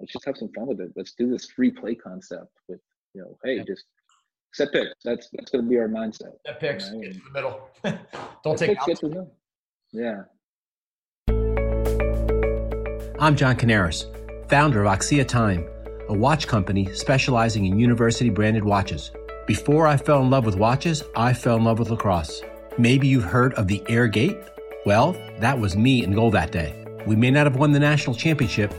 let's 0.00 0.12
just 0.12 0.24
have 0.26 0.36
some 0.36 0.50
fun 0.54 0.66
with 0.66 0.80
it. 0.80 0.92
Let's 0.96 1.14
do 1.14 1.30
this 1.30 1.46
free 1.50 1.70
play 1.70 1.94
concept 1.94 2.52
with 2.68 2.80
you 3.14 3.22
know, 3.22 3.38
hey, 3.44 3.64
just 3.64 3.84
set 4.52 4.72
picks. 4.72 4.92
That's 5.04 5.28
that's 5.32 5.50
going 5.50 5.64
to 5.64 5.70
be 5.70 5.78
our 5.78 5.88
mindset. 5.88 6.32
Set 6.46 6.60
picks. 6.60 6.90
You 6.90 6.96
know? 6.96 7.00
Get 7.00 7.12
to 7.12 7.20
the 7.20 7.30
middle. 7.32 7.70
Don't 8.44 8.58
take. 8.58 8.70
Picks, 8.70 8.86
get 8.86 8.98
to 9.00 9.26
Yeah. 9.92 10.22
I'm 13.20 13.34
John 13.34 13.56
Canaris, 13.56 14.04
founder 14.48 14.84
of 14.84 14.96
Axia 14.96 15.26
Time, 15.26 15.66
a 16.08 16.14
watch 16.14 16.46
company 16.46 16.92
specializing 16.94 17.66
in 17.66 17.78
university 17.78 18.30
branded 18.30 18.64
watches. 18.64 19.10
Before 19.48 19.86
I 19.88 19.96
fell 19.96 20.22
in 20.22 20.30
love 20.30 20.44
with 20.44 20.54
watches, 20.54 21.02
I 21.16 21.32
fell 21.32 21.56
in 21.56 21.64
love 21.64 21.80
with 21.80 21.90
lacrosse. 21.90 22.42
Maybe 22.76 23.08
you've 23.08 23.24
heard 23.24 23.54
of 23.54 23.66
the 23.66 23.82
Air 23.88 24.06
Gait? 24.06 24.36
Well, 24.86 25.16
that 25.40 25.58
was 25.58 25.76
me 25.76 26.04
in 26.04 26.12
goal 26.12 26.30
that 26.30 26.52
day. 26.52 26.84
We 27.06 27.16
may 27.16 27.32
not 27.32 27.46
have 27.46 27.56
won 27.56 27.72
the 27.72 27.80
national 27.80 28.14
championship, 28.14 28.72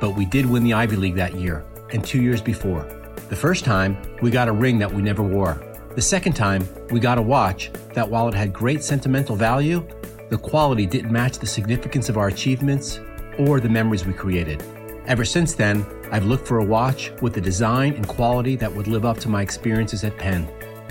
but 0.00 0.16
we 0.16 0.24
did 0.24 0.46
win 0.46 0.64
the 0.64 0.72
Ivy 0.72 0.96
League 0.96 1.14
that 1.14 1.34
year 1.36 1.64
and 1.92 2.04
two 2.04 2.20
years 2.20 2.42
before. 2.42 3.03
The 3.30 3.36
first 3.36 3.64
time, 3.64 3.96
we 4.20 4.30
got 4.30 4.48
a 4.48 4.52
ring 4.52 4.78
that 4.80 4.92
we 4.92 5.00
never 5.00 5.22
wore. 5.22 5.58
The 5.94 6.02
second 6.02 6.34
time, 6.34 6.68
we 6.90 7.00
got 7.00 7.16
a 7.16 7.22
watch 7.22 7.70
that, 7.94 8.08
while 8.08 8.28
it 8.28 8.34
had 8.34 8.52
great 8.52 8.84
sentimental 8.84 9.34
value, 9.34 9.82
the 10.28 10.36
quality 10.36 10.84
didn't 10.84 11.10
match 11.10 11.38
the 11.38 11.46
significance 11.46 12.10
of 12.10 12.18
our 12.18 12.28
achievements 12.28 13.00
or 13.38 13.60
the 13.60 13.68
memories 13.68 14.04
we 14.04 14.12
created. 14.12 14.62
Ever 15.06 15.24
since 15.24 15.54
then, 15.54 15.86
I've 16.12 16.26
looked 16.26 16.46
for 16.46 16.58
a 16.58 16.64
watch 16.64 17.12
with 17.22 17.38
a 17.38 17.40
design 17.40 17.94
and 17.94 18.06
quality 18.06 18.56
that 18.56 18.74
would 18.74 18.88
live 18.88 19.06
up 19.06 19.18
to 19.20 19.30
my 19.30 19.40
experiences 19.40 20.04
at 20.04 20.18
Penn. 20.18 20.46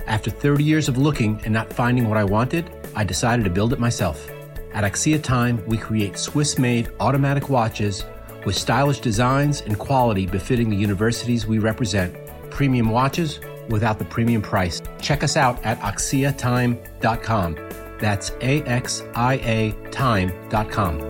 After 0.08 0.28
30 0.28 0.64
years 0.64 0.88
of 0.88 0.98
looking 0.98 1.40
and 1.44 1.54
not 1.54 1.72
finding 1.72 2.08
what 2.08 2.18
I 2.18 2.24
wanted, 2.24 2.68
I 2.96 3.04
decided 3.04 3.44
to 3.44 3.50
build 3.50 3.72
it 3.72 3.78
myself. 3.78 4.28
At 4.72 4.82
Axia 4.82 5.22
Time, 5.22 5.64
we 5.68 5.76
create 5.76 6.18
Swiss 6.18 6.58
made 6.58 6.90
automatic 6.98 7.48
watches 7.48 8.04
with 8.44 8.56
stylish 8.56 8.98
designs 8.98 9.60
and 9.60 9.78
quality 9.78 10.26
befitting 10.26 10.68
the 10.68 10.76
universities 10.76 11.46
we 11.46 11.60
represent 11.60 12.23
premium 12.54 12.88
watches 12.88 13.40
without 13.68 13.98
the 13.98 14.04
premium 14.04 14.40
price. 14.40 14.80
Check 15.00 15.22
us 15.22 15.36
out 15.36 15.62
at 15.64 15.78
axiatime.com. 15.80 17.54
That's 17.98 18.30
A 18.40 18.62
X 18.62 19.02
I 19.14 19.34
A 19.34 19.90
time.com. 19.90 21.00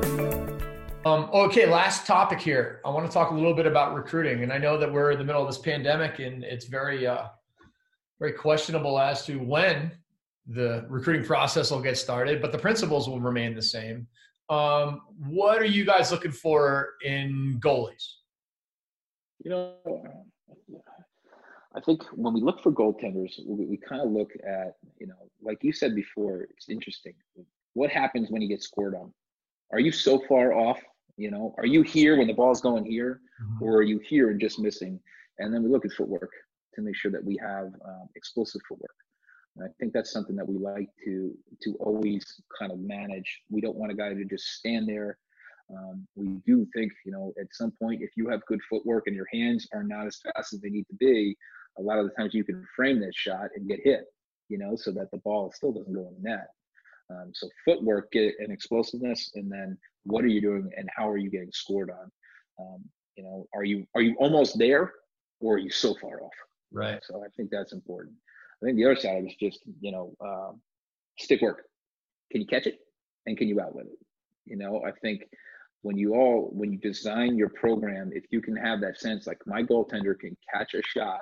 Um, 1.06 1.28
okay, 1.34 1.66
last 1.66 2.06
topic 2.06 2.40
here. 2.40 2.80
I 2.84 2.88
want 2.88 3.06
to 3.06 3.12
talk 3.12 3.30
a 3.30 3.34
little 3.34 3.52
bit 3.52 3.66
about 3.66 3.94
recruiting. 3.94 4.42
And 4.42 4.50
I 4.50 4.56
know 4.56 4.78
that 4.78 4.90
we're 4.90 5.10
in 5.10 5.18
the 5.18 5.24
middle 5.24 5.42
of 5.42 5.48
this 5.48 5.58
pandemic 5.58 6.18
and 6.18 6.42
it's 6.42 6.64
very, 6.64 7.06
uh, 7.06 7.26
very 8.18 8.32
questionable 8.32 8.98
as 8.98 9.26
to 9.26 9.36
when 9.36 9.92
the 10.46 10.86
recruiting 10.88 11.24
process 11.24 11.70
will 11.70 11.82
get 11.82 11.98
started, 11.98 12.40
but 12.40 12.52
the 12.52 12.58
principles 12.58 13.06
will 13.06 13.20
remain 13.20 13.54
the 13.54 13.62
same. 13.62 14.06
Um, 14.48 15.02
what 15.18 15.60
are 15.60 15.66
you 15.66 15.84
guys 15.84 16.10
looking 16.10 16.32
for 16.32 16.90
in 17.02 17.58
goalies? 17.62 18.06
You 19.42 19.50
know, 19.50 19.74
I 21.76 21.80
think 21.80 22.04
when 22.12 22.32
we 22.32 22.40
look 22.40 22.62
for 22.62 22.70
goaltenders, 22.70 23.32
we, 23.44 23.66
we 23.66 23.76
kind 23.76 24.00
of 24.00 24.10
look 24.10 24.30
at, 24.46 24.76
you 24.98 25.06
know, 25.06 25.28
like 25.42 25.58
you 25.62 25.72
said 25.72 25.94
before, 25.94 26.42
it's 26.42 26.68
interesting. 26.68 27.14
What 27.74 27.90
happens 27.90 28.30
when 28.30 28.42
you 28.42 28.48
get 28.48 28.62
scored 28.62 28.94
on? 28.94 29.12
Are 29.72 29.80
you 29.80 29.90
so 29.90 30.22
far 30.28 30.52
off? 30.52 30.78
You 31.16 31.30
know, 31.30 31.54
are 31.58 31.66
you 31.66 31.82
here 31.82 32.16
when 32.16 32.26
the 32.26 32.32
ball's 32.32 32.60
going 32.60 32.84
here, 32.84 33.20
mm-hmm. 33.42 33.64
or 33.64 33.76
are 33.76 33.82
you 33.82 33.98
here 33.98 34.30
and 34.30 34.40
just 34.40 34.58
missing? 34.58 35.00
And 35.38 35.52
then 35.52 35.62
we 35.62 35.68
look 35.68 35.84
at 35.84 35.92
footwork 35.92 36.30
to 36.74 36.82
make 36.82 36.96
sure 36.96 37.10
that 37.10 37.24
we 37.24 37.38
have 37.40 37.66
um, 37.66 38.08
explosive 38.14 38.60
footwork. 38.68 38.94
And 39.56 39.64
I 39.64 39.68
think 39.78 39.92
that's 39.92 40.12
something 40.12 40.34
that 40.36 40.48
we 40.48 40.58
like 40.58 40.88
to 41.04 41.32
to 41.62 41.74
always 41.80 42.24
kind 42.58 42.72
of 42.72 42.78
manage. 42.80 43.42
We 43.50 43.60
don't 43.60 43.76
want 43.76 43.92
a 43.92 43.94
guy 43.94 44.12
to 44.12 44.24
just 44.24 44.46
stand 44.58 44.88
there. 44.88 45.18
Um, 45.70 46.06
we 46.14 46.28
do 46.46 46.66
think, 46.74 46.92
you 47.06 47.12
know, 47.12 47.32
at 47.40 47.46
some 47.52 47.72
point, 47.80 48.02
if 48.02 48.10
you 48.16 48.28
have 48.28 48.44
good 48.46 48.60
footwork 48.68 49.04
and 49.06 49.16
your 49.16 49.28
hands 49.32 49.66
are 49.72 49.84
not 49.84 50.06
as 50.06 50.18
fast 50.18 50.52
as 50.52 50.60
they 50.60 50.68
need 50.68 50.86
to 50.88 50.94
be, 50.96 51.36
a 51.78 51.82
lot 51.82 51.98
of 51.98 52.06
the 52.06 52.12
times 52.12 52.34
you 52.34 52.44
can 52.44 52.66
frame 52.74 53.00
that 53.00 53.14
shot 53.14 53.48
and 53.54 53.68
get 53.68 53.80
hit, 53.82 54.04
you 54.48 54.58
know, 54.58 54.76
so 54.76 54.92
that 54.92 55.10
the 55.10 55.18
ball 55.18 55.52
still 55.54 55.72
doesn't 55.72 55.92
go 55.92 56.08
in 56.08 56.22
the 56.22 56.30
net. 56.30 56.48
Um, 57.10 57.32
so 57.34 57.48
footwork 57.64 58.10
get 58.12 58.34
and 58.38 58.52
explosiveness, 58.52 59.32
and 59.34 59.50
then 59.50 59.76
what 60.04 60.24
are 60.24 60.28
you 60.28 60.40
doing 60.40 60.70
and 60.76 60.88
how 60.94 61.08
are 61.08 61.18
you 61.18 61.30
getting 61.30 61.52
scored 61.52 61.90
on? 61.90 62.10
Um, 62.58 62.84
you 63.16 63.24
know, 63.24 63.46
are 63.54 63.64
you 63.64 63.86
are 63.94 64.00
you 64.00 64.16
almost 64.18 64.58
there, 64.58 64.92
or 65.40 65.56
are 65.56 65.58
you 65.58 65.70
so 65.70 65.94
far 66.00 66.22
off? 66.22 66.32
Right. 66.72 67.00
So 67.04 67.22
I 67.22 67.28
think 67.36 67.50
that's 67.50 67.72
important. 67.72 68.16
I 68.62 68.66
think 68.66 68.76
the 68.76 68.86
other 68.86 68.96
side 68.96 69.24
is 69.26 69.34
just 69.38 69.60
you 69.80 69.92
know 69.92 70.14
uh, 70.24 70.52
stick 71.18 71.42
work. 71.42 71.64
Can 72.32 72.40
you 72.40 72.46
catch 72.46 72.66
it, 72.66 72.78
and 73.26 73.36
can 73.36 73.48
you 73.48 73.60
outlet 73.60 73.86
it? 73.86 73.98
You 74.46 74.56
know, 74.56 74.82
I 74.86 74.92
think 75.02 75.24
when 75.82 75.98
you 75.98 76.14
all 76.14 76.48
when 76.52 76.72
you 76.72 76.78
design 76.78 77.36
your 77.36 77.50
program, 77.50 78.10
if 78.14 78.24
you 78.30 78.40
can 78.40 78.56
have 78.56 78.80
that 78.80 78.98
sense 78.98 79.26
like 79.26 79.38
my 79.46 79.62
goaltender 79.62 80.18
can 80.18 80.34
catch 80.52 80.72
a 80.72 80.82
shot 80.82 81.20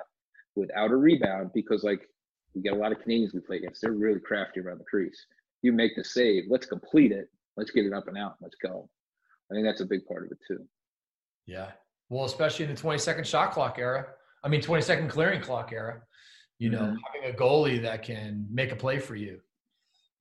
without 0.55 0.91
a 0.91 0.95
rebound 0.95 1.51
because 1.53 1.83
like 1.83 2.07
we 2.55 2.61
get 2.61 2.73
a 2.73 2.77
lot 2.77 2.91
of 2.91 3.01
Canadians 3.01 3.33
we 3.33 3.39
play 3.39 3.57
against. 3.57 3.81
They're 3.81 3.91
really 3.91 4.19
crafty 4.19 4.59
around 4.59 4.79
the 4.79 4.85
crease. 4.85 5.25
You 5.61 5.71
make 5.71 5.95
the 5.95 6.03
save. 6.03 6.45
Let's 6.49 6.65
complete 6.65 7.11
it. 7.11 7.29
Let's 7.57 7.71
get 7.71 7.85
it 7.85 7.93
up 7.93 8.07
and 8.07 8.17
out. 8.17 8.35
Let's 8.41 8.55
go. 8.55 8.89
I 9.51 9.55
think 9.55 9.65
that's 9.65 9.81
a 9.81 9.85
big 9.85 10.05
part 10.05 10.25
of 10.25 10.31
it 10.31 10.37
too. 10.47 10.65
Yeah. 11.45 11.71
Well, 12.09 12.25
especially 12.25 12.65
in 12.65 12.71
the 12.71 12.77
20 12.77 12.99
second 12.99 13.27
shot 13.27 13.51
clock 13.51 13.77
era. 13.79 14.07
I 14.43 14.49
mean, 14.49 14.61
20 14.61 14.81
second 14.83 15.09
clearing 15.09 15.41
clock 15.41 15.71
era. 15.71 16.01
You 16.59 16.69
know, 16.69 16.79
mm-hmm. 16.79 16.95
having 17.13 17.33
a 17.33 17.37
goalie 17.37 17.81
that 17.81 18.03
can 18.03 18.45
make 18.51 18.71
a 18.71 18.75
play 18.75 18.99
for 18.99 19.15
you. 19.15 19.39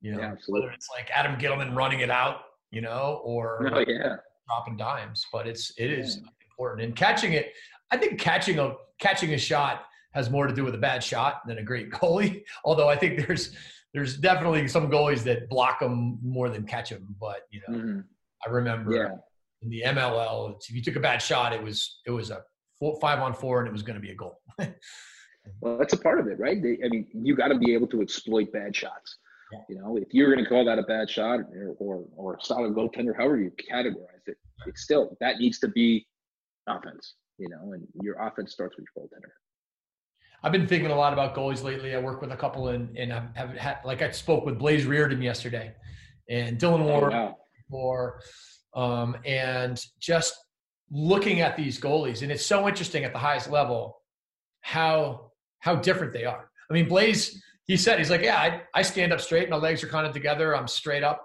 You 0.01 0.13
know, 0.13 0.19
yeah, 0.19 0.35
whether 0.49 0.71
it's 0.71 0.89
like 0.97 1.09
Adam 1.15 1.37
Ghitelman 1.37 1.77
running 1.77 2.01
it 2.01 2.11
out, 2.11 2.39
you 2.71 2.81
know, 2.81 3.21
or 3.25 3.71
oh, 3.75 3.85
yeah. 3.87 4.17
dropping 4.49 4.77
dimes. 4.77 5.27
But 5.33 5.47
it's 5.47 5.73
it 5.79 5.93
is 5.93 6.17
yeah. 6.17 6.29
important 6.51 6.83
and 6.83 6.97
catching 6.97 7.35
it. 7.35 7.53
I 7.91 7.97
think 7.97 8.19
catching 8.19 8.59
a 8.59 8.75
catching 8.99 9.35
a 9.35 9.39
shot 9.39 9.85
has 10.13 10.31
more 10.31 10.47
to 10.47 10.55
do 10.55 10.65
with 10.65 10.75
a 10.75 10.79
bad 10.79 11.03
shot 11.03 11.47
than 11.47 11.59
a 11.59 11.63
great 11.63 11.91
goalie. 11.91 12.45
Although 12.65 12.89
I 12.89 12.97
think 12.97 13.27
there's 13.27 13.55
there's 13.95 14.17
definitely 14.17 14.69
some 14.69 14.91
goalies 14.91 15.23
that 15.25 15.49
block 15.49 15.81
them 15.81 16.19
more 16.23 16.49
than 16.49 16.67
catch 16.67 16.91
them. 16.91 17.15
But 17.21 17.43
you 17.51 17.61
know, 17.67 17.79
mm-hmm. 17.79 18.01
I 18.47 18.51
remember 18.51 18.95
yeah. 18.95 19.15
in 19.63 19.71
the 19.71 19.83
MLL, 19.87 20.57
if 20.69 20.75
you 20.75 20.83
took 20.83 20.97
a 20.97 21.01
bad 21.01 21.21
shot, 21.21 21.53
it 21.53 21.63
was 21.63 22.01
it 22.07 22.11
was 22.11 22.31
a 22.31 22.43
four, 22.79 22.99
five 23.01 23.21
on 23.21 23.35
four, 23.35 23.61
and 23.61 23.69
it 23.69 23.73
was 23.73 23.83
going 23.83 23.97
to 23.97 24.01
be 24.01 24.11
a 24.11 24.15
goal. 24.15 24.41
well, 25.61 25.79
that's 25.79 25.93
a 25.93 25.99
part 25.99 26.21
of 26.21 26.27
it, 26.27 26.39
right? 26.39 26.63
They, 26.63 26.79
I 26.85 26.89
mean, 26.89 27.07
you 27.13 27.37
got 27.37 27.49
to 27.49 27.59
be 27.59 27.75
able 27.75 27.87
to 27.89 28.03
exploit 28.03 28.53
bad 28.53 28.75
shots. 28.75 29.19
Yeah. 29.53 29.59
You 29.69 29.77
know, 29.77 29.97
if 29.97 30.09
you're 30.13 30.33
going 30.33 30.43
to 30.43 30.49
call 30.49 30.65
that 30.65 30.79
a 30.79 30.83
bad 30.83 31.11
shot 31.11 31.41
or, 31.41 31.77
or 31.79 32.05
or 32.17 32.35
a 32.35 32.45
solid 32.45 32.75
goaltender, 32.75 33.15
however 33.17 33.39
you 33.39 33.53
categorize 33.71 34.27
it, 34.27 34.37
it's 34.67 34.83
still 34.83 35.17
that 35.21 35.39
needs 35.39 35.59
to 35.61 35.69
be 35.69 36.07
offense. 36.67 37.15
You 37.39 37.49
know, 37.49 37.73
and 37.73 37.87
your 38.03 38.17
offense 38.21 38.53
starts 38.53 38.77
with 38.77 38.87
your 38.95 39.05
goaltender. 39.05 39.31
I've 40.43 40.53
been 40.53 40.67
thinking 40.67 40.91
a 40.91 40.97
lot 40.97 41.13
about 41.13 41.35
goalies 41.35 41.63
lately. 41.63 41.95
I 41.95 41.99
work 42.01 42.21
with 42.21 42.33
a 42.33 42.37
couple 42.37 42.69
and 42.69 42.97
and 42.97 43.13
I've, 43.13 43.57
had 43.57 43.79
like 43.85 44.03
I 44.03 44.11
spoke 44.11 44.45
with 44.45 44.59
Blaze 44.59 44.85
Riorden 44.87 45.23
yesterday 45.23 45.73
and 46.29 46.59
Dillon 46.59 46.85
Ward 46.85 47.13
oh, 47.15 47.37
wow. 48.75 49.03
um, 49.03 49.17
and 49.25 49.81
just 50.01 50.35
looking 50.91 51.41
at 51.41 51.57
these 51.57 51.81
goalies 51.81 52.23
and 52.23 52.31
it's 52.31 52.45
so 52.45 52.69
interesting 52.69 53.05
at 53.05 53.13
the 53.13 53.19
highest 53.19 53.51
level 53.51 54.01
how 54.61 55.31
how 55.61 55.77
different 55.77 56.13
they 56.13 56.25
are. 56.25 56.51
I 56.71 56.75
mean 56.75 56.89
Blaze 56.89 57.43
he 57.67 57.77
said 57.77 57.99
he's 57.99 58.11
like 58.11 58.23
yeah 58.23 58.37
I, 58.37 58.63
I 58.75 58.83
stand 58.83 59.13
up 59.13 59.21
straight 59.21 59.49
my 59.49 59.57
legs 59.57 59.85
are 59.85 59.89
kind 59.89 60.07
of 60.07 60.13
together 60.13 60.57
I'm 60.57 60.69
straight 60.69 61.05
up 61.05 61.25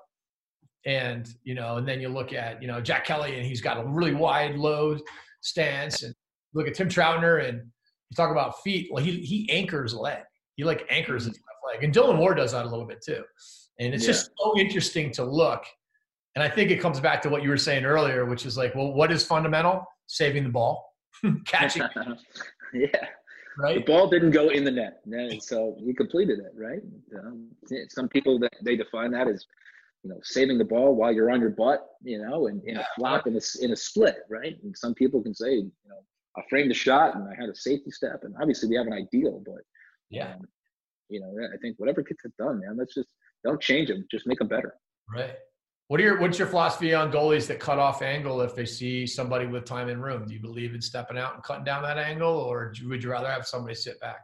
and 0.86 1.28
you 1.43 1.55
know 1.55 1.78
and 1.78 1.88
then 1.88 1.99
you 1.99 2.09
look 2.09 2.34
at 2.34 2.61
you 2.61 2.68
know 2.68 2.82
Jack 2.82 3.05
Kelly 3.05 3.36
and 3.36 3.45
he's 3.45 3.61
got 3.61 3.80
a 3.80 3.86
really 3.86 4.13
wide 4.13 4.55
low 4.55 4.97
stance 5.41 6.03
and 6.03 6.13
look 6.53 6.68
at 6.68 6.76
Tim 6.76 6.88
Troutner 6.88 7.47
and 7.47 7.63
you 8.09 8.15
talk 8.15 8.31
about 8.31 8.61
feet. 8.61 8.89
Well, 8.91 9.03
he 9.03 9.19
he 9.19 9.49
anchors 9.51 9.93
leg. 9.93 10.23
He 10.55 10.63
like 10.63 10.85
anchors 10.89 11.25
his 11.25 11.33
left 11.33 11.73
leg, 11.73 11.83
and 11.83 11.93
Dylan 11.93 12.17
Moore 12.17 12.33
does 12.33 12.51
that 12.51 12.65
a 12.65 12.69
little 12.69 12.85
bit 12.85 13.01
too. 13.01 13.23
And 13.79 13.93
it's 13.93 14.03
yeah. 14.03 14.13
just 14.13 14.31
so 14.37 14.57
interesting 14.57 15.11
to 15.13 15.23
look. 15.23 15.63
And 16.35 16.43
I 16.43 16.49
think 16.49 16.71
it 16.71 16.77
comes 16.77 16.99
back 16.99 17.21
to 17.23 17.29
what 17.29 17.43
you 17.43 17.49
were 17.49 17.57
saying 17.57 17.85
earlier, 17.85 18.25
which 18.25 18.45
is 18.45 18.57
like, 18.57 18.75
well, 18.75 18.93
what 18.93 19.11
is 19.11 19.23
fundamental? 19.23 19.83
Saving 20.07 20.43
the 20.43 20.49
ball, 20.49 20.93
catching. 21.45 21.83
yeah. 22.73 23.07
Right. 23.59 23.79
The 23.79 23.91
ball 23.91 24.07
didn't 24.07 24.31
go 24.31 24.49
in 24.49 24.63
the 24.63 24.71
net, 24.71 25.01
so 25.41 25.75
he 25.83 25.93
completed 25.93 26.39
it. 26.39 26.53
Right. 26.55 26.81
Um, 27.19 27.49
some 27.89 28.07
people 28.07 28.37
that 28.39 28.53
they 28.61 28.75
define 28.75 29.09
that 29.11 29.27
as, 29.27 29.47
you 30.03 30.11
know, 30.11 30.19
saving 30.21 30.59
the 30.59 30.65
ball 30.65 30.95
while 30.95 31.11
you're 31.11 31.31
on 31.31 31.41
your 31.41 31.49
butt, 31.49 31.87
you 32.03 32.21
know, 32.21 32.47
and 32.47 32.63
in 32.65 32.77
a 32.77 32.85
flop 32.95 33.25
in 33.25 33.35
a 33.35 33.41
in 33.61 33.71
a 33.71 33.75
split. 33.75 34.17
Right. 34.29 34.57
And 34.61 34.77
some 34.77 34.93
people 34.93 35.23
can 35.23 35.33
say, 35.33 35.53
you 35.53 35.71
know, 35.89 36.03
I 36.38 36.41
framed 36.49 36.69
the 36.69 36.75
shot 36.75 37.15
and 37.15 37.27
I 37.27 37.35
had 37.39 37.49
a 37.49 37.55
safety 37.55 37.91
step. 37.91 38.21
And 38.23 38.35
obviously, 38.39 38.69
we 38.69 38.75
have 38.75 38.88
an 38.88 38.93
ideal, 38.93 39.41
but 39.45 39.63
yeah, 40.09 40.33
um, 40.33 40.41
You 41.09 41.19
know, 41.19 41.33
I 41.53 41.57
think 41.57 41.77
whatever 41.79 42.01
gets 42.01 42.25
it 42.25 42.33
done, 42.38 42.59
man. 42.59 42.77
Let's 42.77 42.93
just 42.93 43.09
don't 43.43 43.61
change 43.61 43.89
them, 43.89 44.05
just 44.11 44.27
make 44.27 44.39
them 44.39 44.47
better. 44.47 44.75
Right. 45.13 45.35
What 45.88 46.01
are 46.01 46.03
your 46.03 46.19
what's 46.19 46.38
your 46.38 46.49
philosophy 46.49 46.93
on 46.93 47.11
goalies 47.11 47.47
that 47.47 47.59
cut 47.59 47.79
off 47.79 48.01
angle 48.01 48.41
if 48.41 48.55
they 48.55 48.65
see 48.65 49.07
somebody 49.07 49.45
with 49.47 49.63
time 49.63 49.88
and 49.88 50.03
room? 50.03 50.27
Do 50.27 50.33
you 50.33 50.41
believe 50.41 50.75
in 50.75 50.81
stepping 50.81 51.17
out 51.17 51.35
and 51.35 51.43
cutting 51.43 51.63
down 51.63 51.81
that 51.83 51.97
angle, 51.97 52.29
or 52.29 52.73
would 52.83 53.03
you 53.03 53.09
rather 53.09 53.29
have 53.29 53.47
somebody 53.47 53.73
sit 53.75 53.99
back? 54.01 54.19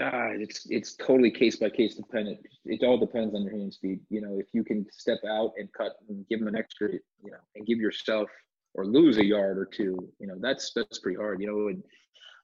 Ah, 0.00 0.28
it's 0.34 0.66
it's 0.70 0.94
totally 0.94 1.32
case 1.32 1.56
by 1.56 1.70
case 1.70 1.96
dependent. 1.96 2.38
It 2.64 2.84
all 2.84 2.96
depends 2.96 3.34
on 3.34 3.42
your 3.42 3.52
hand 3.52 3.74
speed. 3.74 3.98
You 4.08 4.20
know, 4.20 4.38
if 4.38 4.46
you 4.52 4.62
can 4.62 4.86
step 4.92 5.18
out 5.28 5.52
and 5.58 5.68
cut 5.72 5.94
and 6.08 6.24
give 6.28 6.38
them 6.38 6.46
an 6.46 6.54
extra, 6.54 6.92
you 6.92 7.30
know, 7.32 7.38
and 7.56 7.66
give 7.66 7.78
yourself 7.78 8.30
or 8.78 8.86
lose 8.86 9.18
a 9.18 9.24
yard 9.24 9.58
or 9.58 9.64
two, 9.64 10.08
you 10.20 10.28
know, 10.28 10.36
that's 10.38 10.70
that's 10.72 11.00
pretty 11.00 11.18
hard. 11.18 11.40
You 11.40 11.48
know, 11.48 11.68
and 11.68 11.82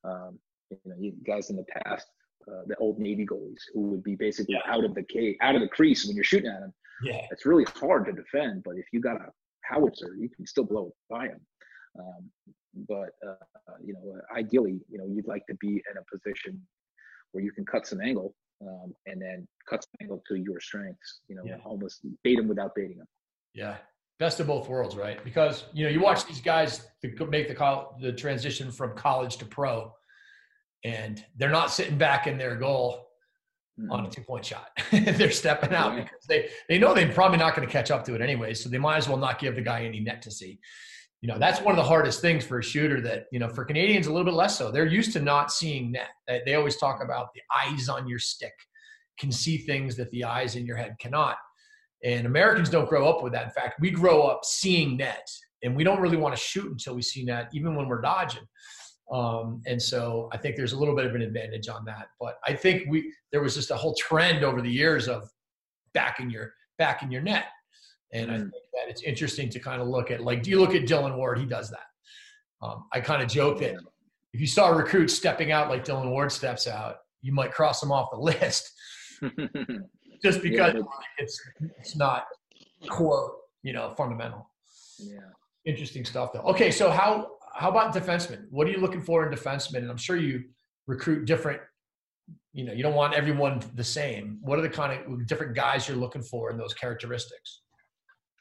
um, 0.02 0.38
you 0.68 0.78
know, 0.84 0.96
you 0.98 1.12
guys 1.24 1.48
in 1.48 1.56
the 1.56 1.64
past, 1.84 2.08
uh, 2.48 2.62
the 2.66 2.74
old 2.76 2.98
Navy 2.98 3.24
goalies 3.24 3.60
who 3.72 3.82
would 3.82 4.02
be 4.02 4.16
basically 4.16 4.56
yeah. 4.56 4.72
out 4.72 4.84
of 4.84 4.96
the 4.96 5.04
cage, 5.04 5.36
out 5.40 5.54
of 5.54 5.60
the 5.60 5.68
crease 5.68 6.04
when 6.04 6.16
you're 6.16 6.24
shooting 6.24 6.50
at 6.50 6.60
them. 6.60 6.74
Yeah, 7.04 7.20
it's 7.30 7.46
really 7.46 7.64
hard 7.64 8.06
to 8.06 8.12
defend. 8.12 8.64
But 8.64 8.76
if 8.76 8.86
you 8.92 9.00
got 9.00 9.16
a 9.16 9.28
howitzer, 9.62 10.16
you 10.18 10.28
can 10.28 10.44
still 10.44 10.64
blow 10.64 10.92
by 11.08 11.28
them. 11.28 11.40
Um, 12.00 12.52
but 12.88 13.10
uh, 13.24 13.74
you 13.84 13.94
know, 13.94 14.20
ideally, 14.36 14.80
you 14.90 14.98
know, 14.98 15.06
you'd 15.06 15.28
like 15.28 15.46
to 15.46 15.54
be 15.54 15.68
in 15.68 15.96
a 15.96 16.16
position 16.18 16.60
where 17.30 17.44
you 17.44 17.52
can 17.52 17.64
cut 17.64 17.86
some 17.86 18.00
angle 18.00 18.34
um, 18.60 18.92
and 19.06 19.22
then 19.22 19.46
cut 19.70 19.84
some 19.84 19.94
angle 20.02 20.20
to 20.26 20.34
your 20.34 20.58
strengths. 20.58 21.20
You 21.28 21.36
know, 21.36 21.42
yeah. 21.46 21.58
almost 21.64 22.00
bait 22.24 22.36
them 22.36 22.48
without 22.48 22.74
baiting 22.74 22.98
them. 22.98 23.08
Yeah, 23.54 23.76
best 24.18 24.40
of 24.40 24.46
both 24.46 24.68
worlds, 24.68 24.96
right? 24.96 25.22
Because 25.24 25.64
you 25.72 25.84
know 25.84 25.90
you 25.90 26.00
watch 26.00 26.26
these 26.26 26.40
guys 26.40 26.86
make 27.02 27.48
the 27.48 27.54
call, 27.54 27.98
the 28.00 28.12
transition 28.12 28.70
from 28.70 28.96
college 28.96 29.36
to 29.38 29.44
pro, 29.44 29.92
and 30.84 31.24
they're 31.36 31.50
not 31.50 31.70
sitting 31.70 31.98
back 31.98 32.26
in 32.26 32.38
their 32.38 32.56
goal 32.56 33.08
mm-hmm. 33.80 33.90
on 33.90 34.06
a 34.06 34.10
two 34.10 34.22
point 34.22 34.44
shot. 34.44 34.68
they're 34.92 35.30
stepping 35.30 35.74
out 35.74 35.96
because 35.96 36.24
they 36.28 36.48
they 36.68 36.78
know 36.78 36.94
they're 36.94 37.12
probably 37.12 37.38
not 37.38 37.54
going 37.54 37.66
to 37.66 37.72
catch 37.72 37.90
up 37.90 38.04
to 38.04 38.14
it 38.14 38.20
anyway, 38.20 38.54
so 38.54 38.68
they 38.68 38.78
might 38.78 38.96
as 38.96 39.08
well 39.08 39.18
not 39.18 39.38
give 39.38 39.54
the 39.54 39.62
guy 39.62 39.84
any 39.84 40.00
net 40.00 40.22
to 40.22 40.30
see 40.30 40.58
you 41.24 41.28
know 41.28 41.38
that's 41.38 41.62
one 41.62 41.72
of 41.72 41.78
the 41.78 41.88
hardest 41.88 42.20
things 42.20 42.44
for 42.44 42.58
a 42.58 42.62
shooter 42.62 43.00
that 43.00 43.24
you 43.32 43.38
know 43.38 43.48
for 43.48 43.64
canadians 43.64 44.06
a 44.06 44.10
little 44.10 44.26
bit 44.26 44.34
less 44.34 44.58
so 44.58 44.70
they're 44.70 44.84
used 44.84 45.10
to 45.10 45.20
not 45.20 45.50
seeing 45.50 45.90
net 45.90 46.10
they 46.44 46.54
always 46.54 46.76
talk 46.76 47.02
about 47.02 47.28
the 47.32 47.40
eyes 47.64 47.88
on 47.88 48.06
your 48.06 48.18
stick 48.18 48.52
can 49.18 49.32
see 49.32 49.56
things 49.56 49.96
that 49.96 50.10
the 50.10 50.22
eyes 50.22 50.54
in 50.54 50.66
your 50.66 50.76
head 50.76 50.94
cannot 51.00 51.38
and 52.04 52.26
americans 52.26 52.70
don't 52.70 52.88
grow 52.88 53.08
up 53.08 53.22
with 53.22 53.32
that 53.32 53.44
in 53.44 53.50
fact 53.50 53.80
we 53.80 53.90
grow 53.90 54.22
up 54.22 54.44
seeing 54.44 54.96
net 54.96 55.28
and 55.62 55.74
we 55.74 55.82
don't 55.82 56.00
really 56.00 56.16
want 56.16 56.34
to 56.34 56.40
shoot 56.40 56.70
until 56.70 56.94
we 56.94 57.02
see 57.02 57.24
net 57.24 57.48
even 57.52 57.74
when 57.74 57.88
we're 57.88 58.00
dodging 58.00 58.46
um, 59.12 59.60
and 59.66 59.80
so 59.80 60.28
i 60.32 60.36
think 60.36 60.56
there's 60.56 60.72
a 60.72 60.78
little 60.78 60.94
bit 60.94 61.06
of 61.06 61.14
an 61.14 61.22
advantage 61.22 61.68
on 61.68 61.84
that 61.84 62.06
but 62.20 62.36
i 62.46 62.54
think 62.54 62.84
we 62.88 63.12
there 63.32 63.42
was 63.42 63.54
just 63.54 63.70
a 63.70 63.76
whole 63.76 63.94
trend 63.94 64.44
over 64.44 64.62
the 64.62 64.70
years 64.70 65.08
of 65.08 65.28
backing 65.92 66.30
your 66.30 66.52
backing 66.78 67.10
your 67.10 67.22
net 67.22 67.46
and 68.14 68.30
I 68.30 68.34
mm. 68.34 68.40
think 68.42 68.64
that 68.72 68.88
it's 68.88 69.02
interesting 69.02 69.50
to 69.50 69.58
kind 69.58 69.82
of 69.82 69.88
look 69.88 70.10
at, 70.10 70.22
like, 70.22 70.42
do 70.42 70.50
you 70.50 70.60
look 70.60 70.74
at 70.74 70.86
Dillon 70.86 71.16
Ward? 71.16 71.38
He 71.38 71.44
does 71.44 71.68
that. 71.70 71.86
Um, 72.62 72.84
I 72.92 73.00
kind 73.00 73.22
of 73.22 73.28
joke 73.28 73.58
that 73.58 73.74
if 74.32 74.40
you 74.40 74.46
saw 74.46 74.70
a 74.70 74.74
recruit 74.74 75.08
stepping 75.08 75.52
out 75.52 75.68
like 75.68 75.84
Dillon 75.84 76.10
Ward 76.10 76.32
steps 76.32 76.66
out, 76.66 76.96
you 77.20 77.32
might 77.32 77.52
cross 77.52 77.82
him 77.82 77.92
off 77.92 78.10
the 78.12 78.18
list 78.18 78.70
just 80.24 80.42
because 80.42 80.74
yeah, 80.74 80.82
it's, 81.18 81.40
it's 81.78 81.96
not 81.96 82.24
core, 82.88 83.36
you 83.62 83.72
know, 83.72 83.90
fundamental. 83.96 84.50
Yeah. 84.98 85.18
Interesting 85.64 86.04
stuff 86.04 86.32
though. 86.32 86.40
Okay. 86.40 86.70
So 86.70 86.90
how, 86.90 87.32
how 87.54 87.70
about 87.70 87.94
defensemen? 87.94 88.46
What 88.50 88.66
are 88.66 88.70
you 88.70 88.78
looking 88.78 89.02
for 89.02 89.26
in 89.26 89.36
defensemen? 89.36 89.78
And 89.78 89.90
I'm 89.90 89.96
sure 89.96 90.16
you 90.16 90.44
recruit 90.86 91.24
different 91.24 91.60
you 92.52 92.64
know 92.64 92.72
you 92.72 92.82
don't 92.82 92.94
want 92.94 93.12
everyone 93.14 93.60
the 93.74 93.84
same 93.84 94.38
what 94.40 94.58
are 94.58 94.62
the 94.62 94.68
kind 94.68 94.92
of 94.92 95.26
different 95.26 95.54
guys 95.54 95.88
you're 95.88 95.96
looking 95.96 96.22
for 96.22 96.50
in 96.50 96.56
those 96.56 96.72
characteristics 96.72 97.60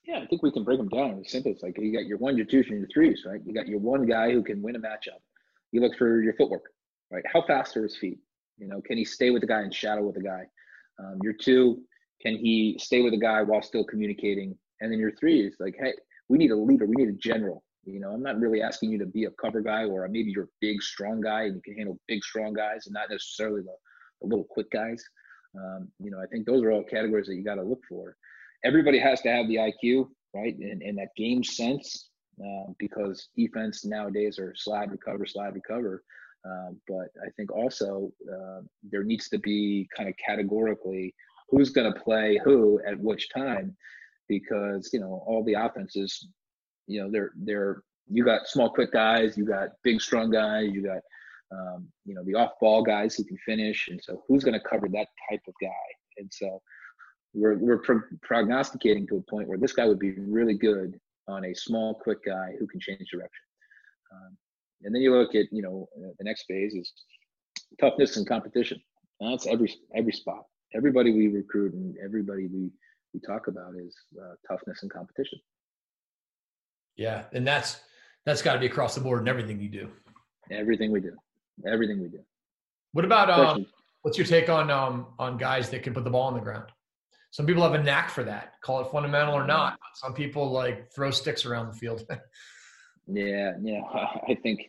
yeah, 0.06 0.20
I 0.20 0.26
think 0.26 0.44
we 0.44 0.52
can 0.52 0.64
break 0.64 0.80
them 0.80 0.90
down 0.90 1.22
as 1.24 1.32
simple 1.32 1.52
It's 1.52 1.64
like 1.64 1.78
you 1.80 1.94
got 1.94 2.06
your 2.06 2.18
one, 2.18 2.36
your 2.36 2.46
twos, 2.46 2.68
and 2.70 2.80
your 2.80 2.88
threes, 2.90 3.24
right? 3.26 3.40
You 3.46 3.54
got 3.54 3.68
your 3.68 3.80
one 3.80 4.06
guy 4.06 4.32
who 4.32 4.44
can 4.44 4.62
win 4.62 4.76
a 4.76 4.80
matchup. 4.80 5.20
You 5.72 5.82
look 5.82 5.98
for 5.98 6.22
your 6.22 6.34
footwork, 6.34 6.64
right? 7.10 7.24
How 7.32 7.42
fast 7.42 7.78
are 7.78 7.84
his 7.84 7.96
feet? 7.96 8.20
You 8.58 8.68
know, 8.68 8.82
can 8.82 8.98
he 8.98 9.06
stay 9.06 9.30
with 9.30 9.42
the 9.42 9.48
guy 9.48 9.62
and 9.62 9.74
shadow 9.74 10.04
with 10.04 10.16
the 10.16 10.22
guy? 10.22 10.44
Um, 11.04 11.20
your 11.22 11.34
two, 11.34 11.82
can 12.22 12.36
he 12.36 12.78
stay 12.80 13.01
with 13.01 13.14
the 13.14 13.20
guy 13.20 13.41
while 13.41 13.62
still 13.62 13.84
communicating? 13.84 14.58
And 14.82 14.91
then 14.91 14.99
your 14.99 15.12
three 15.12 15.41
is 15.41 15.56
like, 15.60 15.76
hey, 15.80 15.93
we 16.30 16.38
need 16.38 16.51
a 16.51 16.56
leader, 16.56 16.86
we 16.86 16.95
need 16.95 17.10
a 17.10 17.18
general. 17.18 17.64
You 17.86 17.99
know, 17.99 18.12
I'm 18.12 18.24
not 18.24 18.39
really 18.39 18.62
asking 18.62 18.91
you 18.91 18.99
to 18.99 19.06
be 19.06 19.26
a 19.26 19.32
cover 19.32 19.62
guy 19.62 19.84
or 19.84 20.08
maybe 20.08 20.32
you're 20.32 20.45
a 20.45 20.58
big, 20.62 20.82
strong 20.82 21.20
guy 21.20 21.43
and 21.43 21.56
you 21.56 21.62
can 21.62 21.76
handle 21.76 21.99
big, 22.08 22.24
strong 22.24 22.54
guys 22.54 22.86
and 22.86 22.93
not 22.93 23.10
necessarily 23.10 23.62
the, 23.62 23.76
the 24.22 24.28
little 24.28 24.45
quick 24.49 24.72
guys. 24.72 25.04
Um, 25.56 25.89
you 25.99 26.10
know, 26.10 26.20
I 26.22 26.26
think 26.28 26.45
those 26.45 26.64
are 26.64 26.72
all 26.72 26.84
categories 26.84 27.28
that 27.28 27.36
you 27.36 27.43
got 27.43 27.56
to 27.56 27.64
look 27.64 27.82
for 27.89 28.16
everybody 28.64 28.99
has 28.99 29.22
to 29.22 29.30
have 29.30 29.47
the 29.47 29.56
IQ, 29.58 30.08
right, 30.34 30.56
and, 30.58 30.82
and 30.82 30.97
that 30.97 31.16
game 31.16 31.43
sense, 31.43 32.10
uh, 32.43 32.72
because 32.80 33.30
defense 33.36 33.86
nowadays 33.86 34.39
are 34.39 34.54
slide, 34.56 34.91
recover, 34.91 35.26
slide, 35.26 35.54
recover. 35.54 36.04
Uh, 36.46 36.72
but 36.88 37.08
I 37.26 37.30
think 37.38 37.52
also 37.52 38.12
uh, 38.32 38.62
there 38.84 39.04
needs 39.04 39.30
to 39.30 39.39
be 39.39 39.88
kind 39.96 40.10
of 40.10 40.16
categorically 40.18 41.14
who's 41.50 41.70
going 41.70 41.91
to 41.91 42.00
play 42.00 42.39
who 42.44 42.82
at 42.88 43.00
which 43.00 43.30
time, 43.30 43.76
because 44.28 44.89
you 44.91 45.00
know 45.00 45.24
all 45.26 45.44
the 45.44 45.54
offenses, 45.54 46.28
you 46.88 47.02
know 47.02 47.10
they're 47.12 47.32
they're 47.44 47.84
you 48.10 48.26
got 48.26 48.48
small 48.48 48.70
quick 48.70 48.91
guys, 48.91 49.38
you 49.38 49.46
got 49.46 49.70
big 49.84 50.02
strong 50.02 50.30
guys, 50.30 50.70
you 50.72 50.84
got 50.84 51.02
um, 51.52 51.88
you 52.06 52.14
know 52.14 52.24
the 52.26 52.36
off 52.36 52.52
ball 52.60 52.84
guys 52.84 53.16
who 53.16 53.24
can 53.24 53.38
finish, 53.46 53.88
and 53.88 54.02
so 54.04 54.24
who's 54.28 54.44
going 54.44 54.60
to 54.60 54.68
cover 54.68 54.88
that 54.89 55.08
type 55.30 55.41
of 55.48 55.54
guy? 55.62 55.68
And 56.18 56.30
so 56.32 56.62
we're 57.34 57.58
we're 57.58 57.80
pro- 57.80 58.02
prognosticating 58.22 59.08
to 59.08 59.18
a 59.18 59.32
point 59.32 59.48
where 59.48 59.58
this 59.58 59.74
guy 59.74 59.86
would 59.86 60.00
be 60.00 60.14
really 60.18 60.58
good 60.58 61.00
on 61.28 61.46
a 61.46 61.54
small, 61.54 61.94
quick 61.96 62.20
guy 62.26 62.52
who 62.60 62.68
can 62.68 62.80
change 62.80 63.00
direction. 63.12 63.46
Um, 64.12 64.38
and 64.84 64.94
then 64.94 65.02
you 65.02 65.16
look 65.16 65.36
at 65.36 65.46
you 65.52 65.62
know 65.62 65.88
uh, 65.98 66.12
the 66.18 66.24
next 66.24 66.46
phase 66.48 66.74
is 66.74 66.92
toughness 67.80 68.18
and 68.18 68.28
competition. 68.28 68.82
And 69.20 69.32
that's 69.32 69.48
every 69.48 69.74
every 69.96 70.12
spot. 70.12 70.44
Everybody 70.76 71.14
we 71.14 71.28
recruit 71.28 71.74
and 71.74 71.96
everybody 72.04 72.48
we 72.48 72.72
we 73.14 73.20
talk 73.20 73.48
about 73.48 73.74
is 73.76 73.96
uh, 74.20 74.34
toughness 74.48 74.80
and 74.82 74.92
competition. 74.92 75.40
Yeah, 76.96 77.24
and 77.34 77.46
that's 77.46 77.82
that's 78.26 78.42
got 78.42 78.54
to 78.54 78.60
be 78.60 78.66
across 78.66 78.96
the 78.96 79.02
board 79.02 79.22
in 79.22 79.28
everything 79.28 79.60
you 79.60 79.70
do. 79.70 79.90
Everything 80.52 80.92
we 80.92 81.00
do, 81.00 81.16
everything 81.68 82.02
we 82.02 82.10
do. 82.10 82.20
What 82.92 83.06
about 83.06 83.30
um, 83.30 83.66
what's 84.02 84.18
your 84.18 84.28
take 84.28 84.50
on 84.50 84.70
um, 84.70 85.08
on 85.20 85.38
guys 85.38 85.70
that 85.70 85.84
can 85.84 85.94
put 85.94 86.04
the 86.04 86.10
ball 86.10 86.28
on 86.28 86.34
the 86.34 86.42
ground? 86.42 86.66
some 87.34 87.48
people 87.48 87.64
have 87.64 87.74
a 87.74 87.84
knack 87.84 88.12
for 88.12 88.24
that 88.24 88.54
call 88.62 88.80
it 88.80 88.92
fundamental 88.92 89.34
or 89.34 89.46
not 89.46 89.78
some 89.96 90.14
people 90.14 90.52
like 90.52 90.92
throw 90.94 91.10
sticks 91.10 91.46
around 91.46 91.68
the 91.68 91.74
field 91.74 92.06
yeah 93.08 93.54
yeah 93.62 93.82
i 94.28 94.36
think 94.41 94.62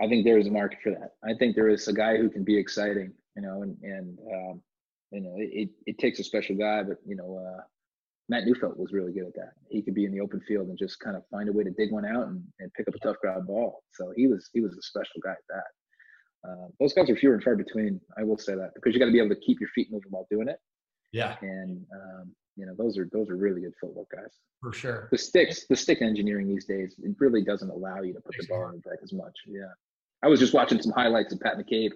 i 0.00 0.08
think 0.08 0.24
there 0.24 0.38
is 0.38 0.46
a 0.46 0.50
market 0.50 0.78
for 0.82 0.90
that. 0.90 1.10
I 1.24 1.34
think 1.38 1.54
there 1.54 1.68
is 1.68 1.86
a 1.88 1.92
guy 1.92 2.16
who 2.16 2.28
can 2.28 2.44
be 2.44 2.58
exciting 2.58 3.12
you 3.36 3.42
know 3.42 3.62
and 3.62 3.76
and 3.82 4.18
um, 4.32 4.62
you 5.10 5.20
know 5.20 5.34
it, 5.36 5.70
it 5.86 5.98
takes 5.98 6.18
a 6.18 6.24
special 6.24 6.56
guy 6.56 6.82
but 6.82 6.98
you 7.06 7.16
know 7.16 7.36
uh, 7.36 7.62
matt 8.28 8.44
neufeld 8.44 8.78
was 8.78 8.92
really 8.92 9.12
good 9.12 9.26
at 9.26 9.34
that. 9.34 9.52
He 9.68 9.82
could 9.82 9.94
be 9.94 10.04
in 10.04 10.12
the 10.12 10.20
open 10.20 10.40
field 10.40 10.68
and 10.68 10.78
just 10.78 11.00
kind 11.00 11.16
of 11.16 11.22
find 11.30 11.48
a 11.48 11.52
way 11.52 11.64
to 11.64 11.70
dig 11.70 11.92
one 11.92 12.06
out 12.06 12.28
and, 12.28 12.42
and 12.60 12.72
pick 12.74 12.88
up 12.88 12.94
a 12.94 12.98
tough 12.98 13.16
ground 13.20 13.46
ball. 13.46 13.82
So 13.92 14.12
he 14.16 14.26
was 14.26 14.48
he 14.52 14.60
was 14.60 14.72
a 14.72 14.82
special 14.82 15.20
guy 15.22 15.32
at 15.32 15.36
that. 15.50 16.48
Uh, 16.48 16.68
those 16.80 16.92
guys 16.92 17.08
are 17.08 17.16
fewer 17.16 17.34
and 17.34 17.42
far 17.44 17.54
between 17.54 18.00
i 18.18 18.24
will 18.24 18.36
say 18.36 18.52
that 18.56 18.72
because 18.74 18.92
you 18.92 18.98
got 18.98 19.06
to 19.06 19.12
be 19.12 19.20
able 19.20 19.28
to 19.28 19.40
keep 19.46 19.60
your 19.60 19.68
feet 19.74 19.88
moving 19.92 20.10
while 20.10 20.26
doing 20.30 20.48
it. 20.48 20.58
Yeah. 21.12 21.36
And 21.42 21.84
um, 21.94 22.32
you 22.56 22.66
know, 22.66 22.74
those 22.76 22.98
are 22.98 23.08
those 23.12 23.30
are 23.30 23.36
really 23.36 23.62
good 23.62 23.74
footwork 23.80 24.08
guys. 24.10 24.38
For 24.60 24.72
sure. 24.72 25.08
The 25.10 25.18
sticks, 25.18 25.66
the 25.68 25.76
stick 25.76 26.02
engineering 26.02 26.48
these 26.48 26.66
days, 26.66 26.94
it 27.02 27.14
really 27.18 27.42
doesn't 27.42 27.70
allow 27.70 28.02
you 28.02 28.12
to 28.12 28.20
put 28.20 28.36
the 28.38 28.46
ball 28.46 28.68
in 28.68 28.72
the 28.76 28.90
deck 28.90 28.98
as 29.02 29.12
much. 29.12 29.36
Yeah. 29.46 29.72
I 30.22 30.28
was 30.28 30.38
just 30.38 30.54
watching 30.54 30.80
some 30.80 30.92
highlights 30.92 31.32
of 31.32 31.40
Pat 31.40 31.56
McCabe 31.56 31.92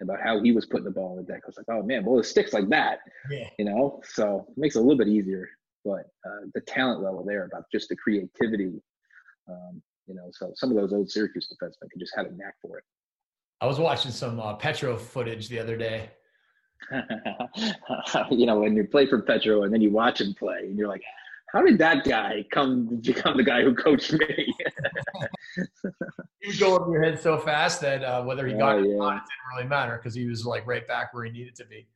about 0.00 0.20
how 0.22 0.40
he 0.40 0.52
was 0.52 0.66
putting 0.66 0.84
the 0.84 0.90
ball 0.90 1.18
in 1.18 1.24
the 1.24 1.32
deck. 1.32 1.40
I 1.44 1.48
was 1.48 1.56
like, 1.56 1.66
oh 1.70 1.82
man, 1.82 2.04
well, 2.04 2.16
the 2.16 2.24
sticks 2.24 2.52
like 2.52 2.68
that. 2.68 3.00
Yeah. 3.30 3.48
You 3.58 3.64
know, 3.64 4.00
so 4.04 4.46
it 4.48 4.58
makes 4.58 4.76
it 4.76 4.80
a 4.80 4.82
little 4.82 4.98
bit 4.98 5.08
easier. 5.08 5.48
But 5.84 6.06
uh, 6.26 6.46
the 6.54 6.60
talent 6.60 7.02
level 7.02 7.24
there 7.24 7.44
about 7.44 7.64
just 7.72 7.88
the 7.88 7.96
creativity, 7.96 8.80
um, 9.48 9.82
you 10.06 10.14
know, 10.14 10.28
so 10.32 10.52
some 10.54 10.70
of 10.70 10.76
those 10.76 10.92
old 10.92 11.10
Syracuse 11.10 11.48
defensemen 11.48 11.90
can 11.90 11.98
just 11.98 12.12
have 12.16 12.26
a 12.26 12.30
knack 12.30 12.54
for 12.60 12.78
it. 12.78 12.84
I 13.60 13.66
was 13.66 13.78
watching 13.78 14.12
some 14.12 14.38
uh, 14.38 14.54
Petro 14.54 14.96
footage 14.96 15.48
the 15.48 15.58
other 15.58 15.76
day, 15.76 16.10
you 18.30 18.46
know, 18.46 18.60
when 18.60 18.76
you 18.76 18.84
play 18.84 19.06
for 19.06 19.22
Petro 19.22 19.62
and 19.62 19.72
then 19.72 19.80
you 19.80 19.90
watch 19.90 20.20
him 20.20 20.34
play 20.34 20.60
and 20.60 20.78
you're 20.78 20.88
like, 20.88 21.02
how 21.52 21.62
did 21.62 21.78
that 21.78 22.04
guy 22.04 22.44
come 22.50 23.00
become 23.00 23.36
the 23.36 23.42
guy 23.42 23.62
who 23.62 23.74
coached 23.74 24.12
me? 24.12 24.18
he 26.40 26.48
would 26.48 26.58
go 26.58 26.76
over 26.76 26.92
your 26.92 27.02
head 27.02 27.20
so 27.20 27.38
fast 27.38 27.80
that 27.80 28.04
uh, 28.04 28.22
whether 28.22 28.46
he 28.46 28.54
got 28.54 28.76
oh, 28.76 28.78
yeah. 28.78 28.90
it 28.90 28.94
or 28.94 28.98
not, 28.98 29.16
it 29.16 29.20
didn't 29.20 29.56
really 29.56 29.68
matter 29.68 29.96
because 29.96 30.14
he 30.14 30.26
was 30.26 30.44
like 30.44 30.66
right 30.66 30.86
back 30.86 31.14
where 31.14 31.24
he 31.24 31.30
needed 31.30 31.54
to 31.56 31.64
be. 31.64 31.86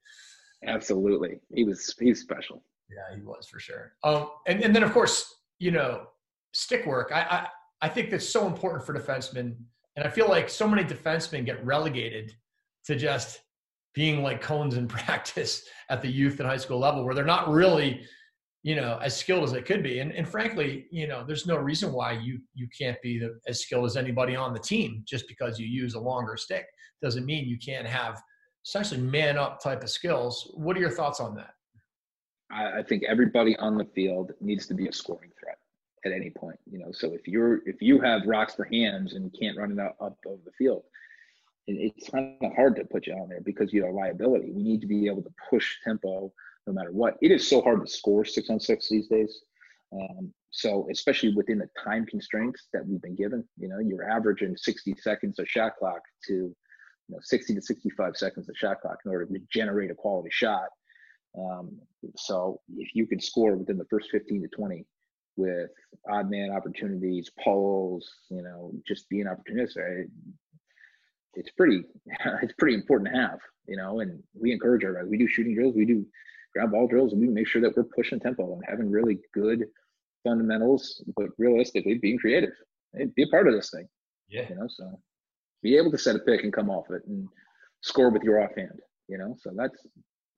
Absolutely, 0.67 1.41
he 1.55 1.65
was 1.65 1.95
he's 1.99 2.21
special. 2.21 2.63
Yeah, 2.89 3.17
he 3.17 3.23
was 3.23 3.47
for 3.47 3.59
sure. 3.59 3.93
Um, 4.05 4.31
and 4.47 4.63
and 4.63 4.75
then 4.75 4.83
of 4.83 4.93
course, 4.93 5.35
you 5.59 5.71
know, 5.71 6.07
stick 6.53 6.87
work. 6.87 7.11
I, 7.13 7.21
I 7.21 7.47
I 7.83 7.89
think 7.89 8.11
that's 8.11 8.29
so 8.29 8.47
important 8.47 8.87
for 8.87 8.95
defensemen, 8.95 9.57
and 9.97 10.07
I 10.07 10.09
feel 10.09 10.29
like 10.29 10.49
so 10.49 10.67
many 10.67 10.85
defensemen 10.85 11.45
get 11.45 11.65
relegated 11.65 12.33
to 12.85 12.97
just 12.97 13.41
being 13.95 14.23
like 14.23 14.41
cones 14.41 14.77
in 14.77 14.89
practice 14.99 15.65
at 15.89 16.03
the 16.03 16.09
youth 16.09 16.39
and 16.41 16.49
high 16.49 16.57
school 16.57 16.79
level 16.79 17.05
where 17.05 17.15
they're 17.15 17.25
not 17.25 17.49
really 17.49 18.03
you 18.63 18.77
know 18.77 18.99
as 19.03 19.17
skilled 19.17 19.43
as 19.43 19.53
they 19.53 19.63
could 19.63 19.83
be. 19.83 19.99
And, 19.99 20.13
and 20.13 20.29
frankly 20.29 20.87
you 20.91 21.07
know 21.07 21.25
there's 21.27 21.47
no 21.47 21.57
reason 21.57 21.93
why 21.93 22.13
you 22.13 22.41
you 22.55 22.69
can't 22.77 23.01
be 23.03 23.19
the, 23.19 23.39
as 23.47 23.61
skilled 23.61 23.87
as 23.87 23.97
anybody 23.97 24.37
on 24.37 24.53
the 24.53 24.61
team 24.61 25.03
just 25.07 25.29
because 25.29 25.59
you 25.59 25.67
use 25.67 25.95
a 25.95 26.01
longer 26.01 26.37
stick. 26.37 26.67
Doesn't 27.03 27.27
mean 27.27 27.49
you 27.49 27.59
can't 27.59 27.87
have 27.87 28.21
essentially 28.65 29.01
man 29.01 29.37
up 29.37 29.61
type 29.61 29.83
of 29.83 29.91
skills. 29.91 30.53
What 30.55 30.77
are 30.77 30.81
your 30.81 30.91
thoughts 30.91 31.19
on 31.19 31.35
that? 31.35 31.55
I, 32.51 32.79
I 32.79 32.83
think 32.83 33.03
everybody 33.09 33.57
on 33.57 33.77
the 33.77 33.85
field 33.85 34.33
needs 34.41 34.67
to 34.69 34.75
be 34.75 34.87
a 34.87 34.93
scoring 34.93 35.31
threat 35.41 35.59
at 36.05 36.13
any 36.13 36.31
point 36.31 36.59
you 36.71 36.79
know? 36.79 36.93
So 36.93 37.13
if 37.13 37.29
you're 37.29 37.61
if 37.67 37.83
you 37.83 38.01
have 38.01 38.23
rocks 38.27 38.55
for 38.55 38.65
hands 38.65 39.15
and 39.15 39.35
can't 39.39 39.59
run 39.59 39.73
it 39.73 39.79
up, 39.79 39.97
up 40.01 40.17
over 40.27 40.41
the 40.45 40.53
field 40.53 40.83
it's 41.67 42.11
kind 42.11 42.37
of 42.43 42.55
hard 42.55 42.77
to 42.77 42.85
put 42.85 43.07
you 43.07 43.15
on 43.15 43.29
there 43.29 43.41
because 43.41 43.73
you 43.73 43.85
have 43.85 43.95
liability. 43.95 44.51
We 44.51 44.63
need 44.63 44.81
to 44.81 44.87
be 44.87 45.07
able 45.07 45.23
to 45.23 45.33
push 45.51 45.77
tempo 45.85 46.33
no 46.67 46.73
matter 46.73 46.93
what. 46.93 47.17
It 47.23 47.31
is 47.31 47.49
so 47.49 47.61
hard 47.61 47.85
to 47.85 47.91
score 47.91 48.25
six 48.25 48.51
on 48.51 48.61
six 48.61 48.89
these 48.89 49.09
days. 49.09 49.43
Um, 49.93 50.33
so 50.51 50.89
especially 50.91 51.35
within 51.35 51.59
the 51.59 51.69
time 51.83 52.07
constraints 52.07 52.67
that 52.73 52.87
we've 52.87 53.03
been 53.03 53.17
given, 53.17 53.45
you 53.59 53.69
know, 53.69 53.79
you're 53.79 54.09
averaging 54.09 54.57
60 54.57 54.97
seconds 55.01 55.39
of 55.39 55.49
shot 55.49 55.77
clock 55.79 56.01
to, 56.27 56.33
you 56.33 56.55
know, 57.09 57.19
60 57.23 57.55
to 57.55 57.63
65 57.63 58.17
seconds 58.17 58.49
of 58.49 58.57
shot 58.57 58.81
clock 58.81 58.99
in 59.05 59.11
order 59.11 59.27
to 59.27 59.39
generate 59.53 59.91
a 59.91 59.95
quality 59.95 60.31
shot. 60.31 60.69
Um, 61.39 61.79
so 62.17 62.61
if 62.77 62.95
you 62.95 63.07
can 63.07 63.21
score 63.21 63.57
within 63.57 63.79
the 63.79 63.87
first 63.87 64.11
15 64.11 64.43
to 64.43 64.49
20 64.49 64.85
with 65.37 65.71
odd 66.11 66.31
man 66.31 66.51
opportunities, 66.51 67.31
pulls, 67.43 68.11
you 68.31 68.43
know, 68.43 68.73
just 68.87 69.09
being 69.09 69.27
opportunistic, 69.27 70.07
it's 71.35 71.51
pretty 71.51 71.83
it's 72.43 72.55
pretty 72.59 72.75
important 72.75 73.13
to 73.13 73.21
have, 73.21 73.39
you 73.67 73.77
know. 73.77 74.01
And 74.01 74.23
we 74.39 74.53
encourage 74.53 74.85
our 74.85 74.95
guys. 74.95 75.05
We 75.09 75.19
do 75.19 75.29
shooting 75.29 75.55
drills, 75.55 75.75
we 75.75 75.85
do 75.85 76.07
ground 76.55 76.73
ball 76.73 76.87
drills, 76.87 77.13
and 77.13 77.21
we 77.21 77.29
make 77.29 77.47
sure 77.47 77.63
that 77.63 77.77
we're 77.77 77.85
pushing 77.85 78.21
tempo 78.21 78.53
and 78.53 78.63
having 78.69 78.91
really 78.91 79.19
good 79.33 79.65
fundamentals, 80.25 81.03
but 81.17 81.29
realistically 81.39 81.99
being 81.99 82.19
creative. 82.19 82.53
and 82.95 83.15
be 83.15 83.23
a 83.23 83.29
part 83.29 83.49
of 83.49 83.55
this 83.55 83.71
thing. 83.71 83.89
Yeah. 84.29 84.49
You 84.49 84.57
know, 84.57 84.69
so 84.69 85.01
be 85.63 85.77
able 85.77 85.91
to 85.91 85.99
set 85.99 86.17
a 86.17 86.21
pick 86.21 86.43
and 86.43 86.53
come 86.53 86.71
off 86.71 86.91
it 86.91 87.03
and 87.07 87.29
score 87.81 88.11
with 88.11 88.23
your 88.23 88.43
offhand. 88.43 88.81
You 89.09 89.19
know, 89.19 89.37
so 89.41 89.51
that's 89.55 89.87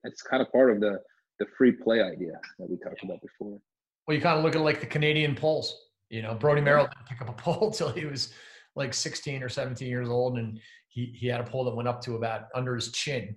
that's 0.03 0.21
kind 0.21 0.41
of 0.41 0.51
part 0.51 0.71
of 0.71 0.79
the 0.79 0.99
the 1.39 1.45
free 1.57 1.71
play 1.71 2.01
idea 2.01 2.39
that 2.59 2.69
we 2.69 2.77
talked 2.77 3.03
about 3.03 3.21
before. 3.21 3.59
Well, 4.07 4.15
you 4.15 4.21
kind 4.21 4.37
of 4.37 4.43
look 4.43 4.55
at 4.55 4.61
like 4.61 4.79
the 4.79 4.85
Canadian 4.85 5.35
pulls. 5.35 5.77
You 6.09 6.21
know, 6.21 6.35
Brodie 6.35 6.61
Merrill 6.61 6.85
didn't 6.85 7.07
pick 7.07 7.21
up 7.21 7.29
a 7.29 7.33
pole 7.33 7.71
till 7.77 7.91
he 7.91 8.05
was 8.05 8.33
like 8.75 8.93
16 8.93 9.41
or 9.41 9.49
17 9.49 9.87
years 9.87 10.09
old, 10.09 10.37
and 10.37 10.59
he 10.87 11.13
he 11.15 11.27
had 11.27 11.41
a 11.41 11.43
pole 11.43 11.63
that 11.65 11.75
went 11.75 11.87
up 11.87 12.01
to 12.01 12.15
about 12.15 12.47
under 12.53 12.75
his 12.75 12.91
chin, 12.91 13.35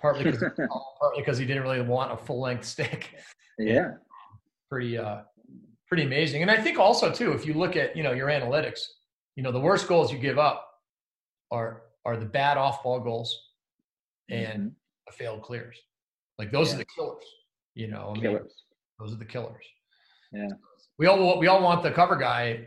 partly 0.00 0.24
because 0.24 0.42
partly 1.00 1.22
because 1.22 1.38
he 1.38 1.46
didn't 1.46 1.62
really 1.62 1.80
want 1.80 2.12
a 2.12 2.16
full 2.16 2.40
length 2.40 2.64
stick. 2.64 3.14
Yeah, 3.58 3.92
pretty 4.70 4.98
uh, 4.98 5.22
pretty 5.88 6.04
amazing. 6.04 6.42
And 6.42 6.50
I 6.50 6.60
think 6.60 6.78
also 6.78 7.12
too, 7.12 7.32
if 7.32 7.46
you 7.46 7.54
look 7.54 7.76
at 7.76 7.96
you 7.96 8.02
know 8.02 8.12
your 8.12 8.28
analytics, 8.28 8.80
you 9.36 9.42
know 9.42 9.52
the 9.52 9.60
worst 9.60 9.88
goals 9.88 10.12
you 10.12 10.18
give 10.18 10.38
up 10.38 10.66
are 11.50 11.82
are 12.04 12.16
the 12.16 12.26
bad 12.26 12.56
off 12.56 12.82
ball 12.82 13.00
goals 13.00 13.50
and 14.28 14.62
mm-hmm. 14.62 15.12
failed 15.12 15.42
clears. 15.42 15.76
Like 16.38 16.50
those 16.50 16.68
yeah. 16.68 16.76
are 16.76 16.78
the 16.78 16.86
killers. 16.96 17.24
You 17.74 17.88
know, 17.88 18.08
I 18.10 18.12
mean, 18.14 18.22
killers. 18.22 18.52
those 18.98 19.12
are 19.12 19.16
the 19.16 19.24
killers. 19.24 19.64
Yeah. 20.32 20.48
We 20.98 21.06
all 21.06 21.38
we 21.38 21.46
all 21.46 21.62
want 21.62 21.82
the 21.82 21.90
cover 21.90 22.16
guy 22.16 22.66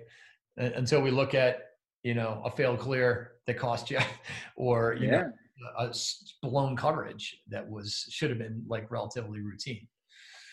until 0.57 1.01
we 1.01 1.11
look 1.11 1.33
at 1.33 1.72
you 2.03 2.13
know 2.13 2.41
a 2.45 2.51
failed 2.51 2.79
clear 2.79 3.31
that 3.47 3.57
cost 3.57 3.89
you, 3.89 3.99
or 4.55 4.95
you 4.99 5.07
yeah. 5.07 5.23
know, 5.23 5.31
a 5.79 5.93
blown 6.41 6.75
coverage 6.75 7.37
that 7.49 7.67
was 7.67 8.05
should 8.09 8.29
have 8.29 8.39
been 8.39 8.63
like 8.67 8.91
relatively 8.91 9.41
routine. 9.41 9.87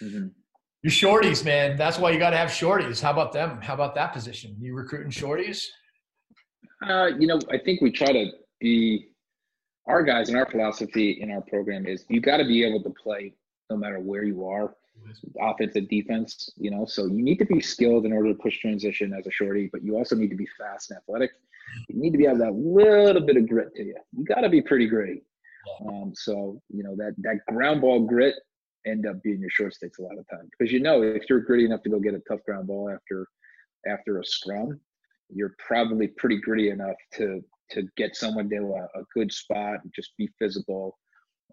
Mm-hmm. 0.03 0.29
Your 0.83 0.91
shorties, 0.91 1.45
man. 1.45 1.77
That's 1.77 1.99
why 1.99 2.11
you 2.11 2.19
got 2.19 2.31
to 2.31 2.39
have 2.39 2.49
shorties. 2.49 3.03
How 3.03 3.11
about 3.11 3.33
them? 3.33 3.61
How 3.61 3.75
about 3.75 3.95
that 3.97 4.15
position? 4.15 4.57
You 4.59 4.75
recruiting 4.75 5.11
shorties? 5.11 5.67
Uh, 6.87 7.09
you 7.19 7.27
know, 7.27 7.39
I 7.51 7.59
think 7.59 7.83
we 7.83 7.91
try 7.91 8.11
to 8.13 8.31
be 8.61 9.09
our 9.87 10.03
guys 10.03 10.29
and 10.29 10.39
our 10.39 10.47
philosophy 10.47 11.19
in 11.21 11.31
our 11.31 11.43
program 11.43 11.87
is 11.87 12.07
you 12.09 12.21
got 12.21 12.39
to 12.39 12.45
be 12.45 12.65
able 12.65 12.83
to 12.83 12.91
play 12.91 13.35
no 13.69 13.77
matter 13.77 14.01
where 14.01 14.25
you 14.25 14.47
are 14.47 14.75
offensive 15.41 15.89
defense, 15.89 16.51
you 16.57 16.71
know, 16.71 16.85
so 16.87 17.07
you 17.07 17.23
need 17.23 17.39
to 17.39 17.47
be 17.47 17.61
skilled 17.61 18.07
in 18.07 18.13
order 18.13 18.33
to 18.33 18.39
push 18.39 18.61
transition 18.61 19.13
as 19.13 19.27
a 19.27 19.31
shorty, 19.31 19.69
but 19.73 19.83
you 19.83 19.97
also 19.97 20.15
need 20.15 20.31
to 20.31 20.37
be 20.37 20.49
fast 20.59 20.91
and 20.91 20.99
athletic. 20.99 21.31
You 21.89 22.01
need 22.01 22.13
to 22.13 22.19
be 22.19 22.27
have 22.27 22.39
that 22.39 22.55
little 22.55 23.25
bit 23.25 23.37
of 23.37 23.49
grit 23.49 23.75
to 23.77 23.85
you. 23.85 23.97
You 24.17 24.25
got 24.25 24.41
to 24.41 24.49
be 24.49 24.61
pretty 24.63 24.87
great. 24.87 25.23
Um, 25.87 26.13
so 26.15 26.61
you 26.69 26.83
know 26.83 26.97
that 26.97 27.15
that 27.19 27.41
ground 27.47 27.81
ball 27.83 28.01
grit 28.01 28.35
end 28.87 29.07
up 29.07 29.23
being 29.23 29.41
your 29.41 29.51
short 29.51 29.75
sticks 29.75 29.99
a 29.99 30.03
lot 30.03 30.19
of 30.19 30.27
times 30.29 30.49
because 30.59 30.73
you 30.73 30.81
know 30.81 31.03
if 31.03 31.25
you're 31.29 31.41
gritty 31.41 31.67
enough 31.67 31.83
to 31.83 31.91
go 31.91 32.01
get 32.01 32.15
a 32.15 32.23
tough 32.29 32.43
ground 32.45 32.67
ball 32.67 32.91
after 32.91 33.27
after 33.87 34.19
a 34.19 34.25
scrum, 34.25 34.81
you're 35.29 35.55
probably 35.59 36.09
pretty 36.09 36.41
gritty 36.41 36.71
enough 36.71 36.97
to 37.15 37.43
to 37.71 37.85
get 37.97 38.17
someone 38.17 38.49
to 38.51 38.57
a, 38.57 39.01
a 39.01 39.05
good 39.15 39.33
spot 39.33 39.79
and 39.83 39.93
just 39.95 40.17
be 40.17 40.29
physical. 40.39 40.99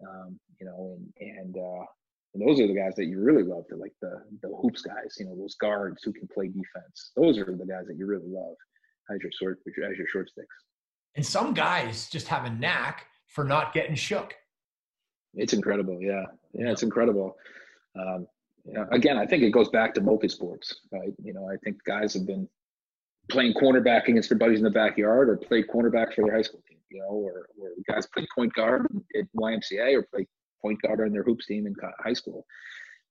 Um, 0.06 0.38
you 0.60 0.66
know, 0.66 0.96
and 0.96 1.30
and 1.38 1.56
uh, 1.56 1.84
and 2.34 2.46
those 2.46 2.60
are 2.60 2.66
the 2.66 2.74
guys 2.74 2.94
that 2.96 3.06
you 3.06 3.20
really 3.20 3.42
love, 3.42 3.66
to 3.68 3.76
like 3.76 3.94
the 4.02 4.22
the 4.42 4.48
hoops 4.60 4.82
guys, 4.82 5.16
you 5.18 5.26
know, 5.26 5.36
those 5.36 5.54
guards 5.56 6.02
who 6.04 6.12
can 6.12 6.28
play 6.28 6.48
defense. 6.48 7.12
Those 7.16 7.38
are 7.38 7.44
the 7.44 7.66
guys 7.66 7.86
that 7.86 7.96
you 7.96 8.06
really 8.06 8.28
love 8.28 8.54
as 9.10 9.18
your 9.22 9.32
short 9.32 9.58
as 9.66 9.96
your 9.96 10.06
short 10.08 10.28
sticks. 10.28 10.54
And 11.16 11.24
some 11.24 11.54
guys 11.54 12.08
just 12.10 12.28
have 12.28 12.44
a 12.44 12.50
knack 12.50 13.06
for 13.26 13.44
not 13.44 13.72
getting 13.72 13.94
shook. 13.94 14.34
It's 15.34 15.52
incredible, 15.52 15.98
yeah, 16.00 16.24
yeah, 16.52 16.70
it's 16.70 16.82
incredible. 16.82 17.36
Um, 17.98 18.26
again, 18.92 19.16
I 19.16 19.26
think 19.26 19.42
it 19.42 19.50
goes 19.50 19.68
back 19.70 19.94
to 19.94 20.00
multi 20.00 20.28
sports, 20.28 20.80
right? 20.92 21.12
You 21.22 21.32
know, 21.32 21.48
I 21.50 21.56
think 21.64 21.82
guys 21.84 22.14
have 22.14 22.26
been 22.26 22.48
playing 23.30 23.54
cornerback 23.54 24.08
against 24.08 24.28
their 24.28 24.38
buddies 24.38 24.58
in 24.58 24.64
the 24.64 24.70
backyard, 24.70 25.28
or 25.28 25.36
played 25.36 25.68
cornerback 25.68 26.14
for 26.14 26.24
their 26.24 26.34
high 26.34 26.42
school 26.42 26.62
team, 26.68 26.78
you 26.90 27.00
know, 27.00 27.08
or 27.08 27.48
or 27.60 27.70
guys 27.88 28.06
play 28.14 28.26
point 28.34 28.52
guard 28.54 28.86
at 29.18 29.24
YMCA, 29.36 29.94
or 29.94 30.02
play 30.02 30.26
point 30.60 30.80
guard 30.82 31.00
on 31.00 31.12
their 31.12 31.22
hoops 31.22 31.46
team 31.46 31.66
in 31.66 31.74
high 32.02 32.12
school. 32.12 32.46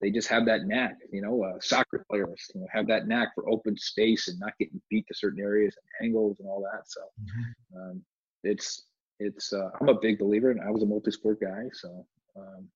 They 0.01 0.11
just 0.11 0.27
have 0.27 0.45
that 0.45 0.65
knack, 0.65 0.95
you 1.11 1.21
know. 1.21 1.43
Uh, 1.43 1.59
soccer 1.59 2.05
players 2.09 2.45
you 2.53 2.61
know, 2.61 2.67
have 2.71 2.87
that 2.87 3.07
knack 3.07 3.29
for 3.33 3.49
open 3.49 3.75
space 3.77 4.27
and 4.27 4.39
not 4.39 4.53
getting 4.59 4.79
beat 4.91 5.07
to 5.07 5.15
certain 5.15 5.41
areas 5.41 5.75
and 5.75 6.07
angles 6.07 6.37
and 6.39 6.47
all 6.47 6.61
that. 6.61 6.83
So 6.85 7.01
mm-hmm. 7.19 7.79
um, 7.79 8.01
it's 8.43 8.85
it's. 9.19 9.53
Uh, 9.53 9.69
I'm 9.81 9.89
a 9.89 9.99
big 9.99 10.19
believer, 10.19 10.51
and 10.51 10.61
I 10.61 10.69
was 10.69 10.83
a 10.83 10.85
multi-sport 10.85 11.39
guy, 11.41 11.63
so 11.73 12.05
um, 12.37 12.67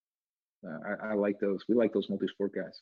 I, 0.86 1.10
I, 1.10 1.14
like 1.14 1.40
those. 1.40 1.64
We 1.70 1.76
like 1.76 1.94
those 1.94 2.10
multi-sport 2.10 2.54
guys. 2.56 2.82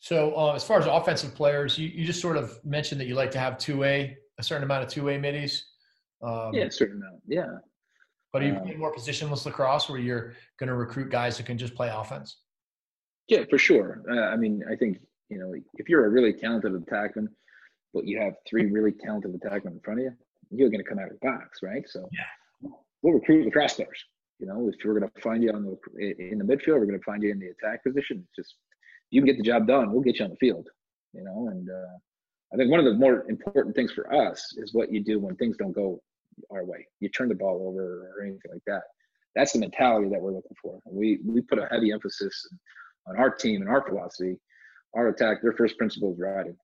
So 0.00 0.34
uh, 0.36 0.54
as 0.54 0.64
far 0.64 0.78
as 0.78 0.86
offensive 0.86 1.34
players, 1.34 1.78
you, 1.78 1.88
you 1.88 2.04
just 2.04 2.20
sort 2.20 2.36
of 2.36 2.58
mentioned 2.64 3.00
that 3.00 3.06
you 3.06 3.14
like 3.14 3.30
to 3.32 3.38
have 3.38 3.58
two 3.58 3.84
A, 3.84 4.16
a 4.38 4.42
certain 4.42 4.64
amount 4.64 4.84
of 4.84 4.90
two 4.90 5.08
A 5.10 5.18
middies. 5.18 5.64
Um, 6.22 6.52
yeah, 6.52 6.64
a 6.64 6.70
certain 6.70 6.96
amount. 6.96 7.22
Yeah. 7.26 7.58
But 8.32 8.42
are 8.42 8.46
you 8.46 8.56
um, 8.56 8.78
more 8.78 8.94
positionless 8.94 9.46
lacrosse 9.46 9.88
where 9.88 9.98
you're 9.98 10.34
going 10.58 10.68
to 10.68 10.74
recruit 10.74 11.10
guys 11.10 11.38
who 11.38 11.44
can 11.44 11.56
just 11.56 11.74
play 11.74 11.90
offense? 11.92 12.38
Yeah, 13.28 13.44
for 13.48 13.58
sure. 13.58 14.02
Uh, 14.10 14.32
I 14.32 14.36
mean, 14.36 14.62
I 14.70 14.76
think, 14.76 14.98
you 15.28 15.38
know, 15.38 15.54
if 15.74 15.88
you're 15.88 16.06
a 16.06 16.10
really 16.10 16.32
talented 16.32 16.72
attackman, 16.72 17.28
but 17.94 18.06
you 18.06 18.20
have 18.20 18.34
three 18.48 18.66
really 18.66 18.92
talented 18.92 19.32
attackmen 19.32 19.72
in 19.72 19.80
front 19.80 20.00
of 20.00 20.04
you, 20.04 20.12
you're 20.50 20.70
going 20.70 20.82
to 20.82 20.88
come 20.88 20.98
out 20.98 21.10
of 21.10 21.18
the 21.20 21.26
box, 21.26 21.60
right? 21.62 21.82
So 21.86 22.08
yeah. 22.12 22.70
we'll 23.02 23.14
recruit 23.14 23.44
lacrosse 23.44 23.74
players. 23.74 24.04
You 24.38 24.46
know, 24.46 24.68
if 24.68 24.76
we're 24.84 24.98
going 24.98 25.10
to 25.10 25.20
find 25.20 25.42
you 25.42 25.50
on 25.50 25.64
the 25.64 26.14
in 26.30 26.38
the 26.38 26.44
midfield, 26.44 26.78
we're 26.78 26.86
going 26.86 26.98
to 26.98 27.04
find 27.04 27.22
you 27.22 27.32
in 27.32 27.40
the 27.40 27.48
attack 27.48 27.82
position. 27.82 28.24
It's 28.24 28.36
just 28.36 28.54
you 29.10 29.20
can 29.20 29.26
get 29.26 29.36
the 29.36 29.42
job 29.42 29.66
done. 29.66 29.90
We'll 29.90 30.02
get 30.02 30.18
you 30.18 30.26
on 30.26 30.30
the 30.30 30.36
field. 30.36 30.68
You 31.12 31.24
know, 31.24 31.48
and 31.50 31.68
uh, 31.68 31.96
I 32.52 32.56
think 32.56 32.70
one 32.70 32.78
of 32.78 32.86
the 32.86 32.94
more 32.94 33.28
important 33.28 33.74
things 33.74 33.90
for 33.90 34.12
us 34.14 34.54
is 34.56 34.74
what 34.74 34.92
you 34.92 35.02
do 35.02 35.18
when 35.18 35.34
things 35.36 35.56
don't 35.56 35.72
go 35.72 36.00
our 36.50 36.64
way. 36.64 36.86
You 37.00 37.08
turn 37.08 37.28
the 37.28 37.34
ball 37.34 37.66
over 37.68 38.10
or 38.16 38.22
anything 38.22 38.50
like 38.52 38.62
that. 38.66 38.82
That's 39.34 39.52
the 39.52 39.58
mentality 39.58 40.08
that 40.08 40.20
we're 40.20 40.32
looking 40.32 40.56
for. 40.60 40.80
We 40.84 41.18
we 41.24 41.42
put 41.42 41.58
a 41.58 41.68
heavy 41.70 41.92
emphasis 41.92 42.48
on 43.06 43.16
our 43.16 43.30
team 43.30 43.60
and 43.60 43.70
our 43.70 43.86
philosophy. 43.86 44.38
Our 44.94 45.08
attack, 45.08 45.42
their 45.42 45.52
first 45.52 45.76
principle 45.76 46.12
is 46.12 46.18
riding. 46.18 46.56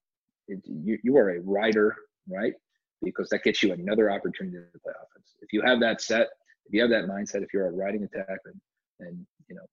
It, 0.47 0.59
you, 0.65 0.97
you 1.03 1.17
are 1.17 1.31
a 1.31 1.41
rider, 1.41 1.95
right? 2.27 2.53
Because 3.03 3.29
that 3.29 3.43
gets 3.43 3.61
you 3.61 3.71
another 3.71 4.11
opportunity 4.11 4.57
to 4.57 4.79
play 4.79 4.93
offense. 4.95 5.35
If 5.41 5.53
you 5.53 5.61
have 5.61 5.79
that 5.81 6.01
set, 6.01 6.27
if 6.65 6.73
you 6.73 6.81
have 6.81 6.89
that 6.89 7.05
mindset, 7.05 7.43
if 7.43 7.53
you're 7.53 7.67
a 7.67 7.71
riding 7.71 8.03
attacker, 8.03 8.53
and 8.99 9.25
you 9.47 9.55
know 9.55 9.65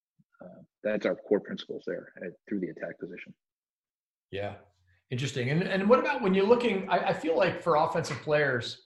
uh, 0.44 0.60
that's 0.82 1.06
our 1.06 1.14
core 1.14 1.40
principles 1.40 1.82
there 1.86 2.12
at, 2.24 2.32
through 2.48 2.60
the 2.60 2.68
attack 2.68 2.98
position. 3.00 3.32
Yeah, 4.30 4.54
interesting. 5.10 5.50
And 5.50 5.62
and 5.62 5.88
what 5.88 5.98
about 5.98 6.22
when 6.22 6.34
you're 6.34 6.46
looking? 6.46 6.88
I, 6.88 6.98
I 7.08 7.12
feel 7.12 7.36
like 7.36 7.62
for 7.62 7.76
offensive 7.76 8.20
players, 8.22 8.82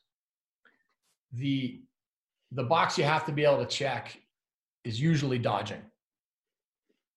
the 1.36 1.80
the 2.52 2.62
box 2.62 2.96
you 2.96 3.04
have 3.04 3.24
to 3.26 3.32
be 3.32 3.44
able 3.44 3.58
to 3.58 3.66
check 3.66 4.20
is 4.84 5.00
usually 5.00 5.38
dodging. 5.38 5.82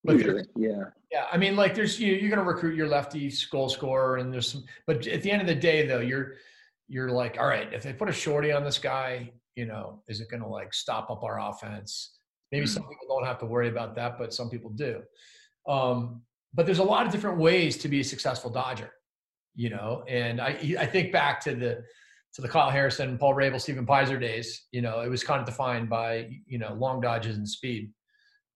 But 0.03 0.17
usually, 0.17 0.45
yeah. 0.55 0.85
Yeah, 1.11 1.25
I 1.31 1.37
mean, 1.37 1.55
like 1.55 1.73
there's 1.73 1.99
you, 1.99 2.13
you're 2.13 2.29
going 2.29 2.43
to 2.43 2.49
recruit 2.49 2.75
your 2.75 2.87
lefty 2.87 3.33
goal 3.51 3.69
scorer, 3.69 4.17
and 4.17 4.31
there's 4.31 4.51
some. 4.51 4.63
But 4.85 5.07
at 5.07 5.23
the 5.23 5.31
end 5.31 5.41
of 5.41 5.47
the 5.47 5.55
day, 5.55 5.85
though, 5.85 5.99
you're 5.99 6.35
you're 6.87 7.09
like, 7.09 7.37
all 7.39 7.47
right, 7.47 7.71
if 7.73 7.83
they 7.83 7.93
put 7.93 8.09
a 8.09 8.13
shorty 8.13 8.51
on 8.51 8.63
this 8.63 8.77
guy, 8.77 9.31
you 9.55 9.65
know, 9.65 10.01
is 10.07 10.21
it 10.21 10.29
going 10.29 10.41
to 10.41 10.47
like 10.47 10.73
stop 10.73 11.09
up 11.09 11.23
our 11.23 11.39
offense? 11.39 12.17
Maybe 12.51 12.65
some 12.65 12.83
people 12.83 13.07
don't 13.07 13.25
have 13.25 13.39
to 13.39 13.45
worry 13.45 13.69
about 13.69 13.95
that, 13.95 14.17
but 14.17 14.33
some 14.33 14.49
people 14.49 14.71
do. 14.71 15.01
Um, 15.67 16.21
but 16.53 16.65
there's 16.65 16.79
a 16.79 16.83
lot 16.83 17.05
of 17.05 17.11
different 17.11 17.37
ways 17.37 17.77
to 17.77 17.87
be 17.87 17.99
a 17.99 18.03
successful 18.03 18.49
Dodger, 18.49 18.91
you 19.55 19.69
know. 19.69 20.03
And 20.07 20.39
I 20.39 20.75
I 20.79 20.85
think 20.85 21.11
back 21.11 21.41
to 21.41 21.55
the 21.55 21.83
to 22.33 22.41
the 22.41 22.47
Kyle 22.47 22.69
Harrison, 22.69 23.17
Paul 23.17 23.33
Rabil, 23.33 23.59
Stephen 23.59 23.85
Peyser 23.85 24.19
days. 24.19 24.67
You 24.71 24.81
know, 24.81 25.01
it 25.01 25.09
was 25.09 25.23
kind 25.23 25.39
of 25.39 25.45
defined 25.45 25.89
by 25.89 26.29
you 26.45 26.59
know 26.59 26.73
long 26.73 27.01
dodges 27.01 27.37
and 27.37 27.47
speed. 27.47 27.91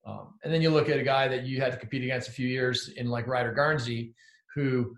Um, 0.05 0.33
and 0.43 0.53
then 0.53 0.61
you 0.61 0.69
look 0.69 0.89
at 0.89 0.99
a 0.99 1.03
guy 1.03 1.27
that 1.27 1.43
you 1.43 1.61
had 1.61 1.71
to 1.71 1.77
compete 1.77 2.03
against 2.03 2.27
a 2.27 2.31
few 2.31 2.47
years 2.47 2.89
in 2.97 3.07
like 3.07 3.27
Ryder 3.27 3.55
Garnsey, 3.57 4.13
who, 4.53 4.93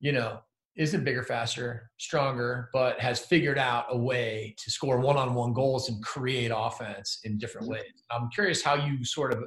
you 0.00 0.12
know, 0.12 0.40
isn't 0.76 1.04
bigger, 1.04 1.22
faster, 1.22 1.90
stronger, 1.98 2.68
but 2.72 2.98
has 2.98 3.20
figured 3.20 3.58
out 3.58 3.86
a 3.90 3.96
way 3.96 4.54
to 4.58 4.70
score 4.70 4.98
one-on-one 4.98 5.52
goals 5.52 5.88
and 5.88 6.02
create 6.02 6.50
offense 6.54 7.20
in 7.24 7.38
different 7.38 7.66
mm-hmm. 7.66 7.74
ways. 7.74 8.02
I'm 8.10 8.30
curious 8.30 8.62
how 8.62 8.74
you 8.74 9.04
sort 9.04 9.32
of 9.32 9.44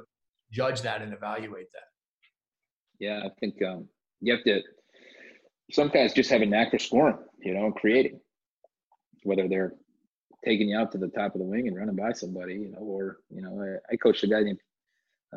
judge 0.52 0.82
that 0.82 1.02
and 1.02 1.12
evaluate 1.12 1.66
that. 1.72 1.88
Yeah, 2.98 3.22
I 3.24 3.28
think 3.40 3.62
um, 3.62 3.88
you 4.20 4.34
have 4.34 4.44
to. 4.44 4.62
Some 5.72 5.88
guys 5.88 6.14
just 6.14 6.30
have 6.30 6.42
a 6.42 6.46
knack 6.46 6.70
for 6.70 6.78
scoring, 6.78 7.18
you 7.40 7.52
know, 7.52 7.66
and 7.66 7.74
creating. 7.74 8.20
Whether 9.26 9.48
they're 9.48 9.74
taking 10.44 10.68
you 10.68 10.78
out 10.78 10.92
to 10.92 10.98
the 10.98 11.08
top 11.08 11.34
of 11.34 11.40
the 11.40 11.46
wing 11.46 11.68
and 11.68 11.76
running 11.76 11.96
by 11.96 12.12
somebody, 12.12 12.54
you 12.54 12.72
know, 12.72 12.78
or 12.78 13.18
you 13.30 13.42
know, 13.42 13.60
I, 13.60 13.94
I 13.94 13.96
coached 13.96 14.24
a 14.24 14.28
guy 14.28 14.42
named 14.42 14.60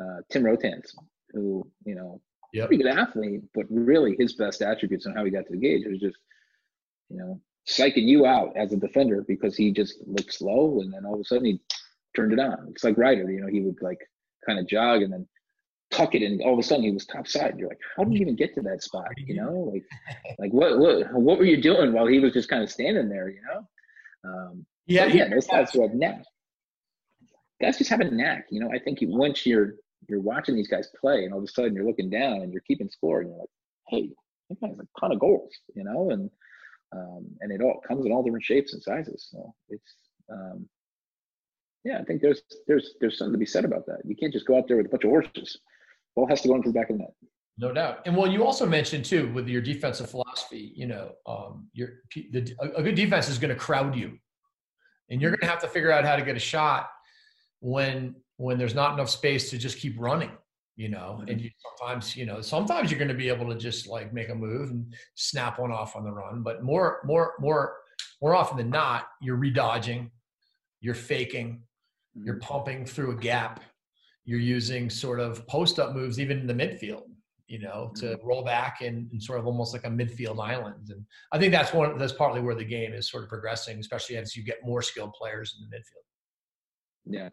uh, 0.00 0.18
Tim 0.30 0.44
Rotans, 0.44 0.94
who 1.32 1.66
you 1.84 1.94
know 1.94 2.20
yep. 2.52 2.68
pretty 2.68 2.82
good 2.82 2.92
athlete, 2.92 3.42
but 3.54 3.66
really 3.70 4.16
his 4.18 4.34
best 4.34 4.62
attributes 4.62 5.06
and 5.06 5.16
how 5.16 5.24
he 5.24 5.30
got 5.30 5.46
to 5.46 5.52
the 5.52 5.58
gauge 5.58 5.86
was 5.86 5.98
just, 5.98 6.18
you 7.08 7.18
know, 7.18 7.40
psyching 7.68 8.06
you 8.06 8.26
out 8.26 8.56
as 8.56 8.72
a 8.72 8.76
defender 8.76 9.24
because 9.26 9.56
he 9.56 9.70
just 9.72 9.98
looked 10.06 10.32
slow 10.32 10.80
and 10.80 10.92
then 10.92 11.04
all 11.04 11.14
of 11.14 11.20
a 11.20 11.24
sudden 11.24 11.44
he 11.44 11.60
turned 12.16 12.32
it 12.32 12.38
on. 12.38 12.68
It's 12.70 12.84
like 12.84 12.98
Ryder, 12.98 13.30
you 13.30 13.40
know, 13.40 13.46
he 13.46 13.60
would 13.60 13.80
like 13.80 13.98
kind 14.46 14.58
of 14.58 14.66
jog 14.66 15.02
and 15.02 15.12
then 15.12 15.26
tuck 15.90 16.14
it 16.14 16.22
and 16.22 16.40
all 16.42 16.52
of 16.52 16.58
a 16.58 16.62
sudden 16.62 16.84
he 16.84 16.90
was 16.90 17.06
top 17.06 17.26
side. 17.26 17.54
You're 17.58 17.68
like, 17.68 17.80
how 17.96 18.04
did 18.04 18.14
you 18.14 18.20
even 18.20 18.36
get 18.36 18.54
to 18.54 18.62
that 18.62 18.82
spot? 18.82 19.08
You 19.16 19.36
know, 19.36 19.72
like 19.72 19.84
like 20.38 20.52
what 20.52 20.78
what 20.78 21.12
what 21.12 21.38
were 21.38 21.44
you 21.44 21.60
doing 21.60 21.92
while 21.92 22.06
he 22.06 22.20
was 22.20 22.32
just 22.32 22.48
kind 22.48 22.62
of 22.62 22.70
standing 22.70 23.08
there, 23.08 23.28
you 23.28 23.42
know? 23.42 23.66
Um 24.24 24.66
yeah, 24.86 25.06
yeah, 25.06 25.28
those 25.28 25.46
guys 25.46 25.70
who 25.70 25.82
have 25.82 25.94
knack. 25.94 26.24
Guys 27.60 27.78
just 27.78 27.90
have 27.90 28.00
a 28.00 28.10
knack, 28.10 28.46
you 28.50 28.60
know. 28.60 28.70
I 28.72 28.78
think 28.78 28.98
once 29.02 29.46
you're 29.46 29.74
you're 30.08 30.20
watching 30.20 30.56
these 30.56 30.68
guys 30.68 30.88
play, 31.00 31.24
and 31.24 31.32
all 31.32 31.38
of 31.38 31.44
a 31.44 31.48
sudden 31.48 31.74
you're 31.74 31.86
looking 31.86 32.10
down 32.10 32.42
and 32.42 32.52
you're 32.52 32.62
keeping 32.62 32.88
score, 32.88 33.20
and 33.20 33.30
you're 33.30 33.38
like, 33.38 33.50
hey, 33.88 34.10
that 34.48 34.60
guy 34.60 34.68
has 34.68 34.78
a 34.78 35.00
ton 35.00 35.12
of 35.12 35.20
goals, 35.20 35.52
you 35.74 35.84
know, 35.84 36.10
and 36.10 36.30
um, 36.92 37.26
and 37.40 37.52
it 37.52 37.60
all 37.60 37.80
comes 37.86 38.04
in 38.04 38.12
all 38.12 38.22
different 38.22 38.44
shapes 38.44 38.72
and 38.72 38.82
sizes. 38.82 39.28
So 39.30 39.54
it's 39.68 39.94
um, 40.30 40.68
yeah, 41.84 41.98
I 41.98 42.04
think 42.04 42.20
there's 42.20 42.42
there's 42.66 42.94
there's 43.00 43.16
something 43.16 43.32
to 43.32 43.38
be 43.38 43.46
said 43.46 43.64
about 43.64 43.86
that. 43.86 44.00
You 44.04 44.16
can't 44.16 44.32
just 44.32 44.46
go 44.46 44.56
out 44.58 44.66
there 44.68 44.76
with 44.76 44.86
a 44.86 44.90
bunch 44.90 45.04
of 45.04 45.10
horses. 45.10 45.58
Ball 46.16 46.26
has 46.26 46.42
to 46.42 46.48
go 46.48 46.56
into 46.56 46.70
the 46.70 46.74
back 46.74 46.90
of 46.90 46.96
the 46.96 47.04
net. 47.04 47.14
No 47.60 47.72
doubt. 47.74 48.00
And 48.06 48.16
well, 48.16 48.26
you 48.26 48.44
also 48.44 48.64
mentioned 48.64 49.04
too 49.04 49.30
with 49.34 49.46
your 49.46 49.60
defensive 49.60 50.10
philosophy. 50.10 50.72
You 50.74 50.86
know, 50.86 51.12
um, 51.26 51.68
your 51.74 51.90
the, 52.14 52.54
a 52.74 52.82
good 52.82 52.94
defense 52.94 53.28
is 53.28 53.38
going 53.38 53.50
to 53.50 53.60
crowd 53.60 53.94
you, 53.94 54.18
and 55.10 55.20
you're 55.20 55.30
going 55.30 55.40
to 55.40 55.46
have 55.46 55.60
to 55.60 55.68
figure 55.68 55.92
out 55.92 56.06
how 56.06 56.16
to 56.16 56.22
get 56.22 56.36
a 56.36 56.40
shot 56.40 56.88
when 57.60 58.14
when 58.38 58.56
there's 58.56 58.74
not 58.74 58.94
enough 58.94 59.10
space 59.10 59.50
to 59.50 59.58
just 59.58 59.76
keep 59.76 59.94
running 59.98 60.30
you 60.76 60.88
know 60.88 61.18
mm-hmm. 61.20 61.28
and 61.28 61.40
you 61.42 61.50
sometimes 61.78 62.16
you 62.16 62.24
know 62.24 62.40
sometimes 62.40 62.90
you're 62.90 62.98
going 62.98 63.08
to 63.08 63.14
be 63.14 63.28
able 63.28 63.46
to 63.46 63.54
just 63.54 63.86
like 63.86 64.14
make 64.14 64.30
a 64.30 64.34
move 64.34 64.70
and 64.70 64.94
snap 65.14 65.58
one 65.58 65.70
off 65.70 65.94
on 65.94 66.04
the 66.04 66.10
run 66.10 66.42
but 66.42 66.62
more 66.62 67.00
more 67.04 67.34
more 67.38 67.76
more 68.22 68.34
often 68.34 68.56
than 68.56 68.70
not 68.70 69.08
you're 69.20 69.36
redodging 69.36 70.10
you're 70.80 70.94
faking 70.94 71.48
mm-hmm. 71.48 72.24
you're 72.24 72.38
pumping 72.38 72.86
through 72.86 73.10
a 73.10 73.16
gap 73.16 73.60
you're 74.24 74.38
using 74.38 74.88
sort 74.88 75.20
of 75.20 75.46
post 75.46 75.78
up 75.78 75.92
moves 75.92 76.18
even 76.18 76.38
in 76.38 76.46
the 76.46 76.54
midfield 76.54 77.02
you 77.50 77.58
know 77.58 77.90
to 77.96 78.06
mm-hmm. 78.06 78.26
roll 78.26 78.44
back 78.44 78.80
and, 78.80 79.10
and, 79.10 79.22
sort 79.22 79.38
of 79.38 79.46
almost 79.46 79.72
like 79.72 79.84
a 79.84 79.88
midfield 79.88 80.42
island 80.42 80.88
and 80.90 81.04
i 81.32 81.38
think 81.38 81.52
that's 81.52 81.72
one 81.72 81.98
that's 81.98 82.12
partly 82.12 82.40
where 82.40 82.54
the 82.54 82.64
game 82.64 82.92
is 82.92 83.10
sort 83.10 83.22
of 83.24 83.28
progressing 83.28 83.78
especially 83.78 84.16
as 84.16 84.36
you 84.36 84.44
get 84.44 84.58
more 84.64 84.82
skilled 84.82 85.12
players 85.14 85.56
in 85.58 85.68
the 85.68 85.76
midfield 85.76 87.16
yeah 87.16 87.28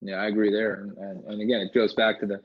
yeah, 0.00 0.16
I 0.16 0.28
agree 0.28 0.50
there. 0.50 0.74
And, 0.74 0.96
and, 0.96 1.24
and 1.24 1.42
again, 1.42 1.60
it 1.60 1.74
goes 1.74 1.94
back 1.94 2.20
to 2.20 2.26
the, 2.26 2.40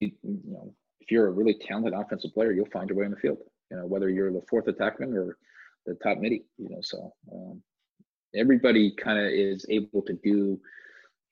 you, 0.00 0.12
know, 0.22 0.74
if 1.00 1.10
you're 1.10 1.28
a 1.28 1.32
really 1.32 1.54
talented 1.66 1.94
offensive 1.94 2.34
player, 2.34 2.52
you'll 2.52 2.66
find 2.66 2.88
your 2.88 2.98
way 2.98 3.06
in 3.06 3.10
the 3.12 3.16
field. 3.16 3.38
You 3.70 3.78
know, 3.78 3.86
whether 3.86 4.10
you're 4.10 4.32
the 4.32 4.42
fourth 4.50 4.66
attackman 4.66 5.14
or 5.14 5.38
the 5.86 5.94
top 6.02 6.18
middie. 6.18 6.44
You 6.58 6.68
know, 6.68 6.78
so 6.82 7.12
um, 7.32 7.62
everybody 8.34 8.94
kind 9.02 9.18
of 9.18 9.26
is 9.32 9.64
able 9.70 10.02
to 10.02 10.12
do, 10.12 10.60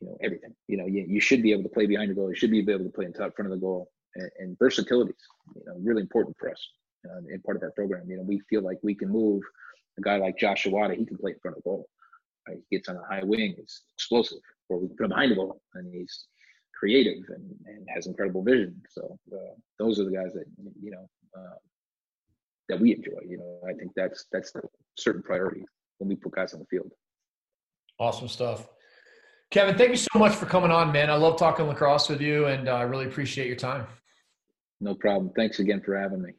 you 0.00 0.06
know, 0.06 0.16
everything. 0.22 0.54
You 0.68 0.78
know, 0.78 0.86
you, 0.86 1.04
you 1.06 1.20
should 1.20 1.42
be 1.42 1.52
able 1.52 1.64
to 1.64 1.68
play 1.68 1.86
behind 1.86 2.08
your 2.08 2.16
goal. 2.16 2.30
You 2.30 2.36
should 2.36 2.50
be 2.50 2.60
able 2.60 2.84
to 2.84 2.90
play 2.90 3.04
in 3.04 3.12
top 3.12 3.36
front 3.36 3.52
of 3.52 3.58
the 3.58 3.60
goal. 3.64 3.90
And, 4.16 4.30
and 4.38 4.58
versatility 4.58 5.12
is, 5.12 5.54
you 5.56 5.62
know, 5.66 5.78
really 5.82 6.02
important 6.02 6.36
for 6.38 6.50
us 6.50 6.68
uh, 7.06 7.18
in 7.32 7.40
part 7.42 7.56
of 7.56 7.62
our 7.62 7.70
program. 7.72 8.08
You 8.08 8.16
know, 8.16 8.22
we 8.22 8.40
feel 8.50 8.62
like 8.62 8.78
we 8.82 8.94
can 8.94 9.08
move 9.08 9.42
a 9.98 10.02
guy 10.02 10.16
like 10.16 10.38
Josh 10.38 10.64
Shawada. 10.64 10.96
He 10.96 11.04
can 11.04 11.16
play 11.16 11.32
in 11.32 11.38
front 11.40 11.56
of 11.56 11.62
the 11.62 11.68
goal. 11.68 11.88
Right? 12.48 12.58
He 12.68 12.76
gets 12.76 12.88
on 12.88 12.96
a 12.96 13.04
high 13.08 13.24
wing. 13.24 13.54
He's 13.56 13.82
explosive 13.94 14.38
or 14.70 14.78
we 14.78 14.88
put 14.88 15.04
him 15.04 15.10
behind 15.10 15.32
the 15.32 15.36
ball, 15.36 15.60
and 15.74 15.92
he's 15.92 16.26
creative 16.78 17.24
and, 17.28 17.54
and 17.66 17.86
has 17.94 18.06
incredible 18.06 18.42
vision. 18.42 18.80
So 18.88 19.18
uh, 19.32 19.54
those 19.78 20.00
are 20.00 20.04
the 20.04 20.12
guys 20.12 20.32
that 20.32 20.46
you 20.80 20.92
know 20.92 21.08
uh, 21.36 21.56
that 22.68 22.80
we 22.80 22.94
enjoy. 22.94 23.20
You 23.28 23.38
know, 23.38 23.60
I 23.68 23.74
think 23.74 23.92
that's 23.94 24.26
that's 24.32 24.54
a 24.54 24.62
certain 24.96 25.22
priority 25.22 25.64
when 25.98 26.08
we 26.08 26.16
put 26.16 26.32
guys 26.32 26.54
on 26.54 26.60
the 26.60 26.66
field. 26.66 26.90
Awesome 27.98 28.28
stuff. 28.28 28.66
Kevin, 29.50 29.76
thank 29.76 29.90
you 29.90 29.96
so 29.96 30.18
much 30.18 30.34
for 30.34 30.46
coming 30.46 30.70
on, 30.70 30.92
man. 30.92 31.10
I 31.10 31.16
love 31.16 31.36
talking 31.36 31.66
lacrosse 31.66 32.08
with 32.08 32.20
you, 32.20 32.46
and 32.46 32.68
uh, 32.68 32.76
I 32.76 32.82
really 32.82 33.06
appreciate 33.06 33.48
your 33.48 33.56
time. 33.56 33.86
No 34.80 34.94
problem. 34.94 35.32
Thanks 35.36 35.58
again 35.58 35.82
for 35.82 35.96
having 35.98 36.22
me. 36.22 36.32